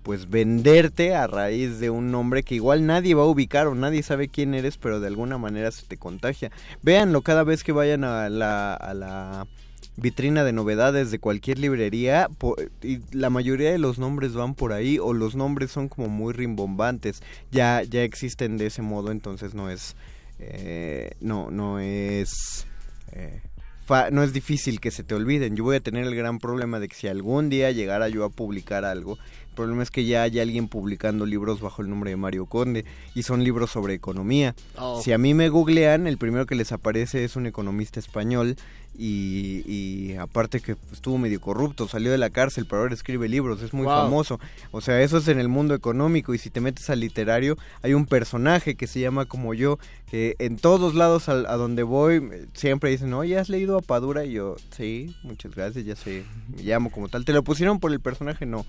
pues 0.03 0.31
venderte 0.31 1.17
a 1.17 1.27
raíz 1.27 1.81
de 1.81 1.91
un 1.91 2.13
nombre 2.13 2.45
que 2.45 2.55
igual 2.55 2.87
nadie 2.87 3.15
va 3.15 3.23
a 3.23 3.27
ubicar 3.27 3.67
o 3.67 3.75
nadie 3.75 4.05
sabe 4.05 4.29
quién 4.29 4.55
eres, 4.55 4.77
pero 4.77 5.01
de 5.01 5.09
alguna 5.09 5.37
manera 5.37 5.73
se 5.73 5.85
te 5.85 5.97
contagia. 5.97 6.53
Véanlo 6.83 7.23
cada 7.23 7.43
vez 7.43 7.65
que 7.65 7.73
vayan 7.73 8.05
a 8.05 8.29
la, 8.29 8.75
a 8.75 8.95
la 8.95 9.47
vitrina 9.97 10.45
de 10.45 10.53
novedades 10.53 11.11
de 11.11 11.19
cualquier 11.19 11.59
librería 11.59 12.29
y 12.83 13.01
la 13.11 13.31
mayoría 13.31 13.73
de 13.73 13.79
los 13.79 13.99
nombres 13.99 14.35
van 14.35 14.55
por 14.55 14.73
ahí 14.75 14.99
o 15.01 15.13
los 15.13 15.35
nombres 15.35 15.73
son 15.73 15.89
como 15.89 16.09
muy 16.09 16.35
rimbombantes 16.35 17.21
ya 17.51 17.83
ya 17.83 18.03
existen 18.03 18.59
de 18.59 18.67
ese 18.67 18.83
modo 18.83 19.11
entonces 19.11 19.55
no 19.55 19.71
es 19.71 19.97
eh, 20.39 21.13
no 21.21 21.51
no 21.51 21.79
es 21.81 22.67
eh, 23.13 23.41
fa- 23.87 24.11
no 24.11 24.23
es 24.23 24.33
difícil 24.33 24.81
que 24.81 24.91
se 24.91 25.05
te 25.05 25.15
olviden. 25.15 25.57
Yo 25.57 25.65
voy 25.65 25.77
a 25.77 25.81
tener 25.81 26.05
el 26.07 26.15
gran 26.15 26.39
problema 26.39 26.79
de 26.81 26.89
que 26.89 26.95
si 26.97 27.09
algún 27.09 27.49
día 27.49 27.71
llegara 27.71 28.09
yo 28.09 28.25
a 28.25 28.31
publicar 28.31 28.85
algo 28.85 29.19
problema 29.57 29.83
es 29.83 29.91
que 29.91 30.05
ya 30.05 30.23
hay 30.23 30.39
alguien 30.39 30.69
publicando 30.69 31.27
libros 31.27 31.61
bajo 31.61 31.83
el 31.83 31.91
nombre 31.91 32.11
de 32.11 32.17
Mario 32.17 32.47
Conde 32.47 32.85
y 33.17 33.25
son 33.25 33.43
libros 33.43 33.71
sobre 33.73 33.95
economía 33.95 34.55
Oh. 34.79 35.03
si 35.03 35.11
a 35.13 35.19
mí 35.19 35.35
me 35.35 35.49
googlean, 35.49 36.07
el 36.07 36.19
primero 36.19 36.47
que 36.47 36.55
les 36.55 36.71
aparece 36.71 37.25
es 37.25 37.35
un 37.35 37.47
economista 37.47 37.99
español 37.99 38.55
y, 38.99 39.63
y 39.67 40.15
aparte 40.17 40.61
que 40.61 40.77
estuvo 40.93 41.19
medio 41.19 41.39
corrupto, 41.41 41.87
salió 41.87 42.11
de 42.11 42.17
la 42.19 42.31
cárcel, 42.31 42.65
pero 42.67 42.83
ahora 42.83 42.95
escribe 42.95 43.29
libros, 43.29 43.61
es 43.63 43.75
muy 43.75 43.85
Wow. 43.85 43.95
famoso. 43.95 44.41
O 44.71 44.81
sea, 44.81 45.03
eso 45.03 45.19
es 45.19 45.29
en 45.29 45.39
el 45.39 45.49
mundo 45.49 45.75
económico 45.75 46.33
y 46.35 46.39
si 46.39 46.49
te 46.51 46.61
metes 46.63 46.89
al 46.89 47.01
literario, 47.01 47.59
hay 47.83 47.93
un 47.95 48.07
personaje 48.07 48.75
que 48.75 48.87
se 48.87 49.01
llama 49.01 49.27
como 49.27 49.53
yo, 49.55 49.79
que 50.11 50.35
en 50.39 50.57
todos 50.57 50.95
lados 50.95 51.29
al- 51.29 51.47
a, 51.47 51.57
donde 51.57 51.83
voy 51.83 52.23
siempre 52.55 52.91
dicen, 52.91 53.13
oye, 53.13 53.39
¿has 53.39 53.49
leído 53.51 53.77
a 53.77 53.83
Padura? 53.83 54.25
Y 54.25 54.33
yo, 54.33 54.57
sí, 54.71 55.15
muchas 55.23 55.55
gracias, 55.55 55.85
ya 55.85 55.95
sé, 55.97 56.25
me 56.57 56.63
llamo 56.63 56.91
como 56.91 57.09
tal. 57.09 57.25
¿Te 57.27 57.33
lo 57.35 57.43
pusieron 57.45 57.81
por 57.81 57.93
el 57.93 58.01
personaje? 58.01 58.47
No. 58.47 58.65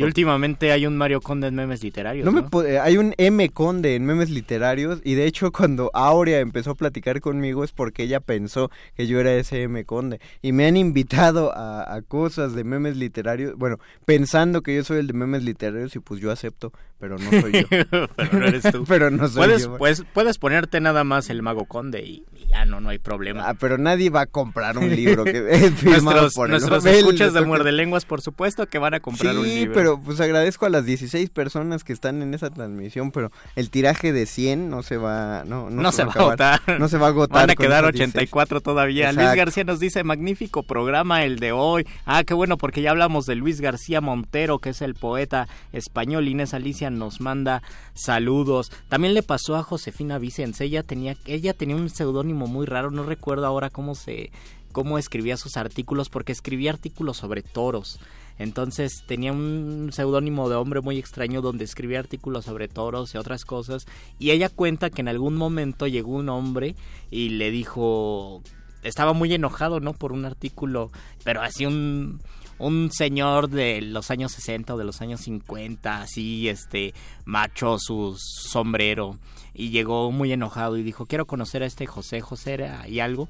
Y 0.00 0.04
últimamente 0.04 0.72
hay 0.72 0.86
un 0.86 0.96
Mario 0.96 1.20
Conde 1.20 1.48
en 1.48 1.54
memes 1.54 1.82
literarios. 1.82 2.30
No 2.32 2.62
eh, 2.62 2.78
hay 2.78 2.96
un 2.96 3.14
M 3.18 3.48
Conde 3.50 3.96
en 3.96 4.04
memes 4.04 4.30
literarios 4.30 5.00
y 5.04 5.14
de 5.14 5.26
hecho 5.26 5.52
cuando 5.52 5.90
Aurea 5.94 6.40
empezó 6.40 6.70
a 6.70 6.74
platicar 6.74 7.20
conmigo 7.20 7.64
es 7.64 7.72
porque 7.72 8.04
ella 8.04 8.20
pensó 8.20 8.70
que 8.96 9.06
yo 9.06 9.20
era 9.20 9.32
ese 9.34 9.62
M 9.62 9.84
Conde 9.84 10.20
y 10.42 10.52
me 10.52 10.66
han 10.66 10.76
invitado 10.76 11.52
a, 11.56 11.94
a 11.94 12.02
cosas 12.02 12.54
de 12.54 12.64
memes 12.64 12.96
literarios, 12.96 13.56
bueno, 13.56 13.78
pensando 14.04 14.62
que 14.62 14.74
yo 14.74 14.84
soy 14.84 14.98
el 14.98 15.06
de 15.06 15.12
memes 15.12 15.44
literarios 15.44 15.94
y 15.96 15.98
pues 16.00 16.20
yo 16.20 16.30
acepto, 16.30 16.72
pero 17.00 17.16
no 17.18 17.30
soy 17.30 17.52
yo. 17.52 17.68
pero 18.16 18.38
no 18.38 18.46
eres 18.46 18.62
tú. 18.70 18.84
Pero 18.88 19.10
no 19.10 19.28
soy 19.28 19.46
puedes, 19.46 19.62
yo. 19.64 19.78
pues, 19.78 20.04
puedes 20.12 20.38
ponerte 20.38 20.80
nada 20.80 21.02
más 21.02 21.30
el 21.30 21.42
Mago 21.42 21.64
Conde 21.64 22.02
y, 22.02 22.24
y 22.36 22.46
ya 22.48 22.64
no, 22.64 22.80
no 22.80 22.90
hay 22.90 22.98
problema. 22.98 23.48
Ah, 23.48 23.54
pero 23.54 23.78
nadie 23.78 24.10
va 24.10 24.22
a 24.22 24.26
comprar 24.26 24.76
un 24.76 24.90
libro 24.90 25.24
que 25.24 25.38
es 25.50 25.72
firmado 25.74 26.22
nuestros 26.22 26.34
por 26.34 26.46
el 26.46 26.50
nuestros 26.52 26.84
escuchas 26.84 27.32
de 27.32 27.40
muerde 27.42 27.72
lenguas, 27.72 28.04
por 28.04 28.20
supuesto, 28.20 28.66
que 28.66 28.78
van 28.78 28.94
a 28.94 29.00
comprar 29.00 29.36
un 29.36 29.46
libro. 29.46 29.74
pero 29.74 29.89
pues 29.98 30.20
agradezco 30.20 30.66
a 30.66 30.68
las 30.68 30.84
16 30.84 31.30
personas 31.30 31.84
que 31.84 31.92
están 31.92 32.22
en 32.22 32.34
esa 32.34 32.50
transmisión, 32.50 33.10
pero 33.10 33.32
el 33.56 33.70
tiraje 33.70 34.12
de 34.12 34.26
100 34.26 34.68
no 34.70 34.82
se 34.82 34.96
va, 34.96 35.44
no, 35.46 35.70
no, 35.70 35.82
no, 35.82 35.92
se 35.92 36.04
va 36.04 36.12
a 36.14 36.20
agotar. 36.20 36.60
No 36.78 36.88
se 36.88 36.98
va 36.98 37.06
a 37.06 37.10
agotar. 37.10 37.42
Van 37.42 37.50
a 37.50 37.54
quedar 37.56 37.84
esas 37.84 37.94
16. 37.94 38.14
84 38.14 38.60
todavía. 38.60 39.12
Luis. 39.12 39.34
García 39.34 39.64
nos 39.64 39.80
dice, 39.80 40.04
magnífico 40.04 40.62
programa 40.62 41.24
el 41.24 41.38
de 41.38 41.52
hoy. 41.52 41.86
Ah, 42.04 42.24
qué 42.24 42.34
bueno, 42.34 42.58
porque 42.58 42.82
ya 42.82 42.90
hablamos 42.90 43.26
de 43.26 43.34
Luis 43.34 43.60
García 43.60 44.00
Montero, 44.00 44.58
que 44.58 44.70
es 44.70 44.82
el 44.82 44.94
poeta 44.94 45.48
español. 45.72 46.28
Inés 46.28 46.54
Alicia 46.54 46.90
nos 46.90 47.20
manda 47.20 47.62
saludos. 47.94 48.70
También 48.88 49.14
le 49.14 49.22
pasó 49.22 49.56
a 49.56 49.62
Josefina 49.62 50.18
Vicens. 50.18 50.60
Ella 50.60 50.82
tenía, 50.82 51.16
ella 51.26 51.54
tenía 51.54 51.76
un 51.76 51.90
seudónimo 51.90 52.46
muy 52.46 52.66
raro, 52.66 52.90
no 52.90 53.02
recuerdo 53.02 53.46
ahora 53.46 53.70
cómo 53.70 53.94
se 53.94 54.30
cómo 54.72 54.98
escribía 54.98 55.36
sus 55.36 55.56
artículos, 55.56 56.08
porque 56.08 56.32
escribía 56.32 56.70
artículos 56.70 57.16
sobre 57.16 57.42
toros. 57.42 57.98
Entonces 58.40 59.04
tenía 59.06 59.32
un 59.32 59.90
seudónimo 59.92 60.48
de 60.48 60.56
hombre 60.56 60.80
muy 60.80 60.98
extraño 60.98 61.42
donde 61.42 61.66
escribía 61.66 61.98
artículos 61.98 62.46
sobre 62.46 62.68
toros 62.68 63.14
y 63.14 63.18
otras 63.18 63.44
cosas. 63.44 63.84
Y 64.18 64.30
ella 64.30 64.48
cuenta 64.48 64.88
que 64.88 65.02
en 65.02 65.08
algún 65.08 65.36
momento 65.36 65.86
llegó 65.86 66.12
un 66.12 66.30
hombre 66.30 66.74
y 67.10 67.28
le 67.28 67.50
dijo, 67.50 68.40
estaba 68.82 69.12
muy 69.12 69.34
enojado, 69.34 69.80
¿no? 69.80 69.92
Por 69.92 70.12
un 70.12 70.24
artículo, 70.24 70.90
pero 71.22 71.42
así 71.42 71.66
un, 71.66 72.22
un 72.58 72.90
señor 72.90 73.50
de 73.50 73.82
los 73.82 74.10
años 74.10 74.32
60 74.32 74.74
o 74.74 74.78
de 74.78 74.84
los 74.84 75.02
años 75.02 75.20
50, 75.20 76.00
así, 76.00 76.48
este, 76.48 76.94
macho, 77.26 77.76
su 77.78 78.16
sombrero. 78.18 79.18
Y 79.52 79.68
llegó 79.68 80.10
muy 80.12 80.32
enojado 80.32 80.78
y 80.78 80.82
dijo, 80.82 81.04
quiero 81.04 81.26
conocer 81.26 81.62
a 81.62 81.66
este 81.66 81.84
José, 81.84 82.22
José 82.22 82.54
era 82.54 82.88
y 82.88 83.00
algo. 83.00 83.28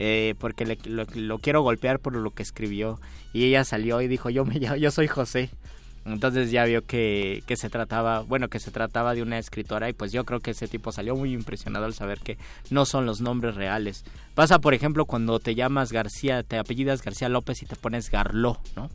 Eh, 0.00 0.34
porque 0.40 0.66
le- 0.66 0.78
lo, 0.86 1.04
lo 1.14 1.38
quiero 1.38 1.62
golpear 1.62 2.00
por 2.00 2.16
lo 2.16 2.30
que 2.32 2.42
escribió 2.42 2.98
y 3.32 3.44
ella 3.44 3.62
salió 3.62 4.00
y 4.00 4.08
dijo 4.08 4.30
yo 4.30 4.44
me 4.44 4.58
yo 4.58 4.90
soy 4.90 5.06
José 5.06 5.50
entonces 6.06 6.50
ya 6.50 6.64
vio 6.64 6.82
que, 6.86 7.42
que 7.46 7.56
se 7.56 7.68
trataba, 7.68 8.20
bueno, 8.22 8.48
que 8.48 8.58
se 8.58 8.70
trataba 8.70 9.14
de 9.14 9.20
una 9.22 9.38
escritora 9.38 9.90
y 9.90 9.92
pues 9.92 10.10
yo 10.12 10.24
creo 10.24 10.40
que 10.40 10.52
ese 10.52 10.66
tipo 10.66 10.92
salió 10.92 11.14
muy 11.14 11.34
impresionado 11.34 11.84
al 11.84 11.92
saber 11.92 12.20
que 12.20 12.38
no 12.70 12.86
son 12.86 13.04
los 13.04 13.20
nombres 13.20 13.54
reales. 13.54 14.04
Pasa, 14.34 14.60
por 14.60 14.72
ejemplo, 14.72 15.04
cuando 15.04 15.38
te 15.40 15.54
llamas 15.54 15.92
García, 15.92 16.42
te 16.42 16.56
apellidas 16.56 17.02
García 17.02 17.28
López 17.28 17.62
y 17.62 17.66
te 17.66 17.76
pones 17.76 18.10
Garló, 18.10 18.58
¿no? 18.76 18.88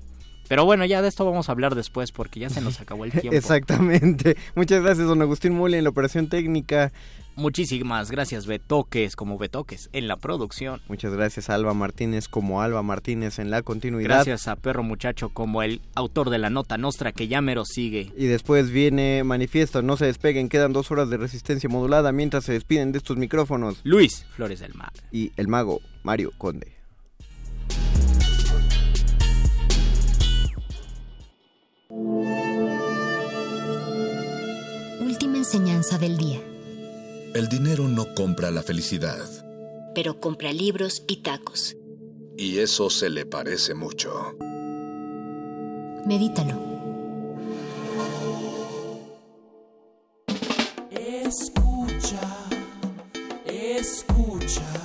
Pero 0.48 0.66
bueno, 0.66 0.84
ya 0.84 1.04
de 1.04 1.08
esto 1.08 1.26
vamos 1.26 1.48
a 1.48 1.52
hablar 1.52 1.76
después 1.76 2.12
porque 2.12 2.40
ya 2.40 2.50
se 2.50 2.60
nos 2.62 2.82
acabó 2.82 3.06
el 3.06 3.12
tiempo. 3.22 3.38
Exactamente. 3.38 4.36
Muchas 4.56 4.82
gracias, 4.82 5.08
don 5.08 5.22
Agustín 5.22 5.54
Muli, 5.54 5.78
en 5.78 5.84
la 5.84 5.92
operación 5.92 6.28
técnica. 6.28 6.92
Muchísimas 7.36 8.12
gracias, 8.12 8.46
Betoques, 8.48 9.16
como 9.16 9.38
Betoques, 9.38 9.90
en 9.92 10.08
la 10.08 10.16
producción. 10.16 10.82
Muchas 10.88 11.14
gracias 11.14 11.50
a 11.50 11.56
Alba 11.56 11.74
Martínez 11.74 12.30
como 12.30 12.62
Alba 12.62 12.82
Martínez 12.82 13.40
en 13.40 13.52
la 13.52 13.62
continuidad. 13.62 14.10
Gracias 14.10 14.48
a 14.48 14.56
Perro 14.56 14.84
Muchacho 14.84 15.30
como 15.30 15.62
el 15.62 15.82
autor 15.96 16.30
de 16.30 16.38
la 16.38 16.50
nota 16.50 16.78
nostra 16.78 17.12
que 17.12 17.28
ya 17.28 17.42
mero 17.42 17.66
sigue. 17.66 18.14
Y 18.16 18.28
después 18.28 18.70
viene 18.70 19.24
Manifiesto, 19.26 19.82
no 19.82 19.98
se 19.98 20.06
despeguen, 20.06 20.48
quedan 20.48 20.72
dos 20.72 20.92
horas 20.92 21.10
de 21.10 21.18
resistencia 21.18 21.70
modulada 21.70 22.14
mientras 22.14 22.46
se 22.46 22.54
despiden 22.54 22.94
de 22.94 23.00
estos 23.00 23.18
micrófonos. 23.18 23.82
Luis 23.84 24.26
Flores 24.36 24.62
del 24.62 24.74
Mar. 24.74 24.94
Y 25.12 25.34
el 25.36 25.50
mago 25.50 25.82
Mario 26.04 26.32
Conde. 26.38 26.74
Última 35.02 35.38
enseñanza 35.38 35.98
del 35.98 36.18
día. 36.18 36.42
El 37.36 37.50
dinero 37.50 37.90
no 37.90 38.16
compra 38.16 38.50
la 38.50 38.64
felicidad. 38.64 39.20
Pero 39.94 40.22
compra 40.22 40.54
libros 40.54 41.04
y 41.06 41.18
tacos. 41.18 41.76
Y 42.38 42.60
eso 42.60 42.90
se 42.90 43.10
le 43.10 43.26
parece 43.26 43.74
mucho. 43.74 44.38
Medítalo. 46.06 46.58
Escucha, 50.90 52.22
escuchas. 53.46 54.85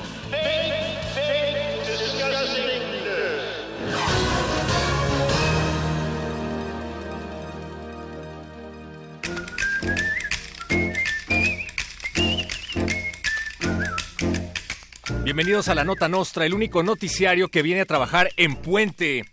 Bienvenidos 15.31 15.69
a 15.69 15.75
la 15.75 15.85
Nota 15.85 16.09
Nostra, 16.09 16.45
el 16.45 16.53
único 16.53 16.83
noticiario 16.83 17.47
que 17.47 17.61
viene 17.61 17.79
a 17.79 17.85
trabajar 17.85 18.31
en 18.35 18.57
Puente. 18.57 19.23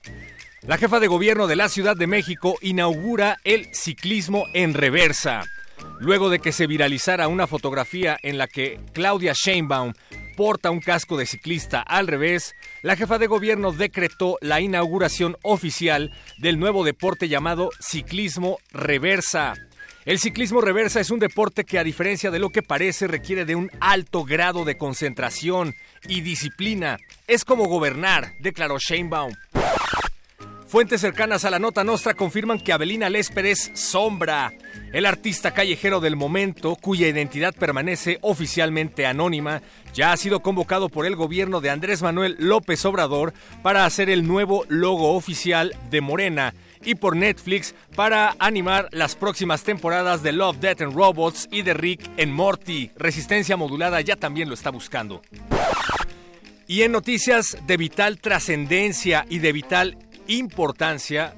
La 0.62 0.78
jefa 0.78 1.00
de 1.00 1.08
gobierno 1.08 1.48
de 1.48 1.56
la 1.56 1.68
Ciudad 1.68 1.96
de 1.96 2.06
México 2.06 2.54
inaugura 2.62 3.38
el 3.42 3.74
ciclismo 3.74 4.44
en 4.54 4.74
reversa. 4.74 5.42
Luego 5.98 6.30
de 6.30 6.38
que 6.38 6.52
se 6.52 6.68
viralizara 6.68 7.26
una 7.26 7.48
fotografía 7.48 8.16
en 8.22 8.38
la 8.38 8.46
que 8.46 8.78
Claudia 8.92 9.32
Sheinbaum 9.34 9.92
porta 10.36 10.70
un 10.70 10.78
casco 10.78 11.16
de 11.16 11.26
ciclista 11.26 11.82
al 11.82 12.06
revés, 12.06 12.54
la 12.82 12.94
jefa 12.94 13.18
de 13.18 13.26
gobierno 13.26 13.72
decretó 13.72 14.38
la 14.40 14.60
inauguración 14.60 15.36
oficial 15.42 16.12
del 16.38 16.60
nuevo 16.60 16.84
deporte 16.84 17.28
llamado 17.28 17.70
ciclismo 17.80 18.58
reversa. 18.70 19.54
El 20.08 20.18
ciclismo 20.18 20.62
reversa 20.62 21.00
es 21.00 21.10
un 21.10 21.18
deporte 21.18 21.64
que 21.64 21.78
a 21.78 21.84
diferencia 21.84 22.30
de 22.30 22.38
lo 22.38 22.48
que 22.48 22.62
parece 22.62 23.06
requiere 23.06 23.44
de 23.44 23.54
un 23.54 23.70
alto 23.78 24.24
grado 24.24 24.64
de 24.64 24.78
concentración 24.78 25.74
y 26.08 26.22
disciplina. 26.22 26.96
Es 27.26 27.44
como 27.44 27.66
gobernar, 27.66 28.32
declaró 28.40 28.78
Sheinbaum. 28.78 29.34
Fuentes 30.66 31.02
cercanas 31.02 31.44
a 31.44 31.50
la 31.50 31.58
nota 31.58 31.84
nostra 31.84 32.14
confirman 32.14 32.58
que 32.58 32.72
Abelina 32.72 33.10
Lésper 33.10 33.44
es 33.44 33.70
sombra. 33.74 34.54
El 34.94 35.04
artista 35.04 35.52
callejero 35.52 36.00
del 36.00 36.16
momento, 36.16 36.74
cuya 36.76 37.06
identidad 37.06 37.54
permanece 37.54 38.16
oficialmente 38.22 39.04
anónima, 39.04 39.60
ya 39.92 40.12
ha 40.12 40.16
sido 40.16 40.40
convocado 40.40 40.88
por 40.88 41.04
el 41.04 41.16
gobierno 41.16 41.60
de 41.60 41.68
Andrés 41.68 42.00
Manuel 42.00 42.34
López 42.38 42.82
Obrador 42.86 43.34
para 43.62 43.84
hacer 43.84 44.08
el 44.08 44.26
nuevo 44.26 44.64
logo 44.68 45.14
oficial 45.14 45.76
de 45.90 46.00
Morena 46.00 46.54
y 46.84 46.94
por 46.94 47.16
Netflix 47.16 47.74
para 47.94 48.36
animar 48.38 48.88
las 48.92 49.16
próximas 49.16 49.62
temporadas 49.62 50.22
de 50.22 50.32
Love, 50.32 50.58
Death 50.58 50.82
and 50.82 50.94
Robots 50.94 51.48
y 51.50 51.62
de 51.62 51.74
Rick 51.74 52.10
en 52.16 52.32
Morty. 52.32 52.90
Resistencia 52.96 53.56
modulada 53.56 54.00
ya 54.00 54.16
también 54.16 54.48
lo 54.48 54.54
está 54.54 54.70
buscando. 54.70 55.22
Y 56.66 56.82
en 56.82 56.92
noticias 56.92 57.56
de 57.66 57.76
vital 57.76 58.20
trascendencia 58.20 59.24
y 59.28 59.38
de 59.38 59.52
vital 59.52 59.96
importancia, 60.26 61.34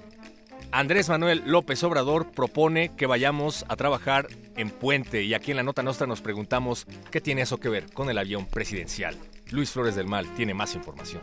Andrés 0.72 1.08
Manuel 1.08 1.42
López 1.46 1.82
Obrador 1.84 2.30
propone 2.32 2.90
que 2.96 3.06
vayamos 3.06 3.64
a 3.68 3.76
trabajar 3.76 4.28
en 4.56 4.70
Puente 4.70 5.22
y 5.22 5.34
aquí 5.34 5.52
en 5.52 5.56
la 5.56 5.62
nota 5.62 5.82
nuestra 5.82 6.06
nos 6.06 6.20
preguntamos 6.20 6.86
qué 7.10 7.20
tiene 7.20 7.42
eso 7.42 7.58
que 7.58 7.68
ver 7.68 7.92
con 7.92 8.10
el 8.10 8.18
avión 8.18 8.46
presidencial. 8.46 9.16
Luis 9.50 9.70
Flores 9.70 9.94
del 9.94 10.06
Mal 10.06 10.32
tiene 10.34 10.54
más 10.54 10.74
información. 10.74 11.22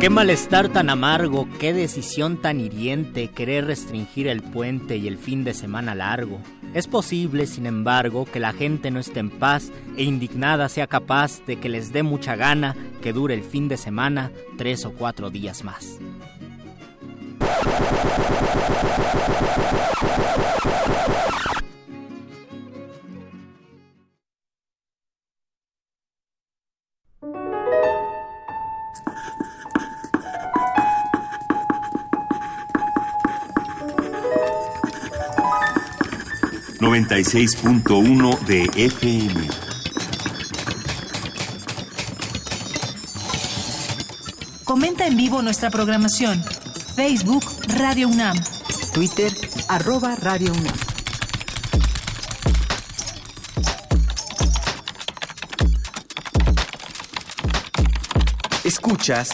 Qué 0.00 0.10
malestar 0.10 0.68
tan 0.68 0.90
amargo, 0.90 1.48
qué 1.58 1.72
decisión 1.72 2.40
tan 2.40 2.60
hiriente 2.60 3.32
querer 3.32 3.64
restringir 3.64 4.28
el 4.28 4.42
puente 4.44 4.96
y 4.96 5.08
el 5.08 5.18
fin 5.18 5.42
de 5.42 5.54
semana 5.54 5.96
largo. 5.96 6.38
Es 6.72 6.86
posible, 6.86 7.46
sin 7.46 7.66
embargo, 7.66 8.24
que 8.24 8.38
la 8.38 8.52
gente 8.52 8.92
no 8.92 9.00
esté 9.00 9.18
en 9.18 9.28
paz 9.28 9.72
e 9.96 10.04
indignada 10.04 10.68
sea 10.68 10.86
capaz 10.86 11.44
de 11.46 11.56
que 11.56 11.68
les 11.68 11.92
dé 11.92 12.04
mucha 12.04 12.36
gana 12.36 12.76
que 13.02 13.12
dure 13.12 13.34
el 13.34 13.42
fin 13.42 13.66
de 13.66 13.76
semana 13.76 14.30
tres 14.56 14.86
o 14.86 14.92
cuatro 14.92 15.30
días 15.30 15.64
más. 15.64 15.98
...96.1 36.80 38.38
de 38.46 38.70
FM. 38.76 39.48
Comenta 44.64 45.06
en 45.06 45.16
vivo 45.16 45.42
nuestra 45.42 45.70
programación. 45.70 46.42
Facebook 46.94 47.44
Radio 47.78 48.08
UNAM. 48.08 48.36
Twitter 48.92 49.32
arroba 49.68 50.14
Radio 50.16 50.52
UNAM. 50.52 50.74
Escuchas 58.64 59.30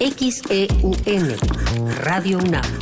XEUN 0.00 1.36
Radio 2.04 2.38
UNAM. 2.38 2.81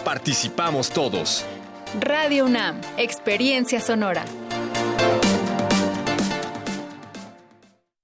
participamos 0.00 0.90
todos. 0.90 1.44
Radio 1.98 2.44
UNAM, 2.44 2.80
Experiencia 2.96 3.80
Sonora. 3.80 4.24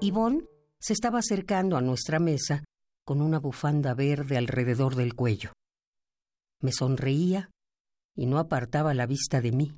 Ivonne 0.00 0.44
se 0.78 0.92
estaba 0.92 1.18
acercando 1.18 1.76
a 1.76 1.80
nuestra 1.80 2.18
mesa 2.18 2.62
con 3.04 3.20
una 3.20 3.38
bufanda 3.38 3.94
verde 3.94 4.36
alrededor 4.36 4.94
del 4.94 5.14
cuello. 5.14 5.52
Me 6.60 6.72
sonreía 6.72 7.50
y 8.14 8.26
no 8.26 8.38
apartaba 8.38 8.94
la 8.94 9.06
vista 9.06 9.40
de 9.40 9.52
mí. 9.52 9.76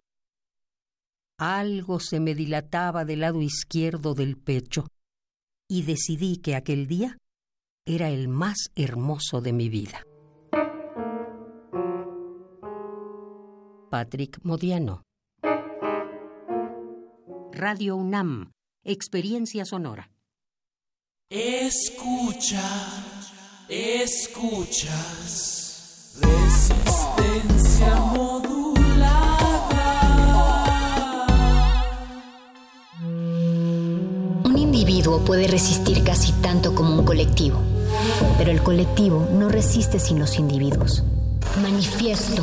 Algo 1.39 2.01
se 2.01 2.21
me 2.21 2.35
dilataba 2.35 3.05
del 3.05 3.21
lado 3.21 3.41
izquierdo 3.41 4.15
del 4.15 4.37
pecho 4.37 4.87
y 5.69 5.85
decidí 5.85 6.37
que 6.37 6.55
aquel 6.55 6.87
día 6.87 7.17
era 7.87 8.11
el 8.11 8.29
más 8.29 8.71
hermoso 8.75 9.41
de 9.41 9.53
mi 9.53 9.69
vida. 9.69 10.05
Patrick 13.91 14.39
Modiano 14.45 15.03
Radio 17.53 17.97
UNAM, 17.97 18.53
Experiencia 18.85 19.65
Sonora. 19.65 20.11
Escucha, 21.29 22.63
escuchas. 23.69 24.89
Resistencia 26.21 27.95
modulada. 28.15 28.87
Un 34.45 34.57
individuo 34.57 35.25
puede 35.25 35.47
resistir 35.47 36.05
casi 36.05 36.33
tanto 36.41 36.75
como 36.75 36.99
un 36.99 37.05
colectivo, 37.05 37.61
pero 38.39 38.51
el 38.51 38.63
colectivo 38.63 39.29
no 39.33 39.49
resiste 39.49 39.99
sin 39.99 40.19
los 40.19 40.39
individuos. 40.39 41.03
Manifiesto. 41.61 42.43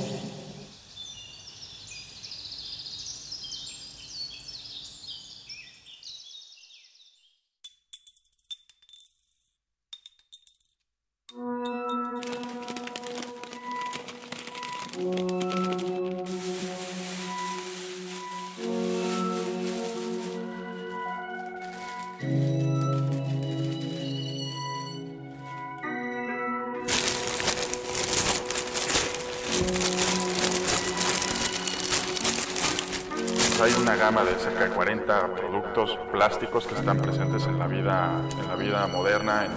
Productos 35.31 35.97
plásticos 36.11 36.67
que 36.67 36.75
están 36.75 36.97
presentes 36.97 37.45
en 37.45 37.59
la 37.59 37.67
vida, 37.67 38.21
en 38.39 38.47
la 38.47 38.55
vida 38.55 38.87
moderna. 38.87 39.47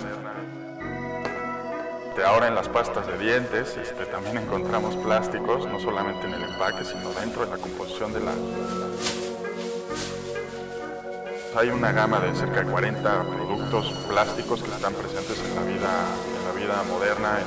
De 2.17 2.25
ahora 2.25 2.49
en 2.49 2.55
las 2.55 2.69
pastas 2.69 3.07
de 3.07 3.19
dientes 3.19 3.77
este, 3.77 4.07
también 4.07 4.39
encontramos 4.39 4.95
plásticos, 4.97 5.67
no 5.67 5.81
solamente 5.81 6.27
en 6.27 6.35
el 6.35 6.45
empaque, 6.45 6.85
sino 6.85 7.13
dentro 7.13 7.45
de 7.45 7.51
la 7.51 7.59
composición 7.59 8.13
de 8.13 8.21
la... 8.21 8.33
Hay 11.57 11.71
una 11.71 11.93
gama 11.93 12.21
de 12.21 12.35
cerca 12.35 12.63
de 12.63 12.71
40 12.71 13.23
productos 13.23 13.93
plásticos 14.09 14.63
que 14.63 14.71
están 14.71 14.95
presentes 14.95 15.39
en 15.39 15.55
la 15.55 15.63
vida, 15.63 15.91
en 16.39 16.45
la 16.45 16.53
vida 16.61 16.83
moderna. 16.89 17.39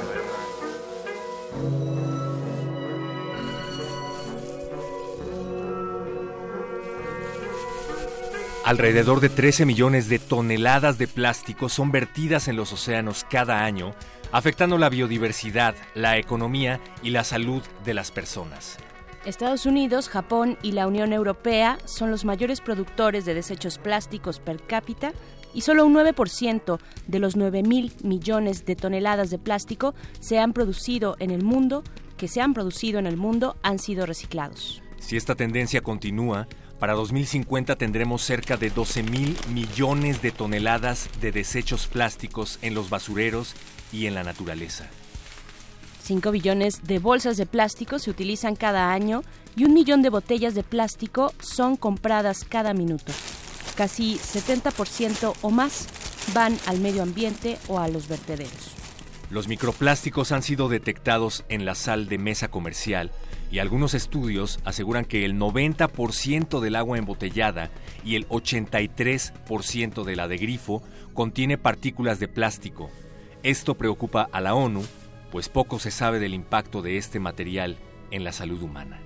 Alrededor 8.67 9.21
de 9.21 9.29
13 9.29 9.65
millones 9.65 10.09
de 10.09 10.19
toneladas 10.19 10.97
de 10.97 11.07
plástico 11.07 11.69
son 11.69 11.89
vertidas 11.89 12.49
en 12.49 12.57
los 12.57 12.73
océanos 12.73 13.23
cada 13.23 13.63
año, 13.63 13.93
afectando 14.33 14.77
la 14.77 14.89
biodiversidad, 14.89 15.73
la 15.95 16.17
economía 16.17 16.81
y 17.01 17.11
la 17.11 17.23
salud 17.23 17.63
de 17.85 17.93
las 17.93 18.11
personas. 18.11 18.75
Estados 19.23 19.65
Unidos, 19.65 20.09
Japón 20.09 20.57
y 20.61 20.73
la 20.73 20.85
Unión 20.85 21.13
Europea 21.13 21.77
son 21.85 22.11
los 22.11 22.25
mayores 22.25 22.59
productores 22.59 23.23
de 23.23 23.35
desechos 23.35 23.77
plásticos 23.77 24.41
per 24.41 24.61
cápita 24.61 25.13
y 25.53 25.61
solo 25.61 25.85
un 25.85 25.95
9% 25.95 26.77
de 27.07 27.19
los 27.19 27.37
9 27.37 27.63
mil 27.63 27.93
millones 28.03 28.65
de 28.65 28.75
toneladas 28.75 29.29
de 29.29 29.39
plástico 29.39 29.95
se 30.19 30.39
han 30.39 30.51
producido 30.51 31.15
en 31.19 31.31
el 31.31 31.41
mundo, 31.41 31.85
que 32.17 32.27
se 32.27 32.41
han 32.41 32.53
producido 32.53 32.99
en 32.99 33.07
el 33.07 33.15
mundo, 33.15 33.55
han 33.63 33.79
sido 33.79 34.05
reciclados. 34.05 34.83
Si 34.99 35.15
esta 35.15 35.35
tendencia 35.35 35.79
continúa, 35.79 36.49
para 36.79 36.93
2050 36.93 37.75
tendremos 37.75 38.21
cerca 38.21 38.57
de 38.57 38.69
12 38.69 39.03
mil 39.03 39.37
millones 39.49 40.21
de 40.21 40.31
toneladas 40.31 41.09
de 41.21 41.31
desechos 41.31 41.87
plásticos 41.87 42.59
en 42.61 42.75
los 42.75 42.89
basureros 42.89 43.55
y 43.91 44.05
en 44.05 44.13
la 44.13 44.23
naturaleza. 44.23 44.87
5 46.03 46.31
billones 46.31 46.83
de 46.83 46.99
bolsas 46.99 47.35
de 47.35 47.45
plástico 47.45 47.99
se 47.99 48.09
utilizan 48.09 48.55
cada 48.55 48.93
año 48.93 49.23
y 49.55 49.65
un 49.65 49.73
millón 49.73 50.01
de 50.01 50.09
botellas 50.09 50.55
de 50.55 50.63
plástico 50.63 51.33
son 51.39 51.75
compradas 51.75 52.45
cada 52.45 52.73
minuto. 52.73 53.11
Casi 53.75 54.15
70% 54.15 55.33
o 55.41 55.49
más 55.49 55.87
van 56.33 56.57
al 56.65 56.79
medio 56.79 57.03
ambiente 57.03 57.57
o 57.67 57.79
a 57.79 57.87
los 57.87 58.07
vertederos. 58.07 58.77
Los 59.29 59.47
microplásticos 59.49 60.31
han 60.31 60.41
sido 60.41 60.69
detectados 60.69 61.43
en 61.49 61.65
la 61.65 61.75
sal 61.75 62.07
de 62.07 62.17
mesa 62.17 62.47
comercial 62.47 63.11
y 63.51 63.59
algunos 63.59 63.93
estudios 63.93 64.59
aseguran 64.65 65.05
que 65.05 65.25
el 65.25 65.35
90% 65.35 66.59
del 66.59 66.75
agua 66.75 66.97
embotellada 66.97 67.69
y 68.03 68.15
el 68.15 68.27
83% 68.27 70.03
de 70.03 70.15
la 70.15 70.27
de 70.27 70.37
grifo 70.37 70.83
contiene 71.13 71.57
partículas 71.57 72.19
de 72.19 72.27
plástico. 72.27 72.89
Esto 73.43 73.75
preocupa 73.75 74.27
a 74.31 74.41
la 74.41 74.55
ONU, 74.55 74.83
pues 75.31 75.49
poco 75.49 75.79
se 75.79 75.91
sabe 75.91 76.19
del 76.19 76.33
impacto 76.33 76.81
de 76.81 76.97
este 76.97 77.19
material 77.19 77.77
en 78.11 78.23
la 78.23 78.31
salud 78.31 78.61
humana. 78.61 78.99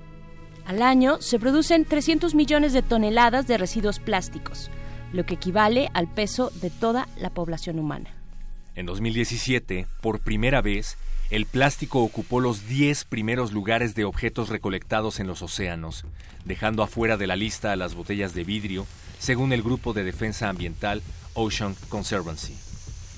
Al 0.66 0.82
año 0.82 1.22
se 1.22 1.40
producen 1.40 1.86
300 1.86 2.36
millones 2.36 2.74
de 2.74 2.82
toneladas 2.82 3.48
de 3.48 3.58
residuos 3.58 4.00
plásticos, 4.00 4.70
lo 5.12 5.26
que 5.26 5.34
equivale 5.36 5.90
al 5.94 6.08
peso 6.08 6.52
de 6.62 6.70
toda 6.70 7.08
la 7.18 7.30
población 7.30 7.80
humana. 7.80 8.10
En 8.76 8.86
2017, 8.86 9.88
por 10.02 10.22
primera 10.22 10.62
vez, 10.62 10.98
el 11.32 11.46
plástico 11.46 12.02
ocupó 12.02 12.42
los 12.42 12.68
10 12.68 13.06
primeros 13.06 13.54
lugares 13.54 13.96
de 13.96 14.04
objetos 14.04 14.50
recolectados 14.50 15.22
en 15.22 15.28
los 15.28 15.42
océanos, 15.42 16.04
dejando 16.44 16.84
afuera 16.84 17.16
de 17.16 17.26
la 17.26 17.38
lista 17.38 17.72
a 17.72 17.78
las 17.78 17.96
botellas 17.96 18.34
de 18.34 18.44
vidrio, 18.44 18.86
según 19.18 19.54
el 19.54 19.64
Grupo 19.64 19.94
de 19.94 20.04
Defensa 20.04 20.50
Ambiental 20.50 21.02
Ocean 21.34 21.74
Conservancy. 21.88 22.54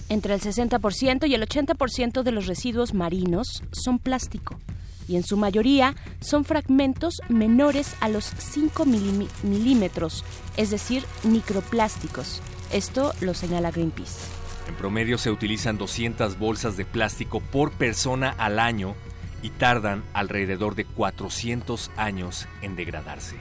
Entre 0.10 0.36
el 0.36 0.42
60% 0.42 1.28
y 1.28 1.34
el 1.34 1.42
80% 1.42 2.22
de 2.22 2.32
los 2.32 2.46
residuos 2.46 2.94
marinos 2.94 3.64
son 3.72 3.98
plástico 3.98 4.60
y 5.08 5.16
en 5.16 5.24
su 5.24 5.36
mayoría 5.36 5.96
son 6.20 6.46
fragmentos 6.46 7.16
menores 7.30 7.96
a 8.00 8.10
los 8.10 8.26
5 8.26 8.86
milímetros, 8.86 10.24
es 10.56 10.70
decir, 10.70 11.04
microplásticos. 11.24 12.42
Esto 12.72 13.14
lo 13.22 13.34
señala 13.34 13.72
Greenpeace. 13.72 14.43
En 14.68 14.76
promedio 14.76 15.18
se 15.18 15.32
utilizan 15.32 15.78
200 15.78 16.40
bolsas 16.40 16.78
de 16.78 16.86
plástico 16.86 17.42
por 17.42 17.72
persona 17.72 18.34
al 18.38 18.60
año 18.60 18.96
y 19.42 19.50
tardan 19.50 20.04
alrededor 20.14 20.76
de 20.76 20.86
400 20.86 21.92
años 21.98 22.48
en 22.62 22.76
degradarse. 22.76 23.36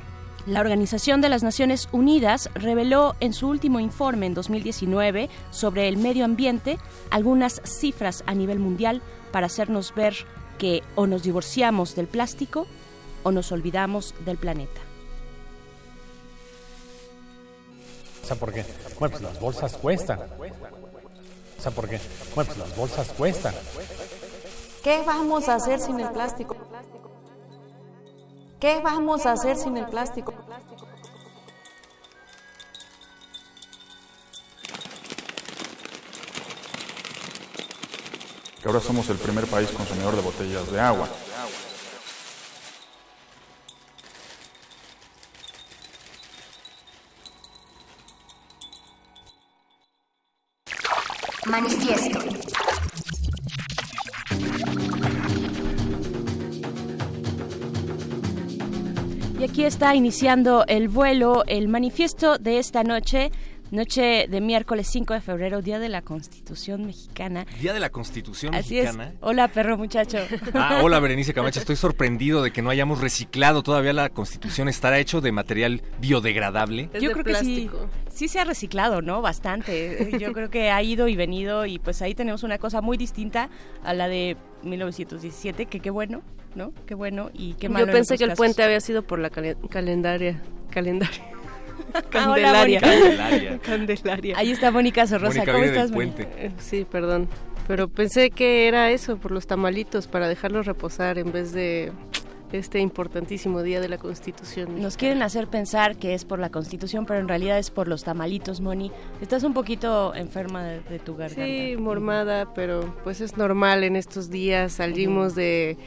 La 0.47 0.61
Organización 0.61 1.21
de 1.21 1.29
las 1.29 1.45
Naciones 1.45 1.89
Unidas 1.93 2.51
reveló 2.55 3.15
en 3.21 3.33
su 3.33 3.49
último 3.49 3.79
informe 3.79 4.27
en 4.27 4.35
2019 4.35 5.31
sobre 5.53 5.87
el 5.87 5.97
medio 5.97 6.25
ambiente 6.25 6.79
algunas 7.11 7.63
cifras 7.65 8.25
a 8.27 8.35
nivel 8.35 8.59
mundial 8.59 9.03
para 9.31 9.47
hacernos 9.47 9.95
ver 9.95 10.17
que 10.59 10.83
o 10.97 11.07
nos 11.07 11.23
divorciamos 11.23 11.95
del 11.95 12.09
plástico 12.09 12.67
o 13.23 13.31
nos 13.31 13.53
olvidamos 13.53 14.17
del 14.25 14.37
planeta. 14.37 14.81
¿Sabe 18.25 18.41
por 18.41 18.53
qué? 18.53 18.65
Bueno, 18.99 19.19
pues 19.19 19.23
las 19.23 19.41
bolsas 19.41 19.77
cuestan. 19.77 20.21
¿Sabe 21.63 21.77
por 21.77 21.89
qué? 21.89 22.01
Bueno, 22.35 22.51
pues 22.53 22.59
las 22.59 22.77
bolsas 22.77 23.09
cuestan. 23.17 23.55
¿Qué 24.83 25.01
vamos 25.07 25.49
a 25.49 25.55
hacer 25.55 25.79
sin 25.79 26.01
el 26.01 26.11
plástico? 26.11 26.57
¿Qué 28.59 28.81
vamos 28.83 29.27
a 29.27 29.33
hacer 29.33 29.57
sin 29.57 29.77
el 29.77 29.87
plástico? 29.87 30.35
Que 38.61 38.69
ahora 38.69 38.81
somos 38.81 39.09
el 39.09 39.19
primer 39.19 39.47
país 39.47 39.71
consumidor 39.71 40.17
de 40.17 40.23
botellas 40.23 40.69
de 40.73 40.81
agua. 40.81 41.09
Manifiesto. 51.53 52.19
Y 59.39 59.45
aquí 59.45 59.65
está 59.65 59.95
iniciando 59.95 60.65
el 60.67 60.89
vuelo, 60.89 61.45
el 61.47 61.69
manifiesto 61.69 62.39
de 62.39 62.59
esta 62.59 62.85
noche. 62.85 63.33
Noche 63.73 64.27
de 64.29 64.41
miércoles 64.43 64.87
5 64.89 65.15
de 65.15 65.23
febrero, 65.23 65.63
Día 65.63 65.79
de 65.79 65.89
la 65.89 66.03
Constitución 66.03 66.85
Mexicana. 66.85 67.47
Día 67.59 67.73
de 67.73 67.81
la 67.81 67.89
Constitución 67.89 68.55
Así 68.55 68.75
Mexicana. 68.75 69.05
es. 69.09 69.15
Hola, 69.23 69.49
perro 69.49 69.79
muchacho. 69.79 70.19
Ah, 70.53 70.81
hola, 70.85 71.01
Berenice 71.01 71.33
Camacho. 71.33 71.59
Estoy 71.59 71.77
sorprendido 71.77 72.43
de 72.43 72.51
que 72.53 72.61
no 72.61 72.69
hayamos 72.69 73.01
reciclado 73.01 73.63
todavía 73.63 73.95
la 73.95 74.11
Constitución. 74.11 74.69
¿Estará 74.69 74.99
hecho 74.99 75.23
de 75.23 75.33
material 75.33 75.81
biodegradable? 76.01 76.91
Yo 77.01 77.13
creo 77.13 77.25
que 77.25 77.35
sí, 77.37 77.71
sí 78.13 78.29
se 78.29 78.41
ha 78.41 78.45
reciclado, 78.45 79.01
¿no? 79.01 79.23
Bastante. 79.23 80.19
Yo 80.21 80.35
creo 80.35 80.51
que 80.51 80.71
ha 80.71 80.83
ido 80.83 81.09
y 81.09 81.17
venido 81.17 81.65
y 81.65 81.79
pues 81.79 82.03
ahí 82.03 82.15
tenemos 82.15 82.43
una 82.43 82.59
cosa 82.59 82.83
muy 82.83 82.99
distinta 82.99 83.49
a 83.83 83.95
la 83.95 84.07
de 84.07 84.37
1917, 84.65 85.65
que 85.65 85.81
qué 85.81 85.89
bueno, 85.89 86.21
¿no? 86.55 86.75
Qué 86.87 86.95
bueno 86.95 87.31
y 87.33 87.55
qué 87.55 87.71
malo. 87.71 87.87
Yo 87.87 87.93
en 87.93 87.97
pensé 87.97 88.19
que 88.19 88.25
el 88.25 88.31
casos. 88.31 88.37
puente 88.37 88.63
había 88.63 88.81
sido 88.81 89.03
por 89.03 89.19
la 89.19 89.31
calen- 89.31 89.57
calendaria. 89.71 90.43
Calendaria. 90.71 91.25
Ah, 91.95 92.01
hola, 92.01 92.05
Candelaria. 92.11 92.81
Candelaria. 92.81 93.59
Candelaria. 93.63 94.39
Ahí 94.39 94.51
está 94.51 94.71
Mónica 94.71 95.07
Sorrosa. 95.07 95.39
Mónica 95.41 95.53
¿Cómo 95.53 95.65
estás, 95.65 95.91
Mónica? 95.91 96.23
Eh, 96.37 96.51
Sí, 96.59 96.87
perdón. 96.91 97.29
Pero 97.69 97.89
pensé 97.89 98.31
que 98.31 98.67
era 98.69 98.91
eso, 98.91 99.17
por 99.19 99.31
los 99.31 99.47
tamalitos, 99.47 100.07
para 100.09 100.29
dejarlos 100.29 100.67
reposar 100.67 101.19
en 101.19 101.31
vez 101.31 101.53
de 101.53 101.93
este 102.51 102.81
importantísimo 102.81 103.63
día 103.63 103.81
de 103.81 103.89
la 103.89 103.97
Constitución. 103.99 104.83
Nos 104.83 104.97
quieren 104.97 105.23
hacer 105.23 105.47
pensar 105.49 105.97
que 105.97 106.13
es 106.13 106.25
por 106.25 106.39
la 106.39 106.51
Constitución, 106.51 107.07
pero 107.07 107.21
en 107.21 107.29
realidad 107.29 107.59
es 107.59 107.71
por 107.71 107.89
los 107.89 108.05
tamalitos, 108.05 108.61
Moni. 108.61 108.91
Estás 109.23 109.43
un 109.45 109.55
poquito 109.55 110.15
enferma 110.15 110.63
de, 110.65 110.81
de 110.81 110.99
tu 110.99 111.17
garganta. 111.17 111.45
Sí, 111.47 111.77
mormada, 111.79 112.53
pero 112.53 112.95
pues 113.05 113.21
es 113.23 113.37
normal 113.39 113.85
en 113.85 113.97
estos 113.97 114.29
días. 114.29 114.73
Salimos 114.75 115.35
de 115.35 115.79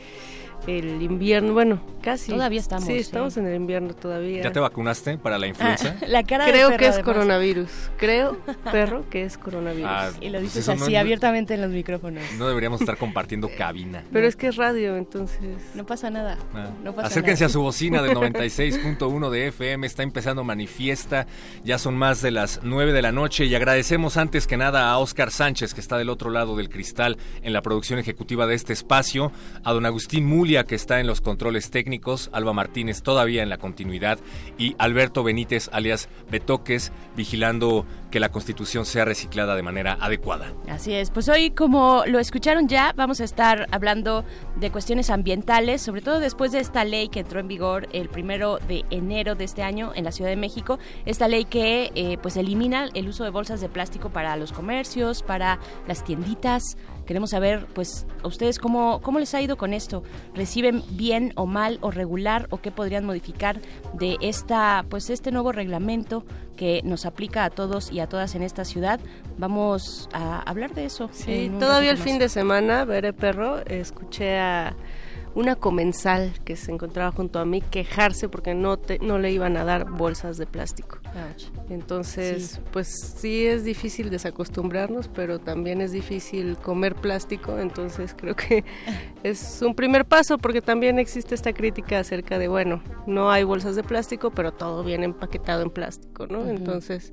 el 0.68 1.02
invierno, 1.02 1.54
bueno, 1.54 1.80
casi. 2.02 2.32
Todavía 2.32 2.60
estamos, 2.60 2.86
Sí, 2.86 2.94
sí. 2.94 3.00
estamos 3.00 3.38
en 3.38 3.46
el 3.48 3.56
invierno 3.56 3.94
todavía. 3.94 4.42
¿Ya 4.44 4.52
te 4.52 4.60
vacunaste 4.60 5.18
para 5.18 5.38
la 5.38 5.48
influenza? 5.48 5.96
La 6.08 6.24
cara 6.24 6.46
de 6.46 6.52
Creo 6.52 6.68
perro, 6.70 6.80
que 6.80 6.86
es 6.88 6.94
además. 6.96 7.14
coronavirus. 7.14 7.70
Creo, 7.98 8.38
perro, 8.72 9.10
que 9.10 9.24
es 9.24 9.38
coronavirus. 9.38 9.90
Ah, 9.92 10.10
Y 10.22 10.30
lo 10.30 10.40
pues 10.40 10.54
dices 10.54 10.68
no- 10.68 10.84
así 10.84 10.96
abiertamente 10.96 11.54
en 11.54 11.62
los 11.62 11.70
micrófonos. 11.72 12.24
No 12.38 12.48
deberíamos 12.48 12.82
estar 12.82 12.98
compartiendo 13.00 13.50
cabina. 13.58 14.04
Pero 14.12 14.28
es 14.28 14.36
que 14.36 14.48
es 14.48 14.56
radio, 14.56 14.96
entonces. 14.98 15.40
No 15.76 15.86
pasa 15.86 16.10
nada. 16.10 16.38
Ah. 16.54 16.70
No 16.84 16.94
pasa 16.96 17.08
Acérquense 17.08 17.44
nada. 17.44 17.50
a 17.50 17.54
su 17.54 17.62
bocina 17.62 18.02
del 18.02 18.16
96.1 18.16 19.30
de 19.30 19.48
FM, 19.48 19.86
está 19.88 20.04
empezando 20.04 20.44
Manifiesta, 20.44 21.28
ya 21.64 21.78
son 21.78 21.96
más 21.98 22.22
de 22.22 22.32
las 22.32 22.62
9 22.64 22.94
de 22.94 23.02
la 23.02 23.12
noche 23.12 23.46
y 23.46 23.56
agradecemos 23.56 24.18
antes 24.18 24.48
que 24.48 24.58
nada 24.58 24.90
a 24.90 24.98
Oscar 24.98 25.32
Sánchez 25.32 25.74
que 25.74 25.82
está 25.82 25.98
del 25.98 26.10
otro 26.10 26.30
lado 26.30 26.56
del 26.56 26.70
cristal 26.70 27.18
en 27.44 27.54
la 27.54 27.62
producción 27.62 28.00
ejecutiva 28.00 28.48
de 28.48 28.56
este 28.56 28.74
espacio, 28.74 29.32
a 29.64 29.74
don 29.74 29.86
Agustín 29.86 30.26
Mulia 30.26 30.55
que 30.64 30.76
está 30.76 31.00
en 31.00 31.08
los 31.08 31.22
controles 31.22 31.70
técnicos, 31.70 32.30
Alba 32.34 32.54
Martínez 32.54 33.02
todavía 33.02 33.44
en 33.44 33.50
la 33.50 33.58
continuidad 33.58 34.20
y 34.58 34.76
Alberto 34.78 35.24
Benítez 35.24 35.70
alias 35.72 36.10
Betoques 36.32 36.92
vigilando 37.16 37.86
que 38.12 38.20
la 38.20 38.30
constitución 38.30 38.86
sea 38.86 39.04
reciclada 39.04 39.56
de 39.56 39.62
manera 39.62 39.98
adecuada. 40.00 40.54
Así 40.70 40.94
es, 40.94 41.12
pues 41.12 41.28
hoy 41.28 41.52
como 41.52 42.04
lo 42.08 42.20
escucharon 42.20 42.68
ya, 42.68 42.94
vamos 42.96 43.20
a 43.20 43.26
estar 43.26 43.68
hablando 43.72 44.24
de 44.56 44.72
cuestiones 44.72 45.10
ambientales, 45.10 45.82
sobre 45.82 46.02
todo 46.02 46.20
después 46.20 46.52
de 46.54 46.60
esta 46.60 46.86
ley 46.86 47.10
que 47.10 47.20
entró 47.20 47.40
en 47.40 47.48
vigor 47.48 47.90
el 47.92 48.08
primero 48.08 48.60
de 48.68 48.86
enero 48.90 49.36
de 49.36 49.44
este 49.44 49.64
año 49.64 49.92
en 49.96 50.06
la 50.06 50.12
Ciudad 50.12 50.30
de 50.30 50.38
México, 50.38 50.80
esta 51.06 51.28
ley 51.28 51.46
que 51.46 51.92
eh, 51.96 52.18
pues 52.22 52.38
elimina 52.38 52.90
el 52.94 53.10
uso 53.10 53.24
de 53.24 53.30
bolsas 53.30 53.60
de 53.62 53.70
plástico 53.70 54.10
para 54.10 54.36
los 54.38 54.54
comercios, 54.54 55.22
para 55.22 55.60
las 55.88 56.04
tienditas. 56.04 56.78
Queremos 57.06 57.32
saber, 57.32 57.68
pues, 57.74 58.06
a 58.24 58.28
ustedes 58.28 58.60
cómo, 58.60 59.02
cómo 59.02 59.20
les 59.20 59.34
ha 59.34 59.42
ido 59.42 59.58
con 59.58 59.74
esto. 59.74 60.04
¿Reciben 60.34 60.84
bien 60.92 61.34
o 61.36 61.46
mal 61.46 61.78
o 61.82 61.92
regular 61.92 62.48
o 62.50 62.58
qué 62.58 62.72
podrían 62.72 63.06
modificar 63.06 63.60
de 63.94 64.18
esta, 64.22 64.86
pues, 64.90 65.10
este 65.10 65.32
nuevo 65.32 65.52
reglamento 65.52 66.26
que 66.56 66.82
nos 66.84 67.06
aplica 67.06 67.44
a 67.44 67.50
todos 67.50 67.92
y 67.92 68.00
a 68.00 68.08
todas 68.08 68.36
en 68.36 68.44
esta 68.44 68.66
ciudad? 68.66 69.00
Vamos 69.38 70.10
a 70.14 70.40
hablar 70.42 70.74
de 70.74 70.86
eso. 70.86 71.10
Sí, 71.12 71.52
todavía 71.60 71.92
el 71.92 71.98
fin 71.98 72.18
de 72.20 72.30
semana, 72.30 72.86
veré 72.86 73.14
perro, 73.14 73.60
escuché 73.66 74.40
a 74.40 74.76
una 75.36 75.56
comensal 75.58 76.32
que 76.46 76.56
se 76.56 76.72
encontraba 76.72 77.12
junto 77.12 77.40
a 77.40 77.46
mí 77.46 77.62
quejarse 77.62 78.30
porque 78.30 78.54
no 78.54 78.78
te- 78.78 79.00
no 79.00 79.20
le 79.20 79.32
iban 79.32 79.58
a 79.58 79.66
dar 79.66 79.90
bolsas 79.92 80.38
de 80.38 80.46
plástico. 80.48 80.98
Entonces, 81.70 82.52
Sí. 82.54 82.60
pues 82.72 82.88
sí 83.18 83.46
es 83.46 83.64
difícil 83.64 84.10
desacostumbrarnos, 84.10 85.08
pero 85.10 85.40
también 85.40 85.82
es 85.82 85.92
difícil 85.92 86.58
comer 86.58 86.96
plástico, 86.96 87.60
entonces 87.60 88.16
creo 88.18 88.36
que 88.36 88.64
es 89.24 89.62
un 89.62 89.76
primer 89.76 90.06
paso 90.06 90.38
porque 90.38 90.62
también 90.62 91.00
existe 91.00 91.36
esta 91.36 91.54
crítica 91.54 92.00
acerca 92.00 92.38
de, 92.40 92.48
bueno, 92.48 92.82
no 93.08 93.30
hay 93.32 93.44
bolsas 93.44 93.76
de 93.76 93.84
plástico, 93.84 94.32
pero 94.32 94.54
todo 94.54 94.84
viene 94.84 95.06
empaquetado 95.06 95.64
en 95.64 95.70
plástico, 95.70 96.28
¿no? 96.28 96.48
Entonces, 96.48 97.12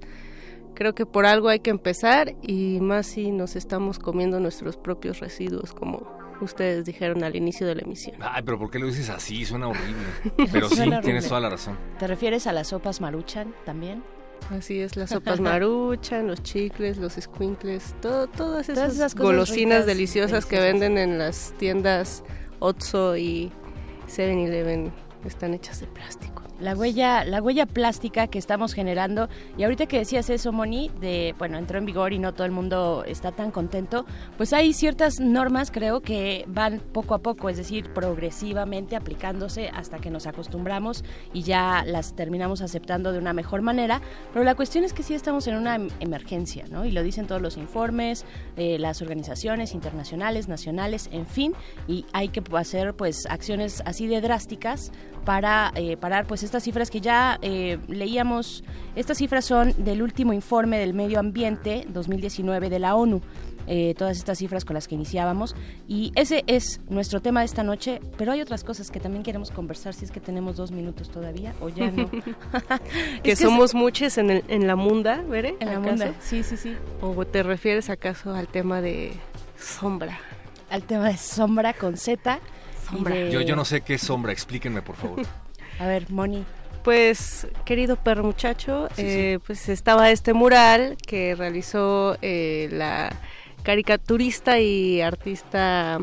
creo 0.75 0.95
que 0.95 1.07
por 1.07 1.27
algo 1.27 1.49
hay 1.49 1.59
que 1.61 1.71
empezar 1.71 2.35
y 2.43 2.79
más 2.81 3.07
si 3.07 3.31
nos 3.33 3.57
estamos 3.57 3.99
comiendo 3.99 4.39
nuestros 4.41 4.77
propios 4.77 5.21
residuos, 5.21 5.73
como 5.73 6.07
ustedes 6.45 6.85
dijeron 6.85 7.25
al 7.25 7.37
inicio 7.37 7.67
de 7.67 7.75
la 7.77 7.83
emisión. 7.83 8.17
Ay, 8.21 8.43
pero 8.45 8.59
¿por 8.59 8.71
qué 8.71 8.79
lo 8.79 8.87
dices 8.87 9.09
así? 9.11 9.45
Suena 9.45 9.69
horrible. 9.69 10.07
Pero 10.53 10.69
sí, 10.69 10.77
Suena 10.77 11.01
tienes 11.01 11.25
horrible. 11.25 11.29
toda 11.29 11.41
la 11.41 11.51
razón. 11.51 11.79
¿Te 11.99 12.07
refieres 12.07 12.47
a 12.47 12.53
las 12.53 12.69
sopas 12.69 13.01
maruchan 13.01 13.55
también? 13.65 14.03
Así 14.51 14.81
es, 14.81 14.97
las 14.97 15.11
sopas 15.11 15.41
maruchan, 15.41 16.27
los 16.27 16.43
chicles, 16.43 16.99
los 16.99 17.13
squinkles, 17.15 17.95
todo, 18.03 18.27
todas 18.27 18.69
esas, 18.69 18.75
Todas 18.75 18.95
esas 18.95 19.15
cosas 19.15 19.27
golosinas 19.27 19.77
ricas, 19.79 19.87
deliciosas, 19.87 20.47
que 20.47 20.59
venden 20.59 20.99
en 20.99 21.19
las 21.19 21.55
tiendas 21.59 22.25
Otso 22.59 23.17
y 23.17 23.53
7-Eleven 24.09 24.93
están 25.25 25.55
hechas 25.55 25.81
de 25.81 25.87
plástico. 25.87 26.32
La 26.63 26.77
huella, 26.77 27.25
la 27.25 27.43
huella 27.43 27.67
plástica 27.67 28.29
que 28.29 28.39
estamos 28.39 28.73
generando, 28.73 29.29
y 29.59 29.65
ahorita 29.65 29.87
que 29.87 29.99
decías 29.99 30.31
eso, 30.31 30.53
Moni, 30.53 30.93
de, 31.01 31.35
bueno, 31.37 31.59
entró 31.59 31.77
en 31.77 31.87
vigor 31.87 32.13
y 32.13 32.21
no 32.21 32.33
todo 32.35 32.45
el 32.45 32.53
mundo 32.53 33.03
está 33.05 33.33
tan 33.33 33.51
contento, 33.51 34.07
pues 34.37 34.53
hay 34.53 34.73
ciertas 34.73 35.19
normas, 35.19 35.73
creo, 35.73 36.03
que 36.03 36.45
van 36.47 36.79
poco 36.79 37.15
a 37.15 37.19
poco, 37.19 37.49
es 37.49 37.57
decir, 37.57 37.93
progresivamente 37.93 38.95
aplicándose 38.95 39.71
hasta 39.71 39.99
que 39.99 40.11
nos 40.11 40.29
acostumbramos 40.29 41.05
y 41.33 41.43
ya 41.43 41.83
las 41.85 42.15
terminamos 42.15 42.63
aceptando 42.63 43.11
de 43.11 43.19
una 43.19 43.33
mejor 43.33 43.61
manera, 43.63 44.01
pero 44.33 44.45
la 44.45 44.55
cuestión 44.55 44.85
es 44.85 44.93
que 44.93 45.03
sí 45.03 45.15
estamos 45.15 45.49
en 45.49 45.57
una 45.57 45.75
em- 45.75 45.89
emergencia, 45.99 46.65
¿no? 46.71 46.85
Y 46.85 46.93
lo 46.93 47.03
dicen 47.03 47.27
todos 47.27 47.43
los 47.43 47.57
informes, 47.57 48.25
eh, 48.57 48.79
las 48.79 49.03
organizaciones 49.03 49.75
internacionales, 49.75 50.47
nacionales, 50.47 51.09
en 51.11 51.27
fin, 51.27 51.55
y 51.89 52.07
hay 52.13 52.29
que 52.29 52.41
hacer, 52.57 52.95
pues, 52.95 53.27
acciones 53.29 53.83
así 53.85 54.07
de 54.07 54.21
drásticas 54.21 54.93
para 55.25 55.73
eh, 55.75 55.97
parar 55.97 56.27
pues 56.27 56.43
estas 56.43 56.63
cifras 56.63 56.91
que 56.91 57.01
ya 57.01 57.39
eh, 57.43 57.79
leíamos. 57.89 58.65
Estas 58.97 59.19
cifras 59.19 59.45
son 59.45 59.73
del 59.79 60.03
último 60.03 60.33
informe 60.33 60.79
del 60.79 60.95
medio 60.95 61.19
ambiente 61.21 61.85
2019 61.89 62.69
de 62.71 62.79
la 62.79 62.95
ONU. 62.95 63.21
eh, 63.69 63.95
todas 63.97 64.17
estas 64.19 64.39
cifras 64.39 64.65
con 64.65 64.75
las 64.75 64.89
que 64.89 64.97
iniciábamos 64.97 65.55
y 65.87 66.11
ese 66.17 66.43
es 66.49 66.81
nuestro 66.89 67.21
tema 67.23 67.41
de 67.41 67.47
esta 67.47 67.63
noche 67.63 68.01
pero 68.19 68.33
hay 68.33 68.41
otras 68.41 68.65
cosas 68.65 68.91
que 68.91 68.99
también 68.99 69.23
queremos 69.23 69.53
conversar 69.53 69.95
si 69.95 70.05
es 70.05 70.11
que 70.11 70.19
tenemos 70.19 70.57
dos 70.57 70.73
minutos 70.73 71.09
todavía 71.11 71.55
o 71.61 71.69
ya 71.69 71.89
no 71.93 72.11
que 73.23 73.33
Es 73.33 73.39
somos 73.39 73.73
muchos 73.77 74.19
en, 74.19 74.31
el- 74.31 74.45
en 74.49 74.67
la 74.67 74.75
munda, 74.75 75.23
¿veré? 75.29 75.55
En 75.61 75.69
la 75.69 75.79
¿Acaso? 75.79 75.91
munda, 75.91 76.15
sí, 76.21 76.43
sí, 76.43 76.57
sí. 76.57 76.75
¿O 77.01 77.25
te 77.25 77.45
refieres 77.45 77.89
acaso 77.89 78.35
al 78.35 78.49
tema 78.49 78.81
de 78.81 79.13
sombra? 79.57 80.19
al 80.69 80.83
tema 80.83 81.09
de 81.09 81.17
sombra 81.17 81.73
con 81.73 81.97
Z 81.97 82.41
Sombra. 82.93 83.15
de- 83.15 83.31
Yo, 83.31 83.41
yo 83.41 83.57
no 83.57 83.65
sé 83.65 83.81
qué 83.81 83.95
es 83.95 84.03
sombra, 84.07 84.33
explíquenme 84.33 84.83
por 84.83 84.97
favor. 84.97 85.23
a 85.79 85.87
ver 85.87 86.11
Moni 86.11 86.45
Pues, 86.85 87.47
querido 87.65 87.97
perro 87.97 88.25
muchacho, 88.25 88.89
eh, 88.97 89.39
pues 89.47 89.69
estaba 89.69 90.11
este 90.11 90.33
mural 90.33 90.97
que 91.07 91.35
realizó 91.37 92.17
eh, 92.23 92.69
la 92.73 93.15
caricaturista 93.63 94.59
y 94.59 95.01
artista 95.01 95.99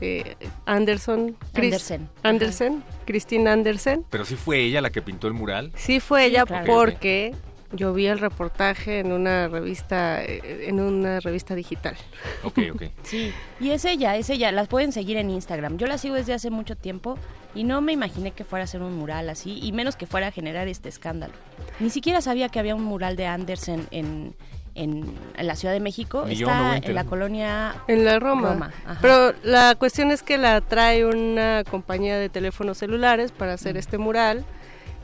eh, 0.00 0.36
Anderson. 0.66 1.36
Chris- 1.52 1.72
Andersen. 1.74 2.08
Andersen, 2.22 2.84
Christine 3.04 3.50
Andersen. 3.50 4.04
Pero 4.10 4.24
sí 4.24 4.36
fue 4.36 4.60
ella 4.60 4.80
la 4.80 4.90
que 4.90 5.02
pintó 5.02 5.26
el 5.26 5.34
mural. 5.34 5.72
Sí 5.76 6.00
fue 6.00 6.24
ella 6.26 6.44
claro. 6.44 6.66
porque 6.72 7.34
yo 7.72 7.92
vi 7.92 8.06
el 8.06 8.18
reportaje 8.18 9.00
en 9.00 9.12
una 9.12 9.48
revista, 9.48 10.22
eh, 10.22 10.66
en 10.68 10.80
una 10.80 11.20
revista 11.20 11.54
digital. 11.54 11.96
Ok, 12.44 12.58
ok. 12.74 12.82
Sí, 13.02 13.32
y 13.60 13.70
es 13.70 13.84
ella, 13.84 14.16
es 14.16 14.30
ella. 14.30 14.52
Las 14.52 14.68
pueden 14.68 14.92
seguir 14.92 15.16
en 15.16 15.30
Instagram. 15.30 15.76
Yo 15.78 15.86
la 15.86 15.98
sigo 15.98 16.14
desde 16.14 16.34
hace 16.34 16.50
mucho 16.50 16.76
tiempo 16.76 17.18
y 17.54 17.64
no 17.64 17.80
me 17.80 17.92
imaginé 17.92 18.30
que 18.32 18.44
fuera 18.44 18.64
a 18.64 18.66
ser 18.66 18.82
un 18.82 18.96
mural 18.96 19.28
así, 19.28 19.58
y 19.62 19.72
menos 19.72 19.96
que 19.96 20.06
fuera 20.06 20.28
a 20.28 20.30
generar 20.30 20.68
este 20.68 20.88
escándalo. 20.88 21.34
Ni 21.80 21.90
siquiera 21.90 22.20
sabía 22.20 22.48
que 22.48 22.58
había 22.58 22.74
un 22.74 22.84
mural 22.84 23.16
de 23.16 23.26
Andersen 23.26 23.86
en, 23.90 24.34
en, 24.74 25.04
en 25.36 25.46
la 25.46 25.56
Ciudad 25.56 25.74
de 25.74 25.80
México. 25.80 26.26
Está 26.26 26.76
en 26.76 26.94
la 26.94 27.04
colonia 27.04 27.74
En 27.88 28.04
la 28.04 28.18
Roma. 28.18 28.52
Roma. 28.52 28.72
Pero 29.00 29.34
la 29.42 29.74
cuestión 29.74 30.10
es 30.10 30.22
que 30.22 30.38
la 30.38 30.60
trae 30.60 31.04
una 31.04 31.64
compañía 31.70 32.18
de 32.18 32.28
teléfonos 32.28 32.78
celulares 32.78 33.32
para 33.32 33.54
hacer 33.54 33.76
este 33.76 33.98
mural. 33.98 34.44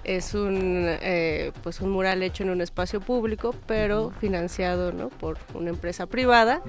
Es 0.09 0.33
un, 0.33 0.87
eh, 0.87 1.53
pues 1.63 1.83
un 1.83 1.91
mural 1.91 2.23
hecho 2.23 2.43
en 2.43 2.49
un 2.49 2.63
espacio 2.63 2.99
público, 3.03 3.55
pero 3.67 4.11
financiado 4.21 4.91
¿no? 4.91 5.11
por 5.11 5.37
una 5.53 5.69
empresa 5.69 6.07
privada. 6.07 6.63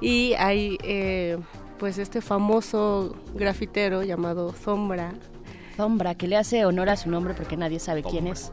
Y 0.00 0.34
hay 0.38 0.78
eh, 0.84 1.36
pues 1.78 1.98
este 1.98 2.20
famoso 2.20 3.16
grafitero 3.34 4.04
llamado 4.04 4.52
Zombra. 4.52 5.12
Zombra, 5.76 6.14
que 6.14 6.28
le 6.28 6.36
hace 6.36 6.64
honor 6.66 6.88
a 6.88 6.96
su 6.96 7.10
nombre 7.10 7.34
porque 7.34 7.56
nadie 7.56 7.80
sabe 7.80 8.04
quién 8.04 8.28
es. 8.28 8.52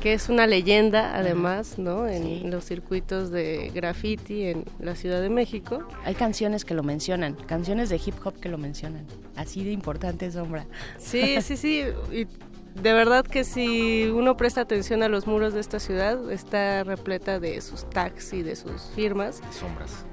Que 0.00 0.12
es 0.12 0.28
una 0.28 0.48
leyenda, 0.48 1.16
además, 1.16 1.78
¿no? 1.78 2.08
En 2.08 2.50
los 2.50 2.64
circuitos 2.64 3.30
de 3.30 3.70
graffiti 3.72 4.46
en 4.46 4.64
la 4.80 4.96
Ciudad 4.96 5.22
de 5.22 5.30
México. 5.30 5.86
Hay 6.04 6.16
canciones 6.16 6.64
que 6.64 6.74
lo 6.74 6.82
mencionan, 6.82 7.34
canciones 7.34 7.90
de 7.90 8.00
hip 8.04 8.14
hop 8.24 8.40
que 8.40 8.48
lo 8.48 8.58
mencionan. 8.58 9.06
Así 9.36 9.62
de 9.62 9.70
importante 9.70 10.26
es 10.26 10.34
Sombra. 10.34 10.66
Sí, 10.98 11.40
sí, 11.42 11.56
sí. 11.56 11.84
Y 12.12 12.26
de 12.74 12.92
verdad 12.92 13.24
que 13.24 13.44
si 13.44 14.06
uno 14.06 14.36
presta 14.36 14.60
atención 14.60 15.02
a 15.02 15.08
los 15.08 15.26
muros 15.26 15.54
de 15.54 15.60
esta 15.60 15.80
ciudad, 15.80 16.30
está 16.30 16.84
repleta 16.84 17.40
de 17.40 17.60
sus 17.60 17.88
tags 17.90 18.32
y 18.32 18.42
de 18.42 18.56
sus 18.56 18.82
firmas. 18.94 19.40
Sombras. 19.50 20.04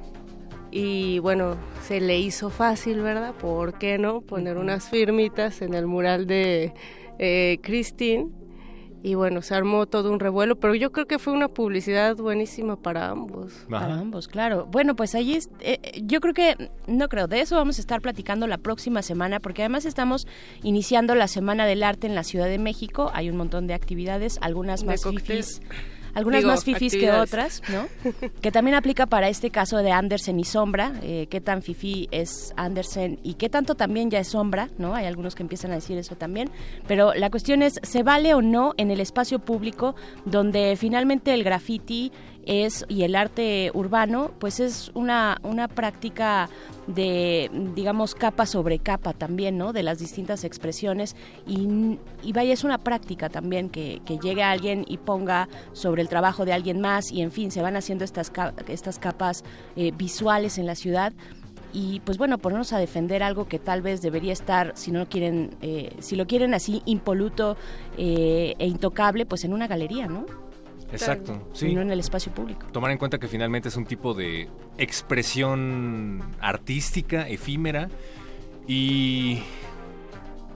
Y 0.71 1.19
bueno, 1.19 1.55
se 1.87 2.01
le 2.01 2.19
hizo 2.19 2.49
fácil, 2.49 3.01
¿verdad? 3.01 3.33
¿Por 3.35 3.77
qué 3.77 3.97
no? 3.97 4.21
Poner 4.21 4.57
unas 4.57 4.89
firmitas 4.89 5.61
en 5.61 5.73
el 5.73 5.85
mural 5.85 6.27
de 6.27 6.73
eh, 7.17 7.59
Christine. 7.61 8.29
Y 9.05 9.13
bueno, 9.13 9.43
se 9.43 9.53
armó 9.53 9.85
todo 9.85 10.11
un 10.11 10.19
revuelo, 10.19 10.55
pero 10.55 10.73
yo 10.73 10.91
creo 10.91 11.05
que 11.05 11.19
fue 11.19 11.31
una 11.31 11.47
publicidad 11.47 12.15
buenísima 12.15 12.75
para 12.75 13.09
ambos. 13.09 13.53
Para 13.69 13.99
ambos, 13.99 14.27
claro. 14.27 14.65
Bueno, 14.71 14.95
pues 14.95 15.13
allí 15.13 15.35
es- 15.35 15.47
eh, 15.59 15.77
eh, 15.83 16.01
yo 16.03 16.19
creo 16.21 16.33
que, 16.33 16.71
no 16.87 17.07
creo, 17.07 17.27
de 17.27 17.39
eso 17.41 17.55
vamos 17.55 17.77
a 17.77 17.81
estar 17.81 18.01
platicando 18.01 18.47
la 18.47 18.57
próxima 18.57 19.03
semana, 19.03 19.39
porque 19.39 19.61
además 19.61 19.85
estamos 19.85 20.25
iniciando 20.63 21.13
la 21.13 21.27
Semana 21.27 21.67
del 21.67 21.83
Arte 21.83 22.07
en 22.07 22.15
la 22.15 22.23
Ciudad 22.23 22.47
de 22.47 22.57
México. 22.57 23.11
Hay 23.13 23.29
un 23.29 23.37
montón 23.37 23.67
de 23.67 23.75
actividades, 23.75 24.39
algunas 24.41 24.79
De 24.81 24.87
más 24.87 25.03
cóctel. 25.03 25.45
Algunas 26.15 26.39
Digo, 26.39 26.51
más 26.51 26.63
fifis 26.63 26.93
que 26.93 27.11
otras, 27.11 27.61
¿no? 27.69 27.87
que 28.41 28.51
también 28.51 28.75
aplica 28.75 29.05
para 29.05 29.29
este 29.29 29.51
caso 29.51 29.77
de 29.77 29.91
Andersen 29.91 30.39
y 30.39 30.45
Sombra, 30.45 30.93
eh, 31.03 31.27
qué 31.29 31.41
tan 31.41 31.61
fifi 31.61 32.07
es 32.11 32.53
Andersen 32.55 33.19
y 33.21 33.35
qué 33.35 33.49
tanto 33.49 33.75
también 33.75 34.09
ya 34.09 34.19
es 34.19 34.29
Sombra, 34.29 34.69
¿no? 34.77 34.95
Hay 34.95 35.05
algunos 35.05 35.35
que 35.35 35.43
empiezan 35.43 35.71
a 35.71 35.75
decir 35.75 35.97
eso 35.97 36.15
también, 36.15 36.49
pero 36.87 37.13
la 37.13 37.29
cuestión 37.29 37.61
es, 37.61 37.79
¿se 37.83 38.01
vale 38.01 38.33
o 38.33 38.41
no 38.41 38.73
en 38.77 38.91
el 38.91 38.99
espacio 38.99 39.39
público 39.39 39.95
donde 40.25 40.75
finalmente 40.77 41.33
el 41.33 41.43
graffiti 41.43 42.11
es 42.45 42.85
y 42.87 43.03
el 43.03 43.15
arte 43.15 43.71
urbano 43.73 44.31
pues 44.39 44.59
es 44.59 44.91
una, 44.93 45.37
una 45.43 45.67
práctica 45.67 46.49
de 46.87 47.49
digamos 47.73 48.13
capa 48.13 48.45
sobre 48.45 48.79
capa 48.79 49.13
también 49.13 49.57
no 49.57 49.73
de 49.73 49.83
las 49.83 49.99
distintas 49.99 50.43
expresiones. 50.43 51.15
Y, 51.47 51.97
y 52.23 52.33
vaya 52.33 52.53
es 52.53 52.63
una 52.63 52.77
práctica 52.77 53.29
también 53.29 53.69
que, 53.69 54.01
que 54.05 54.17
llegue 54.17 54.43
alguien 54.43 54.85
y 54.87 54.97
ponga 54.97 55.49
sobre 55.73 56.01
el 56.01 56.09
trabajo 56.09 56.45
de 56.45 56.53
alguien 56.53 56.79
más. 56.81 57.11
Y 57.11 57.21
en 57.21 57.31
fin 57.31 57.51
se 57.51 57.61
van 57.61 57.75
haciendo 57.75 58.03
estas 58.03 58.31
estas 58.67 58.99
capas 58.99 59.43
eh, 59.75 59.91
visuales 59.95 60.57
en 60.57 60.65
la 60.65 60.75
ciudad. 60.75 61.13
Y 61.73 61.99
pues 62.01 62.17
bueno 62.17 62.37
ponernos 62.37 62.71
a 62.71 62.77
defender 62.77 63.21
algo 63.21 63.49
que 63.49 63.59
tal 63.59 63.81
vez 63.81 64.01
debería 64.01 64.31
estar 64.31 64.71
si 64.75 64.91
no 64.91 65.09
quieren 65.09 65.57
eh, 65.61 65.93
si 65.99 66.15
lo 66.15 66.25
quieren 66.25 66.53
así 66.53 66.81
impoluto 66.85 67.57
eh, 67.97 68.55
e 68.59 68.67
intocable 68.67 69.25
pues 69.25 69.43
en 69.43 69.51
una 69.51 69.67
galería 69.67 70.07
no 70.07 70.25
Exacto, 70.95 71.49
y 71.53 71.57
sí. 71.57 71.73
no 71.73 71.81
en 71.81 71.91
el 71.91 71.99
espacio 71.99 72.31
público 72.31 72.65
Tomar 72.71 72.91
en 72.91 72.97
cuenta 72.97 73.17
que 73.19 73.27
finalmente 73.27 73.69
es 73.69 73.75
un 73.75 73.85
tipo 73.85 74.13
de 74.13 74.49
expresión 74.77 76.21
artística, 76.39 77.27
efímera. 77.27 77.89
Y 78.67 79.41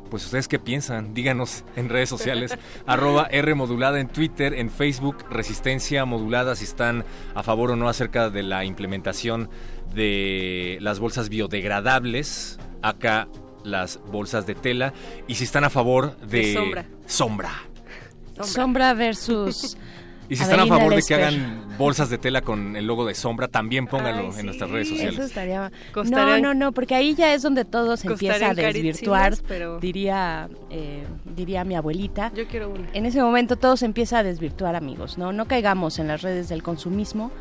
pues 0.10 0.26
ustedes 0.26 0.48
qué 0.48 0.58
piensan, 0.60 1.14
díganos 1.14 1.64
en 1.76 1.90
redes 1.90 2.10
sociales, 2.10 2.58
arroba 2.88 3.28
R 3.30 3.54
modulada 3.54 4.00
en 4.00 4.08
Twitter, 4.08 4.56
en 4.56 4.72
Facebook, 4.72 5.18
Resistencia 5.30 6.04
modulada, 6.06 6.56
si 6.56 6.64
están 6.64 7.06
a 7.36 7.44
favor 7.44 7.72
o 7.72 7.76
no 7.76 7.88
acerca 7.88 8.30
de 8.30 8.42
la 8.44 8.66
implementación 8.66 9.50
de 9.94 10.78
las 10.82 11.00
bolsas 11.00 11.30
biodegradables, 11.30 12.60
acá 12.82 13.28
las 13.64 14.00
bolsas 14.12 14.48
de 14.48 14.56
tela, 14.56 14.94
y 15.28 15.36
si 15.36 15.44
están 15.44 15.64
a 15.64 15.70
favor 15.70 16.18
de, 16.22 16.40
De 16.40 16.54
sombra. 16.54 16.86
sombra. 17.06 17.52
sombra, 18.42 18.94
versus 18.96 19.78
Y 20.30 20.36
si 20.36 20.44
están 20.44 20.60
a 20.60 20.68
favor 20.68 20.94
de 20.96 21.02
que 21.02 21.16
hagan 21.16 21.66
bolsas 21.78 22.10
de 22.10 22.18
tela 22.18 22.42
con 22.42 22.76
el 22.76 22.86
logo 22.86 23.06
de 23.06 23.16
sombra, 23.16 23.48
también 23.48 23.88
pónganlo 23.88 24.38
en 24.38 24.46
nuestras 24.46 24.70
redes 24.70 24.90
sociales. 24.90 25.14
Eso 25.16 25.24
estaría. 25.24 25.72
No, 26.06 26.38
no, 26.40 26.54
no, 26.54 26.72
porque 26.72 26.94
ahí 26.94 27.16
ya 27.16 27.34
es 27.34 27.42
donde 27.42 27.66
todo 27.66 27.98
se 27.98 28.08
empieza 28.08 28.50
a 28.50 28.54
desvirtuar, 28.54 29.36
pero- 29.48 29.80
diría, 29.80 30.50
eh, 30.70 31.04
diría 31.36 31.64
mi 31.64 31.76
abuelita. 31.76 32.32
Yo 32.36 32.48
quiero 32.48 32.70
una. 32.70 32.88
En 32.94 33.06
ese 33.06 33.22
momento 33.22 33.56
todo 33.56 33.76
se 33.76 33.86
empieza 33.86 34.20
a 34.20 34.24
desvirtuar, 34.24 34.76
amigos. 34.76 35.18
No, 35.18 35.32
no 35.32 35.48
caigamos 35.48 35.98
en 36.00 36.08
las 36.08 36.22
redes 36.22 36.50
del 36.50 36.62
consumismo, 36.62 37.32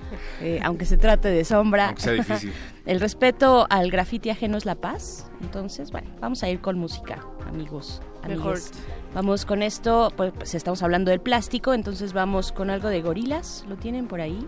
eh, 0.41 0.61
aunque 0.65 0.87
se 0.87 0.97
trate 0.97 1.29
de 1.29 1.45
sombra. 1.45 1.89
Aunque 1.89 2.03
sea 2.03 2.13
difícil. 2.13 2.53
El 2.87 3.01
respeto 3.01 3.67
al 3.69 3.91
grafiti 3.91 4.31
ajeno 4.31 4.57
es 4.57 4.65
la 4.65 4.75
paz. 4.77 5.31
Entonces, 5.43 5.91
bueno, 5.91 6.09
vamos 6.21 6.43
a 6.43 6.49
ir 6.49 6.61
con 6.61 6.79
música, 6.79 7.23
amigos. 7.47 8.01
Mejor. 8.27 8.53
amigues. 8.57 8.73
Vamos 9.15 9.45
con 9.47 9.63
esto, 9.63 10.13
pues, 10.17 10.33
pues, 10.37 10.55
estamos 10.55 10.83
hablando 10.83 11.11
del 11.11 11.21
plástico, 11.21 11.73
entonces 11.75 12.13
vamos 12.13 12.53
con 12.53 12.71
algo 12.71 12.89
de 12.89 13.01
gorilas, 13.01 13.65
¿lo 13.69 13.77
tienen 13.77 14.07
por 14.07 14.21
ahí? 14.21 14.47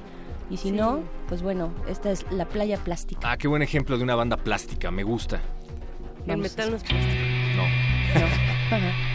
Y 0.51 0.57
si 0.57 0.70
Sí. 0.70 0.73
no, 0.73 1.01
pues 1.28 1.43
bueno, 1.43 1.73
esta 1.89 2.11
es 2.11 2.27
la 2.31 2.45
playa 2.45 2.77
plástica. 2.78 3.20
Ah, 3.31 3.37
qué 3.37 3.49
buen 3.49 3.62
ejemplo 3.62 3.97
de 3.97 4.05
una 4.05 4.15
banda 4.16 4.37
plástica, 4.37 4.91
me 4.91 5.03
gusta. 5.03 5.37
El 5.37 6.27
Vamos 6.37 6.43
metal 6.43 6.70
no 6.70 6.77
es 6.77 6.82
plástico. 6.82 7.23
No. 7.57 7.62
Ajá. 8.77 9.10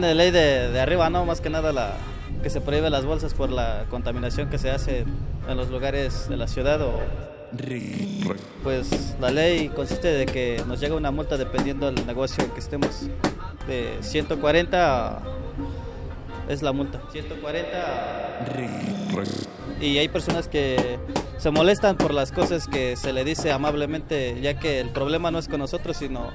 De 0.00 0.14
ley 0.14 0.30
de, 0.30 0.68
de 0.68 0.80
arriba, 0.80 1.10
¿no? 1.10 1.24
Más 1.24 1.40
que 1.40 1.50
nada 1.50 1.72
la, 1.72 1.94
que 2.42 2.50
se 2.50 2.60
prohíbe 2.60 2.90
las 2.90 3.04
bolsas 3.04 3.34
por 3.34 3.50
la 3.50 3.84
contaminación 3.90 4.48
que 4.48 4.58
se 4.58 4.70
hace 4.70 5.04
en 5.48 5.56
los 5.56 5.70
lugares 5.70 6.28
de 6.28 6.36
la 6.36 6.48
ciudad 6.48 6.80
o 6.82 7.00
pues 8.62 9.16
la 9.20 9.30
ley 9.30 9.70
consiste 9.70 10.06
de 10.08 10.26
que 10.26 10.62
nos 10.68 10.78
llega 10.78 10.94
una 10.94 11.10
multa 11.10 11.36
dependiendo 11.36 11.90
del 11.90 12.06
negocio 12.06 12.44
en 12.44 12.50
que 12.50 12.60
estemos. 12.60 13.08
De 13.66 13.98
140 14.00 15.20
es 16.48 16.62
la 16.62 16.72
multa. 16.72 17.00
140 17.10 17.78
y 19.80 19.98
hay 19.98 20.08
personas 20.08 20.46
que 20.46 20.98
se 21.38 21.50
molestan 21.50 21.96
por 21.96 22.14
las 22.14 22.32
cosas 22.32 22.68
que 22.68 22.96
se 22.96 23.12
le 23.12 23.24
dice 23.24 23.50
amablemente 23.50 24.38
ya 24.40 24.58
que 24.58 24.78
el 24.80 24.90
problema 24.90 25.30
no 25.30 25.38
es 25.38 25.48
con 25.48 25.58
nosotros 25.60 25.96
sino 25.96 26.30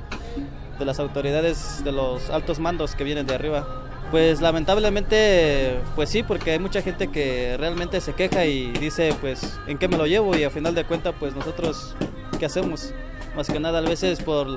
de 0.79 0.85
las 0.85 0.99
autoridades 0.99 1.83
de 1.83 1.91
los 1.91 2.29
altos 2.29 2.59
mandos 2.59 2.95
que 2.95 3.03
vienen 3.03 3.25
de 3.25 3.35
arriba 3.35 3.85
pues 4.11 4.39
lamentablemente, 4.39 5.79
pues 5.95 6.09
sí, 6.09 6.23
porque 6.23 6.51
hay 6.51 6.59
mucha 6.59 6.81
gente 6.81 7.07
que 7.09 7.57
realmente 7.57 7.99
se 8.01 8.13
queja 8.13 8.45
y 8.45 8.71
dice, 8.71 9.13
pues, 9.19 9.59
¿en 9.67 9.77
qué 9.77 9.87
me 9.87 9.97
lo 9.97 10.05
llevo? 10.05 10.37
Y 10.37 10.43
al 10.43 10.51
final 10.51 10.75
de 10.75 10.85
cuentas, 10.85 11.13
pues 11.19 11.35
nosotros, 11.35 11.95
¿qué 12.39 12.45
hacemos? 12.45 12.93
Más 13.35 13.47
que 13.47 13.59
nada, 13.59 13.79
a 13.79 13.81
veces 13.81 14.21
por 14.21 14.55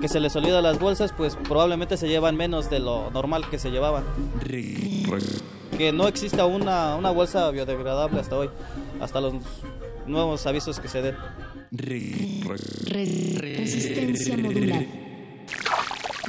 que 0.00 0.08
se 0.08 0.20
les 0.20 0.36
olvida 0.36 0.62
las 0.62 0.78
bolsas, 0.78 1.12
pues 1.12 1.36
probablemente 1.36 1.96
se 1.96 2.08
llevan 2.08 2.36
menos 2.36 2.70
de 2.70 2.78
lo 2.78 3.10
normal 3.10 3.44
que 3.50 3.58
se 3.58 3.70
llevaban. 3.70 4.04
Que 5.76 5.92
no 5.92 6.06
exista 6.08 6.46
una, 6.46 6.94
una 6.96 7.10
bolsa 7.10 7.50
biodegradable 7.50 8.20
hasta 8.20 8.36
hoy, 8.36 8.50
hasta 9.00 9.20
los 9.20 9.34
nuevos 10.06 10.46
avisos 10.46 10.80
que 10.80 10.88
se 10.88 11.02
den. 11.02 11.16
Resistencia 12.86 14.36
modular. 14.36 14.99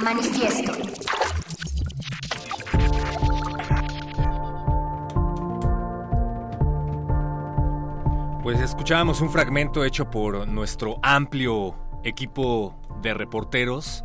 Manifiesto. 0.00 0.72
Pues 8.42 8.60
escuchábamos 8.60 9.20
un 9.20 9.30
fragmento 9.30 9.84
hecho 9.84 10.10
por 10.10 10.48
nuestro 10.48 10.98
amplio 11.02 11.76
equipo 12.02 12.74
de 13.00 13.14
reporteros 13.14 14.04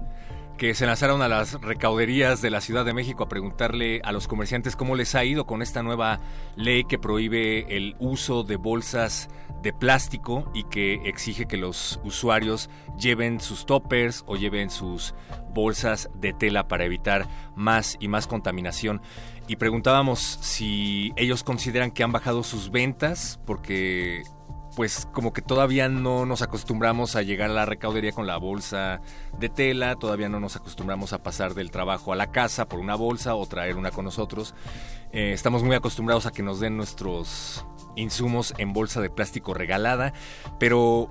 que 0.58 0.74
se 0.74 0.86
lanzaron 0.86 1.22
a 1.22 1.28
las 1.28 1.62
recauderías 1.62 2.42
de 2.42 2.50
la 2.50 2.62
Ciudad 2.62 2.84
de 2.84 2.94
México 2.94 3.24
a 3.24 3.30
preguntarle 3.30 4.02
a 4.04 4.12
los 4.12 4.28
comerciantes 4.28 4.76
cómo 4.76 4.96
les 4.96 5.14
ha 5.16 5.24
ido 5.24 5.46
con 5.46 5.62
esta 5.62 5.84
nueva 5.84 6.20
ley 6.56 6.84
que 6.84 6.98
prohíbe 6.98 7.78
el 7.78 7.96
uso 8.00 8.44
de 8.44 8.56
bolsas 8.56 9.30
de 9.62 9.74
plástico 9.74 10.50
y 10.54 10.64
que 10.64 10.96
exige 11.06 11.46
que 11.46 11.58
los 11.58 12.00
usuarios 12.04 12.70
lleven 12.98 13.40
sus 13.40 13.66
toppers 13.66 14.24
o 14.28 14.36
lleven 14.36 14.70
sus 14.70 15.14
bolsas 15.54 16.10
de 16.16 16.34
tela 16.34 16.68
para 16.68 16.86
evitar 16.86 17.28
más 17.56 17.98
y 18.00 18.08
más 18.08 18.28
contaminación. 18.28 19.02
Y 19.48 19.56
preguntábamos 19.56 20.20
si 20.20 21.14
ellos 21.16 21.44
consideran 21.44 21.92
que 21.92 22.04
han 22.04 22.12
bajado 22.12 22.44
sus 22.44 22.70
ventas 22.70 23.40
porque 23.46 24.24
pues 24.78 25.08
como 25.12 25.34
que 25.34 25.42
todavía 25.42 25.90
no 25.90 26.28
nos 26.28 26.44
acostumbramos 26.44 27.16
a 27.16 27.24
llegar 27.24 27.50
a 27.50 27.54
la 27.54 27.66
recaudería 27.66 28.12
con 28.12 28.28
la 28.28 28.38
bolsa 28.38 29.02
de 29.40 29.50
tela, 29.50 29.96
todavía 29.96 30.30
no 30.30 30.40
nos 30.40 30.56
acostumbramos 30.56 31.14
a 31.14 31.24
pasar 31.24 31.56
del 31.56 31.72
trabajo 31.72 32.14
a 32.14 32.16
la 32.16 32.28
casa 32.28 32.68
por 32.68 32.80
una 32.80 32.94
bolsa 32.94 33.34
o 33.34 33.44
traer 33.48 33.76
una 33.76 33.90
con 33.90 34.06
nosotros. 34.06 34.54
Eh, 35.12 35.32
estamos 35.34 35.64
muy 35.64 35.76
acostumbrados 35.76 36.26
a 36.26 36.32
que 36.32 36.44
nos 36.44 36.60
den 36.60 36.78
nuestros 36.78 37.66
insumos 37.96 38.54
en 38.58 38.74
bolsa 38.74 39.02
de 39.02 39.10
plástico 39.10 39.54
regalada, 39.54 40.14
pero 40.60 41.10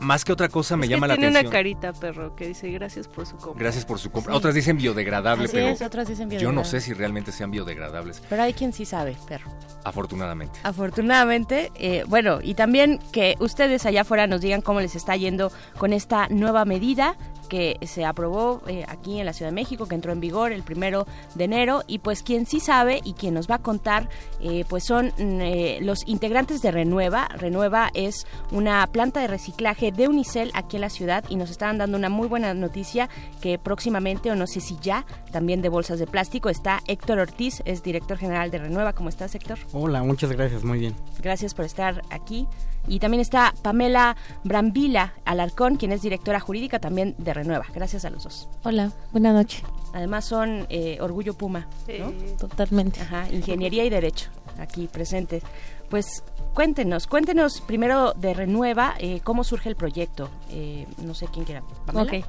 más 0.00 0.24
que 0.24 0.32
otra 0.32 0.48
cosa 0.48 0.76
me 0.76 0.84
Es 0.84 0.88
que 0.90 0.94
llama 0.96 1.06
la 1.06 1.14
tiene 1.14 1.28
atención. 1.28 1.46
una 1.46 1.52
carita, 1.52 1.92
perro, 1.92 2.34
que 2.36 2.48
dice 2.48 2.70
gracias 2.70 3.08
por 3.08 3.26
su 3.26 3.36
compra. 3.36 3.62
Gracias 3.62 3.84
por 3.86 3.98
su 3.98 4.10
compra. 4.10 4.32
Sí. 4.32 4.36
Otras 4.38 4.54
dicen 4.54 4.76
biodegradable, 4.76 5.44
Así 5.44 5.52
pero 5.54 5.68
es, 5.68 5.82
otras 5.82 6.08
dicen 6.08 6.30
yo 6.30 6.52
no 6.52 6.64
sé 6.64 6.80
si 6.80 6.92
realmente 6.92 7.32
sean 7.32 7.50
biodegradables, 7.50 8.22
Pero 8.28 8.42
hay 8.42 8.52
quien 8.54 8.72
sí 8.72 8.84
sabe, 8.84 9.16
perro. 9.28 9.50
afortunadamente. 9.84 10.58
Afortunadamente, 10.62 11.70
eh, 11.74 12.04
bueno, 12.06 12.38
y 12.42 12.54
también 12.54 12.98
que 13.12 13.36
ustedes 13.40 13.86
allá 13.86 14.02
afuera 14.02 14.26
nos 14.26 14.40
digan 14.40 14.60
cómo 14.62 14.80
les 14.80 14.94
está 14.94 15.16
yendo 15.16 15.50
con 15.78 15.92
esta 15.92 16.28
nueva 16.28 16.64
medida 16.64 17.16
que 17.44 17.78
se 17.82 18.04
aprobó 18.04 18.62
eh, 18.66 18.84
aquí 18.88 19.20
en 19.20 19.26
la 19.26 19.32
Ciudad 19.32 19.50
de 19.50 19.54
México, 19.54 19.86
que 19.86 19.94
entró 19.94 20.12
en 20.12 20.20
vigor 20.20 20.52
el 20.52 20.62
primero 20.62 21.06
de 21.34 21.44
enero, 21.44 21.82
y 21.86 21.98
pues 21.98 22.22
quien 22.22 22.46
sí 22.46 22.60
sabe 22.60 23.00
y 23.04 23.14
quien 23.14 23.34
nos 23.34 23.48
va 23.48 23.56
a 23.56 23.62
contar, 23.62 24.08
eh, 24.40 24.64
pues 24.68 24.84
son 24.84 25.06
mm, 25.18 25.40
eh, 25.40 25.78
los 25.80 26.06
integrantes 26.06 26.62
de 26.62 26.70
Renueva. 26.70 27.28
Renueva 27.36 27.90
es 27.94 28.26
una 28.50 28.86
planta 28.86 29.20
de 29.20 29.26
reciclaje 29.26 29.92
de 29.92 30.08
Unicel 30.08 30.50
aquí 30.54 30.76
en 30.76 30.82
la 30.82 30.90
ciudad 30.90 31.24
y 31.28 31.36
nos 31.36 31.50
estaban 31.50 31.78
dando 31.78 31.96
una 31.96 32.08
muy 32.08 32.28
buena 32.28 32.54
noticia 32.54 33.08
que 33.40 33.58
próximamente, 33.58 34.30
o 34.30 34.36
no 34.36 34.46
sé 34.46 34.60
si 34.60 34.76
ya, 34.80 35.04
también 35.32 35.62
de 35.62 35.68
bolsas 35.68 35.98
de 35.98 36.06
plástico, 36.06 36.48
está 36.48 36.80
Héctor 36.86 37.18
Ortiz, 37.18 37.62
es 37.64 37.82
director 37.82 38.18
general 38.18 38.50
de 38.50 38.58
Renueva. 38.58 38.92
¿Cómo 38.92 39.08
estás, 39.08 39.34
Héctor? 39.34 39.58
Hola, 39.72 40.02
muchas 40.02 40.30
gracias, 40.32 40.64
muy 40.64 40.78
bien. 40.78 40.94
Gracias 41.20 41.54
por 41.54 41.64
estar 41.64 42.02
aquí. 42.10 42.46
Y 42.86 42.98
también 42.98 43.20
está 43.20 43.54
Pamela 43.62 44.16
Brambila 44.42 45.14
Alarcón, 45.24 45.76
quien 45.76 45.92
es 45.92 46.02
directora 46.02 46.40
jurídica 46.40 46.78
también 46.78 47.14
de 47.18 47.34
Renueva. 47.34 47.66
Gracias 47.74 48.04
a 48.04 48.10
los 48.10 48.24
dos. 48.24 48.48
Hola, 48.62 48.92
buenas 49.12 49.34
noches. 49.34 49.62
Además 49.92 50.24
son 50.24 50.66
eh, 50.70 50.98
Orgullo 51.00 51.34
Puma, 51.34 51.68
¿no? 51.98 52.10
Totalmente. 52.36 53.00
Ajá, 53.00 53.28
Ingeniería 53.30 53.84
y 53.84 53.90
Derecho, 53.90 54.28
aquí 54.58 54.88
presentes. 54.88 55.42
Pues 55.88 56.24
cuéntenos, 56.52 57.06
cuéntenos 57.06 57.60
primero 57.60 58.12
de 58.14 58.34
Renueva, 58.34 58.94
eh, 58.98 59.20
cómo 59.22 59.44
surge 59.44 59.68
el 59.68 59.76
proyecto. 59.76 60.28
Eh, 60.50 60.86
no 60.98 61.14
sé 61.14 61.26
quién 61.32 61.44
quiera. 61.44 61.62
Pamela. 61.86 62.18
Ok. 62.18 62.24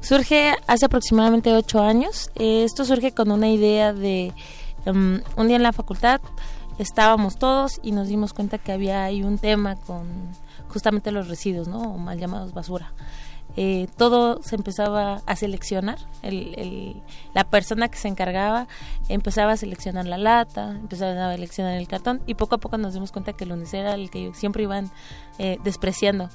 Surge 0.00 0.54
hace 0.66 0.86
aproximadamente 0.86 1.52
ocho 1.52 1.80
años. 1.80 2.30
Eh, 2.36 2.64
esto 2.64 2.84
surge 2.84 3.12
con 3.12 3.30
una 3.30 3.48
idea 3.48 3.92
de 3.92 4.32
em, 4.86 5.22
un 5.36 5.46
día 5.46 5.56
en 5.56 5.62
la 5.62 5.72
facultad 5.72 6.20
estábamos 6.80 7.36
todos 7.36 7.78
y 7.82 7.92
nos 7.92 8.08
dimos 8.08 8.32
cuenta 8.32 8.58
que 8.58 8.72
había 8.72 9.04
ahí 9.04 9.22
un 9.22 9.38
tema 9.38 9.76
con 9.76 10.06
justamente 10.68 11.10
los 11.12 11.28
residuos, 11.28 11.68
¿no? 11.68 11.78
O 11.80 11.98
mal 11.98 12.18
llamados 12.18 12.52
basura. 12.54 12.92
Eh, 13.56 13.88
todo 13.96 14.40
se 14.44 14.54
empezaba 14.54 15.22
a 15.26 15.34
seleccionar. 15.36 15.98
El, 16.22 16.54
el- 16.56 17.02
la 17.34 17.42
persona 17.44 17.88
que 17.88 17.98
se 17.98 18.06
encargaba 18.08 18.68
empezaba 19.08 19.52
a 19.52 19.56
seleccionar 19.56 20.06
la 20.06 20.18
lata, 20.18 20.70
empezaba 20.70 21.30
a 21.30 21.34
seleccionar 21.34 21.74
el 21.76 21.88
cartón 21.88 22.22
y 22.26 22.34
poco 22.34 22.54
a 22.54 22.58
poco 22.58 22.78
nos 22.78 22.94
dimos 22.94 23.10
cuenta 23.10 23.32
que 23.32 23.44
el 23.44 23.52
unicel 23.52 23.80
era 23.80 23.94
el 23.94 24.08
que 24.10 24.32
siempre 24.34 24.62
iban 24.62 24.90
eh, 25.38 25.58
despreciando. 25.64 26.28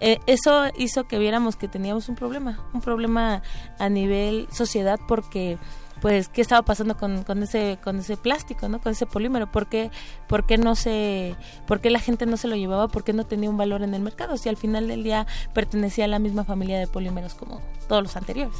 Eh, 0.00 0.18
eso 0.26 0.64
hizo 0.78 1.04
que 1.04 1.18
viéramos 1.18 1.54
que 1.56 1.68
teníamos 1.68 2.08
un 2.08 2.14
problema, 2.16 2.58
un 2.72 2.80
problema 2.80 3.42
a 3.78 3.88
nivel 3.88 4.48
sociedad 4.52 4.98
porque 5.06 5.58
pues 6.02 6.28
qué 6.28 6.42
estaba 6.42 6.62
pasando 6.62 6.96
con, 6.98 7.22
con 7.24 7.42
ese 7.42 7.78
con 7.82 7.98
ese 8.00 8.18
plástico 8.18 8.68
no 8.68 8.80
con 8.80 8.92
ese 8.92 9.06
polímero 9.06 9.50
por 9.50 9.68
qué, 9.68 9.90
por 10.28 10.44
qué 10.44 10.58
no 10.58 10.74
se 10.74 11.36
por 11.66 11.80
qué 11.80 11.90
la 11.90 12.00
gente 12.00 12.26
no 12.26 12.36
se 12.36 12.48
lo 12.48 12.56
llevaba 12.56 12.88
por 12.88 13.04
qué 13.04 13.14
no 13.14 13.24
tenía 13.24 13.48
un 13.48 13.56
valor 13.56 13.82
en 13.82 13.94
el 13.94 14.02
mercado 14.02 14.36
si 14.36 14.50
al 14.50 14.56
final 14.58 14.88
del 14.88 15.04
día 15.04 15.26
pertenecía 15.54 16.04
a 16.04 16.08
la 16.08 16.18
misma 16.18 16.44
familia 16.44 16.78
de 16.78 16.88
polímeros 16.88 17.34
como 17.34 17.62
todos 17.88 18.02
los 18.02 18.16
anteriores 18.16 18.56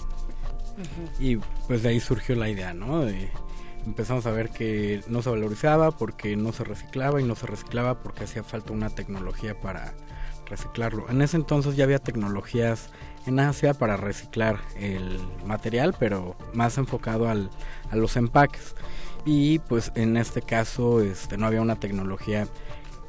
Y 1.19 1.37
pues 1.67 1.83
de 1.83 1.91
ahí 1.91 2.01
surgió 2.01 2.35
la 2.35 2.49
idea, 2.49 2.73
¿no? 2.75 3.01
De- 3.05 3.31
empezamos 3.87 4.27
a 4.27 4.31
ver 4.31 4.51
que 4.51 5.03
no 5.09 5.23
se 5.23 5.31
valorizaba 5.31 5.91
porque 5.91 6.37
no 6.37 6.53
se 6.53 6.65
reciclaba 6.65 7.21
y 7.21 7.25
no 7.25 7.35
se 7.35 7.47
reciclaba 7.47 8.01
porque 8.03 8.25
hacía 8.25 8.45
falta 8.45 8.73
una 8.73 8.91
tecnología 8.91 9.59
para 9.61 9.93
reciclarlo. 10.47 11.09
En 11.11 11.21
ese 11.23 11.37
entonces 11.37 11.77
ya 11.77 11.85
había 11.85 11.99
tecnologías 11.99 12.91
en 13.27 13.41
Asia 13.41 13.75
para 13.75 13.97
reciclar 13.97 14.59
el 14.77 15.19
material, 15.47 15.95
pero 15.99 16.37
más 16.53 16.79
enfocado 16.79 17.29
al, 17.29 17.51
a 17.91 17.97
los 17.97 18.17
empaques. 18.17 18.75
Y 19.25 19.61
pues 19.61 19.93
en 19.95 20.17
este 20.17 20.43
caso 20.43 21.01
este, 21.01 21.37
no 21.37 21.47
había 21.47 21.63
una 21.63 21.77
tecnología 21.77 22.47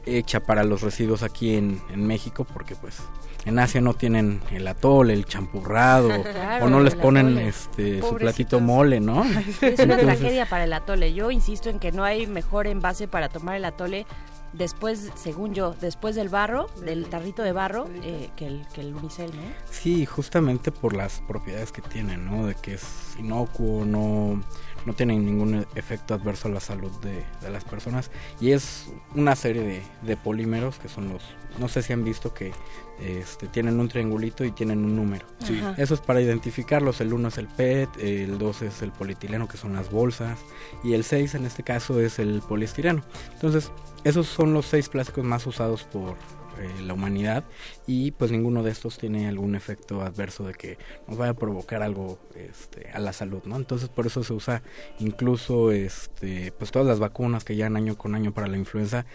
hecha 0.05 0.41
para 0.41 0.63
los 0.63 0.81
residuos 0.81 1.23
aquí 1.23 1.55
en, 1.55 1.81
en 1.91 2.05
México 2.05 2.45
porque 2.45 2.75
pues 2.75 2.97
en 3.45 3.57
Asia 3.59 3.81
no 3.81 3.93
tienen 3.93 4.41
el 4.51 4.67
atole, 4.67 5.13
el 5.13 5.25
champurrado 5.25 6.09
Claro, 6.23 6.65
o 6.65 6.69
no 6.69 6.79
les 6.81 6.95
ponen 6.95 7.27
atole. 7.29 7.47
este 7.47 8.01
su 8.01 8.15
platito 8.15 8.59
mole, 8.59 8.99
¿no? 8.99 9.23
Es 9.61 9.79
una 9.79 9.95
Entonces, 9.95 10.05
tragedia 10.05 10.45
para 10.45 10.63
el 10.65 10.73
atole. 10.73 11.13
Yo 11.13 11.31
insisto 11.31 11.69
en 11.69 11.79
que 11.79 11.91
no 11.91 12.03
hay 12.03 12.27
mejor 12.27 12.67
envase 12.67 13.07
para 13.07 13.29
tomar 13.29 13.55
el 13.55 13.65
atole 13.65 14.05
después, 14.53 15.11
según 15.15 15.53
yo, 15.53 15.75
después 15.79 16.15
del 16.15 16.29
barro, 16.29 16.67
del 16.85 17.07
tarrito 17.07 17.43
de 17.43 17.51
barro, 17.51 17.87
eh, 18.03 18.29
que, 18.35 18.47
el, 18.47 18.67
que 18.73 18.81
el 18.81 18.95
unicel, 18.95 19.35
¿no? 19.35 19.43
Sí, 19.69 20.05
justamente 20.05 20.71
por 20.71 20.95
las 20.95 21.21
propiedades 21.27 21.71
que 21.71 21.81
tiene, 21.81 22.17
¿no? 22.17 22.47
De 22.47 22.55
que 22.55 22.75
es 22.75 23.15
inocuo, 23.19 23.85
no, 23.85 24.41
no 24.85 24.93
tiene 24.93 25.17
ningún 25.17 25.65
efecto 25.75 26.13
adverso 26.13 26.47
a 26.47 26.51
la 26.51 26.59
salud 26.59 26.91
de, 27.01 27.23
de 27.41 27.49
las 27.49 27.63
personas. 27.63 28.11
Y 28.39 28.51
es 28.51 28.87
una 29.15 29.35
serie 29.35 29.63
de, 29.63 29.81
de 30.01 30.17
polímeros 30.17 30.77
que 30.79 30.89
son 30.89 31.09
los... 31.09 31.23
No 31.59 31.67
sé 31.67 31.81
si 31.83 31.93
han 31.93 32.03
visto 32.03 32.33
que 32.33 32.51
este, 32.99 33.47
tienen 33.47 33.79
un 33.79 33.89
triangulito 33.89 34.43
y 34.45 34.51
tienen 34.51 34.83
un 34.83 34.95
número. 34.95 35.25
Sí. 35.39 35.61
Eso 35.77 35.93
es 35.93 36.01
para 36.01 36.21
identificarlos. 36.21 37.01
El 37.01 37.13
1 37.13 37.27
es 37.27 37.37
el 37.37 37.47
PET, 37.47 37.89
el 37.99 38.37
2 38.37 38.61
es 38.63 38.81
el 38.81 38.91
polietileno, 38.91 39.47
que 39.47 39.57
son 39.57 39.73
las 39.73 39.91
bolsas, 39.91 40.39
y 40.83 40.93
el 40.93 41.03
6 41.03 41.35
en 41.35 41.45
este 41.45 41.63
caso 41.63 41.99
es 41.99 42.19
el 42.19 42.41
poliestireno. 42.41 43.03
Entonces, 43.33 43.71
esos 44.03 44.27
son 44.27 44.53
los 44.53 44.65
seis 44.65 44.89
plásticos 44.89 45.23
más 45.23 45.45
usados 45.47 45.83
por, 45.83 46.15
eh, 46.59 46.81
la 46.81 46.93
humanidad 46.93 47.43
y 47.87 48.11
pues 48.11 48.31
ninguno 48.31 48.63
de 48.63 48.71
estos 48.71 48.97
tiene 48.97 49.27
algún 49.27 49.55
efecto 49.55 50.01
adverso 50.01 50.45
de 50.45 50.53
que 50.53 50.77
nos 51.07 51.17
vaya 51.17 51.31
a 51.31 51.35
provocar 51.35 51.83
algo 51.83 52.19
este, 52.35 52.89
a 52.91 52.99
la 52.99 53.13
salud, 53.13 53.43
¿no? 53.45 53.57
Entonces 53.57 53.89
por 53.89 54.07
eso 54.07 54.23
se 54.23 54.33
usa 54.33 54.63
incluso 54.99 55.71
este, 55.71 56.51
pues 56.57 56.71
todas 56.71 56.87
las 56.87 56.99
vacunas 56.99 57.43
que 57.43 57.55
ya 57.55 57.69
año 57.75 57.97
con 57.97 58.15
año 58.15 58.33
para 58.33 58.47
la 58.47 58.57
influenza 58.57 59.05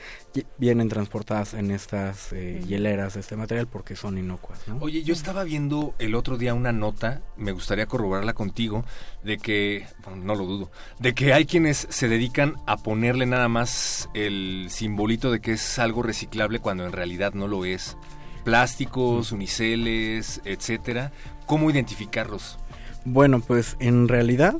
vienen 0.59 0.89
transportadas 0.89 1.55
en 1.55 1.70
estas 1.70 2.32
eh, 2.32 2.62
hieleras 2.66 3.15
de 3.15 3.20
este 3.20 3.36
material 3.36 3.66
porque 3.66 3.97
son 3.97 4.19
inocuas, 4.19 4.66
¿no? 4.66 4.78
Oye, 4.81 5.02
yo 5.02 5.12
estaba 5.12 5.44
viendo 5.44 5.94
el 5.98 6.15
otro 6.15 6.39
día 6.39 6.55
una 6.55 6.73
nota, 6.73 7.23
me 7.36 7.52
gustaría 7.52 7.86
corroborarla 7.86 8.35
contigo, 8.35 8.85
de 9.23 9.39
que, 9.39 9.86
bueno, 10.05 10.24
no 10.24 10.35
lo 10.35 10.47
dudo, 10.47 10.70
de 10.98 11.15
que 11.15 11.32
hay 11.32 11.44
quienes 11.47 11.86
se 11.90 12.09
dedican 12.09 12.56
a 12.66 12.77
ponerle 12.77 13.27
nada 13.27 13.48
más 13.48 14.09
el 14.15 14.66
simbolito 14.70 15.31
de 15.31 15.40
que 15.40 15.52
es 15.52 15.78
algo 15.78 16.02
reciclable 16.02 16.60
cuando 16.60 16.86
en 16.86 16.93
realidad 16.93 17.27
no 17.34 17.48
lo 17.48 17.64
es. 17.64 17.96
Plásticos, 18.44 19.32
uniceles, 19.32 20.40
etcétera. 20.44 21.12
¿Cómo 21.46 21.70
identificarlos? 21.70 22.59
Bueno, 23.05 23.40
pues 23.40 23.76
en 23.80 24.09
realidad, 24.09 24.56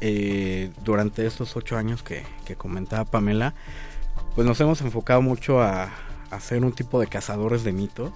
eh, 0.00 0.70
durante 0.84 1.26
estos 1.26 1.56
ocho 1.56 1.76
años 1.76 2.02
que, 2.02 2.24
que 2.44 2.56
comentaba 2.56 3.04
Pamela, 3.04 3.54
pues 4.34 4.46
nos 4.46 4.60
hemos 4.60 4.80
enfocado 4.80 5.22
mucho 5.22 5.62
a, 5.62 5.90
a 6.30 6.40
ser 6.40 6.64
un 6.64 6.72
tipo 6.72 7.00
de 7.00 7.06
cazadores 7.06 7.64
de 7.64 7.72
mitos 7.72 8.12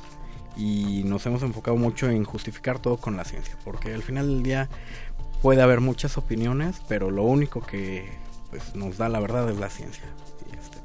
y 0.56 1.02
nos 1.04 1.24
hemos 1.26 1.42
enfocado 1.42 1.76
mucho 1.76 2.10
en 2.10 2.24
justificar 2.24 2.78
todo 2.78 2.96
con 2.96 3.16
la 3.16 3.24
ciencia, 3.24 3.56
porque 3.64 3.94
al 3.94 4.02
final 4.02 4.28
del 4.28 4.42
día 4.42 4.68
puede 5.42 5.62
haber 5.62 5.80
muchas 5.80 6.18
opiniones, 6.18 6.82
pero 6.88 7.10
lo 7.10 7.22
único 7.22 7.60
que 7.60 8.10
pues, 8.50 8.74
nos 8.74 8.98
da 8.98 9.08
la 9.08 9.20
verdad 9.20 9.48
es 9.50 9.58
la 9.58 9.70
ciencia. 9.70 10.04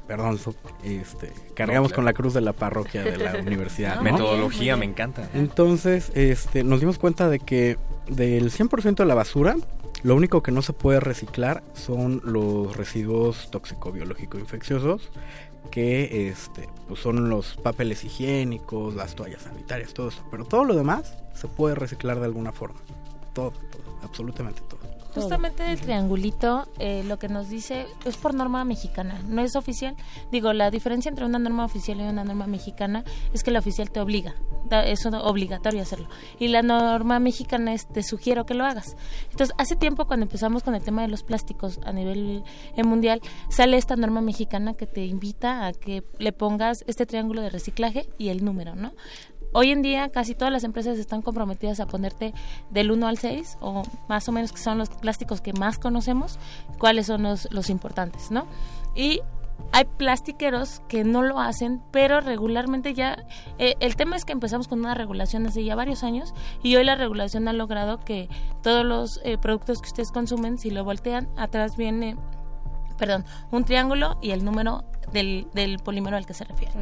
Perdón, 0.06 0.38
este, 0.84 1.32
cargamos 1.54 1.88
claro. 1.88 1.96
con 1.96 2.04
la 2.04 2.12
cruz 2.12 2.32
de 2.32 2.40
la 2.40 2.52
parroquia 2.52 3.02
de 3.02 3.16
la 3.16 3.38
universidad. 3.46 3.96
¿no? 3.96 4.02
Metodología, 4.02 4.76
me 4.76 4.84
encanta. 4.84 5.28
Entonces, 5.34 6.12
este, 6.14 6.62
nos 6.62 6.80
dimos 6.80 6.98
cuenta 6.98 7.28
de 7.28 7.40
que 7.40 7.76
del 8.08 8.52
100% 8.52 8.96
de 8.96 9.04
la 9.04 9.14
basura, 9.14 9.56
lo 10.02 10.14
único 10.14 10.42
que 10.42 10.52
no 10.52 10.62
se 10.62 10.72
puede 10.72 11.00
reciclar 11.00 11.64
son 11.74 12.20
los 12.24 12.76
residuos 12.76 13.50
tóxico-biológico-infecciosos, 13.50 15.10
que 15.70 16.28
este, 16.28 16.68
pues 16.86 17.00
son 17.00 17.28
los 17.28 17.56
papeles 17.56 18.04
higiénicos, 18.04 18.94
las 18.94 19.16
toallas 19.16 19.42
sanitarias, 19.42 19.92
todo 19.92 20.08
eso. 20.08 20.22
Pero 20.30 20.44
todo 20.44 20.64
lo 20.64 20.74
demás 20.74 21.16
se 21.34 21.48
puede 21.48 21.74
reciclar 21.74 22.20
de 22.20 22.26
alguna 22.26 22.52
forma. 22.52 22.78
Todo, 23.32 23.50
todo, 23.50 23.98
absolutamente 24.02 24.62
todo. 24.68 24.85
Justamente 25.22 25.70
el 25.72 25.80
triangulito 25.80 26.68
eh, 26.78 27.02
lo 27.06 27.18
que 27.18 27.28
nos 27.28 27.48
dice 27.48 27.86
es 28.04 28.16
por 28.16 28.34
norma 28.34 28.64
mexicana, 28.64 29.20
no 29.26 29.42
es 29.42 29.56
oficial. 29.56 29.96
Digo, 30.30 30.52
la 30.52 30.70
diferencia 30.70 31.08
entre 31.08 31.24
una 31.24 31.38
norma 31.38 31.64
oficial 31.64 31.98
y 32.00 32.04
una 32.04 32.24
norma 32.24 32.46
mexicana 32.46 33.04
es 33.32 33.42
que 33.42 33.50
la 33.50 33.58
oficial 33.58 33.90
te 33.90 34.00
obliga, 34.00 34.34
da- 34.68 34.86
es 34.86 35.04
obligatorio 35.06 35.82
hacerlo. 35.82 36.08
Y 36.38 36.48
la 36.48 36.62
norma 36.62 37.18
mexicana 37.18 37.72
es 37.74 37.86
te 37.88 38.02
sugiero 38.02 38.46
que 38.46 38.54
lo 38.54 38.64
hagas. 38.64 38.96
Entonces, 39.30 39.54
hace 39.58 39.76
tiempo 39.76 40.06
cuando 40.06 40.24
empezamos 40.24 40.62
con 40.62 40.74
el 40.74 40.82
tema 40.82 41.02
de 41.02 41.08
los 41.08 41.22
plásticos 41.22 41.80
a 41.84 41.92
nivel 41.92 42.42
eh, 42.76 42.84
mundial, 42.84 43.20
sale 43.48 43.76
esta 43.76 43.96
norma 43.96 44.20
mexicana 44.20 44.74
que 44.74 44.86
te 44.86 45.04
invita 45.06 45.66
a 45.66 45.72
que 45.72 46.04
le 46.18 46.32
pongas 46.32 46.84
este 46.86 47.06
triángulo 47.06 47.42
de 47.42 47.50
reciclaje 47.50 48.08
y 48.18 48.28
el 48.28 48.44
número, 48.44 48.74
¿no? 48.74 48.92
Hoy 49.58 49.70
en 49.70 49.80
día 49.80 50.10
casi 50.10 50.34
todas 50.34 50.52
las 50.52 50.64
empresas 50.64 50.98
están 50.98 51.22
comprometidas 51.22 51.80
a 51.80 51.86
ponerte 51.86 52.34
del 52.68 52.90
1 52.90 53.06
al 53.06 53.16
6 53.16 53.56
o 53.62 53.84
más 54.06 54.28
o 54.28 54.32
menos 54.32 54.52
que 54.52 54.58
son 54.58 54.76
los 54.76 54.90
plásticos 54.90 55.40
que 55.40 55.54
más 55.54 55.78
conocemos, 55.78 56.38
cuáles 56.78 57.06
son 57.06 57.22
los, 57.22 57.50
los 57.50 57.70
importantes, 57.70 58.30
¿no? 58.30 58.46
Y 58.94 59.22
hay 59.72 59.86
plastiqueros 59.86 60.82
que 60.88 61.04
no 61.04 61.22
lo 61.22 61.40
hacen, 61.40 61.80
pero 61.90 62.20
regularmente 62.20 62.92
ya... 62.92 63.24
eh, 63.56 63.76
el 63.80 63.96
tema 63.96 64.16
es 64.16 64.26
que 64.26 64.32
empezamos 64.32 64.68
con 64.68 64.80
una 64.80 64.94
regulación 64.94 65.46
hace 65.46 65.64
ya 65.64 65.74
varios 65.74 66.04
años 66.04 66.34
y 66.62 66.76
hoy 66.76 66.84
la 66.84 66.94
regulación 66.94 67.48
ha 67.48 67.54
logrado 67.54 67.98
que 67.98 68.28
todos 68.62 68.84
los 68.84 69.22
eh, 69.24 69.38
productos 69.38 69.80
que 69.80 69.88
ustedes 69.88 70.12
consumen, 70.12 70.58
si 70.58 70.70
lo 70.70 70.84
voltean, 70.84 71.30
atrás 71.38 71.78
viene, 71.78 72.18
perdón, 72.96 73.24
un 73.50 73.64
triángulo 73.64 74.18
y 74.22 74.30
el 74.30 74.44
número 74.44 74.84
del, 75.12 75.48
del 75.54 75.78
polímero 75.78 76.16
al 76.16 76.26
que 76.26 76.34
se 76.34 76.44
refiere. 76.44 76.72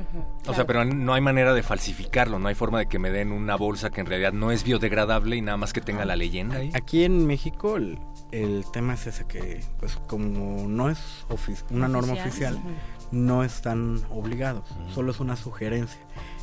O 0.46 0.54
sea, 0.54 0.66
pero 0.66 0.84
no 0.84 1.14
hay 1.14 1.20
manera 1.20 1.52
de 1.54 1.62
falsificarlo, 1.62 2.38
no 2.38 2.48
hay 2.48 2.54
forma 2.54 2.78
de 2.78 2.86
que 2.86 2.98
me 2.98 3.10
den 3.10 3.32
una 3.32 3.56
bolsa 3.56 3.90
que 3.90 4.00
en 4.00 4.06
realidad 4.06 4.32
no 4.32 4.50
es 4.50 4.64
biodegradable 4.64 5.36
y 5.36 5.42
nada 5.42 5.56
más 5.56 5.72
que 5.72 5.80
tenga 5.80 6.04
la 6.04 6.16
leyenda 6.16 6.56
ahí. 6.58 6.70
Aquí 6.74 7.04
en 7.04 7.26
México 7.26 7.76
el, 7.76 7.98
el 8.32 8.64
tema 8.72 8.94
es 8.94 9.06
ese 9.06 9.26
que, 9.26 9.62
pues 9.78 9.96
como 10.06 10.66
no 10.68 10.90
es 10.90 11.26
una 11.70 11.88
norma 11.88 12.14
Oficial. 12.14 12.58
no 13.12 13.44
están 13.44 14.02
obligados, 14.10 14.68
solo 14.94 15.10
es 15.10 15.20
una 15.20 15.36
sugerencia. 15.36 16.00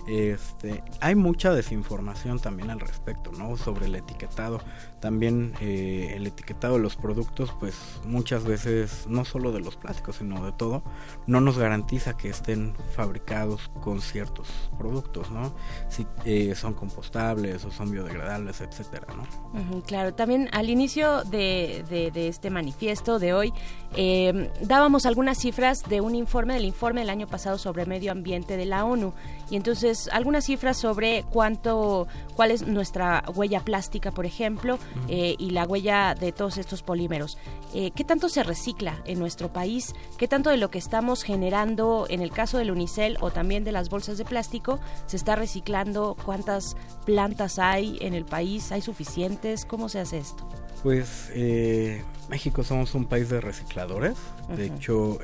Este, 0.08 0.84
hay 1.00 1.16
mucha 1.16 1.54
desinformación 1.54 2.40
también 2.40 2.72
al 2.72 2.80
respecto, 2.80 3.32
¿no? 3.32 3.56
Sobre 3.58 3.86
el 3.86 3.96
etiquetado. 3.96 4.60
También 5.02 5.54
eh, 5.60 6.14
el 6.16 6.28
etiquetado 6.28 6.76
de 6.76 6.80
los 6.80 6.96
productos, 6.96 7.54
pues 7.60 7.76
muchas 8.06 8.44
veces, 8.46 9.06
no 9.10 9.26
solo 9.26 9.52
de 9.52 9.60
los 9.60 9.76
plásticos, 9.76 10.18
sino 10.18 10.46
de 10.46 10.52
todo, 10.54 10.84
no 11.28 11.42
nos 11.42 11.58
garantiza 11.58 12.16
que 12.16 12.30
estén 12.30 12.74
fabricados 12.96 13.70
con 13.82 14.00
ciertos 14.00 14.48
productos, 14.78 15.30
¿no? 15.32 15.54
Si 15.90 16.06
eh, 16.24 16.54
son 16.56 16.74
compostables 16.76 17.66
o 17.66 17.72
son 17.72 17.92
biodegradables, 17.92 18.62
etcétera, 18.62 19.08
¿no? 19.16 19.60
Ujú, 19.60 19.82
Claro, 19.82 20.14
también 20.14 20.48
al 20.54 20.70
inicio 20.70 21.24
de, 21.24 21.84
de- 21.90 22.12
de 22.12 22.28
este 22.28 22.50
manifiesto 22.50 23.18
de 23.20 23.34
hoy 23.34 23.52
eh, 23.96 24.52
dábamos 24.62 25.06
algunas 25.06 25.38
cifras 25.40 25.82
de 25.90 26.00
un 26.00 26.16
informe, 26.16 26.54
del 26.54 26.66
informe 26.66 27.02
del 27.02 27.10
año 27.10 27.28
pasado 27.28 27.58
sobre 27.58 27.86
medio 27.86 28.12
ambiente 28.12 28.56
de 28.56 28.66
la 28.66 28.86
ONU 28.86 29.14
y 29.50 29.56
entonces 29.56 30.10
algunas 30.14 30.46
cifras 30.46 30.78
sobre 30.78 31.24
cuánto, 31.30 32.08
cuál 32.36 32.52
es 32.52 32.66
nuestra 32.68 33.24
huella 33.36 33.60
plástica, 33.62 34.12
por 34.12 34.26
ejemplo, 34.26 34.78
eh, 35.08 35.36
y 35.38 35.52
la 35.52 35.66
huella 35.66 36.16
de 36.16 36.32
todos 36.32 36.58
estos 36.58 36.84
polímeros. 36.84 37.38
Eh, 37.74 37.92
¿Qué 37.92 38.04
tanto 38.04 38.30
se 38.30 38.44
recicla 38.44 39.02
en 39.06 39.20
nuestro 39.20 39.52
país? 39.52 39.94
¿Qué 40.18 40.28
tanto 40.28 40.50
de 40.50 40.58
lo 40.58 40.70
que 40.70 40.78
estamos 40.78 41.24
generando 41.24 42.06
en 42.10 42.22
el 42.22 42.32
caso 42.32 42.58
del 42.58 42.72
unicel 42.72 43.18
o 43.22 43.32
también 43.32 43.64
de 43.64 43.72
las 43.72 43.90
bolsas 43.90 44.18
de 44.18 44.26
plástico 44.26 44.80
se 45.06 45.18
está 45.18 45.36
reciclando? 45.36 46.16
¿Cuántas 46.26 46.76
plantas 47.06 47.60
hay 47.60 47.98
en 48.02 48.14
el 48.14 48.26
país? 48.26 48.72
¿Hay 48.72 48.82
suficientes? 48.82 49.66
¿Cómo 49.66 49.90
se 49.90 50.00
hace 50.00 50.20
esto? 50.20 50.48
Pues 50.84 51.30
eh, 51.34 52.04
México 52.30 52.64
somos 52.64 52.96
un 52.96 53.06
país 53.06 53.30
de 53.30 53.40
recicladores. 53.40 54.16
De 54.56 54.66
hecho, 54.66 55.20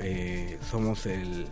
somos 0.70 1.06
el, 1.06 1.48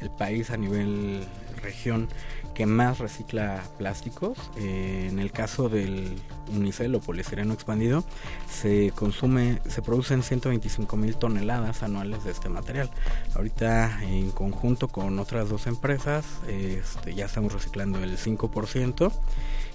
el 0.00 0.10
país 0.10 0.50
a 0.50 0.56
nivel 0.56 1.26
región 1.62 2.08
que 2.54 2.66
más 2.66 2.98
recicla 2.98 3.62
plásticos. 3.78 4.38
Eh, 4.56 5.08
en 5.10 5.18
el 5.18 5.32
caso 5.32 5.68
del 5.68 6.20
unicel 6.52 6.94
o 6.94 7.00
poliestireno 7.00 7.54
expandido, 7.54 8.04
se 8.50 8.92
consume, 8.94 9.60
se 9.68 9.82
producen 9.82 10.22
125 10.22 10.96
mil 10.96 11.16
toneladas 11.16 11.82
anuales 11.82 12.24
de 12.24 12.30
este 12.30 12.48
material. 12.48 12.90
Ahorita, 13.34 14.02
en 14.02 14.30
conjunto 14.30 14.88
con 14.88 15.18
otras 15.18 15.48
dos 15.48 15.66
empresas, 15.66 16.24
este, 16.48 17.14
ya 17.14 17.26
estamos 17.26 17.52
reciclando 17.52 17.98
el 18.02 18.18
5% 18.18 19.12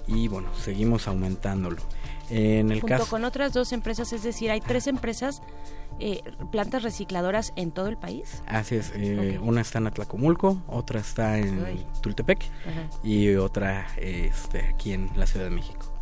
y 0.07 0.27
bueno, 0.27 0.49
seguimos 0.55 1.07
aumentándolo. 1.07 1.81
En 2.29 2.71
el 2.71 2.81
Junto 2.81 2.97
caso 2.97 3.09
con 3.09 3.23
otras 3.23 3.53
dos 3.53 3.71
empresas, 3.71 4.11
es 4.11 4.23
decir, 4.23 4.51
hay 4.51 4.59
tres 4.59 4.87
empresas, 4.87 5.41
eh, 5.99 6.21
plantas 6.51 6.83
recicladoras 6.83 7.53
en 7.55 7.71
todo 7.71 7.87
el 7.87 7.97
país. 7.97 8.43
Así 8.47 8.75
es, 8.75 8.91
eh, 8.95 9.39
una 9.41 9.61
está 9.61 9.79
en 9.79 9.87
Atlacomulco, 9.87 10.61
otra 10.67 10.99
está 10.99 11.37
en 11.37 11.65
Ay. 11.65 11.85
Tultepec 12.01 12.43
Ajá. 12.43 12.99
y 13.03 13.35
otra 13.35 13.87
este, 13.97 14.61
aquí 14.67 14.93
en 14.93 15.09
la 15.15 15.25
Ciudad 15.25 15.45
de 15.45 15.51
México. 15.51 15.93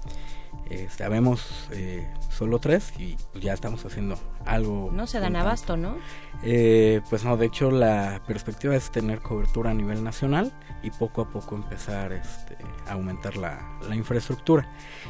Este, 0.70 1.04
habemos 1.04 1.70
eh, 1.74 2.08
solo 2.30 2.58
tres 2.58 2.92
y 2.98 3.18
ya 3.40 3.54
estamos 3.54 3.86
haciendo 3.86 4.18
algo. 4.46 4.90
No 4.92 5.06
se 5.06 5.20
dan 5.20 5.36
abasto, 5.36 5.78
¿no? 5.78 5.96
Eh, 6.44 7.02
pues 7.10 7.24
no, 7.24 7.38
de 7.38 7.46
hecho 7.46 7.70
la 7.70 8.22
perspectiva 8.26 8.76
es 8.76 8.92
tener 8.92 9.20
cobertura 9.20 9.72
a 9.72 9.74
nivel 9.74 10.04
nacional 10.04 10.52
y 10.82 10.90
poco 10.90 11.22
a 11.22 11.30
poco 11.30 11.56
empezar 11.56 12.14
este, 12.14 12.58
a 12.88 12.94
aumentar 12.94 13.38
la, 13.38 13.78
la 13.88 13.96
infraestructura. 13.96 14.68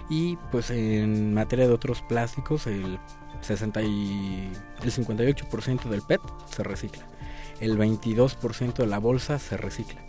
Y 0.10 0.36
pues 0.52 0.72
en 0.72 1.34
materia 1.34 1.68
de 1.68 1.74
otros 1.74 2.02
plásticos, 2.02 2.68
el, 2.68 3.00
60 3.46 3.82
y, 3.84 4.52
el 4.84 4.92
58% 4.92 5.84
del 5.90 6.02
PET 6.02 6.22
se 6.54 6.64
recicla, 6.64 7.06
el 7.60 7.78
22% 7.78 8.74
de 8.74 8.88
la 8.88 9.00
bolsa 9.00 9.40
se 9.40 9.58
recicla. 9.58 10.02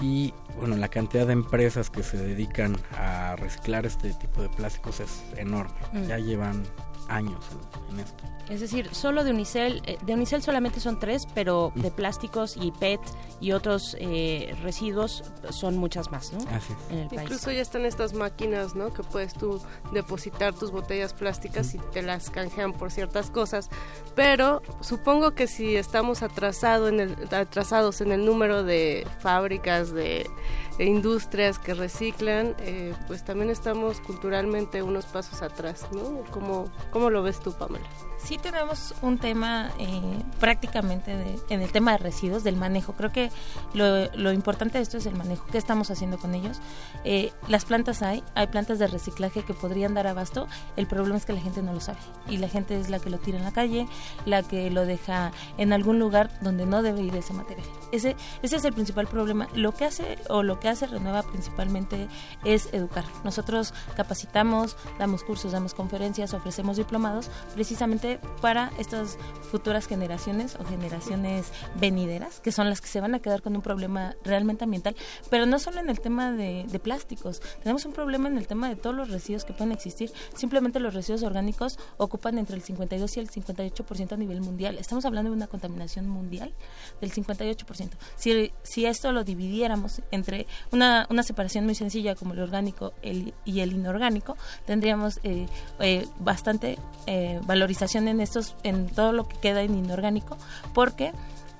Y 0.00 0.34
bueno, 0.58 0.76
la 0.76 0.88
cantidad 0.88 1.26
de 1.26 1.32
empresas 1.32 1.88
que 1.88 2.02
se 2.02 2.18
dedican 2.18 2.76
a 2.98 3.34
reciclar 3.36 3.86
este 3.86 4.12
tipo 4.12 4.42
de 4.42 4.50
plásticos 4.50 5.00
es 5.00 5.22
enorme. 5.36 5.74
Mm. 5.92 6.06
Ya 6.06 6.18
llevan 6.18 6.64
años 7.08 7.44
en- 7.90 8.00
esto. 8.00 8.24
Es 8.48 8.60
decir, 8.60 8.94
solo 8.94 9.24
de 9.24 9.32
Unicel, 9.32 9.82
eh, 9.86 9.98
de 10.06 10.14
Unicel 10.14 10.40
solamente 10.40 10.78
son 10.78 11.00
tres, 11.00 11.26
pero 11.34 11.72
de 11.74 11.90
plásticos 11.90 12.56
y 12.56 12.70
PET 12.70 13.00
y 13.40 13.50
otros 13.50 13.96
eh, 13.98 14.56
residuos 14.62 15.24
son 15.50 15.76
muchas 15.76 16.12
más, 16.12 16.32
¿no? 16.32 16.38
Así 16.52 16.72
En 16.90 16.98
el 16.98 17.08
país. 17.08 17.22
Incluso 17.22 17.50
ya 17.50 17.60
están 17.60 17.84
estas 17.84 18.12
máquinas, 18.12 18.76
¿no? 18.76 18.92
Que 18.94 19.02
puedes 19.02 19.34
tú 19.34 19.60
depositar 19.92 20.54
tus 20.54 20.70
botellas 20.70 21.12
plásticas 21.12 21.74
y 21.74 21.78
te 21.92 22.02
las 22.02 22.30
canjean 22.30 22.72
por 22.72 22.92
ciertas 22.92 23.30
cosas. 23.32 23.68
Pero 24.14 24.62
supongo 24.80 25.32
que 25.34 25.48
si 25.48 25.74
estamos 25.74 26.22
atrasado 26.22 26.86
en 26.86 27.00
el, 27.00 27.16
atrasados 27.34 28.00
en 28.00 28.12
el 28.12 28.24
número 28.24 28.62
de 28.62 29.08
fábricas 29.18 29.92
de 29.92 30.30
e 30.78 30.84
industrias 30.84 31.58
que 31.58 31.74
reciclan, 31.74 32.54
eh, 32.58 32.94
pues 33.06 33.24
también 33.24 33.50
estamos 33.50 34.00
culturalmente 34.00 34.82
unos 34.82 35.06
pasos 35.06 35.42
atrás, 35.42 35.86
¿no? 35.92 36.22
¿Cómo, 36.30 36.70
cómo 36.90 37.10
lo 37.10 37.22
ves 37.22 37.40
tú, 37.40 37.52
Pamela? 37.52 37.86
Sí 38.18 38.38
tenemos 38.38 38.94
un 39.02 39.18
tema 39.18 39.70
eh, 39.78 40.00
prácticamente 40.40 41.16
de- 41.16 41.38
en 41.50 41.60
el 41.62 41.70
tema 41.70 41.92
de 41.92 41.98
residuos, 41.98 42.42
del 42.44 42.56
manejo. 42.56 42.94
Creo 42.94 43.12
que 43.12 43.30
lo, 43.74 44.32
importante 44.32 44.78
de 44.78 44.82
esto 44.82 44.96
es 44.98 45.06
el 45.06 45.14
manejo. 45.14 45.46
¿Qué 45.52 45.58
estamos 45.58 45.90
haciendo 45.90 46.18
con 46.18 46.34
ellos? 46.34 46.58
Eh, 47.04 47.32
las 47.46 47.64
plantas 47.64 48.02
hay, 48.02 48.24
hay 48.34 48.46
plantas 48.48 48.78
de 48.78 48.86
reciclaje 48.86 49.42
que 49.44 49.54
podrían 49.54 49.94
dar 49.94 50.06
abasto. 50.06 50.48
El 50.76 50.86
problema 50.86 51.16
es 51.18 51.24
que 51.26 51.34
la 51.34 51.40
gente 51.40 51.62
no 51.62 51.72
lo 51.72 51.80
sabe. 51.80 51.98
Y 52.28 52.38
la 52.38 52.48
gente 52.48 52.78
es 52.80 52.88
la 52.90 52.98
que 52.98 53.10
lo 53.10 53.18
tira 53.18 53.38
en 53.38 53.44
la 53.44 53.52
calle, 53.52 53.86
la 54.24 54.42
que 54.42 54.70
lo 54.70 54.86
deja 54.86 55.30
en 55.58 55.72
algún 55.72 55.98
lugar 55.98 56.30
donde 56.40 56.66
no 56.66 56.82
debe 56.82 57.02
ir 57.02 57.14
ese 57.16 57.32
material. 57.32 57.66
Ese, 57.92 58.16
ese 58.42 58.56
es 58.56 58.64
el 58.64 58.72
principal 58.72 59.06
problema. 59.06 59.46
Lo 59.54 59.72
que 59.72 59.84
hace 59.84 60.18
o 60.28 60.42
lo 60.42 60.58
que 60.58 60.65
hace 60.68 60.86
Renueva 60.86 61.22
principalmente 61.22 62.08
es 62.44 62.72
educar. 62.72 63.04
Nosotros 63.24 63.74
capacitamos, 63.96 64.76
damos 64.98 65.22
cursos, 65.24 65.52
damos 65.52 65.74
conferencias, 65.74 66.34
ofrecemos 66.34 66.76
diplomados 66.76 67.30
precisamente 67.54 68.18
para 68.40 68.70
estas 68.78 69.18
futuras 69.50 69.86
generaciones 69.86 70.56
o 70.56 70.64
generaciones 70.64 71.52
venideras, 71.80 72.40
que 72.40 72.52
son 72.52 72.68
las 72.68 72.80
que 72.80 72.88
se 72.88 73.00
van 73.00 73.14
a 73.14 73.20
quedar 73.20 73.42
con 73.42 73.54
un 73.56 73.62
problema 73.62 74.14
realmente 74.24 74.64
ambiental, 74.64 74.96
pero 75.30 75.46
no 75.46 75.58
solo 75.58 75.80
en 75.80 75.90
el 75.90 76.00
tema 76.00 76.32
de, 76.32 76.64
de 76.68 76.78
plásticos, 76.78 77.40
tenemos 77.62 77.84
un 77.84 77.92
problema 77.92 78.28
en 78.28 78.38
el 78.38 78.46
tema 78.46 78.68
de 78.68 78.76
todos 78.76 78.94
los 78.94 79.10
residuos 79.10 79.44
que 79.44 79.52
pueden 79.52 79.72
existir. 79.72 80.10
Simplemente 80.34 80.80
los 80.80 80.94
residuos 80.94 81.22
orgánicos 81.22 81.78
ocupan 81.96 82.38
entre 82.38 82.56
el 82.56 82.62
52 82.62 83.16
y 83.16 83.20
el 83.20 83.30
58% 83.30 84.12
a 84.12 84.16
nivel 84.16 84.40
mundial. 84.40 84.78
Estamos 84.78 85.04
hablando 85.04 85.30
de 85.30 85.36
una 85.36 85.46
contaminación 85.46 86.08
mundial 86.08 86.54
del 87.00 87.12
58%. 87.12 87.90
Si, 88.16 88.52
si 88.62 88.86
esto 88.86 89.12
lo 89.12 89.24
dividiéramos 89.24 90.02
entre 90.10 90.46
una, 90.72 91.06
una 91.10 91.22
separación 91.22 91.64
muy 91.64 91.74
sencilla 91.74 92.14
como 92.14 92.34
el 92.34 92.40
orgánico 92.40 92.92
el- 93.02 93.34
y 93.44 93.60
el 93.60 93.72
inorgánico, 93.72 94.36
tendríamos 94.66 95.20
eh, 95.24 95.46
eh, 95.80 96.06
bastante 96.18 96.78
eh, 97.06 97.40
valorización 97.46 98.08
en 98.08 98.20
estos, 98.20 98.54
en 98.62 98.86
todo 98.88 99.12
lo 99.12 99.28
que 99.28 99.36
queda 99.38 99.62
en 99.62 99.74
inorgánico, 99.76 100.36
porque 100.74 101.12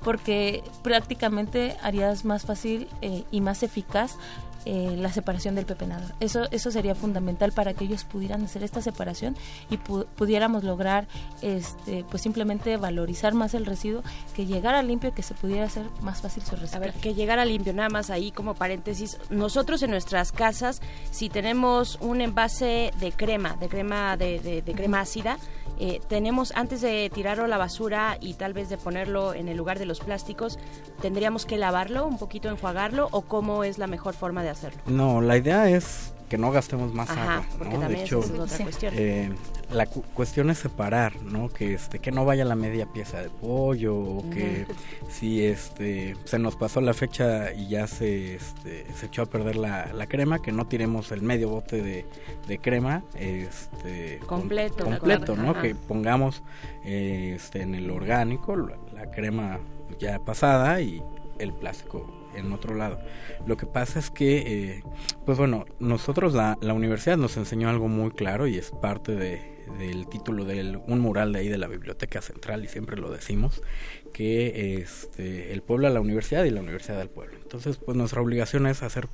porque 0.03 0.63
prácticamente 0.85 1.77
harías 1.83 2.25
más 2.25 2.45
fácil 2.45 2.87
eh, 3.03 3.25
y 3.33 3.41
más 3.41 3.65
eficaz 3.65 4.17
eh, 4.67 4.97
la 4.99 5.11
separación 5.13 5.55
del 5.55 5.65
pepenador. 5.65 6.13
Eso, 6.21 6.47
eso 6.51 6.71
sería 6.71 6.95
fundamental 6.95 7.53
para 7.53 7.73
que 7.73 7.85
ellos 7.85 8.05
pudieran 8.05 8.45
hacer 8.45 8.63
esta 8.63 8.83
separación 8.83 9.37
y 9.71 9.79
pu- 9.79 10.05
pudiéramos 10.17 10.65
lograr 10.65 11.07
este, 11.41 12.05
pues 12.11 12.23
simplemente 12.23 12.77
valorizar 12.77 13.33
más 13.33 13.55
el 13.55 13.65
residuo, 13.65 14.03
que 14.35 14.45
llegara 14.47 14.83
limpio 14.83 15.11
y 15.11 15.13
que 15.13 15.23
se 15.23 15.35
pudiera 15.35 15.65
hacer 15.65 15.87
más 16.03 16.21
fácil 16.21 16.43
su 16.43 16.57
A 16.57 16.59
reciclaje. 16.59 16.93
ver, 16.93 17.01
que 17.01 17.15
llegara 17.15 17.45
limpio, 17.45 17.73
nada 17.73 17.89
más 17.89 18.11
ahí 18.11 18.33
como 18.33 18.55
paréntesis. 18.55 19.19
Nosotros 19.31 19.83
en 19.83 19.91
nuestras 19.91 20.33
casas, 20.33 20.83
si 21.11 21.29
tenemos 21.29 21.99
un 22.01 22.21
envase 22.21 22.93
de 22.99 23.13
crema, 23.13 23.55
de 23.57 23.69
crema, 23.69 24.17
de, 24.17 24.41
de- 24.41 24.63
de 24.63 24.73
crema 24.75 25.01
ácida, 25.01 25.39
eh, 25.79 26.01
tenemos, 26.09 26.53
antes 26.57 26.81
de 26.81 27.11
tirarlo 27.13 27.45
a 27.45 27.49
la 27.49 27.59
basura 27.59 28.17
y 28.21 28.33
tal 28.35 28.55
vez 28.55 28.71
de 28.71 28.79
ponerlo 28.79 29.35
en 29.35 29.49
el 29.49 29.59
lugar 29.59 29.79
de 29.79 29.85
los 29.85 30.01
plásticos, 30.01 30.59
¿tendríamos 31.03 31.45
que 31.45 31.59
lavarlo, 31.59 32.07
un 32.07 32.17
poquito 32.19 32.49
enjuagarlo 32.49 33.09
o 33.11 33.21
cómo 33.23 33.63
es 33.63 33.77
la 33.77 33.87
mejor 33.87 34.15
forma 34.15 34.43
de 34.43 34.49
hacerlo? 34.57 34.81
No, 34.87 35.21
la 35.21 35.37
idea 35.37 35.69
es 35.71 36.13
que 36.29 36.39
no 36.39 36.51
gastemos 36.51 36.93
más 36.93 37.09
Ajá, 37.11 37.35
agua, 37.37 37.47
porque 37.57 37.75
¿no? 37.75 37.81
también 37.81 38.01
de 38.01 38.05
hecho, 38.05 38.19
esa 38.21 38.35
es 38.35 38.41
otra 38.41 38.57
Sí. 38.57 38.63
cuestión. 38.65 38.95
eh, 38.97 39.31
la 39.73 39.87
cu- 39.87 40.03
cuestión 40.15 40.51
es 40.51 40.59
separar, 40.59 41.23
¿no? 41.23 41.49
Que 41.51 41.75
este 41.75 42.01
que 42.01 42.11
no 42.11 42.25
vaya 42.25 42.45
la 42.45 42.57
media 42.57 42.87
pieza 42.87 43.21
de 43.23 43.31
pollo 43.31 43.97
o 43.97 44.31
que 44.31 44.67
si 45.09 45.45
este 45.45 46.17
se 46.25 46.39
nos 46.41 46.57
pasó 46.57 46.81
la 46.81 46.95
fecha 46.95 47.53
y 47.53 47.69
ya 47.69 47.87
se 47.87 48.35
este, 48.37 48.87
se 48.95 49.07
echó 49.07 49.23
a 49.23 49.27
perder 49.27 49.55
la, 49.57 49.93
la 49.93 50.07
crema, 50.09 50.41
que 50.43 50.51
no 50.51 50.67
tiremos 50.67 51.13
el 51.13 51.23
medio 51.23 51.49
bote 51.49 51.81
de, 51.81 52.07
de 52.49 52.59
crema, 52.59 53.03
este 53.15 54.19
Completo. 54.27 54.85
completo, 54.85 55.37
¿no? 55.37 55.51
Ajá. 55.53 55.63
Que 55.63 55.75
pongamos 55.77 56.43
eh, 56.85 57.35
este 57.37 57.63
en 57.63 57.75
el 57.77 57.89
orgánico 57.91 58.57
la, 58.57 58.77
la 58.95 59.11
crema 59.13 59.59
ya 60.01 60.19
pasada 60.19 60.81
y 60.81 61.03
el 61.39 61.53
plástico 61.53 62.05
en 62.37 62.53
otro 62.53 62.75
lado. 62.75 62.99
Lo 63.47 63.57
que 63.57 63.67
pasa 63.67 63.99
es 63.99 64.11
que, 64.11 64.39
eh, 64.39 64.83
pues 65.25 65.39
bueno, 65.39 65.67
nosotros 65.79 66.35
la, 66.35 66.59
la 66.61 66.75
universidad 66.75 67.17
nos 67.17 67.37
enseñó 67.37 67.69
algo 67.69 67.89
muy 67.89 68.11
claro 68.11 68.47
y 68.47 68.57
es 68.57 68.71
parte 68.71 69.15
de, 69.15 69.57
del 69.79 70.09
título 70.09 70.45
de 70.45 70.81
un 70.87 71.01
mural 71.01 71.33
de 71.33 71.41
ahí 71.41 71.49
de 71.49 71.59
la 71.59 71.67
Biblioteca 71.67 72.23
Central 72.23 72.65
y 72.65 72.69
siempre 72.69 72.97
lo 72.97 73.11
decimos, 73.11 73.63
que 74.13 74.81
este, 74.81 75.53
el 75.53 75.63
pueblo 75.63 75.87
a 75.87 75.91
la 75.91 76.01
universidad 76.01 76.45
y 76.45 76.51
la 76.51 76.61
universidad 76.61 77.01
al 77.01 77.11
pueblo. 77.11 77.37
Entonces, 77.43 77.77
pues 77.77 77.97
nuestra 77.97 78.21
obligación 78.21 78.67
es 78.67 78.83
hacer 78.83 79.09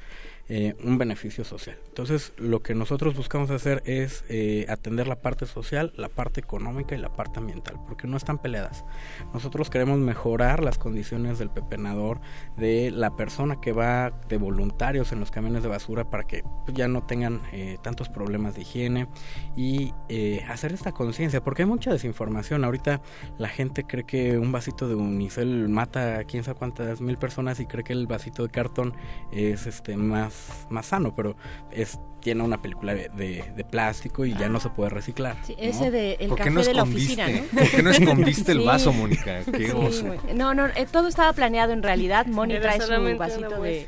eh, 0.49 0.75
un 0.83 0.99
beneficio 0.99 1.45
social. 1.45 1.79
Entonces, 1.89 2.33
lo 2.37 2.61
que 2.61 2.75
nosotros 2.75 3.17
buscamos 3.17 3.51
hacer 3.51 3.83
es 3.87 4.25
eh, 4.29 4.67
atender 4.69 5.07
la 5.07 5.21
parte 5.21 5.47
social, 5.47 5.93
la 5.97 6.09
parte 6.09 6.41
económica 6.41 6.95
y 6.95 6.99
la 6.99 7.13
parte 7.13 7.39
ambiental, 7.39 7.79
porque 7.87 8.07
no 8.07 8.17
están 8.17 8.39
peleadas. 8.39 8.85
Nosotros 9.33 9.71
queremos 9.71 9.99
mejorar 9.99 10.63
las 10.63 10.79
condiciones 10.79 11.39
del 11.39 11.51
pepenador, 11.51 12.21
de 12.57 12.91
la 12.91 13.17
persona 13.17 13.61
que 13.61 13.73
va 13.73 14.11
de 14.29 14.37
voluntarios 14.37 15.13
en 15.13 15.21
los 15.21 15.31
camiones 15.31 15.63
de 15.63 15.69
basura 15.69 16.09
para 16.11 16.25
que 16.25 16.45
ya 16.73 16.89
no 16.89 17.03
tengan 17.03 17.41
eh, 17.53 17.79
tantos 17.83 18.09
problemas 18.09 18.55
de 18.55 18.63
higiene 18.63 19.09
y 19.57 19.93
eh, 20.09 20.45
hacer 20.49 20.73
esta 20.73 20.93
conciencia, 20.93 21.43
porque 21.43 21.63
hay 21.63 21.69
mucha 21.69 21.91
desinformación. 21.91 22.65
Ahorita 22.65 23.01
la 23.39 23.49
gente 23.49 23.85
cree 23.85 24.05
que 24.05 24.39
un 24.39 24.53
vasito 24.53 24.89
de 24.89 24.95
unicel 24.95 25.69
mata 25.69 26.19
a 26.19 26.25
quién 26.25 26.45
sabe 26.45 26.59
cuántas 26.59 27.01
mil 27.01 27.19
personas 27.19 27.61
y 27.61 27.67
cree 27.67 27.85
que 27.85 27.93
el 27.93 28.07
vasito 28.07 28.43
de 28.43 28.51
cartón 28.51 28.95
es 29.31 29.67
este 29.67 29.97
más, 29.97 30.32
más 30.71 30.87
sano, 30.87 31.15
pero 31.15 31.37
es 31.71 31.99
tiene 32.21 32.45
una 32.45 32.63
película 32.63 32.95
de, 32.95 33.09
de- 33.09 33.53
de 33.57 33.65
plástico 33.65 34.25
y 34.25 34.33
ya 34.37 34.49
no 34.49 34.61
se 34.61 34.69
puede 34.71 34.91
reciclar. 34.91 35.37
Sí, 35.43 35.57
¿no? 35.57 35.63
ese 35.65 35.91
de 35.91 36.13
el 36.21 36.29
¿Por 36.29 36.39
qué 36.39 36.45
café 36.45 36.51
no 36.55 36.63
de 36.63 36.75
la 36.75 36.83
oficina, 36.85 37.29
¿no? 37.29 37.43
¿Por 37.59 37.71
qué 37.71 37.83
no 37.83 37.91
escondiste 37.91 38.53
el 38.53 38.61
vaso, 38.65 38.93
Mónica? 38.93 39.41
Qué 39.45 39.67
Sí, 39.67 39.73
oso. 39.73 40.07
No, 40.35 40.55
no, 40.55 40.67
eh, 40.69 40.87
todo 40.91 41.09
estaba 41.09 41.33
planeado 41.33 41.73
en 41.73 41.83
realidad. 41.83 42.27
Moni 42.27 42.55
Era 42.55 42.75
trae 42.77 42.81
su 42.81 43.19
vasito 43.19 43.61
de, 43.61 43.87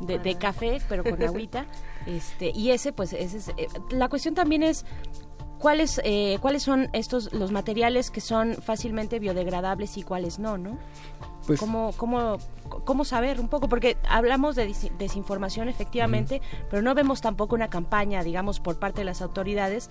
de, 0.00 0.18
de 0.18 0.34
café, 0.34 0.80
pero 0.88 1.04
con 1.04 1.22
agüita. 1.22 1.66
Este, 2.06 2.50
y 2.52 2.70
ese, 2.72 2.92
pues, 2.92 3.12
ese 3.12 3.36
es, 3.36 3.48
eh, 3.56 3.68
la 3.90 4.08
cuestión 4.08 4.34
también 4.34 4.64
es 4.64 4.84
cuáles 5.58 6.00
eh, 6.04 6.38
cuáles 6.40 6.62
son 6.64 6.88
estos 6.92 7.32
los 7.32 7.52
materiales 7.52 8.10
que 8.10 8.20
son 8.20 8.54
fácilmente 8.54 9.18
biodegradables 9.20 9.96
y 9.98 10.02
cuáles 10.02 10.38
no, 10.40 10.58
¿no? 10.58 10.78
Pues- 11.46 11.60
¿Cómo, 11.60 11.92
cómo, 11.96 12.38
cómo 12.88 13.04
saber 13.04 13.38
un 13.38 13.48
poco? 13.48 13.68
Porque 13.68 13.98
hablamos 14.08 14.56
de 14.56 14.74
desinformación 14.98 15.68
efectivamente, 15.68 16.40
pero 16.70 16.80
no 16.80 16.94
vemos 16.94 17.20
tampoco 17.20 17.54
una 17.54 17.68
campaña, 17.68 18.22
digamos, 18.22 18.60
por 18.60 18.78
parte 18.78 19.02
de 19.02 19.04
las 19.04 19.20
autoridades 19.20 19.90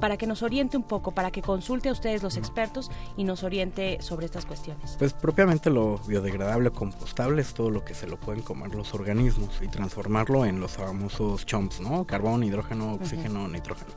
para 0.00 0.16
que 0.16 0.26
nos 0.26 0.42
oriente 0.42 0.78
un 0.78 0.82
poco, 0.82 1.12
para 1.12 1.30
que 1.30 1.42
consulte 1.42 1.90
a 1.90 1.92
ustedes 1.92 2.22
los 2.22 2.38
expertos 2.38 2.90
y 3.18 3.24
nos 3.24 3.42
oriente 3.42 3.98
sobre 4.00 4.24
estas 4.24 4.46
cuestiones. 4.46 4.96
Pues 4.98 5.12
propiamente 5.12 5.68
lo 5.68 5.98
biodegradable 5.98 6.70
o 6.70 6.72
compostable 6.72 7.42
es 7.42 7.52
todo 7.52 7.68
lo 7.68 7.84
que 7.84 7.92
se 7.92 8.06
lo 8.06 8.18
pueden 8.18 8.40
comer 8.40 8.74
los 8.74 8.94
organismos 8.94 9.60
y 9.60 9.68
transformarlo 9.68 10.46
en 10.46 10.58
los 10.58 10.72
famosos 10.72 11.44
chomps, 11.44 11.82
¿no? 11.82 12.06
Carbón, 12.06 12.44
hidrógeno, 12.44 12.94
oxígeno, 12.94 13.46
nitrógeno. 13.46 13.90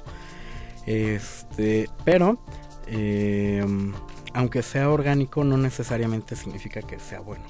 Este, 0.86 1.90
pero 2.04 2.38
eh, 2.88 3.66
aunque 4.34 4.62
sea 4.62 4.90
orgánico 4.90 5.46
no 5.46 5.56
necesariamente 5.56 6.36
significa 6.36 6.82
que 6.82 7.00
sea 7.00 7.22
bueno. 7.22 7.46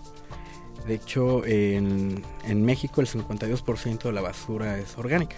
De 0.88 0.96
hecho, 0.96 1.46
en, 1.46 2.24
en 2.48 2.66
México 2.66 3.02
el 3.02 3.08
52% 3.08 4.04
de 4.04 4.12
la 4.12 4.22
basura 4.22 4.78
es 4.78 4.98
orgánica. 4.98 5.36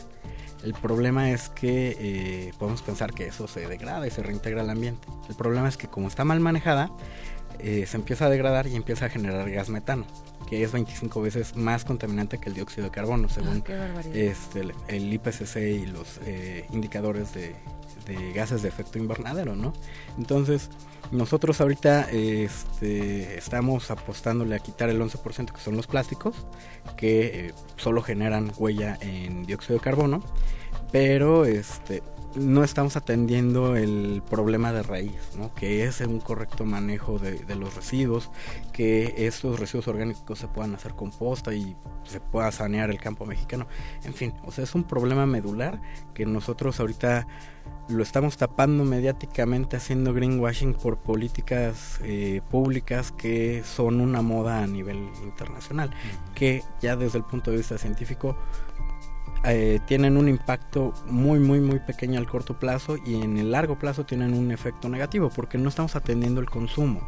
El 0.64 0.74
problema 0.74 1.32
es 1.32 1.50
que 1.50 1.98
eh, 2.00 2.54
podemos 2.58 2.82
pensar 2.82 3.14
que 3.14 3.28
eso 3.28 3.48
se 3.48 3.68
degrada 3.68 4.08
y 4.08 4.12
se 4.12 4.24
reintegra 4.24 4.62
al 4.62 4.70
ambiente. 4.70 5.06
El 5.28 5.36
problema 5.36 5.68
es 5.68 5.76
que 5.76 5.88
como 5.88 6.08
está 6.08 6.24
mal 6.24 6.40
manejada, 6.40 6.90
eh, 7.60 7.86
se 7.86 7.98
empieza 7.98 8.26
a 8.26 8.30
degradar 8.30 8.68
y 8.68 8.76
empieza 8.76 9.06
a 9.06 9.10
generar 9.10 9.50
gas 9.52 9.70
metano, 9.70 10.06
que 10.50 10.64
es 10.64 10.72
25 10.72 11.22
veces 11.22 11.56
más 11.58 11.84
contaminante 11.84 12.38
que 12.38 12.48
el 12.48 12.56
dióxido 12.56 12.86
de 12.86 12.92
carbono, 12.92 13.28
según 13.28 13.62
barbaridad. 13.62 14.16
este, 14.16 14.62
el, 14.62 14.74
el 14.88 15.14
IPCC 15.14 15.58
y 15.58 15.86
los 15.86 16.20
eh, 16.26 16.66
indicadores 16.72 17.34
de, 17.34 17.56
de 18.06 18.34
gases 18.34 18.62
de 18.62 18.70
efecto 18.70 18.98
invernadero, 18.98 19.56
¿no? 19.56 19.74
Entonces, 20.18 20.70
nosotros 21.12 21.62
ahorita 21.62 22.10
este, 22.12 23.38
estamos 23.38 23.92
apostándole 23.92 24.56
a 24.56 24.60
quitar 24.60 24.90
el 24.90 25.02
11% 25.02 25.52
que 25.52 25.62
son 25.62 25.76
los 25.76 25.88
plásticos, 25.88 26.36
que 26.98 27.48
eh, 27.48 27.54
solo 27.78 28.02
generan 28.02 28.52
huella 28.58 28.98
en 29.02 29.46
dióxido 29.46 29.78
de 29.78 29.84
carbono, 29.84 30.24
pero 30.92 31.46
este 31.46 32.02
no 32.36 32.64
estamos 32.64 32.96
atendiendo 32.96 33.76
el 33.76 34.24
problema 34.30 34.72
de 34.72 34.84
raíz, 34.84 35.36
¿no? 35.38 35.54
que 35.54 35.86
es 35.86 36.02
un 36.02 36.20
correcto 36.20 36.66
manejo 36.66 37.20
de, 37.20 37.40
de, 37.40 37.56
los 37.56 37.76
residuos, 37.76 38.32
que 38.72 39.14
estos 39.18 39.60
residuos 39.60 39.88
orgánicos 39.88 40.40
se 40.40 40.48
puedan 40.48 40.76
hacer 40.76 40.94
composta 40.94 41.54
y 41.54 41.76
se 42.04 42.20
pueda 42.20 42.52
sanear 42.52 42.90
el 42.90 43.00
campo 43.00 43.26
mexicano. 43.26 43.68
En 44.04 44.14
fin, 44.14 44.34
o 44.44 44.52
sea, 44.52 44.64
es 44.64 44.76
un 44.76 44.84
problema 44.84 45.26
medular 45.26 45.82
que 46.14 46.26
nosotros 46.26 46.80
ahorita 46.80 47.28
lo 47.90 48.02
estamos 48.02 48.38
tapando 48.38 48.86
mediáticamente 48.86 49.76
haciendo 49.76 50.14
greenwashing 50.14 50.74
por 50.74 50.98
políticas 50.98 52.00
eh, 52.04 52.42
públicas 52.50 53.12
que 53.12 53.62
son 53.64 54.00
una 54.00 54.22
moda 54.22 54.64
a 54.64 54.68
nivel 54.68 55.10
internacional, 55.22 55.92
que 56.34 56.64
ya 56.82 56.96
desde 56.96 57.18
el 57.18 57.26
punto 57.26 57.52
de 57.52 57.58
vista 57.58 57.78
científico 57.78 58.38
eh, 59.46 59.80
tienen 59.86 60.18
un 60.18 60.30
impacto 60.30 60.94
muy, 61.06 61.40
muy, 61.40 61.60
muy 61.60 61.80
pequeño 61.80 62.20
al 62.20 62.28
corto 62.28 62.58
plazo 62.58 62.96
y 63.06 63.22
en 63.22 63.38
el 63.38 63.52
largo 63.52 63.78
plazo 63.78 64.06
tienen 64.06 64.34
un 64.34 64.52
efecto 64.52 64.88
negativo 64.88 65.30
porque 65.30 65.58
no 65.58 65.70
estamos 65.70 65.96
atendiendo 65.96 66.40
el 66.40 66.50
consumo. 66.50 67.02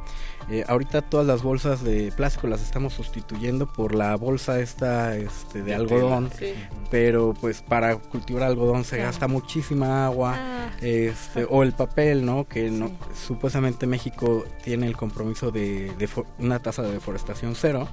Eh, 0.48 0.64
ahorita 0.68 1.02
todas 1.02 1.26
las 1.26 1.42
bolsas 1.42 1.84
de 1.84 2.12
plástico 2.16 2.48
las 2.48 2.62
estamos 2.62 2.94
sustituyendo 2.94 3.66
por 3.66 3.96
la 3.96 4.16
bolsa 4.16 4.60
esta 4.60 5.16
este, 5.18 5.64
de, 5.64 5.74
algodón, 5.74 6.30
sí. 6.38 6.54
pero 6.92 7.34
pues 7.34 7.64
para 7.64 7.96
cultivar 7.96 8.44
algodón 8.44 8.84
se 8.84 8.98
claro. 8.98 9.12
gasta 9.12 9.28
muchísima 9.28 10.06
agua, 10.06 10.36
ah. 10.38 10.70
este, 10.82 11.48
o 11.50 11.64
el 11.64 11.74
papel, 11.74 12.26
¿no? 12.26 12.48
Que 12.48 12.70
no, 12.70 12.92
supuestamente 13.16 13.88
México 13.88 14.46
tiene 14.64 14.86
el 14.86 14.96
compromiso 14.96 15.50
de, 15.50 15.92
de 15.98 16.08
una 16.38 16.60
tasa 16.60 16.84
de 16.84 16.92
deforestación 16.92 17.56
cero 17.56 17.88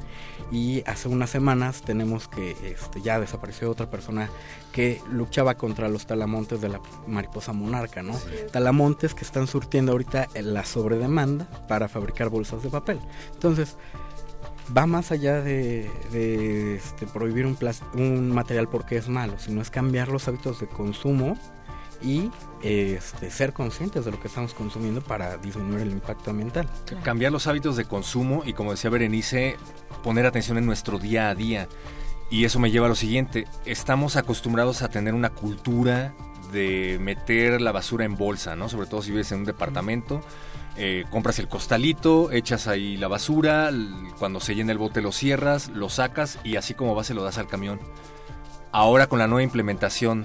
y 0.50 0.82
hace 0.86 1.08
unas 1.08 1.30
semanas 1.30 1.80
tenemos 1.80 2.28
que 2.28 2.50
este, 2.64 3.00
ya 3.00 3.18
desapareció 3.18 3.70
otra 3.70 3.88
persona 3.88 4.28
que 4.72 5.00
luchaba 5.10 5.54
contra 5.54 5.88
los 5.88 6.06
talamontes 6.06 6.60
de 6.60 6.68
la 6.68 6.80
mariposa 7.06 7.54
monarca, 7.54 8.02
¿no? 8.02 8.14
Sí. 8.14 8.28
Talamontes 8.50 9.14
que 9.14 9.24
están 9.24 9.46
surtiendo 9.46 9.92
ahorita 9.92 10.28
la 10.34 10.66
sobredemanda 10.66 11.46
para 11.66 11.88
fabricar 11.88 12.28
bolsas 12.28 12.41
de 12.42 12.70
papel. 12.70 13.00
Entonces, 13.32 13.76
va 14.76 14.86
más 14.86 15.12
allá 15.12 15.40
de, 15.40 15.90
de 16.12 16.76
este, 16.76 17.06
prohibir 17.06 17.46
un, 17.46 17.56
un 17.94 18.30
material 18.30 18.68
porque 18.68 18.96
es 18.96 19.08
malo, 19.08 19.34
sino 19.38 19.60
es 19.60 19.70
cambiar 19.70 20.08
los 20.08 20.28
hábitos 20.28 20.60
de 20.60 20.66
consumo 20.66 21.36
y 22.02 22.30
este, 22.62 23.30
ser 23.30 23.52
conscientes 23.52 24.04
de 24.04 24.10
lo 24.10 24.20
que 24.20 24.28
estamos 24.28 24.54
consumiendo 24.54 25.00
para 25.00 25.36
disminuir 25.38 25.82
el 25.82 25.92
impacto 25.92 26.30
ambiental. 26.30 26.68
Cambiar 27.02 27.32
los 27.32 27.46
hábitos 27.46 27.76
de 27.76 27.84
consumo 27.84 28.42
y, 28.44 28.52
como 28.52 28.72
decía 28.72 28.90
Berenice, 28.90 29.56
poner 30.02 30.26
atención 30.26 30.58
en 30.58 30.66
nuestro 30.66 30.98
día 30.98 31.30
a 31.30 31.34
día. 31.34 31.68
Y 32.30 32.44
eso 32.44 32.58
me 32.58 32.70
lleva 32.70 32.86
a 32.86 32.88
lo 32.88 32.94
siguiente, 32.94 33.46
estamos 33.66 34.16
acostumbrados 34.16 34.82
a 34.82 34.88
tener 34.88 35.12
una 35.14 35.30
cultura 35.30 36.14
de 36.50 36.98
meter 37.00 37.60
la 37.60 37.72
basura 37.72 38.04
en 38.04 38.16
bolsa, 38.16 38.56
¿no? 38.56 38.68
Sobre 38.68 38.86
todo 38.86 39.02
si 39.02 39.10
vives 39.10 39.32
en 39.32 39.40
un 39.40 39.44
departamento, 39.44 40.22
eh, 40.76 41.04
compras 41.10 41.38
el 41.38 41.48
costalito, 41.48 42.32
echas 42.32 42.66
ahí 42.66 42.96
la 42.96 43.08
basura, 43.08 43.70
cuando 44.18 44.40
se 44.40 44.54
llena 44.54 44.72
el 44.72 44.78
bote 44.78 45.02
lo 45.02 45.12
cierras, 45.12 45.68
lo 45.68 45.90
sacas 45.90 46.38
y 46.44 46.56
así 46.56 46.72
como 46.74 46.94
va 46.94 47.04
se 47.04 47.14
lo 47.14 47.22
das 47.22 47.38
al 47.38 47.46
camión. 47.46 47.78
Ahora 48.72 49.06
con 49.06 49.18
la 49.18 49.26
nueva 49.26 49.42
implementación 49.42 50.24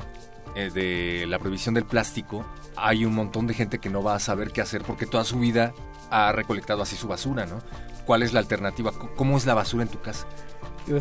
eh, 0.56 0.72
de 0.74 1.26
la 1.28 1.38
prohibición 1.38 1.76
del 1.76 1.84
plástico, 1.84 2.45
hay 2.78 3.03
un 3.03 3.14
montón 3.14 3.45
de 3.45 3.53
gente 3.56 3.80
que 3.80 3.90
no 3.90 4.02
va 4.02 4.15
a 4.15 4.19
saber 4.19 4.52
qué 4.52 4.61
hacer 4.61 4.84
porque 4.84 5.06
toda 5.06 5.26
su 5.26 5.38
vida 5.38 5.74
ha 6.10 6.32
recolectado 6.32 6.82
así 6.82 6.95
su 6.95 7.10
basura, 7.10 7.45
¿no? 7.45 7.60
¿Cuál 8.06 8.24
es 8.24 8.32
la 8.32 8.40
alternativa? 8.40 8.94
¿Cómo 9.18 9.38
es 9.38 9.45
la 9.45 9.53
basura 9.53 9.84
en 9.84 9.90
tu 9.90 9.99
casa? 9.99 10.26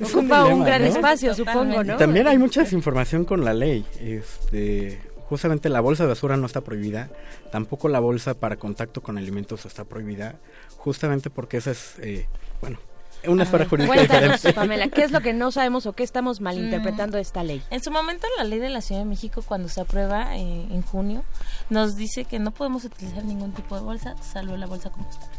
Ocupa 0.00 0.44
un, 0.44 0.50
dilema, 0.50 0.54
un, 0.54 0.64
gran 0.64 0.82
¿no? 0.82 0.88
espacio, 0.88 1.34
supongo, 1.34 1.82
¿no? 1.82 1.96
También 1.96 2.26
hay 2.26 2.38
mucha 2.38 2.62
desinformación 2.62 3.24
con 3.24 3.44
la 3.44 3.52
ley. 3.52 3.84
Este, 4.00 5.00
justamente 5.32 5.70
la 5.70 5.80
bolsa 5.80 6.02
de 6.02 6.10
basura 6.10 6.36
no 6.36 6.44
está 6.44 6.60
prohibida, 6.60 7.08
tampoco 7.50 7.88
la 7.88 8.00
bolsa 8.00 8.34
para 8.34 8.56
contacto 8.56 9.00
con 9.00 9.16
alimentos 9.16 9.64
está 9.64 9.86
prohibida, 9.86 10.34
justamente 10.76 11.30
porque 11.30 11.56
esa 11.56 11.70
es, 11.70 11.94
eh, 12.00 12.26
bueno, 12.60 12.78
una 13.26 13.44
esfera 13.44 13.66
jurídica 13.66 13.98
diferente. 13.98 14.52
Pamela, 14.52 14.88
¿qué 14.88 15.04
es 15.04 15.10
lo 15.10 15.22
que 15.22 15.32
no 15.32 15.50
sabemos 15.50 15.86
o 15.86 15.94
qué 15.94 16.02
estamos 16.02 16.42
malinterpretando 16.42 17.16
de 17.16 17.22
esta 17.22 17.42
ley? 17.42 17.62
En 17.70 17.82
su 17.82 17.90
momento 17.90 18.26
la 18.36 18.44
ley 18.44 18.58
de 18.58 18.68
la 18.68 18.82
Ciudad 18.82 19.00
de 19.00 19.06
México, 19.06 19.40
cuando 19.40 19.70
se 19.70 19.80
aprueba 19.80 20.36
eh, 20.36 20.66
en 20.70 20.82
junio, 20.82 21.24
nos 21.70 21.96
dice 21.96 22.26
que 22.26 22.38
no 22.38 22.50
podemos 22.50 22.84
utilizar 22.84 23.24
ningún 23.24 23.52
tipo 23.52 23.74
de 23.74 23.80
bolsa, 23.80 24.14
salvo 24.22 24.58
la 24.58 24.66
bolsa 24.66 24.90
compostable. 24.90 25.38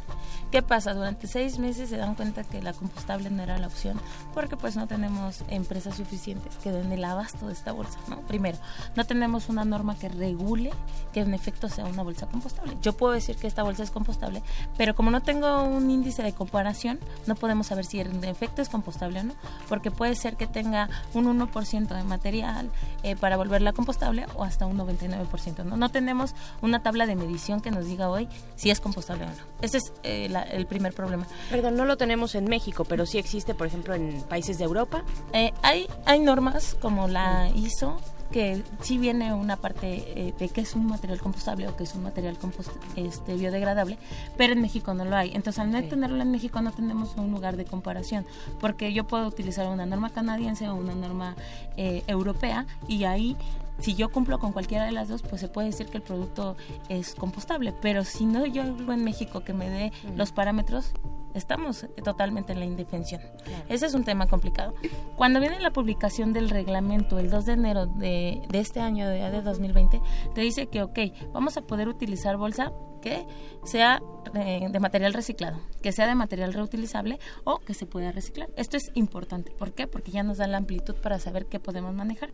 ¿Qué 0.54 0.62
pasa? 0.62 0.94
Durante 0.94 1.26
seis 1.26 1.58
meses 1.58 1.90
se 1.90 1.98
dan 1.98 2.14
cuenta 2.14 2.44
que 2.44 2.62
la 2.62 2.74
compostable 2.74 3.32
no 3.32 3.42
era 3.42 3.58
la 3.58 3.66
opción 3.66 4.00
porque 4.36 4.56
pues 4.56 4.76
no 4.76 4.86
tenemos 4.86 5.44
empresas 5.48 5.98
suficientes 5.98 6.58
que 6.58 6.72
den 6.72 6.92
el 6.92 7.04
abasto 7.04 7.48
de 7.48 7.54
esta 7.54 7.72
bolsa, 7.72 7.98
¿no? 8.08 8.22
Primero, 8.22 8.60
no 8.96 9.04
tenemos 9.04 9.50
una 9.50 9.66
norma 9.66 9.98
que 9.98 10.10
regule 10.10 10.72
que 11.12 11.22
en 11.22 11.34
efecto 11.34 11.70
sea 11.70 11.86
una 11.86 12.04
bolsa 12.04 12.28
compostable. 12.28 12.78
Yo 12.84 12.94
puedo 12.94 13.14
decir 13.14 13.36
que 13.36 13.48
esta 13.48 13.64
bolsa 13.64 13.82
es 13.82 13.90
compostable, 13.90 14.44
pero 14.78 14.94
como 14.94 15.10
no 15.10 15.24
tengo 15.24 15.64
un 15.64 15.90
índice 15.90 16.22
de 16.22 16.34
comparación, 16.34 17.00
no 17.26 17.34
podemos 17.34 17.66
saber 17.66 17.86
si 17.86 18.00
en 18.00 18.24
efecto 18.24 18.62
es 18.62 18.70
compostable 18.70 19.22
o 19.22 19.24
no, 19.24 19.34
porque 19.68 19.90
puede 19.90 20.14
ser 20.14 20.36
que 20.36 20.46
tenga 20.46 20.88
un 21.16 21.26
1% 21.26 21.88
de 21.88 22.04
material 22.04 22.70
eh, 23.02 23.16
para 23.16 23.38
volverla 23.38 23.74
compostable 23.74 24.28
o 24.36 24.44
hasta 24.44 24.68
un 24.68 24.78
99%, 24.78 25.64
¿no? 25.64 25.78
No 25.78 25.90
tenemos 25.90 26.36
una 26.62 26.84
tabla 26.84 27.08
de 27.08 27.16
medición 27.16 27.60
que 27.60 27.72
nos 27.72 27.86
diga 27.86 28.10
hoy 28.10 28.30
si 28.56 28.70
es 28.70 28.80
compostable 28.80 29.24
o 29.24 29.30
no. 29.30 29.34
Ese 29.64 29.78
es 29.78 29.94
eh, 30.04 30.28
la, 30.30 30.43
el 30.44 30.66
primer 30.66 30.94
problema. 30.94 31.28
Perdón, 31.50 31.76
no 31.76 31.86
lo 31.86 31.98
tenemos 31.98 32.36
en 32.36 32.46
México, 32.46 32.86
pero 32.86 33.06
sí 33.06 33.18
existe, 33.18 33.54
por 33.54 33.68
ejemplo, 33.68 33.94
en 33.94 34.22
países 34.24 34.58
de 34.58 34.64
Europa. 34.64 35.04
Eh, 35.34 35.52
hay, 35.62 35.88
hay 36.06 36.20
normas 36.20 36.76
como 36.80 37.08
la 37.08 37.50
ISO 37.56 38.00
que 38.34 38.64
sí 38.82 38.98
viene 38.98 39.32
una 39.32 39.58
parte 39.58 40.04
eh, 40.08 40.34
de 40.38 40.50
que 40.50 40.62
es 40.62 40.74
un 40.74 40.88
material 40.88 41.20
compostable 41.22 41.68
o 41.68 41.78
que 41.78 41.84
es 41.84 41.94
un 41.94 42.02
material 42.02 42.38
compost 42.40 42.72
este, 42.96 43.36
biodegradable, 43.36 44.00
pero 44.36 44.54
en 44.54 44.62
México 44.62 44.94
no 44.96 45.06
lo 45.06 45.16
hay. 45.16 45.30
Entonces, 45.36 45.60
al 45.60 45.72
no 45.72 45.80
sí. 45.80 45.86
tenerlo 45.86 46.20
en 46.22 46.32
México 46.32 46.60
no 46.62 46.72
tenemos 46.72 47.16
un 47.16 47.32
lugar 47.32 47.56
de 47.56 47.66
comparación, 47.66 48.26
porque 48.60 48.92
yo 48.92 49.04
puedo 49.04 49.28
utilizar 49.28 49.68
una 49.68 49.86
norma 49.86 50.10
canadiense 50.10 50.68
o 50.68 50.76
una 50.76 50.96
norma 50.96 51.36
eh, 51.78 52.04
europea 52.08 52.66
y 52.88 53.04
ahí 53.04 53.38
si 53.80 53.96
yo 53.96 54.12
cumplo 54.12 54.40
con 54.40 54.52
cualquiera 54.52 54.86
de 54.86 54.92
las 54.92 55.10
dos, 55.10 55.22
pues 55.22 55.42
se 55.42 55.48
puede 55.48 55.68
decir 55.68 55.88
que 55.88 55.98
el 55.98 56.04
producto 56.04 56.56
es 56.90 57.16
compostable. 57.16 57.74
Pero 57.82 58.04
si 58.04 58.26
no 58.26 58.46
yo 58.46 58.64
en 58.64 59.04
México 59.04 59.44
que 59.44 59.54
me 59.54 59.70
dé 59.70 59.92
mm. 60.04 60.18
los 60.18 60.32
parámetros, 60.32 60.94
estamos 61.34 61.88
totalmente 62.04 62.54
en 62.54 62.60
la 62.60 62.66
indefensión. 62.66 63.22
Claro. 63.44 63.64
Ese 63.70 63.86
es 63.86 63.94
un 63.94 64.04
tema 64.04 64.28
complicado. 64.28 64.74
Cuando 65.16 65.40
viene 65.40 65.60
la 65.60 65.72
publicación 65.72 66.34
del 66.34 66.50
reglamento 66.50 67.20
el 67.20 67.30
2 67.30 67.46
de 67.46 67.54
enero 67.54 67.86
de, 67.86 68.42
de 68.50 68.60
este 68.60 68.80
año, 68.80 69.08
de, 69.08 69.30
de 69.30 69.42
2020, 69.42 70.02
te 70.34 70.42
dice 70.42 70.68
que, 70.68 70.82
ok, 70.82 71.00
vamos 71.34 71.58
a 71.58 71.62
poder 71.62 71.88
utilizar 71.88 72.38
bolsa 72.38 72.72
que 73.04 73.28
sea 73.66 74.02
eh, 74.34 74.68
de 74.70 74.80
material 74.80 75.14
reciclado, 75.14 75.60
que 75.82 75.92
sea 75.92 76.08
de 76.08 76.16
material 76.16 76.54
reutilizable 76.54 77.20
o 77.44 77.60
que 77.60 77.74
se 77.74 77.86
pueda 77.86 78.14
reciclar. 78.14 78.50
Esto 78.56 78.78
es 78.78 78.92
importante. 78.94 79.52
¿Por 79.52 79.74
qué? 79.74 79.88
Porque 79.88 80.12
ya 80.12 80.24
nos 80.24 80.38
da 80.38 80.48
la 80.48 80.58
amplitud 80.58 80.96
para 80.96 81.20
saber 81.20 81.48
qué 81.48 81.60
podemos 81.60 81.94
manejar. 81.94 82.32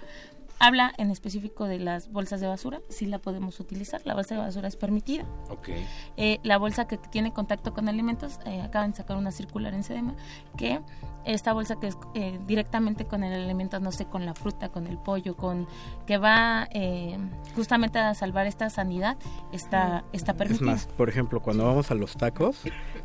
Habla 0.59 0.93
en 0.97 1.09
específico 1.09 1.65
de 1.65 1.79
las 1.79 2.11
bolsas 2.11 2.41
de 2.41 2.47
basura, 2.47 2.81
sí 2.89 3.05
la 3.05 3.17
podemos 3.17 3.59
utilizar, 3.61 4.01
la 4.05 4.13
bolsa 4.13 4.35
de 4.35 4.41
basura 4.41 4.67
es 4.67 4.75
permitida. 4.75 5.25
Okay. 5.49 5.87
Eh, 6.17 6.39
la 6.43 6.57
bolsa 6.57 6.85
que 6.85 6.97
tiene 6.97 7.33
contacto 7.33 7.73
con 7.73 7.89
alimentos, 7.89 8.39
eh, 8.45 8.61
acaban 8.89 8.91
de 8.91 8.97
sacar 8.97 9.17
una 9.17 9.31
circular 9.31 9.73
en 9.73 9.83
SEDEMA, 9.83 10.15
que 10.57 10.79
esta 11.25 11.53
bolsa 11.53 11.79
que 11.79 11.87
es 11.87 11.97
eh, 12.15 12.39
directamente 12.47 13.05
con 13.05 13.23
el 13.23 13.33
alimento, 13.33 13.79
no 13.79 13.91
sé, 13.91 14.05
con 14.05 14.25
la 14.25 14.33
fruta, 14.33 14.69
con 14.69 14.87
el 14.87 14.97
pollo, 14.97 15.35
con 15.35 15.67
que 16.07 16.17
va 16.17 16.67
eh, 16.71 17.17
justamente 17.55 17.99
a 17.99 18.13
salvar 18.13 18.47
esta 18.47 18.69
sanidad, 18.69 19.17
está, 19.51 20.03
está 20.13 20.33
permitida. 20.33 20.71
Es 20.71 20.85
más, 20.85 20.93
por 20.95 21.09
ejemplo, 21.09 21.41
cuando 21.41 21.65
vamos 21.65 21.91
a 21.91 21.95
los 21.95 22.17
tacos, 22.17 22.61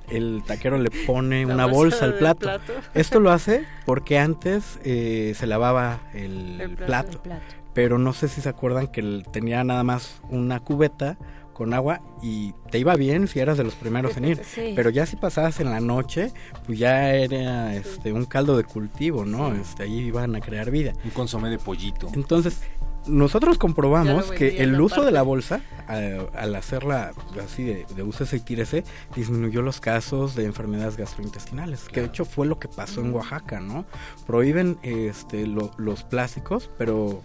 el 0.09 0.43
taquero 0.47 0.79
le 0.79 0.91
pone 1.07 1.45
una 1.47 1.67
bolsa, 1.67 2.05
al 2.05 2.15
plato. 2.15 2.41
plato. 2.41 2.73
Esto 2.95 3.21
lo 3.21 3.31
hace 3.31 3.65
porque 3.85 4.19
antes 4.19 4.79
eh, 4.85 5.35
se 5.37 5.47
lavaba 5.47 6.01
el, 6.15 6.61
el, 6.61 6.77
plato, 6.77 7.13
el, 7.13 7.19
plato, 7.19 7.45
pero 7.73 7.99
no 7.99 8.13
sé 8.13 8.29
si 8.29 8.41
se 8.41 8.49
acuerdan 8.49 8.87
que 8.87 9.23
tenía 9.33 9.65
nada 9.65 9.83
más 9.83 10.21
una 10.31 10.61
cubeta 10.61 11.19
con 11.55 11.73
agua 11.73 12.03
y 12.23 12.53
te 12.71 12.79
iba 12.79 12.95
bien 12.97 13.29
si 13.29 13.41
eras 13.41 13.57
de 13.57 13.65
los 13.65 13.75
primeros 13.75 14.17
en 14.17 14.27
ir. 14.27 14.43
Sí. 14.55 14.73
Pero 14.77 14.91
ya 14.91 15.07
si 15.07 15.17
pasabas 15.17 15.59
en 15.61 15.71
la 15.71 15.81
noche, 15.81 16.31
pues 16.67 16.79
ya 16.79 17.15
era 17.15 17.75
este 17.75 18.13
un 18.13 18.25
caldo 18.25 18.57
de 18.57 18.65
cultivo, 18.65 19.25
¿no? 19.25 19.53
Sí. 19.53 19.61
Este 19.63 19.83
ahí 19.85 19.99
iban 20.01 20.37
a 20.37 20.41
crear 20.41 20.71
vida. 20.71 20.93
Un 21.05 21.11
consomé 21.11 21.51
de 21.51 21.59
pollito. 21.59 22.09
Entonces, 22.15 22.61
nosotros 23.07 23.59
comprobamos 23.59 24.31
que 24.31 24.63
el 24.63 24.81
uso 24.81 24.97
parte. 24.97 25.07
de 25.07 25.13
la 25.13 25.23
bolsa, 25.23 25.61
al, 25.87 26.31
al 26.35 26.55
hacerla 26.55 27.13
así 27.45 27.63
de, 27.63 27.87
de 27.95 28.03
uso 28.03 28.25
y 28.35 28.41
tírese, 28.41 28.85
disminuyó 29.15 29.63
los 29.63 29.81
casos 29.81 30.35
de 30.35 30.45
enfermedades 30.45 30.97
gastrointestinales, 30.97 31.81
claro. 31.81 31.93
que 31.93 32.01
de 32.01 32.07
hecho 32.07 32.25
fue 32.25 32.47
lo 32.47 32.59
que 32.59 32.69
pasó 32.69 33.01
en 33.03 33.13
Oaxaca, 33.13 33.61
¿no? 33.61 33.85
Prohíben 34.27 34.79
este, 34.83 35.47
lo, 35.47 35.71
los 35.77 36.03
plásticos, 36.05 36.71
pero 36.79 37.23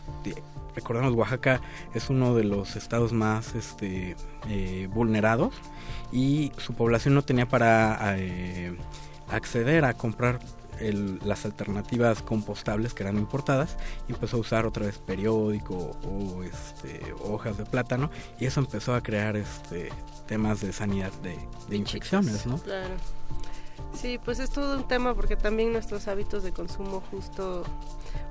recordemos 0.79 1.13
Oaxaca 1.13 1.61
es 1.93 2.09
uno 2.09 2.35
de 2.35 2.45
los 2.45 2.75
estados 2.75 3.11
más 3.11 3.53
este, 3.53 4.15
eh, 4.47 4.87
vulnerados 4.91 5.53
y 6.11 6.51
su 6.57 6.73
población 6.73 7.13
no 7.13 7.21
tenía 7.21 7.47
para 7.47 8.15
eh, 8.17 8.75
acceder 9.29 9.85
a 9.85 9.93
comprar 9.93 10.39
las 11.25 11.43
alternativas 11.43 12.21
compostables 12.21 12.93
que 12.93 13.03
eran 13.03 13.17
importadas 13.17 13.75
y 14.07 14.13
empezó 14.13 14.37
a 14.37 14.39
usar 14.39 14.65
otra 14.65 14.85
vez 14.85 14.97
periódico 14.97 15.97
o 16.05 16.41
este, 16.43 17.01
hojas 17.21 17.57
de 17.57 17.65
plátano 17.65 18.09
y 18.39 18.45
eso 18.45 18.61
empezó 18.61 18.95
a 18.95 19.01
crear 19.01 19.35
este, 19.35 19.89
temas 20.25 20.61
de 20.61 20.71
sanidad 20.71 21.11
de, 21.21 21.37
de 21.67 21.75
infecciones, 21.75 22.45
¿no? 22.45 22.57
Claro. 22.59 22.95
Sí, 23.93 24.19
pues 24.23 24.39
es 24.39 24.51
todo 24.51 24.77
un 24.77 24.87
tema 24.87 25.13
porque 25.13 25.35
también 25.35 25.73
nuestros 25.73 26.07
hábitos 26.07 26.43
de 26.43 26.53
consumo 26.53 27.03
justo 27.11 27.65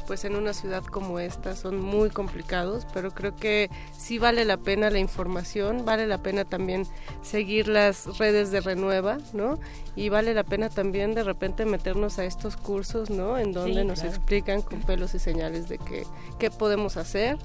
pues 0.09 0.25
en 0.25 0.37
una 0.37 0.55
ciudad 0.55 0.83
como 0.83 1.21
esta 1.21 1.55
son 1.55 1.79
muy 1.83 2.09
complicados, 2.09 2.87
pero 2.95 3.11
creo 3.11 3.37
que 3.37 3.71
sí 3.95 4.19
vale 4.19 4.47
la 4.47 4.57
pena 4.57 4.89
la 4.89 4.99
información, 4.99 5.85
vale 5.85 6.07
la 6.07 6.17
pena 6.17 6.47
también 6.47 6.87
seguir 7.21 7.69
las 7.69 8.17
redes 8.19 8.51
de 8.51 8.63
Renueva, 8.63 9.19
¿no? 9.35 9.59
Y 9.97 10.09
vale 10.09 10.33
la 10.33 10.45
pena 10.45 10.71
también 10.71 11.15
de 11.15 11.25
repente 11.25 11.67
meternos 11.67 12.19
a 12.19 12.25
estos 12.25 12.57
cursos, 12.57 13.11
¿no? 13.11 13.37
En 13.37 13.53
donde 13.53 13.83
Sí, 13.83 13.87
nos 13.87 14.01
claro. 14.01 14.17
explican 14.17 14.63
con 14.63 14.81
pelos 14.81 15.15
y 15.15 15.19
señales 15.19 15.69
de 15.69 15.77
que, 15.77 16.07
qué 16.39 16.51
podemos 16.51 16.97
hacer 16.97 17.37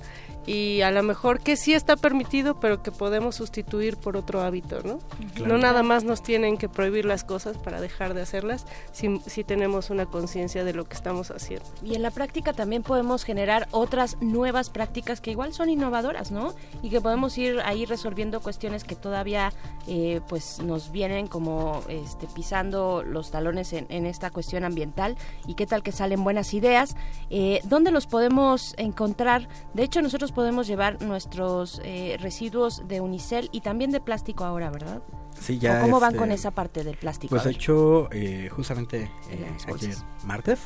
y 0.46 0.82
a 0.82 0.92
lo 0.92 1.04
mejor 1.04 1.40
que 1.40 1.56
sí 1.56 1.74
está 1.74 1.96
permitido, 1.96 2.60
pero 2.60 2.82
que 2.84 2.92
podemos 2.92 3.36
sustituir 3.36 3.98
por 3.98 4.18
otro 4.18 4.42
hábito, 4.42 4.82
¿no? 4.84 5.00
Claro. 5.36 5.54
No 5.54 5.58
nada 5.58 5.84
más 5.84 6.04
nos 6.04 6.22
tienen 6.22 6.58
que 6.58 6.70
prohibir 6.70 7.06
las 7.06 7.24
cosas 7.24 7.58
para 7.58 7.82
dejar 7.82 8.14
de 8.14 8.22
hacerlas, 8.22 8.66
si, 8.92 9.20
si 9.26 9.44
tenemos 9.44 9.90
una 9.90 10.06
conciencia 10.06 10.64
de 10.64 10.74
lo 10.74 10.86
que 10.86 10.96
estamos 10.96 11.32
haciendo. 11.32 11.66
Y 11.84 11.96
en 11.96 12.02
la 12.02 12.12
práctica 12.12 12.54
también 12.54 12.84
podemos 12.84 13.24
generar 13.24 13.68
otras 13.72 14.18
nuevas 14.22 14.70
prácticas 14.70 15.22
que 15.22 15.32
igual 15.32 15.54
son 15.54 15.70
innovadoras, 15.70 16.32
¿no? 16.32 16.54
Y 16.82 16.90
que 16.90 17.02
podemos 17.02 17.38
ir 17.38 17.60
ahí 17.64 17.86
resolviendo 17.86 18.42
cuestiones 18.42 18.84
que 18.84 18.96
todavía 18.96 19.54
eh, 19.88 20.22
pues 20.28 20.60
nos 20.62 20.92
vienen 20.92 21.28
como 21.28 21.82
este, 21.88 22.28
pisando 22.28 23.04
los 23.04 23.32
talones 23.32 23.74
en, 23.74 23.86
en 23.90 24.06
esta 24.06 24.30
cuestión 24.30 24.64
ambiental 24.64 25.18
y 25.48 25.56
qué 25.56 25.66
tal 25.66 25.84
que 25.84 25.92
salen 25.92 26.24
buenas 26.24 26.54
ideas. 26.54 26.96
Eh, 27.30 27.62
¿Dónde 27.64 27.92
los 27.92 28.08
podemos 28.08 28.74
encontrar? 28.78 29.48
De 29.74 29.84
hecho, 29.84 30.02
nosotros 30.02 30.33
podemos 30.34 30.68
llevar 30.68 31.02
nuestros 31.02 31.80
eh, 31.84 32.18
residuos 32.20 32.88
de 32.88 33.02
unicel 33.02 33.50
y 33.52 33.62
también 33.62 33.92
de 33.92 34.02
plástico 34.02 34.44
ahora, 34.46 34.70
¿verdad? 34.70 35.02
Sí, 35.40 35.58
ya 35.58 35.80
¿O 35.80 35.82
¿Cómo 35.82 36.00
van 36.00 36.12
este, 36.12 36.20
con 36.20 36.32
esa 36.32 36.52
parte 36.52 36.84
del 36.84 36.98
plástico? 36.98 37.32
Pues 37.32 37.44
de 37.44 37.52
hecho, 37.52 38.08
eh, 38.12 38.50
justamente 38.52 39.12
En 39.30 39.44
eh, 39.44 39.58
ayer, 39.74 39.96
martes, 40.26 40.60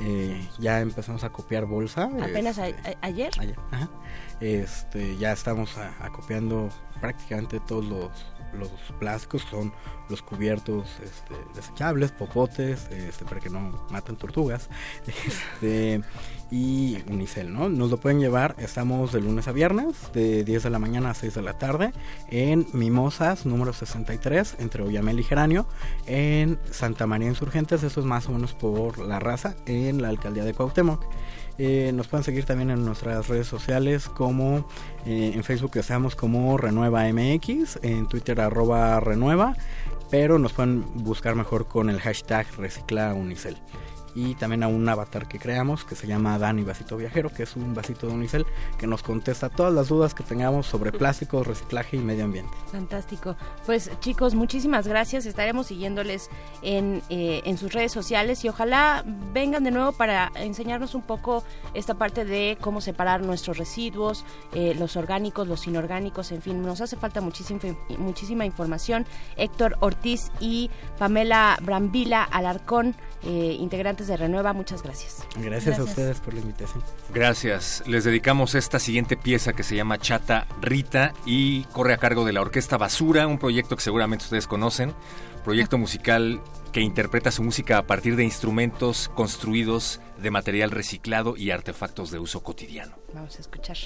eh, 0.00 0.48
ya 0.58 0.80
empezamos 0.80 1.22
a 1.24 1.30
copiar 1.30 1.66
bolsa. 1.66 2.10
¿Apenas 2.20 2.58
a- 2.58 2.68
este, 2.68 2.90
a- 2.90 3.06
ayer? 3.06 3.30
ayer, 3.38 3.56
ajá. 3.70 3.88
Este, 4.40 5.16
ya 5.16 5.32
estamos 5.32 5.76
a- 5.78 5.94
acopiando 6.04 6.68
prácticamente 7.00 7.60
todos 7.60 7.84
los, 7.84 8.10
los 8.54 8.70
plásticos, 8.98 9.42
son 9.50 9.72
los 10.08 10.22
cubiertos 10.22 10.88
este, 11.02 11.34
desechables, 11.54 12.10
popotes, 12.10 12.88
este, 12.90 13.24
para 13.24 13.40
que 13.40 13.48
no 13.48 13.60
maten 13.90 14.16
tortugas, 14.16 14.68
este, 15.26 16.02
y 16.50 16.98
unicel, 17.08 17.52
¿no? 17.52 17.68
Nos 17.68 17.90
lo 17.90 17.98
pueden 17.98 18.18
llevar, 18.18 18.56
estamos 18.58 19.12
de 19.12 19.20
lunes 19.20 19.46
a 19.46 19.52
viernes, 19.52 20.12
de 20.12 20.42
10 20.42 20.64
de 20.64 20.70
la 20.70 20.78
mañana 20.78 21.10
a 21.10 21.14
6 21.14 21.34
de 21.34 21.42
la 21.42 21.58
tarde, 21.58 21.92
en 22.28 22.66
Mimosas, 22.72 23.46
número 23.46 23.72
63, 23.72 24.56
entre 24.58 24.82
Oyamel 24.82 25.20
y 25.20 25.22
Geranio, 25.22 25.66
en 26.06 26.58
Santa 26.70 27.06
María 27.06 27.28
Insurgentes, 27.28 27.84
eso 27.84 28.00
es 28.00 28.06
más 28.06 28.28
o 28.28 28.32
menos 28.32 28.54
por 28.54 28.98
la 28.98 29.20
raza, 29.20 29.54
en 29.66 30.02
la 30.02 30.08
alcaldía 30.08 30.44
de 30.44 30.54
Cuauhtémoc. 30.54 31.04
Eh, 31.62 31.92
nos 31.92 32.08
pueden 32.08 32.24
seguir 32.24 32.46
también 32.46 32.70
en 32.70 32.86
nuestras 32.86 33.28
redes 33.28 33.46
sociales 33.46 34.08
como 34.08 34.66
eh, 35.04 35.32
en 35.34 35.44
Facebook 35.44 35.72
estamos 35.74 36.16
como 36.16 36.56
Renueva 36.56 37.02
MX, 37.12 37.80
en 37.82 38.08
Twitter 38.08 38.40
arroba 38.40 38.98
Renueva, 38.98 39.54
pero 40.10 40.38
nos 40.38 40.54
pueden 40.54 40.86
buscar 41.04 41.34
mejor 41.34 41.68
con 41.68 41.90
el 41.90 42.00
hashtag 42.00 42.46
Recicla 42.56 43.12
Unicel. 43.12 43.58
Y 44.14 44.34
también 44.34 44.62
a 44.62 44.68
un 44.68 44.88
avatar 44.88 45.28
que 45.28 45.38
creamos 45.38 45.84
que 45.84 45.94
se 45.94 46.06
llama 46.06 46.38
Dani 46.38 46.62
Vasito 46.64 46.96
Viajero, 46.96 47.30
que 47.30 47.44
es 47.44 47.56
un 47.56 47.74
vasito 47.74 48.06
de 48.06 48.14
Unicel 48.14 48.46
que 48.78 48.86
nos 48.86 49.02
contesta 49.02 49.48
todas 49.48 49.72
las 49.72 49.88
dudas 49.88 50.14
que 50.14 50.22
tengamos 50.22 50.66
sobre 50.66 50.92
plásticos, 50.92 51.46
reciclaje 51.46 51.96
y 51.96 52.00
medio 52.00 52.24
ambiente. 52.24 52.52
Fantástico. 52.72 53.36
Pues 53.66 53.90
chicos, 54.00 54.34
muchísimas 54.34 54.86
gracias. 54.86 55.26
Estaremos 55.26 55.68
siguiéndoles 55.68 56.30
en, 56.62 57.02
eh, 57.08 57.42
en 57.44 57.58
sus 57.58 57.72
redes 57.72 57.92
sociales 57.92 58.44
y 58.44 58.48
ojalá 58.48 59.04
vengan 59.32 59.64
de 59.64 59.70
nuevo 59.70 59.92
para 59.92 60.32
enseñarnos 60.34 60.94
un 60.94 61.02
poco 61.02 61.44
esta 61.74 61.94
parte 61.94 62.24
de 62.24 62.58
cómo 62.60 62.80
separar 62.80 63.22
nuestros 63.22 63.58
residuos, 63.58 64.24
eh, 64.52 64.74
los 64.78 64.96
orgánicos, 64.96 65.46
los 65.46 65.66
inorgánicos, 65.66 66.32
en 66.32 66.42
fin, 66.42 66.62
nos 66.62 66.80
hace 66.80 66.96
falta 66.96 67.20
muchísima, 67.20 67.60
muchísima 67.98 68.44
información. 68.44 69.06
Héctor 69.36 69.76
Ortiz 69.80 70.30
y 70.40 70.70
Pamela 70.98 71.58
Brambila 71.62 72.22
Alarcón, 72.24 72.94
eh, 73.22 73.56
integrantes 73.58 74.06
de 74.06 74.16
Renueva, 74.16 74.52
muchas 74.52 74.82
gracias. 74.82 75.26
Gracias, 75.36 75.78
a 75.78 75.84
ustedes 75.84 76.20
por 76.20 76.34
la 76.34 76.40
invitación. 76.40 76.82
Gracias. 77.12 77.82
Les 77.86 78.04
dedicamos 78.04 78.54
esta 78.54 78.78
siguiente 78.78 79.16
pieza 79.16 79.52
que 79.52 79.62
se 79.62 79.76
llama 79.76 79.98
Chata 79.98 80.46
Rita 80.60 81.12
y 81.26 81.64
corre 81.64 81.92
a 81.94 81.98
cargo 81.98 82.24
de 82.24 82.32
la 82.32 82.40
Orquesta 82.40 82.78
Basura, 82.78 83.26
un 83.26 83.38
proyecto 83.38 83.76
que 83.76 83.82
seguramente 83.82 84.24
ustedes 84.24 84.46
conocen, 84.46 84.94
proyecto 85.44 85.76
musical 85.76 86.40
que 86.72 86.80
interpreta 86.80 87.30
su 87.30 87.42
música 87.42 87.78
a 87.78 87.86
partir 87.86 88.16
de 88.16 88.24
instrumentos 88.24 89.08
construidos 89.08 90.00
de 90.18 90.30
material 90.30 90.70
reciclado 90.70 91.36
y 91.36 91.50
artefactos 91.50 92.10
de 92.10 92.18
uso 92.18 92.42
cotidiano. 92.42 92.96
Vamos 93.12 93.36
a 93.36 93.40
escuchar. 93.40 93.76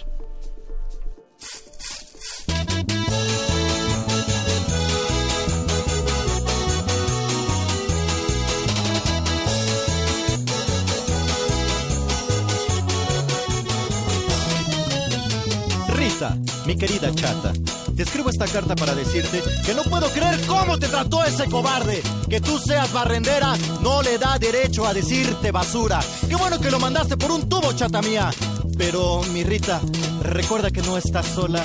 Mi 16.64 16.76
querida 16.76 17.12
chata, 17.12 17.52
te 17.96 18.04
escribo 18.04 18.30
esta 18.30 18.46
carta 18.46 18.76
para 18.76 18.94
decirte 18.94 19.42
que 19.66 19.74
no 19.74 19.82
puedo 19.82 20.08
creer 20.10 20.40
cómo 20.46 20.78
te 20.78 20.86
trató 20.86 21.24
ese 21.24 21.46
cobarde. 21.46 22.02
Que 22.30 22.40
tú 22.40 22.56
seas 22.58 22.92
barrendera 22.92 23.54
no 23.82 24.00
le 24.00 24.16
da 24.16 24.38
derecho 24.38 24.86
a 24.86 24.94
decirte 24.94 25.50
basura. 25.50 25.98
Qué 26.28 26.36
bueno 26.36 26.60
que 26.60 26.70
lo 26.70 26.78
mandaste 26.78 27.16
por 27.16 27.32
un 27.32 27.48
tubo, 27.48 27.72
chata 27.72 28.00
mía. 28.00 28.30
Pero, 28.78 29.22
mi 29.32 29.42
Rita, 29.42 29.80
recuerda 30.22 30.70
que 30.70 30.82
no 30.82 30.96
estás 30.96 31.26
sola, 31.26 31.64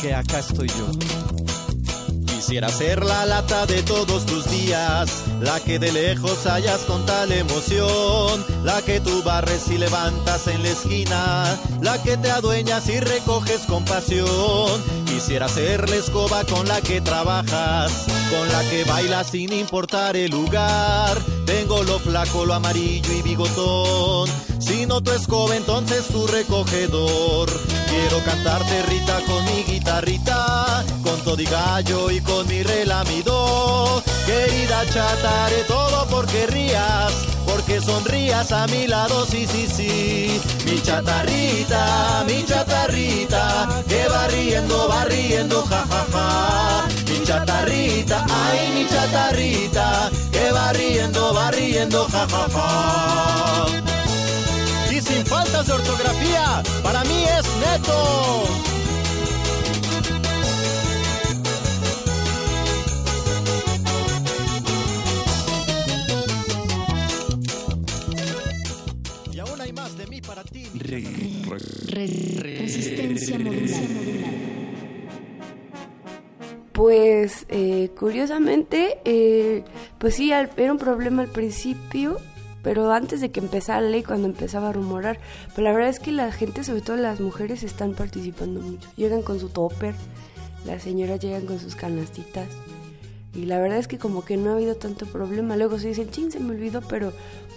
que 0.00 0.14
acá 0.14 0.38
estoy 0.38 0.68
yo. 0.68 1.49
Quisiera 2.50 2.68
ser 2.68 3.04
la 3.04 3.26
lata 3.26 3.64
de 3.64 3.80
todos 3.84 4.26
tus 4.26 4.50
días, 4.50 5.22
la 5.40 5.60
que 5.60 5.78
de 5.78 5.92
lejos 5.92 6.46
hallas 6.46 6.80
con 6.80 7.06
tal 7.06 7.30
emoción, 7.30 8.44
la 8.64 8.82
que 8.82 8.98
tú 8.98 9.22
barres 9.22 9.68
y 9.70 9.78
levantas 9.78 10.48
en 10.48 10.60
la 10.64 10.70
esquina, 10.70 11.56
la 11.80 12.02
que 12.02 12.16
te 12.16 12.28
adueñas 12.28 12.88
y 12.88 12.98
recoges 12.98 13.60
con 13.68 13.84
pasión. 13.84 14.82
Quisiera 15.06 15.48
ser 15.48 15.88
la 15.88 15.94
escoba 15.94 16.42
con 16.42 16.66
la 16.66 16.80
que 16.80 17.00
trabajas, 17.00 18.06
con 18.32 18.48
la 18.48 18.68
que 18.68 18.82
bailas 18.82 19.28
sin 19.28 19.52
importar 19.52 20.16
el 20.16 20.32
lugar. 20.32 21.16
Tengo 21.46 21.84
lo 21.84 22.00
flaco, 22.00 22.46
lo 22.46 22.54
amarillo 22.54 23.12
y 23.12 23.22
bigotón. 23.22 24.28
Si 24.58 24.86
no 24.86 25.00
tu 25.00 25.12
escoba, 25.12 25.54
entonces 25.54 26.08
tu 26.08 26.26
recogedor. 26.26 27.48
Quiero 27.90 28.24
cantarte 28.24 28.82
Rita 28.84 29.20
con 29.26 29.44
mi 29.46 29.64
guitarrita, 29.64 30.84
con 31.02 31.20
todo 31.22 31.42
y 31.42 31.44
gallo 31.44 32.10
y 32.10 32.20
con 32.20 32.39
mi 32.44 32.62
relamido. 32.62 34.02
Querida 34.26 34.84
chata, 34.86 35.48
todo 35.66 36.06
porque 36.08 36.46
rías, 36.46 37.12
porque 37.46 37.80
sonrías 37.80 38.52
a 38.52 38.66
mi 38.68 38.86
lado, 38.86 39.26
sí, 39.26 39.46
sí, 39.46 39.66
sí. 39.66 40.40
Mi 40.64 40.80
chatarrita, 40.80 42.24
mi 42.26 42.44
chatarrita, 42.44 43.82
que 43.88 44.08
va 44.08 44.28
riendo, 44.28 44.88
va 44.88 45.04
riendo, 45.04 45.64
ja, 45.66 45.84
ja, 45.90 46.06
ja. 46.12 46.88
Mi 47.08 47.22
chatarrita, 47.24 48.24
ay, 48.28 48.72
mi 48.74 48.88
chatarrita, 48.88 50.10
que 50.30 50.52
va 50.52 50.72
riendo, 50.72 51.34
va 51.34 51.50
riendo, 51.50 52.06
ja, 52.08 52.26
ja, 52.28 52.46
ja. 52.54 53.66
Y 54.90 55.00
sin 55.00 55.26
faltas 55.26 55.66
de 55.66 55.72
ortografía, 55.72 56.62
para 56.82 57.02
mí 57.04 57.24
es 57.24 57.46
neto. 57.56 58.79
Resistencia. 71.86 73.38
Pues 76.72 77.46
eh, 77.48 77.90
curiosamente, 77.98 78.98
eh, 79.04 79.64
pues 79.98 80.14
sí, 80.14 80.32
era 80.32 80.72
un 80.72 80.78
problema 80.78 81.22
al 81.22 81.28
principio, 81.28 82.16
pero 82.62 82.90
antes 82.90 83.20
de 83.20 83.30
que 83.30 83.40
empezara 83.40 83.80
la 83.80 83.90
ley, 83.90 84.02
cuando 84.02 84.26
empezaba 84.26 84.70
a 84.70 84.72
rumorar, 84.72 85.20
pero 85.54 85.62
la 85.64 85.72
verdad 85.72 85.90
es 85.90 86.00
que 86.00 86.10
la 86.10 86.32
gente, 86.32 86.64
sobre 86.64 86.80
todo 86.80 86.96
las 86.96 87.20
mujeres, 87.20 87.62
están 87.62 87.94
participando 87.94 88.60
mucho. 88.60 88.88
Llegan 88.96 89.22
con 89.22 89.38
su 89.38 89.48
topper, 89.48 89.94
las 90.64 90.82
señoras 90.82 91.20
llegan 91.20 91.46
con 91.46 91.60
sus 91.60 91.74
canastitas, 91.74 92.48
Y 93.34 93.46
la 93.46 93.58
verdad 93.60 93.78
es 93.78 93.86
que 93.86 93.98
como 93.98 94.24
que 94.24 94.36
no 94.36 94.50
ha 94.50 94.54
habido 94.54 94.74
tanto 94.76 95.06
problema. 95.06 95.56
Luego 95.56 95.78
se 95.78 95.88
dicen, 95.88 96.10
ching, 96.10 96.30
se 96.30 96.40
me 96.40 96.50
olvidó, 96.50 96.80
pero 96.82 97.12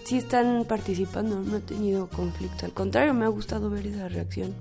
sí 0.05 0.17
están 0.17 0.65
participando, 0.65 1.41
no 1.41 1.57
he 1.57 1.61
tenido 1.61 2.07
conflicto. 2.09 2.65
Al 2.65 2.73
contrario, 2.73 3.13
me 3.13 3.25
ha 3.25 3.29
gustado 3.29 3.69
ver 3.69 3.87
esa 3.87 4.07
reacción. 4.07 4.53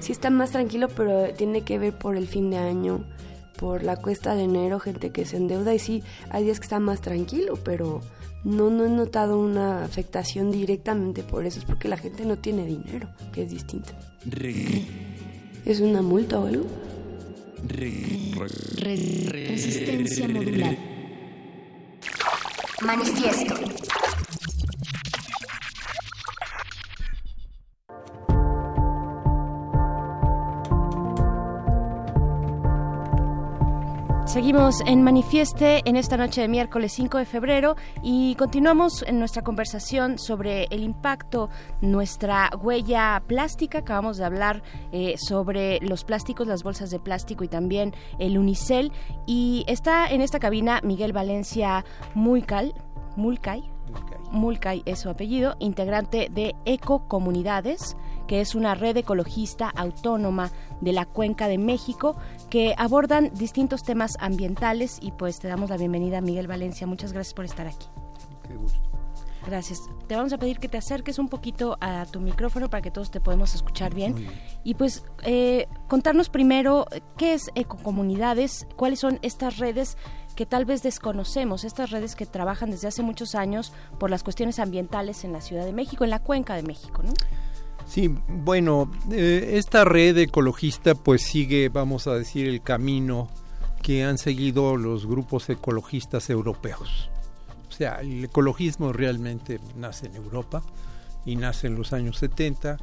Sí 0.00 0.12
está 0.12 0.30
más 0.30 0.50
tranquilo, 0.50 0.88
pero 0.88 1.32
tiene 1.34 1.62
que 1.62 1.78
ver 1.78 1.96
por 1.96 2.16
el 2.16 2.28
fin 2.28 2.50
de 2.50 2.58
año, 2.58 3.04
por 3.56 3.82
la 3.82 3.96
cuesta 3.96 4.34
de 4.34 4.44
enero, 4.44 4.80
gente 4.80 5.10
que 5.10 5.24
se 5.24 5.36
endeuda 5.36 5.74
y 5.74 5.78
sí, 5.78 6.02
hay 6.30 6.44
días 6.44 6.60
que 6.60 6.64
está 6.64 6.78
más 6.78 7.00
tranquilo, 7.00 7.58
pero 7.64 8.02
no, 8.44 8.70
no 8.70 8.86
he 8.86 8.88
notado 8.88 9.38
una 9.38 9.84
afectación 9.84 10.50
directamente 10.50 11.22
por 11.22 11.46
eso, 11.46 11.58
es 11.58 11.64
porque 11.64 11.88
la 11.88 11.96
gente 11.96 12.24
no 12.24 12.38
tiene 12.38 12.66
dinero, 12.66 13.08
que 13.32 13.44
es 13.44 13.50
distinto. 13.50 13.92
¿Es 15.64 15.80
una 15.80 16.02
multa 16.02 16.40
o 16.40 16.46
algo? 16.46 16.66
Resistencia 18.78 20.28
modular. 20.28 20.76
Manifiesto. 22.82 23.54
Seguimos 34.32 34.80
en 34.86 35.02
Manifieste 35.02 35.82
en 35.84 35.94
esta 35.94 36.16
noche 36.16 36.40
de 36.40 36.48
miércoles 36.48 36.92
5 36.92 37.18
de 37.18 37.26
febrero 37.26 37.76
y 38.02 38.34
continuamos 38.36 39.02
en 39.06 39.18
nuestra 39.18 39.42
conversación 39.42 40.18
sobre 40.18 40.64
el 40.70 40.84
impacto, 40.84 41.50
nuestra 41.82 42.48
huella 42.58 43.22
plástica. 43.26 43.80
Acabamos 43.80 44.16
de 44.16 44.24
hablar 44.24 44.62
eh, 44.90 45.16
sobre 45.18 45.80
los 45.80 46.04
plásticos, 46.04 46.46
las 46.46 46.62
bolsas 46.62 46.90
de 46.90 46.98
plástico 46.98 47.44
y 47.44 47.48
también 47.48 47.92
el 48.18 48.38
unicel. 48.38 48.90
Y 49.26 49.66
está 49.68 50.08
en 50.08 50.22
esta 50.22 50.38
cabina 50.38 50.80
Miguel 50.82 51.12
Valencia 51.12 51.84
Mulcal, 52.14 52.72
Mulcay, 53.16 53.70
Mulcay 54.30 54.82
es 54.86 55.00
su 55.00 55.10
apellido, 55.10 55.56
integrante 55.58 56.28
de 56.30 56.56
Ecocomunidades, 56.64 57.96
que 58.26 58.40
es 58.40 58.54
una 58.54 58.74
red 58.74 58.96
ecologista 58.96 59.68
autónoma 59.68 60.50
de 60.80 60.92
la 60.92 61.06
Cuenca 61.06 61.48
de 61.48 61.58
México, 61.58 62.16
que 62.50 62.74
abordan 62.76 63.30
distintos 63.34 63.82
temas 63.82 64.16
ambientales 64.20 64.98
y 65.00 65.12
pues 65.12 65.38
te 65.38 65.48
damos 65.48 65.70
la 65.70 65.76
bienvenida 65.76 66.20
Miguel 66.20 66.46
Valencia. 66.46 66.86
Muchas 66.86 67.12
gracias 67.12 67.34
por 67.34 67.44
estar 67.44 67.66
aquí. 67.66 67.86
Qué 68.46 68.56
gusto. 68.56 68.92
Gracias. 69.46 69.80
Te 70.06 70.14
vamos 70.14 70.32
a 70.32 70.38
pedir 70.38 70.58
que 70.58 70.68
te 70.68 70.78
acerques 70.78 71.18
un 71.18 71.28
poquito 71.28 71.76
a 71.80 72.06
tu 72.06 72.20
micrófono 72.20 72.70
para 72.70 72.80
que 72.80 72.90
todos 72.90 73.10
te 73.10 73.20
podamos 73.20 73.54
escuchar 73.54 73.94
bien. 73.94 74.26
Y 74.62 74.74
pues 74.74 75.04
eh, 75.24 75.66
contarnos 75.88 76.28
primero 76.28 76.86
qué 77.16 77.34
es 77.34 77.50
Ecocomunidades, 77.54 78.66
cuáles 78.76 79.00
son 79.00 79.18
estas 79.22 79.58
redes 79.58 79.96
que 80.36 80.46
tal 80.46 80.64
vez 80.64 80.82
desconocemos, 80.82 81.64
estas 81.64 81.90
redes 81.90 82.14
que 82.14 82.24
trabajan 82.24 82.70
desde 82.70 82.88
hace 82.88 83.02
muchos 83.02 83.34
años 83.34 83.72
por 83.98 84.10
las 84.10 84.22
cuestiones 84.22 84.58
ambientales 84.58 85.24
en 85.24 85.32
la 85.32 85.40
Ciudad 85.40 85.64
de 85.64 85.72
México, 85.72 86.04
en 86.04 86.10
la 86.10 86.20
Cuenca 86.20 86.54
de 86.54 86.62
México, 86.62 87.02
¿no? 87.02 87.12
Sí, 87.86 88.14
bueno, 88.28 88.90
eh, 89.10 89.54
esta 89.54 89.84
red 89.84 90.16
ecologista 90.18 90.94
pues 90.94 91.22
sigue, 91.22 91.68
vamos 91.68 92.06
a 92.06 92.14
decir, 92.14 92.48
el 92.48 92.62
camino 92.62 93.28
que 93.82 94.04
han 94.04 94.16
seguido 94.16 94.76
los 94.76 95.06
grupos 95.06 95.50
ecologistas 95.50 96.30
europeos. 96.30 97.10
O 97.68 97.72
sea, 97.72 98.00
el 98.00 98.24
ecologismo 98.24 98.92
realmente 98.92 99.60
nace 99.76 100.06
en 100.06 100.16
Europa 100.16 100.62
y 101.24 101.36
nace 101.36 101.66
en 101.66 101.76
los 101.76 101.92
años 101.92 102.18
70 102.18 102.78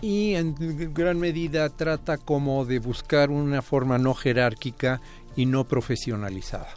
y 0.00 0.34
en 0.34 0.54
gran 0.92 1.18
medida 1.18 1.68
trata 1.70 2.18
como 2.18 2.64
de 2.64 2.80
buscar 2.80 3.30
una 3.30 3.62
forma 3.62 3.98
no 3.98 4.14
jerárquica 4.14 5.00
y 5.36 5.46
no 5.46 5.64
profesionalizada. 5.64 6.68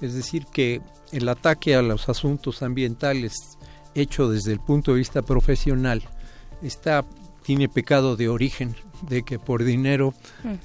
Es 0.00 0.14
decir, 0.14 0.46
que 0.52 0.80
el 1.12 1.28
ataque 1.28 1.74
a 1.74 1.82
los 1.82 2.08
asuntos 2.08 2.62
ambientales 2.62 3.58
hecho 3.94 4.28
desde 4.28 4.52
el 4.52 4.60
punto 4.60 4.92
de 4.92 4.98
vista 4.98 5.22
profesional 5.22 6.02
está 6.62 7.04
tiene 7.42 7.68
pecado 7.68 8.16
de 8.16 8.28
origen 8.28 8.76
de 9.02 9.24
que 9.24 9.38
por 9.38 9.64
dinero 9.64 10.14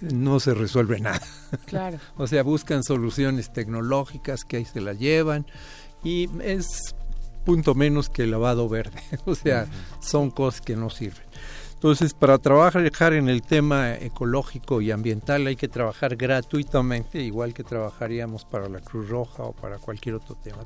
no 0.02 0.40
se 0.40 0.54
resuelve 0.54 1.00
nada. 1.00 1.22
Claro. 1.66 1.98
o 2.18 2.28
sea, 2.28 2.44
buscan 2.44 2.84
soluciones 2.84 3.52
tecnológicas 3.52 4.44
que 4.44 4.58
ahí 4.58 4.66
se 4.66 4.82
la 4.82 4.94
llevan 4.94 5.46
y 6.04 6.30
es 6.42 6.96
punto 7.46 7.76
menos 7.76 8.10
que 8.10 8.28
lavado 8.28 8.70
verde. 8.70 9.02
o 9.26 9.36
sea, 9.36 9.68
son 10.00 10.32
cosas 10.32 10.62
que 10.62 10.76
no 10.76 10.90
sirven. 10.90 11.26
Entonces, 11.74 12.16
para 12.16 12.40
trabajar 12.40 13.14
en 13.14 13.30
el 13.30 13.44
tema 13.44 13.94
ecológico 13.94 14.82
y 14.82 14.90
ambiental 14.90 15.46
hay 15.46 15.56
que 15.56 15.68
trabajar 15.68 16.16
gratuitamente, 16.16 17.22
igual 17.22 17.54
que 17.54 17.64
trabajaríamos 17.64 18.46
para 18.46 18.68
la 18.68 18.80
Cruz 18.80 19.10
Roja 19.10 19.44
o 19.44 19.54
para 19.54 19.78
cualquier 19.78 20.16
otro 20.16 20.36
tema. 20.36 20.66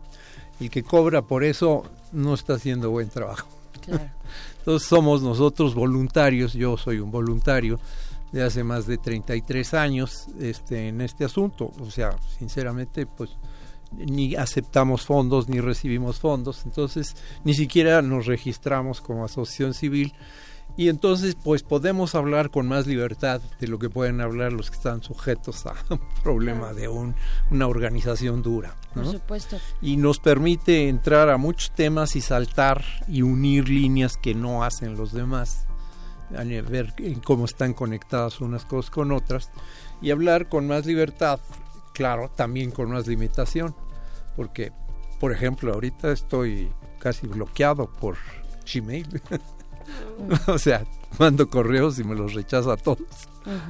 El 0.62 0.70
que 0.70 0.84
cobra 0.84 1.22
por 1.22 1.44
eso 1.44 1.84
no 2.14 2.34
está 2.34 2.54
haciendo 2.54 2.92
buen 2.92 3.10
trabajo. 3.10 3.48
Claro. 3.82 4.10
Entonces 4.62 4.88
somos 4.88 5.24
nosotros 5.24 5.74
voluntarios, 5.74 6.54
yo 6.54 6.78
soy 6.78 7.00
un 7.00 7.10
voluntario 7.10 7.80
de 8.32 8.44
hace 8.44 8.64
más 8.64 8.86
de 8.86 9.00
33 9.00 9.74
años 9.74 10.28
este, 10.40 10.90
en 10.90 11.02
este 11.02 11.26
asunto. 11.26 11.72
O 11.80 11.90
sea, 11.90 12.16
sinceramente, 12.38 13.08
pues 13.08 13.32
ni 13.92 14.36
aceptamos 14.36 15.04
fondos 15.06 15.50
ni 15.50 15.60
recibimos 15.60 16.20
fondos, 16.20 16.62
entonces 16.64 17.16
ni 17.44 17.54
siquiera 17.54 18.02
nos 18.02 18.26
registramos 18.26 19.02
como 19.02 19.26
asociación 19.26 19.74
civil 19.74 20.14
y 20.82 20.90
entonces 20.90 21.36
pues 21.36 21.62
podemos 21.62 22.16
hablar 22.16 22.50
con 22.50 22.68
más 22.68 22.88
libertad 22.88 23.40
de 23.60 23.68
lo 23.68 23.78
que 23.78 23.92
pueden 23.92 24.20
hablar 24.20 24.52
los 24.52 24.72
que 24.72 24.78
están 24.78 25.04
sujetos 25.04 25.68
a 25.68 25.76
un 25.92 26.00
problema 26.24 26.74
de 26.74 26.88
un, 26.88 27.14
una 27.52 27.68
organización 27.68 28.42
dura. 28.42 28.74
Por 28.92 29.06
¿no? 29.06 29.12
supuesto. 29.12 29.60
y 29.80 29.98
nos 29.98 30.18
permite 30.18 30.90
entrar 30.90 31.30
a 31.30 31.38
muchos 31.38 31.70
temas 31.70 32.16
y 32.16 32.22
saltar 32.22 32.84
y 33.08 33.22
unir 33.22 33.70
líneas 33.70 34.18
que 34.18 34.34
no 34.34 34.64
hacen 34.64 34.98
los 34.98 35.14
demás, 35.14 35.68
a 36.36 36.44
ver 36.46 36.96
cómo 37.24 37.46
están 37.46 37.76
conectadas 37.76 38.42
unas 38.42 38.66
cosas 38.66 38.90
con 38.90 39.12
otras 39.12 39.52
y 40.02 40.10
hablar 40.10 40.50
con 40.50 40.66
más 40.66 40.88
libertad, 40.88 41.40
claro, 41.94 42.32
también 42.36 42.72
con 42.72 42.90
más 42.90 43.06
limitación, 43.06 43.76
porque, 44.36 44.72
por 45.20 45.32
ejemplo, 45.32 45.74
ahorita 45.76 46.12
estoy 46.12 46.72
casi 46.98 47.28
bloqueado 47.28 47.86
por 47.86 48.18
Gmail. 48.66 49.22
o 50.48 50.58
sea, 50.58 50.84
mando 51.20 51.50
correos 51.50 52.00
y 52.00 52.04
me 52.04 52.16
los 52.16 52.34
rechaza 52.34 52.74
a 52.74 52.78
todos. 52.78 53.00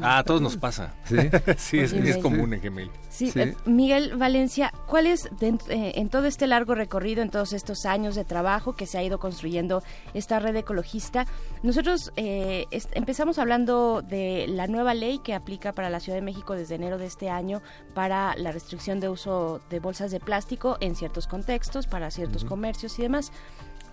Ah, 0.02 0.18
a 0.18 0.24
todos 0.26 0.42
nos 0.42 0.58
pasa. 0.58 0.94
¿Sí? 1.06 1.16
sí, 1.58 1.80
es, 1.80 1.94
es 1.94 2.18
común 2.18 2.54
en 2.54 2.60
Gmail. 2.62 2.92
Sí, 3.10 3.32
eh, 3.36 3.56
Miguel 3.66 4.18
Valencia, 4.18 4.74
¿cuál 4.86 5.08
es 5.08 5.30
de- 5.40 5.58
eh, 5.70 5.94
en 5.96 6.10
todo 6.10 6.26
este 6.26 6.46
largo 6.46 6.76
recorrido, 6.76 7.22
en 7.22 7.30
todos 7.30 7.54
estos 7.54 7.86
años 7.86 8.16
de 8.16 8.26
trabajo 8.26 8.74
que 8.76 8.86
se 8.86 8.98
ha 8.98 9.04
ido 9.04 9.18
construyendo 9.18 9.82
esta 10.14 10.40
red 10.40 10.58
ecologista? 10.58 11.26
Nosotros 11.64 12.12
eh, 12.18 12.66
empezamos 12.92 13.40
hablando 13.40 14.02
de 14.02 14.46
la 14.50 14.68
nueva 14.68 14.94
ley 14.94 15.20
que 15.20 15.34
aplica 15.34 15.72
para 15.72 15.90
la 15.90 16.02
Ciudad 16.02 16.18
de 16.18 16.22
México 16.26 16.54
desde 16.56 16.76
enero 16.76 16.98
de 16.98 17.06
este 17.06 17.30
año 17.30 17.62
para 17.94 18.36
la 18.36 18.52
restricción 18.52 19.00
de 19.00 19.08
uso 19.08 19.62
de 19.70 19.80
bolsas 19.80 20.12
de 20.12 20.20
plástico 20.20 20.76
en 20.82 20.96
ciertos 20.98 21.28
contextos, 21.28 21.88
para 21.88 22.12
ciertos 22.12 22.44
comercios 22.44 23.00
y 23.00 23.04
demás. 23.04 23.32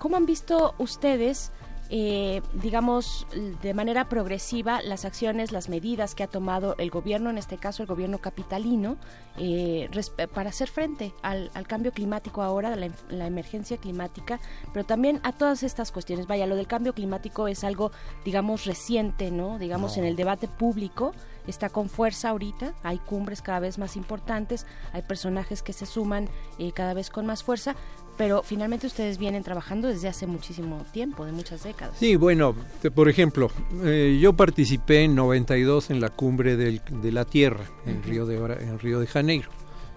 ¿Cómo 0.01 0.17
han 0.17 0.27
visto 0.27 0.75
ustedes, 0.79 1.51
eh, 1.91 2.43
digamos, 2.53 3.27
de 3.63 3.75
manera 3.75 4.09
progresiva 4.09 4.83
las 4.83 5.05
acciones, 5.05 5.53
las 5.53 5.69
medidas 5.69 6.15
que 6.15 6.23
ha 6.23 6.27
tomado 6.27 6.75
el 6.79 6.91
gobierno, 6.91 7.31
en 7.31 7.39
este 7.39 7.57
caso 7.57 7.83
el 7.83 7.89
gobierno 7.89 8.19
capitalino, 8.19 8.97
eh, 9.39 9.89
para 10.35 10.51
hacer 10.51 10.69
frente 10.69 11.15
al, 11.23 11.51
al 11.55 11.67
cambio 11.67 11.93
climático 11.93 12.43
ahora, 12.43 12.75
la, 12.77 12.91
la 13.09 13.27
emergencia 13.27 13.77
climática, 13.77 14.41
pero 14.73 14.85
también 14.85 15.21
a 15.23 15.33
todas 15.33 15.63
estas 15.63 15.93
cuestiones? 15.93 16.27
Vaya, 16.27 16.47
lo 16.47 16.57
del 16.57 16.67
cambio 16.67 16.93
climático 16.93 17.49
es 17.49 17.65
algo, 17.65 17.91
digamos, 18.25 18.67
reciente, 18.67 19.31
¿no? 19.31 19.59
Digamos, 19.59 19.97
en 19.97 20.05
el 20.05 20.17
debate 20.17 20.49
público 20.49 21.13
está 21.47 21.71
con 21.71 21.89
fuerza 21.89 22.31
ahorita, 22.31 22.75
hay 22.83 22.99
cumbres 22.99 23.43
cada 23.43 23.61
vez 23.61 23.79
más 23.79 23.97
importantes, 23.97 24.67
hay 24.93 25.03
personajes 25.03 25.63
que 25.63 25.73
se 25.73 25.87
suman 25.87 26.29
eh, 26.59 26.73
cada 26.73 26.95
vez 26.95 27.11
con 27.11 27.27
más 27.27 27.43
fuerza, 27.43 27.75
pero 28.19 28.43
finalmente 28.43 28.87
ustedes 28.87 29.17
vienen 29.17 29.43
trabajando 29.45 29.89
desde 29.89 30.09
hace 30.09 30.27
muchísimo 30.27 30.85
tiempo, 30.93 31.25
de 31.25 31.33
muchas 31.33 31.63
décadas. 31.63 31.97
Sí, 31.99 32.17
bueno, 32.17 32.55
por 32.95 33.09
ejemplo, 33.09 33.51
eh, 33.85 34.19
yo 34.21 34.35
participé 34.35 35.05
en 35.05 35.15
92 35.15 35.89
en 35.91 36.01
la 36.01 36.11
cumbre 36.11 36.57
del- 36.57 36.83
de 37.01 37.13
la 37.13 37.25
Tierra 37.25 37.65
en, 37.87 37.99
Ujú. 38.01 38.09
Río 38.11 38.27
de, 38.27 38.39
Ora- 38.39 38.59
en 38.61 38.79
Río 38.79 39.01
de 39.01 39.07
Janeiro. 39.07 39.49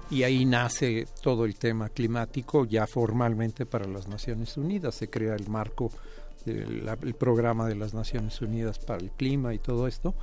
Y 0.10 0.24
ahí 0.24 0.46
nace 0.46 1.08
todo 1.22 1.46
el 1.46 1.56
tema 1.56 1.90
climático 1.90 2.66
ya 2.66 2.86
formalmente 2.86 3.66
para 3.66 3.88
las 3.88 4.08
Naciones 4.08 4.56
Unidas. 4.58 4.96
Se 4.96 5.10
crea 5.10 5.36
el 5.36 5.48
marco, 5.50 5.92
del 6.46 6.90
el 7.04 7.14
programa 7.16 7.68
de 7.68 7.76
las 7.76 7.94
Naciones 7.94 8.42
Unidas 8.42 8.78
para 8.80 9.00
el 9.02 9.12
clima 9.12 9.54
y 9.54 9.60
todo 9.60 9.88
esto, 9.88 10.14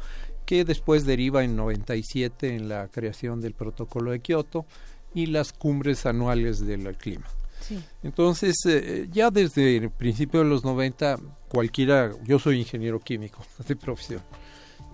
que 0.44 0.64
después 0.64 1.04
deriva 1.06 1.42
en 1.44 1.56
97 1.56 2.54
en 2.54 2.68
la 2.68 2.88
creación 2.88 3.40
del 3.40 3.54
protocolo 3.54 4.10
de 4.10 4.20
Kioto 4.20 4.66
y 5.14 5.26
las 5.26 5.52
cumbres 5.52 6.06
anuales 6.06 6.66
del 6.66 6.94
clima. 6.96 7.26
Sí. 7.68 7.78
Entonces, 8.02 8.56
eh, 8.66 9.08
ya 9.12 9.30
desde 9.30 9.76
el 9.76 9.90
principio 9.90 10.40
de 10.40 10.46
los 10.46 10.64
90, 10.64 11.18
cualquiera, 11.48 12.12
yo 12.24 12.38
soy 12.38 12.58
ingeniero 12.58 12.98
químico 12.98 13.44
de 13.68 13.76
profesión, 13.76 14.22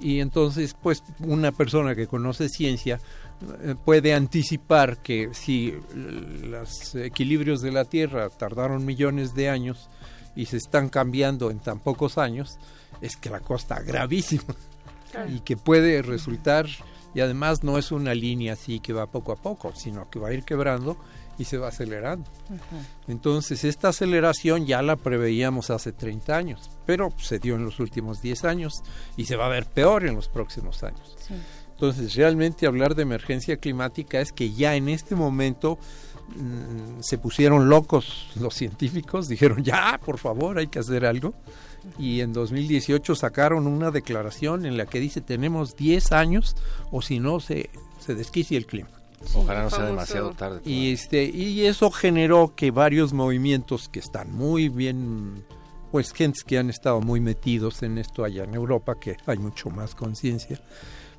y 0.01 0.21
entonces, 0.21 0.75
pues, 0.81 1.03
una 1.21 1.53
persona 1.53 1.95
que 1.95 2.07
conoce 2.07 2.49
ciencia 2.49 3.01
eh, 3.63 3.75
puede 3.85 4.15
anticipar 4.15 4.99
que 4.99 5.31
si 5.33 5.75
los 5.95 6.95
equilibrios 6.95 7.63
de 7.63 7.73
la 7.73 7.85
Tierra 7.85 8.29
tardaron 8.31 8.85
millones 8.85 9.35
de 9.35 9.49
años 9.49 9.89
y 10.35 10.47
se 10.47 10.57
están 10.57 10.89
cambiando 10.89 11.51
en 11.51 11.61
tan 11.61 11.79
pocos 11.79 12.19
años, 12.19 12.59
es 13.01 13.17
que 13.17 13.31
la 13.31 13.41
cosa 13.41 13.63
está 13.63 13.83
gravísima 13.83 14.55
y 15.29 15.41
que 15.41 15.57
puede 15.57 16.03
resultar, 16.03 16.67
y 17.15 17.21
además 17.21 17.63
no 17.63 17.79
es 17.79 17.93
una 17.93 18.15
línea 18.15 18.55
así 18.55 18.81
que 18.81 18.93
va 18.93 19.07
poco 19.07 19.33
a 19.33 19.37
poco, 19.37 19.73
sino 19.77 20.11
que 20.11 20.19
va 20.19 20.29
a 20.29 20.33
ir 20.33 20.45
quebrando 20.45 20.97
y 21.39 21.45
se 21.45 21.59
va 21.59 21.69
acelerando. 21.69 22.31
Entonces, 23.09 23.65
esta 23.65 23.89
aceleración 23.89 24.67
ya 24.67 24.83
la 24.83 24.97
preveíamos 24.97 25.71
hace 25.71 25.93
30 25.93 26.37
años, 26.37 26.71
pero 26.87 27.13
se 27.19 27.39
dio 27.39 27.57
en 27.57 27.65
los 27.65 27.81
últimos 27.81 28.23
10 28.23 28.45
años 28.45 28.83
y 29.17 29.27
se 29.27 29.37
va 29.37 29.47
a 29.47 29.51
ver 29.51 29.67
peor 29.67 30.05
en 30.07 30.15
los 30.15 30.29
próximos 30.29 30.83
años. 30.83 31.17
Entonces, 31.73 32.15
realmente 32.15 32.67
hablar 32.67 32.95
de 32.95 33.03
emergencia 33.03 33.57
climática 33.57 34.21
es 34.21 34.33
que 34.33 34.53
ya 34.53 34.77
en 34.77 34.89
este 34.89 35.17
momento 35.17 35.79
mm, 36.37 37.01
se 37.01 37.19
pusieron 37.19 37.69
locos 37.69 38.31
los 38.37 38.55
científicos, 38.55 39.29
dijeron, 39.29 39.65
ya, 39.65 40.01
por 40.05 40.19
favor, 40.19 40.59
hay 40.59 40.69
que 40.69 40.79
hacer 40.79 41.05
algo. 41.05 41.35
Y 41.99 42.21
en 42.21 42.33
2018 42.33 43.15
sacaron 43.15 43.67
una 43.67 43.91
declaración 43.91 44.65
en 44.65 44.77
la 44.77 44.87
que 44.87 45.01
dice, 45.01 45.21
tenemos 45.21 45.77
10 45.77 46.13
años 46.13 46.57
o 46.91 47.03
si 47.03 47.19
no, 47.19 47.41
se, 47.41 47.69
se 47.99 48.15
desquicia 48.15 48.57
el 48.57 48.67
clima. 48.67 48.89
Ojalá 49.35 49.63
no 49.65 49.71
sea 49.71 49.85
demasiado 49.87 50.31
tarde. 50.33 50.61
Y 50.65 50.93
este 50.93 51.25
y 51.25 51.65
eso 51.67 51.91
generó 51.91 52.55
que 52.55 52.71
varios 52.71 53.13
movimientos 53.13 53.89
que 53.89 54.01
están 54.01 54.33
muy 54.33 54.69
bien 54.69 55.45
pues 55.91 56.13
gentes 56.13 56.43
que 56.43 56.59
han 56.59 56.71
estado 56.71 57.01
muy 57.01 57.21
metidos 57.21 57.83
en 57.85 57.99
esto 57.99 58.25
allá 58.25 58.43
en 58.45 58.55
Europa, 58.55 58.97
que 58.99 59.17
hay 59.27 59.39
mucho 59.39 59.71
más 59.71 59.95
conciencia, 59.95 60.61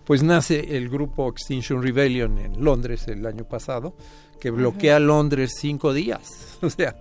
pues 0.03 0.21
nace 0.21 0.75
el 0.75 0.89
grupo 0.89 1.29
Extinction 1.29 1.81
Rebellion 1.81 2.37
en 2.37 2.61
Londres 2.63 3.07
el 3.07 3.25
año 3.25 3.45
pasado, 3.45 3.95
que 4.39 4.49
bloquea 4.51 4.99
Londres 4.99 5.53
cinco 5.57 5.93
días. 5.93 6.41
O 6.61 6.69
sea, 6.69 6.97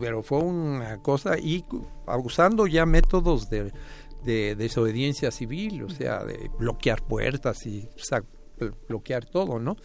pero 0.00 0.22
fue 0.22 0.38
una 0.38 0.98
cosa 0.98 1.38
y 1.38 1.62
usando 2.24 2.66
ya 2.66 2.84
métodos 2.84 3.48
de, 3.48 3.70
de 4.24 4.54
desobediencia 4.56 5.30
civil, 5.30 5.82
o 5.84 5.90
sea, 5.90 6.24
de 6.24 6.50
bloquear 6.58 7.02
puertas 7.02 7.64
y 7.66 7.88
sa- 7.96 8.24
bloquear 8.88 9.24
todo, 9.26 9.58
¿no? 9.60 9.76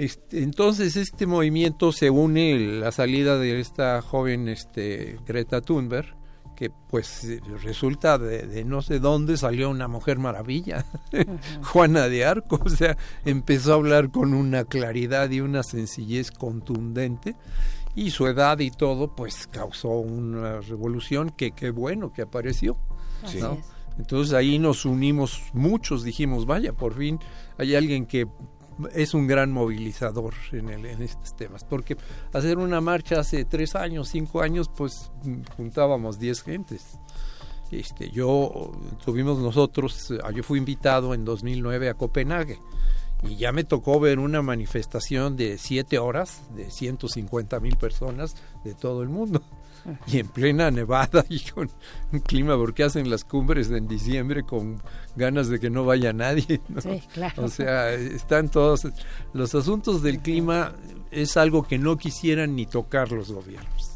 Este, 0.00 0.42
entonces 0.42 0.96
este 0.96 1.26
movimiento 1.26 1.92
se 1.92 2.08
une 2.08 2.58
la 2.58 2.90
salida 2.90 3.36
de 3.36 3.60
esta 3.60 4.00
joven 4.00 4.48
este, 4.48 5.18
Greta 5.26 5.60
Thunberg, 5.60 6.16
que 6.56 6.70
pues 6.88 7.28
resulta 7.62 8.16
de, 8.16 8.46
de 8.46 8.64
no 8.64 8.80
sé 8.80 8.98
dónde 8.98 9.36
salió 9.36 9.68
una 9.68 9.88
mujer 9.88 10.18
maravilla, 10.18 10.86
Juana 11.64 12.08
de 12.08 12.24
Arco, 12.24 12.58
o 12.64 12.70
sea, 12.70 12.96
empezó 13.26 13.72
a 13.72 13.74
hablar 13.74 14.10
con 14.10 14.32
una 14.32 14.64
claridad 14.64 15.28
y 15.28 15.42
una 15.42 15.62
sencillez 15.62 16.30
contundente 16.30 17.36
y 17.94 18.10
su 18.10 18.26
edad 18.26 18.58
y 18.60 18.70
todo 18.70 19.14
pues 19.14 19.48
causó 19.48 19.90
una 19.90 20.62
revolución 20.62 21.28
que 21.28 21.50
qué 21.50 21.68
bueno 21.68 22.10
que 22.10 22.22
apareció. 22.22 22.78
Entonces 23.98 24.32
ahí 24.32 24.58
nos 24.58 24.86
unimos 24.86 25.42
muchos, 25.52 26.04
dijimos, 26.04 26.46
vaya, 26.46 26.72
por 26.72 26.94
fin 26.96 27.18
hay 27.58 27.74
alguien 27.74 28.06
que 28.06 28.26
es 28.94 29.14
un 29.14 29.26
gran 29.26 29.52
movilizador 29.52 30.34
en, 30.52 30.84
estos 31.02 31.36
temas, 31.36 31.64
porque 31.64 31.96
hacer 32.32 32.58
una 32.58 32.80
marcha 32.80 33.20
hace 33.20 33.44
tres 33.44 33.74
años, 33.74 34.08
cinco 34.08 34.42
años, 34.42 34.70
pues 34.74 35.10
juntábamos 35.56 36.18
diez 36.18 36.42
gentes. 36.42 36.98
Este, 37.70 38.10
yo 38.10 38.72
tuvimos 39.04 39.38
nosotros, 39.38 40.10
eh, 40.10 40.18
yo 40.34 40.42
fui 40.42 40.58
invitado 40.58 41.14
en 41.14 41.24
2009 41.24 41.88
a 41.88 41.94
Copenhague 41.94 42.58
y 43.22 43.36
ya 43.36 43.52
me 43.52 43.62
tocó 43.62 44.00
ver 44.00 44.18
una 44.18 44.42
manifestación 44.42 45.36
de 45.36 45.56
siete 45.56 45.98
horas 45.98 46.42
de 46.56 46.70
150 46.70 47.60
mil 47.60 47.76
personas 47.76 48.34
de 48.64 48.74
todo 48.74 49.02
el 49.02 49.08
mundo 49.08 49.42
y 50.06 50.18
en 50.18 50.28
plena 50.28 50.70
nevada 50.70 51.24
y 51.28 51.40
con 51.40 51.70
un 52.12 52.20
clima 52.20 52.56
porque 52.56 52.84
hacen 52.84 53.10
las 53.10 53.24
cumbres 53.24 53.70
en 53.70 53.88
diciembre 53.88 54.42
con 54.42 54.80
ganas 55.16 55.48
de 55.48 55.60
que 55.60 55.70
no 55.70 55.84
vaya 55.84 56.12
nadie 56.12 56.60
¿no? 56.68 56.80
Sí, 56.80 57.02
claro. 57.12 57.44
o 57.44 57.48
sea 57.48 57.92
están 57.92 58.48
todos 58.48 58.88
los 59.32 59.54
asuntos 59.54 60.02
del 60.02 60.20
clima 60.20 60.72
es 61.10 61.36
algo 61.36 61.62
que 61.62 61.78
no 61.78 61.96
quisieran 61.96 62.54
ni 62.56 62.66
tocar 62.66 63.12
los 63.12 63.32
gobiernos 63.32 63.89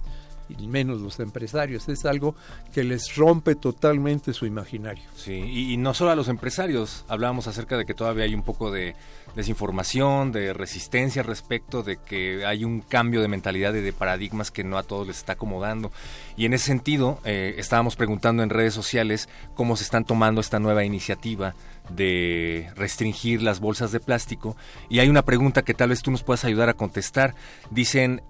y 0.48 0.66
menos 0.66 1.00
los 1.00 1.20
empresarios 1.20 1.88
es 1.88 2.04
algo 2.04 2.34
que 2.72 2.84
les 2.84 3.14
rompe 3.16 3.54
totalmente 3.54 4.32
su 4.32 4.46
imaginario 4.46 5.04
Sí, 5.16 5.32
y, 5.32 5.76
no 5.76 5.94
solo 5.94 6.10
a 6.10 6.16
los 6.16 6.28
empresarios, 6.28 7.04
hablábamos 7.08 7.46
acerca 7.46 7.76
de 7.76 7.86
que 7.86 7.94
todavía 7.94 8.24
hay 8.24 8.34
un 8.34 8.42
poco 8.42 8.70
de 8.70 8.94
desinformación, 9.36 10.32
de 10.32 10.52
resistencia 10.52 11.22
respecto 11.22 11.82
de 11.82 11.96
que 11.96 12.44
hay 12.44 12.64
un 12.64 12.80
cambio 12.80 13.20
de 13.20 13.28
mentalidad 13.28 13.74
y 13.74 13.80
de 13.80 13.92
paradigmas 13.92 14.50
que 14.50 14.64
no 14.64 14.78
a 14.78 14.82
todos 14.82 15.06
les 15.06 15.18
está 15.18 15.32
acomodando. 15.34 15.92
Y 16.36 16.46
en 16.46 16.54
ese 16.54 16.66
sentido, 16.66 17.20
eh, 17.24 17.54
estábamos 17.58 17.96
preguntando 17.96 18.42
en 18.42 18.50
redes 18.50 18.74
sociales 18.74 19.28
cómo 19.54 19.76
se 19.76 19.84
están 19.84 20.04
tomando 20.04 20.40
esta 20.40 20.58
nueva 20.58 20.84
iniciativa 20.84 21.54
de 21.90 22.70
restringir 22.76 23.42
las 23.42 23.60
bolsas 23.60 23.92
de 23.92 24.00
plástico. 24.00 24.56
Y 24.88 24.98
hay 25.00 25.08
una 25.08 25.22
pregunta 25.22 25.62
que 25.62 25.74
tal 25.74 25.90
vez 25.90 26.02
tú 26.02 26.10
nos 26.10 26.22
puedas 26.22 26.44
ayudar 26.44 26.68
a 26.68 26.74
contestar. 26.74 27.34
Dicen, 27.70 28.22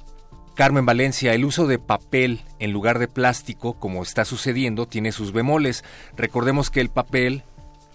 Carmen 0.54 0.86
Valencia, 0.86 1.34
el 1.34 1.44
uso 1.44 1.66
de 1.66 1.78
papel 1.78 2.40
en 2.58 2.72
lugar 2.72 2.98
de 2.98 3.08
plástico, 3.08 3.74
como 3.74 4.02
está 4.02 4.24
sucediendo, 4.24 4.86
tiene 4.86 5.12
sus 5.12 5.32
bemoles. 5.32 5.84
Recordemos 6.16 6.70
que 6.70 6.80
el 6.80 6.90
papel 6.90 7.42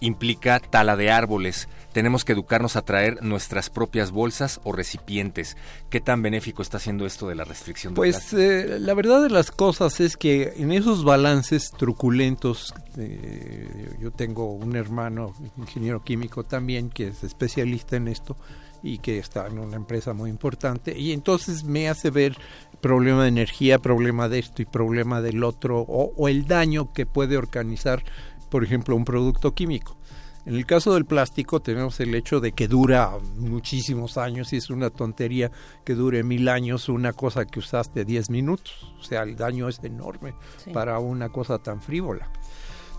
implica 0.02 0.60
tala 0.60 0.95
de 0.95 1.11
árboles. 1.11 1.68
Tenemos 1.91 2.23
que 2.23 2.34
educarnos 2.34 2.76
a 2.76 2.84
traer 2.84 3.23
nuestras 3.23 3.69
propias 3.69 4.11
bolsas 4.11 4.61
o 4.64 4.72
recipientes. 4.72 5.57
¿Qué 5.90 5.99
tan 5.99 6.22
benéfico 6.22 6.61
está 6.61 6.77
haciendo 6.77 7.06
esto 7.06 7.27
de 7.27 7.36
la 7.36 7.44
restricción 7.44 7.94
de 7.94 7.95
Pues 7.95 8.15
plástico? 8.15 8.41
eh, 8.41 8.80
la 8.80 8.94
verdad 8.94 9.23
de 9.23 9.30
las 9.30 9.52
cosas 9.52 9.99
es 9.99 10.15
que 10.15 10.53
en 10.57 10.72
esos 10.72 11.03
balances 11.03 11.72
truculentos, 11.72 12.73
eh, 12.98 13.95
yo 13.99 14.11
tengo 14.11 14.53
un 14.53 14.76
hermano, 14.76 15.34
ingeniero 15.57 16.03
químico 16.03 16.44
también, 16.44 16.90
que 16.90 17.07
es 17.07 17.23
especialista 17.23 17.95
en 17.95 18.07
esto 18.07 18.38
y 18.84 18.99
que 18.99 19.18
está 19.19 19.47
en 19.47 19.60
una 19.60 19.76
empresa 19.76 20.14
muy 20.14 20.30
importante, 20.30 20.97
y 20.97 21.11
entonces 21.11 21.64
me 21.64 21.89
hace 21.89 22.10
ver 22.10 22.38
problema 22.81 23.23
de 23.23 23.30
energía, 23.30 23.80
problema 23.80 24.30
de 24.30 24.39
esto 24.39 24.61
y 24.61 24.65
problema 24.65 25.22
del 25.22 25.43
otro, 25.43 25.80
o, 25.81 26.14
o 26.15 26.27
el 26.27 26.45
daño 26.47 26.93
que 26.93 27.06
puede 27.06 27.38
organizar, 27.38 28.03
por 28.49 28.64
ejemplo, 28.64 28.95
un 28.95 29.06
producto 29.06 29.53
químico. 29.53 29.97
En 30.45 30.56
el 30.56 30.65
caso 30.65 30.93
del 30.93 31.06
plástico 31.06 31.60
tenemos 31.60 31.99
el 31.99 32.15
hecho 32.15 32.39
de 32.39 32.53
que 32.53 32.68
dura 32.69 33.11
muchísimos 33.35 34.18
años 34.18 34.53
y 34.53 34.57
es 34.57 34.69
una 34.69 34.89
tontería 34.89 35.51
que 35.84 35.93
dure 35.95 36.23
mil 36.23 36.47
años 36.47 36.88
una 36.89 37.11
cosa 37.14 37.45
que 37.45 37.60
usaste 37.60 38.06
10 38.06 38.30
minutos. 38.30 38.93
O 38.99 39.03
sea, 39.03 39.23
el 39.23 39.35
daño 39.35 39.68
es 39.68 39.80
enorme 39.84 40.34
Sí. 40.64 40.72
para 40.72 40.97
una 40.99 41.30
cosa 41.30 41.60
tan 41.60 41.81
frívola. 41.81 42.31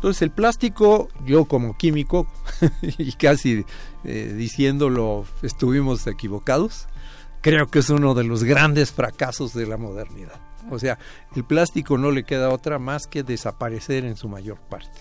Entonces 0.01 0.23
el 0.23 0.31
plástico, 0.31 1.11
yo 1.27 1.45
como 1.45 1.77
químico, 1.77 2.27
y 2.83 3.13
casi 3.13 3.67
eh, 4.03 4.35
diciéndolo 4.35 5.27
estuvimos 5.43 6.07
equivocados, 6.07 6.89
creo 7.43 7.67
que 7.67 7.81
es 7.81 7.91
uno 7.91 8.15
de 8.15 8.25
los 8.25 8.43
grandes 8.43 8.93
fracasos 8.93 9.53
de 9.53 9.67
la 9.67 9.77
modernidad. 9.77 10.41
O 10.71 10.79
sea, 10.79 10.99
el 11.37 11.45
plástico 11.45 11.99
no 11.99 12.13
le 12.13 12.25
queda 12.25 12.49
otra 12.49 12.79
más 12.79 13.07
que 13.07 13.23
desaparecer 13.23 14.07
en 14.07 14.17
su 14.17 14.27
mayor 14.27 14.59
parte. 14.59 15.01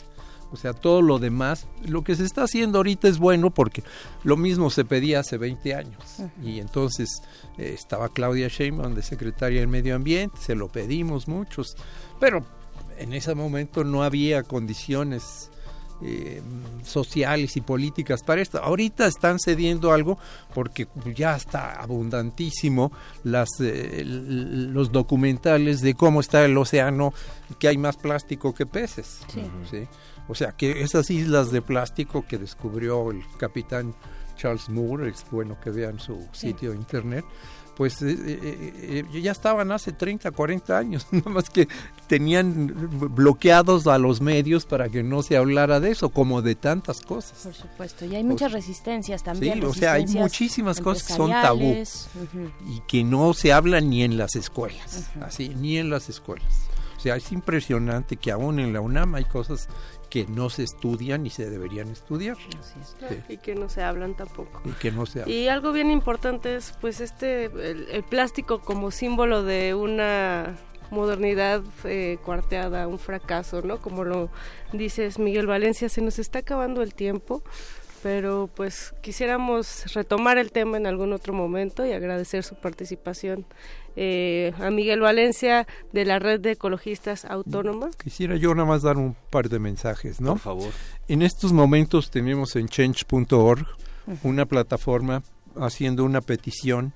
O 0.52 0.58
sea, 0.58 0.74
todo 0.74 1.02
lo 1.02 1.18
demás, 1.18 1.70
lo 1.88 2.04
que 2.04 2.18
se 2.18 2.26
está 2.26 2.44
haciendo 2.44 2.80
ahorita 2.80 3.08
es 3.08 3.20
bueno 3.20 3.52
porque 3.52 3.84
lo 4.24 4.36
mismo 4.36 4.70
se 4.70 4.84
pedía 4.84 5.22
hace 5.22 5.38
20 5.38 5.76
años. 5.76 6.18
Y 6.44 6.60
entonces 6.60 7.22
eh, 7.58 7.72
estaba 7.74 8.10
Claudia 8.10 8.50
Sheinbaum 8.50 8.96
de 8.96 9.02
secretaria 9.02 9.62
del 9.62 9.70
Medio 9.70 9.96
Ambiente, 9.96 10.36
se 10.42 10.56
lo 10.56 10.68
pedimos 10.68 11.30
muchos, 11.30 11.78
pero 12.20 12.44
en 13.00 13.14
ese 13.14 13.34
momento 13.34 13.84
no 13.84 14.04
había 14.04 14.44
condiciones 14.44 15.50
eh, 16.02 16.42
sociales 16.84 17.58
y 17.58 17.62
políticas 17.62 18.24
para 18.24 18.42
esto. 18.42 18.60
Ahorita 18.64 19.06
están 19.06 19.38
cediendo 19.38 19.92
algo 19.92 20.18
porque 20.54 20.88
ya 21.14 21.36
está 21.36 21.74
abundantísimo 21.74 22.92
las, 23.24 23.50
eh, 23.60 24.04
los 24.06 24.92
documentales 24.92 25.82
de 25.82 25.96
cómo 25.96 26.22
está 26.22 26.46
el 26.46 26.58
océano, 26.58 27.14
que 27.58 27.68
hay 27.68 27.78
más 27.78 27.98
plástico 27.98 28.54
que 28.54 28.66
peces. 28.66 29.20
Sí. 29.28 29.44
¿sí? 29.70 29.88
O 30.30 30.36
sea, 30.36 30.54
que 30.54 30.84
esas 30.84 31.10
islas 31.10 31.52
de 31.52 31.62
plástico 31.62 32.26
que 32.26 32.38
descubrió 32.38 33.12
el 33.12 33.24
capitán 33.38 33.94
Charles 34.38 34.70
Moore, 34.70 35.10
es 35.10 35.26
bueno 35.30 35.60
que 35.60 35.70
vean 35.70 36.00
su 36.00 36.26
sitio 36.32 36.72
de 36.72 36.78
internet, 36.78 37.26
pues 37.80 38.02
eh, 38.02 38.14
eh, 38.20 39.06
eh, 39.14 39.22
ya 39.22 39.32
estaban 39.32 39.72
hace 39.72 39.94
30, 39.94 40.32
40 40.32 40.78
años, 40.78 41.08
nada 41.12 41.30
más 41.30 41.50
que 41.50 41.70
tenían 42.08 42.76
bloqueados 43.16 43.88
a 43.88 43.98
los 43.98 44.20
medios 44.20 44.66
para 44.66 44.90
que 44.90 45.02
no 45.02 45.24
se 45.24 45.38
hablara 45.38 45.80
de 45.80 45.92
eso, 45.92 46.10
como 46.10 46.42
de 46.42 46.56
tantas 46.56 47.00
cosas. 47.00 47.40
Por 47.42 47.54
supuesto, 47.54 48.04
y 48.04 48.18
hay 48.18 48.26
muchas 48.26 48.52
resistencias 48.52 49.24
también. 49.24 49.62
Sí, 49.62 49.66
o 49.66 49.74
sea, 49.74 49.94
hay 49.94 50.02
resistencias 50.02 50.24
muchísimas 50.24 50.82
cosas 50.82 51.08
que 51.08 51.14
son 51.14 51.32
tabú 51.32 51.62
empresariales. 51.62 52.10
Ujú. 52.22 52.52
y 52.70 52.82
que 52.82 53.06
no 53.06 53.34
se 53.34 53.54
hablan 53.54 53.90
ni 53.90 54.04
en 54.04 54.18
las 54.18 54.36
escuelas, 54.36 55.10
así, 55.22 55.48
ni 55.48 55.78
en 55.78 55.90
las 55.90 56.10
escuelas. 56.10 56.68
O 56.98 57.00
sea, 57.00 57.16
es 57.16 57.32
impresionante 57.32 58.18
que 58.18 58.30
aún 58.30 58.60
en 58.60 58.74
la 58.74 58.82
UNAM 58.82 59.16
hay 59.16 59.24
cosas 59.24 59.70
que 60.10 60.26
no 60.26 60.50
se 60.50 60.64
estudian 60.64 61.26
y 61.26 61.30
se 61.30 61.50
deberían 61.50 61.90
estudiar. 61.90 62.38
Sí. 62.38 63.16
Y 63.30 63.38
que 63.38 63.56
no 63.56 63.70
se 63.70 63.84
hablan 63.84 64.16
tampoco. 64.16 64.62
Y 64.66 64.72
que 64.72 64.92
no 64.92 65.06
se 65.06 65.22
hablan. 65.22 65.36
Y 65.36 65.48
algo 65.48 65.72
bien 65.72 65.92
importante 65.92 66.56
es 66.56 66.74
pues 66.82 67.00
este, 67.02 67.46
el, 67.46 67.88
el 67.90 68.04
plástico 68.04 68.60
como 68.60 68.92
símbolo 68.92 69.44
de 69.44 69.76
una 69.76 70.58
modernidad 70.92 71.62
eh, 71.84 72.18
cuarteada, 72.24 72.88
un 72.88 73.00
fracaso, 73.00 73.62
¿no? 73.62 73.80
Como 73.80 74.04
lo 74.04 74.30
dices 74.74 75.20
Miguel 75.20 75.48
Valencia, 75.48 75.90
se 75.90 76.02
nos 76.02 76.20
está 76.20 76.40
acabando 76.40 76.82
el 76.82 76.94
tiempo, 76.94 77.44
pero 78.02 78.50
pues 78.56 78.94
quisiéramos 79.02 79.94
retomar 79.94 80.38
el 80.38 80.52
tema 80.52 80.78
en 80.78 80.88
algún 80.88 81.14
otro 81.14 81.34
momento 81.34 81.86
y 81.86 81.92
agradecer 81.92 82.44
su 82.44 82.56
participación 82.56 83.46
eh, 83.96 84.54
a 84.60 84.70
Miguel 84.70 85.02
Valencia 85.02 85.68
de 85.92 86.06
la 86.06 86.20
Red 86.20 86.40
de 86.40 86.52
Ecologistas 86.52 87.26
Autónomas. 87.26 87.96
Quisiera 87.96 88.36
yo 88.38 88.54
nada 88.56 88.68
más 88.68 88.82
dar 88.82 88.98
un 88.98 89.16
par 89.30 89.50
de 89.50 89.60
mensajes, 89.60 90.22
¿no? 90.22 90.32
Por 90.34 90.40
favor. 90.40 90.72
En 91.08 91.22
estos 91.22 91.52
momentos 91.52 92.10
tenemos 92.12 92.56
en 92.56 92.68
change.org 92.68 93.66
una 94.24 94.46
plataforma 94.46 95.24
haciendo 95.56 96.04
una 96.04 96.22
petición 96.22 96.94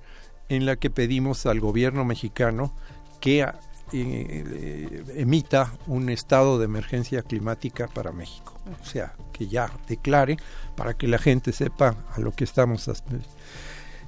en 0.48 0.66
la 0.66 0.76
que 0.76 0.90
pedimos 0.90 1.46
al 1.46 1.60
gobierno 1.60 2.04
mexicano 2.04 2.72
que 3.20 3.46
emita 3.92 5.72
un 5.86 6.08
estado 6.10 6.58
de 6.58 6.64
emergencia 6.64 7.22
climática 7.22 7.88
para 7.88 8.12
México. 8.12 8.54
O 8.80 8.84
sea, 8.84 9.14
que 9.32 9.46
ya 9.46 9.70
declare 9.88 10.36
para 10.76 10.94
que 10.94 11.06
la 11.08 11.18
gente 11.18 11.52
sepa 11.52 11.94
a 12.14 12.20
lo 12.20 12.32
que 12.32 12.44
estamos. 12.44 12.88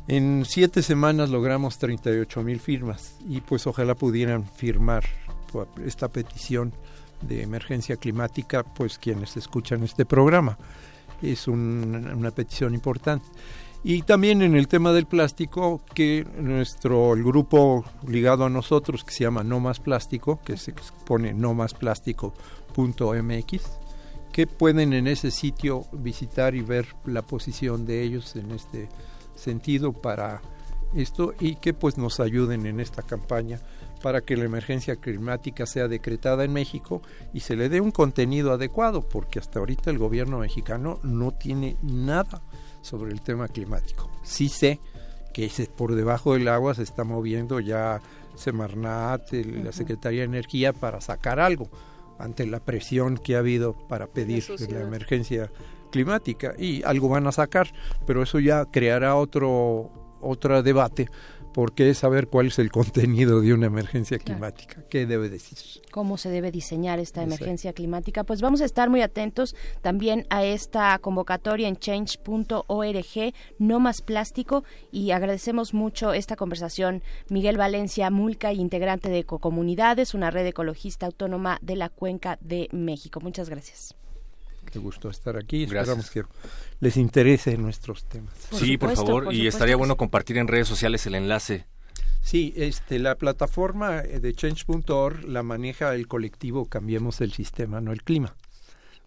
En 0.09 0.45
siete 0.47 0.83
semanas 0.83 1.31
logramos 1.31 1.79
38 1.79 2.43
mil 2.43 2.61
firmas 2.61 3.17
y 3.29 3.41
pues 3.41 3.67
ojalá 3.67 3.95
pudieran 3.95 4.45
firmar 4.45 5.05
esta 5.85 6.09
petición 6.09 6.73
de 7.23 7.43
emergencia 7.43 7.97
climática, 7.97 8.63
pues 8.63 8.99
quienes 8.99 9.37
escuchan 9.37 9.83
este 9.83 10.05
programa. 10.05 10.59
Es 11.23 11.49
un- 11.49 12.13
una 12.15 12.31
petición 12.31 12.75
importante. 12.75 13.27
Y 13.89 14.03
también 14.03 14.43
en 14.43 14.57
el 14.57 14.67
tema 14.67 14.93
del 14.93 15.07
plástico, 15.07 15.81
que 15.95 16.27
nuestro 16.41 17.15
el 17.15 17.23
grupo 17.23 17.85
ligado 18.05 18.45
a 18.45 18.51
nosotros, 18.51 19.05
que 19.05 19.15
se 19.15 19.23
llama 19.23 19.45
No 19.45 19.61
Más 19.61 19.79
Plástico, 19.79 20.41
que 20.45 20.57
se 20.57 20.75
pone 21.05 21.33
nomasplástico.mx, 21.33 23.61
que 24.33 24.49
pueden 24.49 24.93
en 24.93 25.07
ese 25.07 25.31
sitio 25.31 25.85
visitar 25.93 26.57
y 26.57 26.63
ver 26.63 26.89
la 27.05 27.23
posición 27.23 27.87
de 27.87 28.03
ellos 28.03 28.35
en 28.35 28.51
este 28.51 28.89
sentido 29.37 29.93
para 29.93 30.43
esto 30.93 31.35
y 31.39 31.55
que 31.55 31.73
pues 31.73 31.97
nos 31.97 32.19
ayuden 32.19 32.67
en 32.67 32.81
esta 32.81 33.03
campaña 33.03 33.61
para 34.03 34.23
que 34.23 34.37
la 34.37 34.47
emergencia 34.47 34.97
climática 34.97 35.65
sea 35.65 35.87
decretada 35.87 36.43
en 36.43 36.53
México 36.53 37.03
y 37.33 37.39
se 37.39 37.55
le 37.55 37.69
dé 37.69 37.81
un 37.81 37.93
contenido 37.93 38.51
adecuado, 38.51 39.03
porque 39.03 39.39
hasta 39.39 39.61
ahorita 39.61 39.91
el 39.91 39.99
gobierno 39.99 40.41
mexicano 40.41 40.99
no 41.05 41.31
tiene 41.31 41.77
nada 41.83 42.43
sobre 42.87 43.13
el 43.13 43.21
tema 43.21 43.49
climático. 43.49 44.09
Sí 44.23 44.49
sé 44.49 44.81
que 45.35 45.51
por 45.77 45.95
debajo 45.95 46.33
del 46.35 46.49
agua 46.49 46.75
se 46.75 46.83
está 46.83 47.05
moviendo 47.05 47.61
ya 47.61 48.01
Semarnat, 48.37 49.33
el- 49.35 49.65
la 49.65 49.73
Secretaría 49.73 50.21
de 50.21 50.27
Energía 50.27 50.73
para 50.73 51.01
sacar 51.01 51.41
algo 51.41 51.69
ante 52.19 52.47
la 52.47 52.61
presión 52.61 53.19
que 53.19 53.37
ha 53.37 53.41
habido 53.41 53.75
para 53.89 54.07
pedir 54.07 54.39
la 54.49 54.57
sociedad. 54.59 54.83
emergencia 54.83 55.51
climática 55.91 56.55
y 56.59 56.83
algo 56.83 57.09
van 57.09 57.27
a 57.27 57.33
sacar, 57.33 57.73
pero 58.07 58.23
eso 58.23 58.39
ya 58.39 58.65
creará 58.67 59.17
otro 59.17 59.91
otro 60.21 60.63
debate 60.63 61.09
porque 61.57 61.89
es 61.89 61.97
saber 61.97 62.29
cuál 62.29 62.49
es 62.49 62.59
el 62.59 62.71
contenido 62.71 63.41
de 63.41 63.55
una 63.55 63.69
emergencia 63.69 64.19
climática, 64.19 64.85
qué 64.91 65.07
debe 65.07 65.31
decir. 65.31 65.57
cómo 65.91 66.19
se 66.19 66.29
debe 66.29 66.51
diseñar 66.53 66.99
esta 66.99 67.23
Exacto. 67.23 67.45
emergencia 67.45 67.73
climática. 67.73 68.25
Pues 68.25 68.43
vamos 68.43 68.61
a 68.61 68.67
estar 68.67 68.91
muy 68.91 69.01
atentos 69.01 69.57
también 69.81 70.27
a 70.29 70.45
esta 70.45 70.99
convocatoria 70.99 71.67
en 71.67 71.79
change.org, 71.79 73.33
no 73.59 73.81
más 73.81 74.03
plástico, 74.03 74.65
y 74.93 75.13
agradecemos 75.13 75.73
mucho 75.73 76.13
esta 76.13 76.37
conversación. 76.37 77.03
Miguel 77.31 77.57
Valencia 77.57 78.11
Mulca, 78.11 78.53
integrante 78.53 79.09
de 79.09 79.21
Ecocomunidades, 79.21 80.13
una 80.13 80.31
red 80.31 80.45
ecologista 80.45 81.07
autónoma 81.07 81.59
de 81.63 81.77
la 81.77 81.89
Cuenca 81.89 82.37
de 82.43 82.69
México. 82.71 83.21
Muchas 83.23 83.49
gracias. 83.49 83.97
Qué 84.71 84.79
gusto 84.79 85.09
estar 85.09 85.37
aquí, 85.37 85.67
Gracias. 85.67 85.99
esperamos 85.99 86.11
que 86.11 86.23
les 86.81 86.97
interese 86.97 87.57
nuestros 87.57 88.05
temas. 88.05 88.35
sí, 88.53 88.77
por 88.77 88.95
favor, 88.95 89.33
y 89.33 89.47
estaría 89.47 89.77
bueno 89.77 89.97
compartir 89.97 90.39
en 90.39 90.49
redes 90.49 90.69
sociales 90.69 91.07
el 91.07 91.15
enlace. 91.15 91.67
Sí, 92.23 92.53
este, 92.57 92.99
la 92.99 93.15
plataforma 93.15 94.01
eh, 94.01 94.19
de 94.19 94.35
change.org 94.35 95.25
la 95.25 95.43
maneja 95.45 95.95
el 95.95 96.09
colectivo 96.09 96.67
Cambiemos 96.67 97.21
el 97.21 97.33
Sistema, 97.33 97.81
no 97.81 97.93
el 97.93 98.03
Clima. 98.03 98.35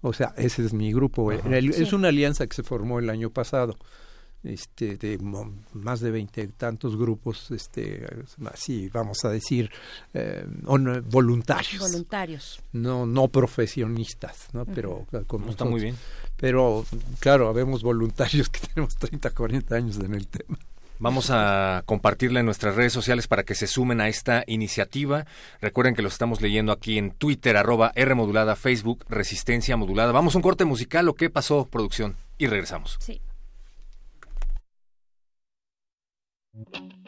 O 0.02 0.14
sea, 0.14 0.34
ese 0.38 0.64
es 0.65 0.73
mi 0.73 0.94
grupo. 0.94 1.30
Ajá. 1.31 1.57
El- 1.57 1.72
Es 1.72 1.90
Sí. 1.90 1.95
una 1.95 2.07
alianza 2.07 2.48
que 2.48 2.56
se 2.56 2.64
formó 2.64 2.99
el 2.99 3.10
año 3.10 3.30
pasado, 3.30 3.77
este, 4.44 4.98
de 4.98 5.18
más 5.74 5.99
de 5.99 6.11
veinte 6.11 6.48
tantos 6.48 6.95
grupos, 6.98 7.52
este, 7.52 8.06
así 8.52 8.90
vamos 8.90 9.26
a 9.26 9.30
decir, 9.30 9.70
eh, 10.14 10.45
on- 10.66 11.03
voluntarios. 11.10 11.80
Voluntarios. 11.80 12.61
no 12.72 13.06
no 13.06 13.28
profesionistas, 13.28 14.48
¿no? 14.53 14.66
Pero 14.66 15.06
eh, 15.11 15.24
como 15.28 15.45
No, 15.45 15.52
está 15.52 15.66
muy 15.66 15.82
bien. 15.82 15.95
Pero 16.38 16.86
claro, 17.20 17.49
habemos 17.49 17.84
voluntarios 17.84 18.49
que 18.49 18.60
tenemos 18.74 18.95
30, 18.95 19.30
40 19.32 19.76
años 19.76 19.98
en 19.98 20.14
el 20.14 20.28
tema. 20.28 20.57
Vamos 21.02 21.30
a 21.32 21.84
compartirla 21.86 22.41
en 22.41 22.45
nuestras 22.45 22.76
redes 22.76 22.91
sociales 22.91 23.28
para 23.30 23.44
que 23.44 23.56
se 23.56 23.68
sumen 23.68 24.02
a 24.02 24.10
esta 24.10 24.44
iniciativa. 24.48 25.26
Recuerden 25.61 25.95
que 25.95 26.02
lo 26.02 26.10
estamos 26.10 26.41
leyendo 26.41 26.74
aquí 26.74 26.98
en 26.98 27.11
Twitter, 27.11 27.56
arroba 27.56 27.94
R 27.95 28.16
modulada, 28.16 28.57
Facebook, 28.57 29.06
Resistencia 29.07 29.78
Modulada. 29.78 30.11
Vamos 30.11 30.36
a 30.36 30.40
un 30.40 30.41
corte 30.41 30.66
musical, 30.66 31.07
¿o 31.07 31.14
qué 31.14 31.30
pasó, 31.30 31.64
producción? 31.72 32.18
Y 32.38 32.48
regresamos. 32.48 32.98
Sí. 32.99 33.22
Thank 36.65 36.94
you. 36.94 36.99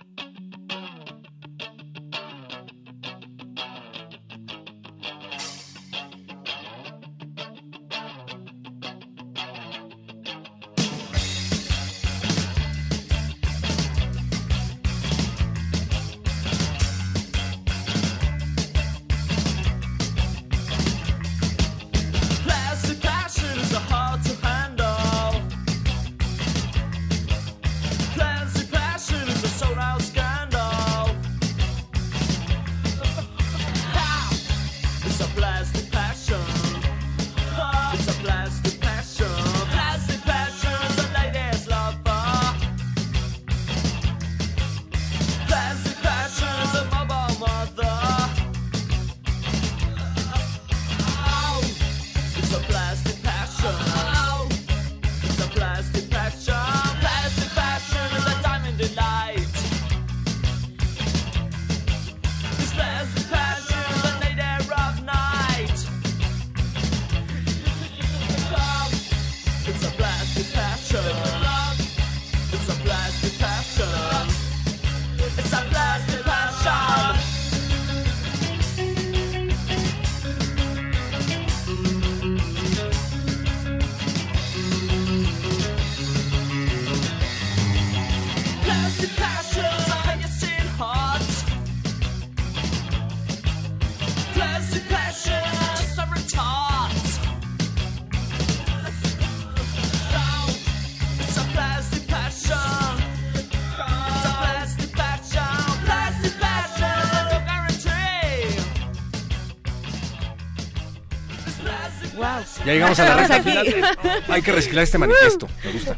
Ya 112.71 112.75
llegamos 112.75 112.99
a 112.99 113.05
la 113.05 113.17
recta 113.17 113.43
final. 113.43 113.97
Hay 114.29 114.41
que 114.41 114.51
reciclar 114.53 114.83
este 114.85 114.97
manifiesto. 114.97 115.47
Me 115.65 115.71
gusta. 115.73 115.97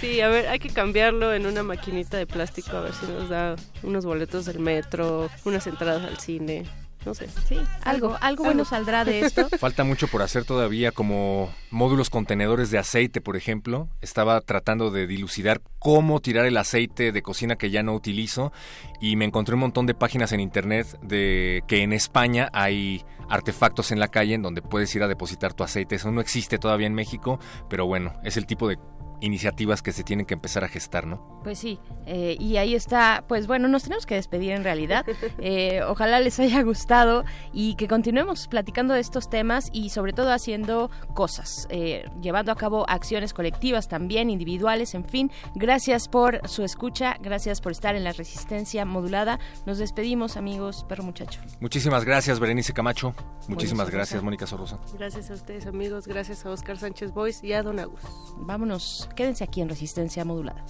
Sí, 0.00 0.20
a 0.20 0.28
ver, 0.28 0.48
hay 0.48 0.58
que 0.58 0.70
cambiarlo 0.70 1.32
en 1.32 1.46
una 1.46 1.62
maquinita 1.62 2.16
de 2.16 2.26
plástico 2.26 2.76
a 2.76 2.80
ver 2.80 2.92
si 2.92 3.06
nos 3.06 3.28
da 3.28 3.54
unos 3.84 4.04
boletos 4.04 4.46
del 4.46 4.58
metro, 4.58 5.30
unas 5.44 5.66
entradas 5.68 6.02
al 6.02 6.18
cine, 6.18 6.64
no 7.06 7.14
sé. 7.14 7.28
Sí, 7.46 7.60
algo, 7.82 8.16
algo 8.20 8.44
bueno 8.44 8.64
saldrá 8.64 9.04
de 9.04 9.20
esto. 9.20 9.48
Falta 9.58 9.84
mucho 9.84 10.08
por 10.08 10.22
hacer 10.22 10.44
todavía, 10.44 10.90
como 10.90 11.54
módulos 11.70 12.10
contenedores 12.10 12.72
de 12.72 12.78
aceite, 12.78 13.20
por 13.20 13.36
ejemplo. 13.36 13.88
Estaba 14.00 14.40
tratando 14.40 14.90
de 14.90 15.06
dilucidar 15.06 15.60
cómo 15.78 16.20
tirar 16.20 16.46
el 16.46 16.56
aceite 16.56 17.12
de 17.12 17.22
cocina 17.22 17.54
que 17.54 17.70
ya 17.70 17.84
no 17.84 17.94
utilizo 17.94 18.52
y 19.00 19.14
me 19.14 19.26
encontré 19.26 19.54
un 19.54 19.60
montón 19.60 19.86
de 19.86 19.94
páginas 19.94 20.32
en 20.32 20.40
internet 20.40 20.98
de 21.02 21.62
que 21.68 21.82
en 21.82 21.92
España 21.92 22.48
hay 22.52 23.04
artefactos 23.28 23.92
en 23.92 24.00
la 24.00 24.08
calle 24.08 24.34
en 24.34 24.42
donde 24.42 24.62
puedes 24.62 24.94
ir 24.94 25.02
a 25.02 25.08
depositar 25.08 25.54
tu 25.54 25.64
aceite. 25.64 25.96
Eso 25.96 26.10
no 26.10 26.20
existe 26.20 26.58
todavía 26.58 26.86
en 26.86 26.94
México, 26.94 27.38
pero 27.68 27.86
bueno, 27.86 28.14
es 28.22 28.36
el 28.36 28.46
tipo 28.46 28.68
de 28.68 28.78
iniciativas 29.24 29.82
que 29.82 29.92
se 29.92 30.04
tienen 30.04 30.26
que 30.26 30.34
empezar 30.34 30.64
a 30.64 30.68
gestar, 30.68 31.06
¿no? 31.06 31.40
Pues 31.42 31.58
sí, 31.58 31.78
eh, 32.06 32.36
y 32.38 32.56
ahí 32.58 32.74
está, 32.74 33.24
pues 33.26 33.46
bueno, 33.46 33.68
nos 33.68 33.84
tenemos 33.84 34.06
que 34.06 34.14
despedir 34.14 34.52
en 34.52 34.64
realidad. 34.64 35.04
Eh, 35.38 35.82
ojalá 35.86 36.20
les 36.20 36.38
haya 36.38 36.62
gustado 36.62 37.24
y 37.52 37.74
que 37.74 37.88
continuemos 37.88 38.46
platicando 38.48 38.94
de 38.94 39.00
estos 39.00 39.28
temas 39.28 39.68
y 39.72 39.90
sobre 39.90 40.12
todo 40.12 40.32
haciendo 40.32 40.90
cosas, 41.12 41.66
eh, 41.70 42.08
llevando 42.20 42.52
a 42.52 42.56
cabo 42.56 42.88
acciones 42.88 43.34
colectivas 43.34 43.88
también, 43.88 44.30
individuales, 44.30 44.94
en 44.94 45.04
fin. 45.04 45.30
Gracias 45.54 46.08
por 46.08 46.46
su 46.48 46.62
escucha, 46.62 47.16
gracias 47.20 47.60
por 47.60 47.72
estar 47.72 47.94
en 47.94 48.04
la 48.04 48.12
resistencia 48.12 48.84
modulada. 48.84 49.38
Nos 49.66 49.78
despedimos, 49.78 50.36
amigos, 50.36 50.84
perro 50.88 51.04
muchacho. 51.04 51.40
Muchísimas 51.60 52.04
gracias, 52.04 52.38
Berenice 52.38 52.72
Camacho. 52.72 53.14
Muchísimas 53.48 53.90
gracias, 53.90 54.22
Mónica 54.22 54.46
Sorrosa. 54.46 54.78
Gracias 54.96 55.30
a 55.30 55.34
ustedes, 55.34 55.66
amigos, 55.66 56.06
gracias 56.06 56.46
a 56.46 56.50
Oscar 56.50 56.78
Sánchez 56.78 57.12
Boys 57.12 57.42
y 57.42 57.52
a 57.52 57.62
Don 57.62 57.78
Agus. 57.78 58.00
Vámonos, 58.38 59.08
quédense 59.14 59.44
aquí 59.44 59.60
en 59.60 59.68
resistencia 59.68 60.24
modulada. 60.24 60.64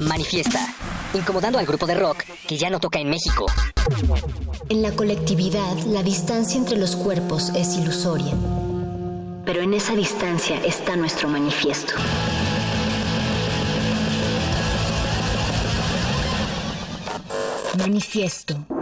Manifiesta, 0.00 0.66
incomodando 1.14 1.58
al 1.58 1.66
grupo 1.66 1.86
de 1.86 1.94
rock 1.94 2.24
que 2.46 2.56
ya 2.56 2.70
no 2.70 2.80
toca 2.80 2.98
en 2.98 3.10
México. 3.10 3.46
En 4.68 4.82
la 4.82 4.92
colectividad, 4.92 5.76
la 5.86 6.02
distancia 6.02 6.58
entre 6.58 6.76
los 6.76 6.96
cuerpos 6.96 7.50
es 7.54 7.76
ilusoria. 7.76 8.34
Pero 9.44 9.60
en 9.60 9.74
esa 9.74 9.94
distancia 9.94 10.60
está 10.64 10.96
nuestro 10.96 11.28
manifiesto. 11.28 11.94
Manifiesto. 17.78 18.81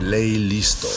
Ley 0.00 0.38
listo. 0.38 0.88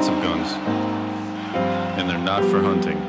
Lots 0.00 0.12
of 0.16 0.22
guns. 0.22 0.52
And 1.98 2.08
they're 2.08 2.16
not 2.16 2.42
for 2.44 2.62
hunting. 2.62 2.99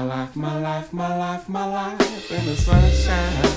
My 0.00 0.06
life, 0.06 0.34
my 0.34 0.58
life, 0.58 0.92
my 0.94 1.16
life, 1.18 1.48
my 1.50 1.66
life 1.66 2.30
in 2.32 2.46
the 2.46 2.56
sunshine. 2.56 3.49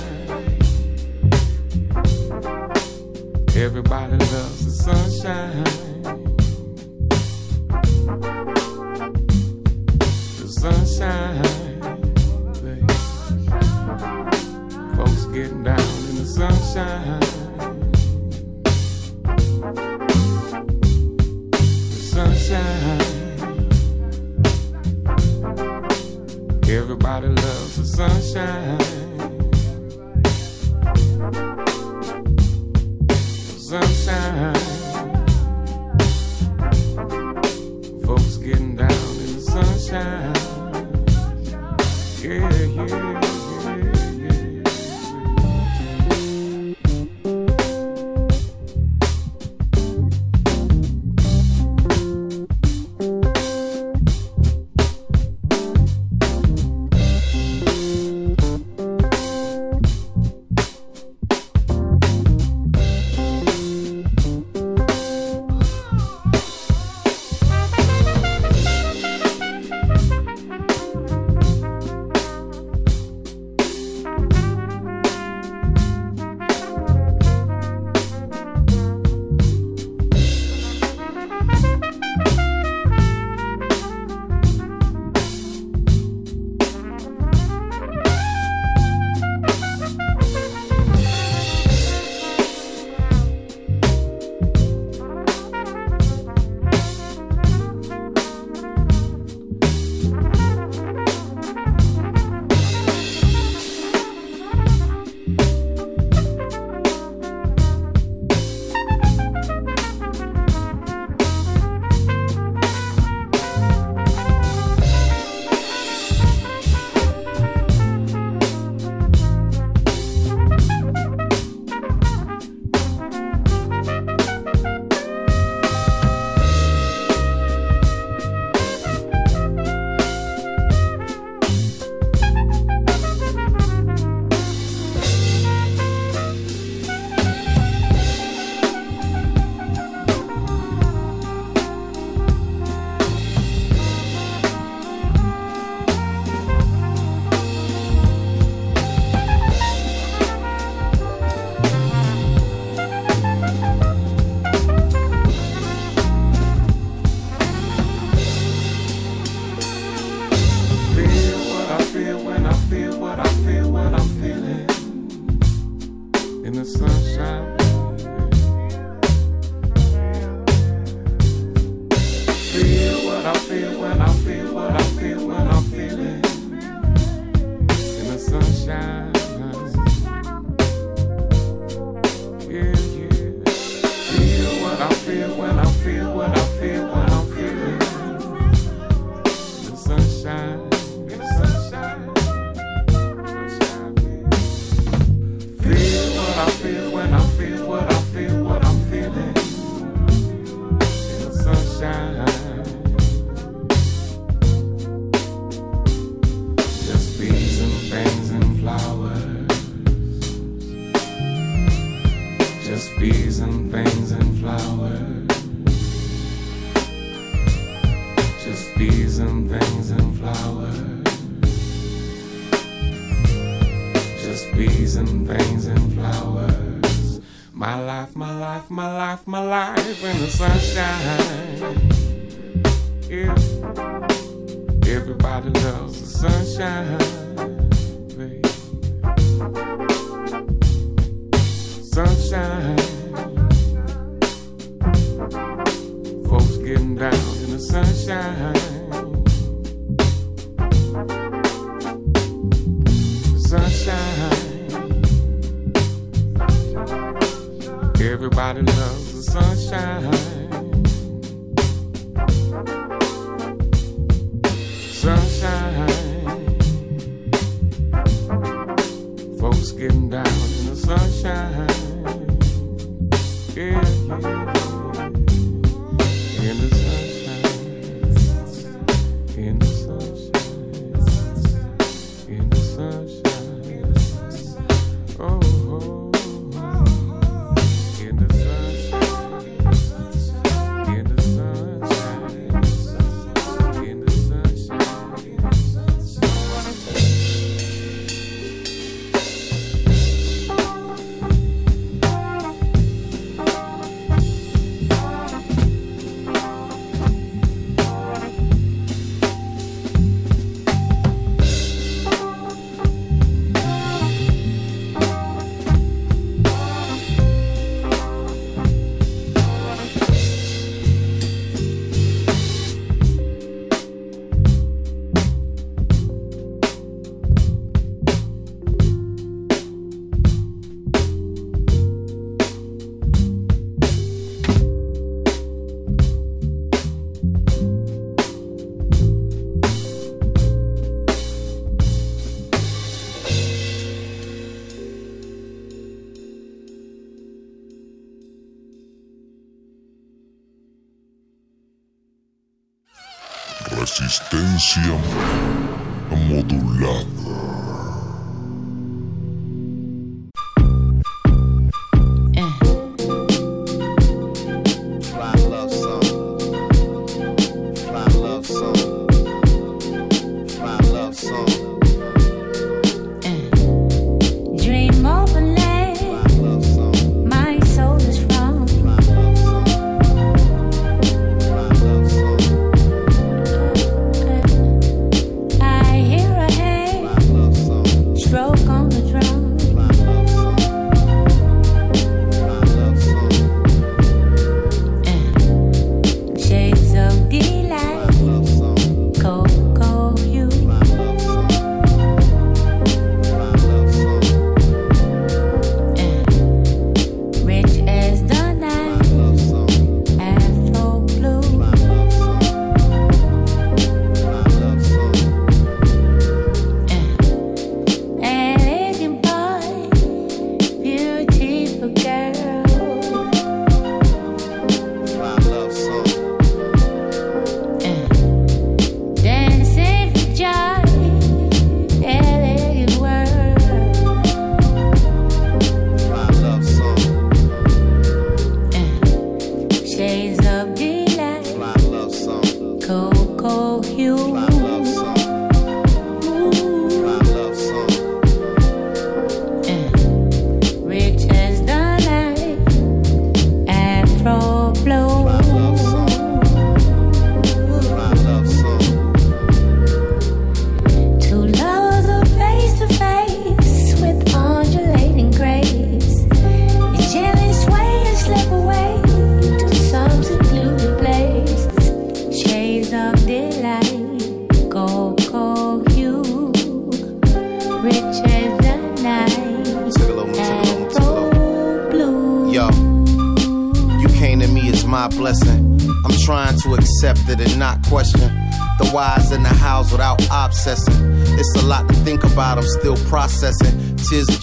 the 230.24 230.30
sunshine. 230.30 231.23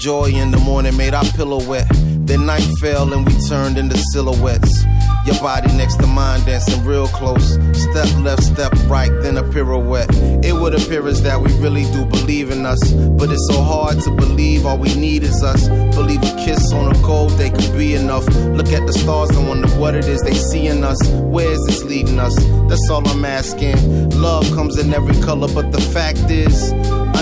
Joy 0.02 0.32
in 0.32 0.50
the 0.50 0.58
morning 0.58 0.98
made 0.98 1.14
our 1.14 1.24
pillow 1.36 1.64
wet. 1.70 1.88
Then 2.26 2.48
night 2.48 2.68
fell 2.80 3.14
and 3.14 3.24
we 3.24 3.40
turned 3.48 3.78
into 3.78 3.96
silhouettes. 4.12 4.84
Your 5.28 5.40
body 5.40 5.72
next 5.78 5.98
to 5.98 6.08
mine 6.08 6.44
dancing 6.44 6.84
real 6.84 7.08
close. 7.08 7.54
Step 7.74 8.10
left, 8.18 8.42
step 8.42 8.74
right, 8.88 9.12
then 9.22 9.38
a 9.38 9.44
pirouette. 9.44 10.10
It 10.44 10.54
would 10.54 10.74
appear 10.74 11.08
as 11.08 11.22
that 11.22 11.40
we 11.40 11.54
really 11.60 11.84
do 11.92 12.06
believe 12.06 12.50
in 12.50 12.66
us. 12.66 12.80
But 12.92 13.30
it's 13.30 13.48
so 13.48 13.62
hard 13.62 14.02
to 14.02 14.10
believe 14.10 14.66
all 14.66 14.80
we 14.80 14.96
need 14.96 15.22
is 15.22 15.44
us. 15.44 15.68
Believe 15.96 16.24
a 16.24 16.36
kiss 16.44 16.74
on 16.74 16.96
a 16.96 17.00
cold 17.04 17.38
day 17.38 17.52
could 17.52 17.78
be 17.78 17.94
enough. 17.94 18.26
Look 18.58 18.70
at 18.70 18.88
the 18.88 18.94
stars 18.94 19.30
and 19.30 19.48
wonder 19.48 19.68
what 19.78 19.94
it 19.94 20.06
is 20.06 20.22
they 20.22 20.34
see 20.34 20.66
in 20.66 20.84
us. 20.84 20.98
Where 21.10 21.52
is 21.52 21.64
this 21.68 21.84
leading 21.84 22.18
us? 22.18 22.36
That's 22.68 22.90
all 22.90 23.08
I'm 23.08 23.24
asking. 23.24 24.10
Love 24.20 24.50
comes 24.56 24.80
in 24.80 24.94
every 24.94 25.22
color, 25.22 25.48
but 25.54 25.72
the 25.72 25.82
fact 25.82 26.32
is, 26.32 26.72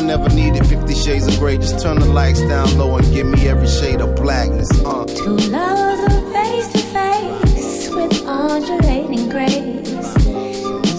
never 0.10 0.30
needed 0.30 0.66
50 0.66 0.96
shades 0.96 1.28
of 1.28 1.38
gray. 1.38 1.56
Just 1.56 1.80
turn 1.84 2.00
the 2.00 2.06
lights 2.08 2.42
down 2.42 2.76
low 2.80 2.98
and 2.98 3.06
give 3.14 3.28
me 3.28 3.48
every 3.48 3.68
shade 3.68 4.02
of 4.02 4.16
blackness. 4.16 4.72
Uh. 4.84 5.06
Two 5.06 5.38
lovers 5.54 6.02
are 6.12 6.32
face 6.34 6.68
to 6.72 6.80
face 6.80 7.90
with 7.92 8.26
undulating 8.26 9.30
grace. 9.30 10.10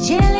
Gently 0.06 0.39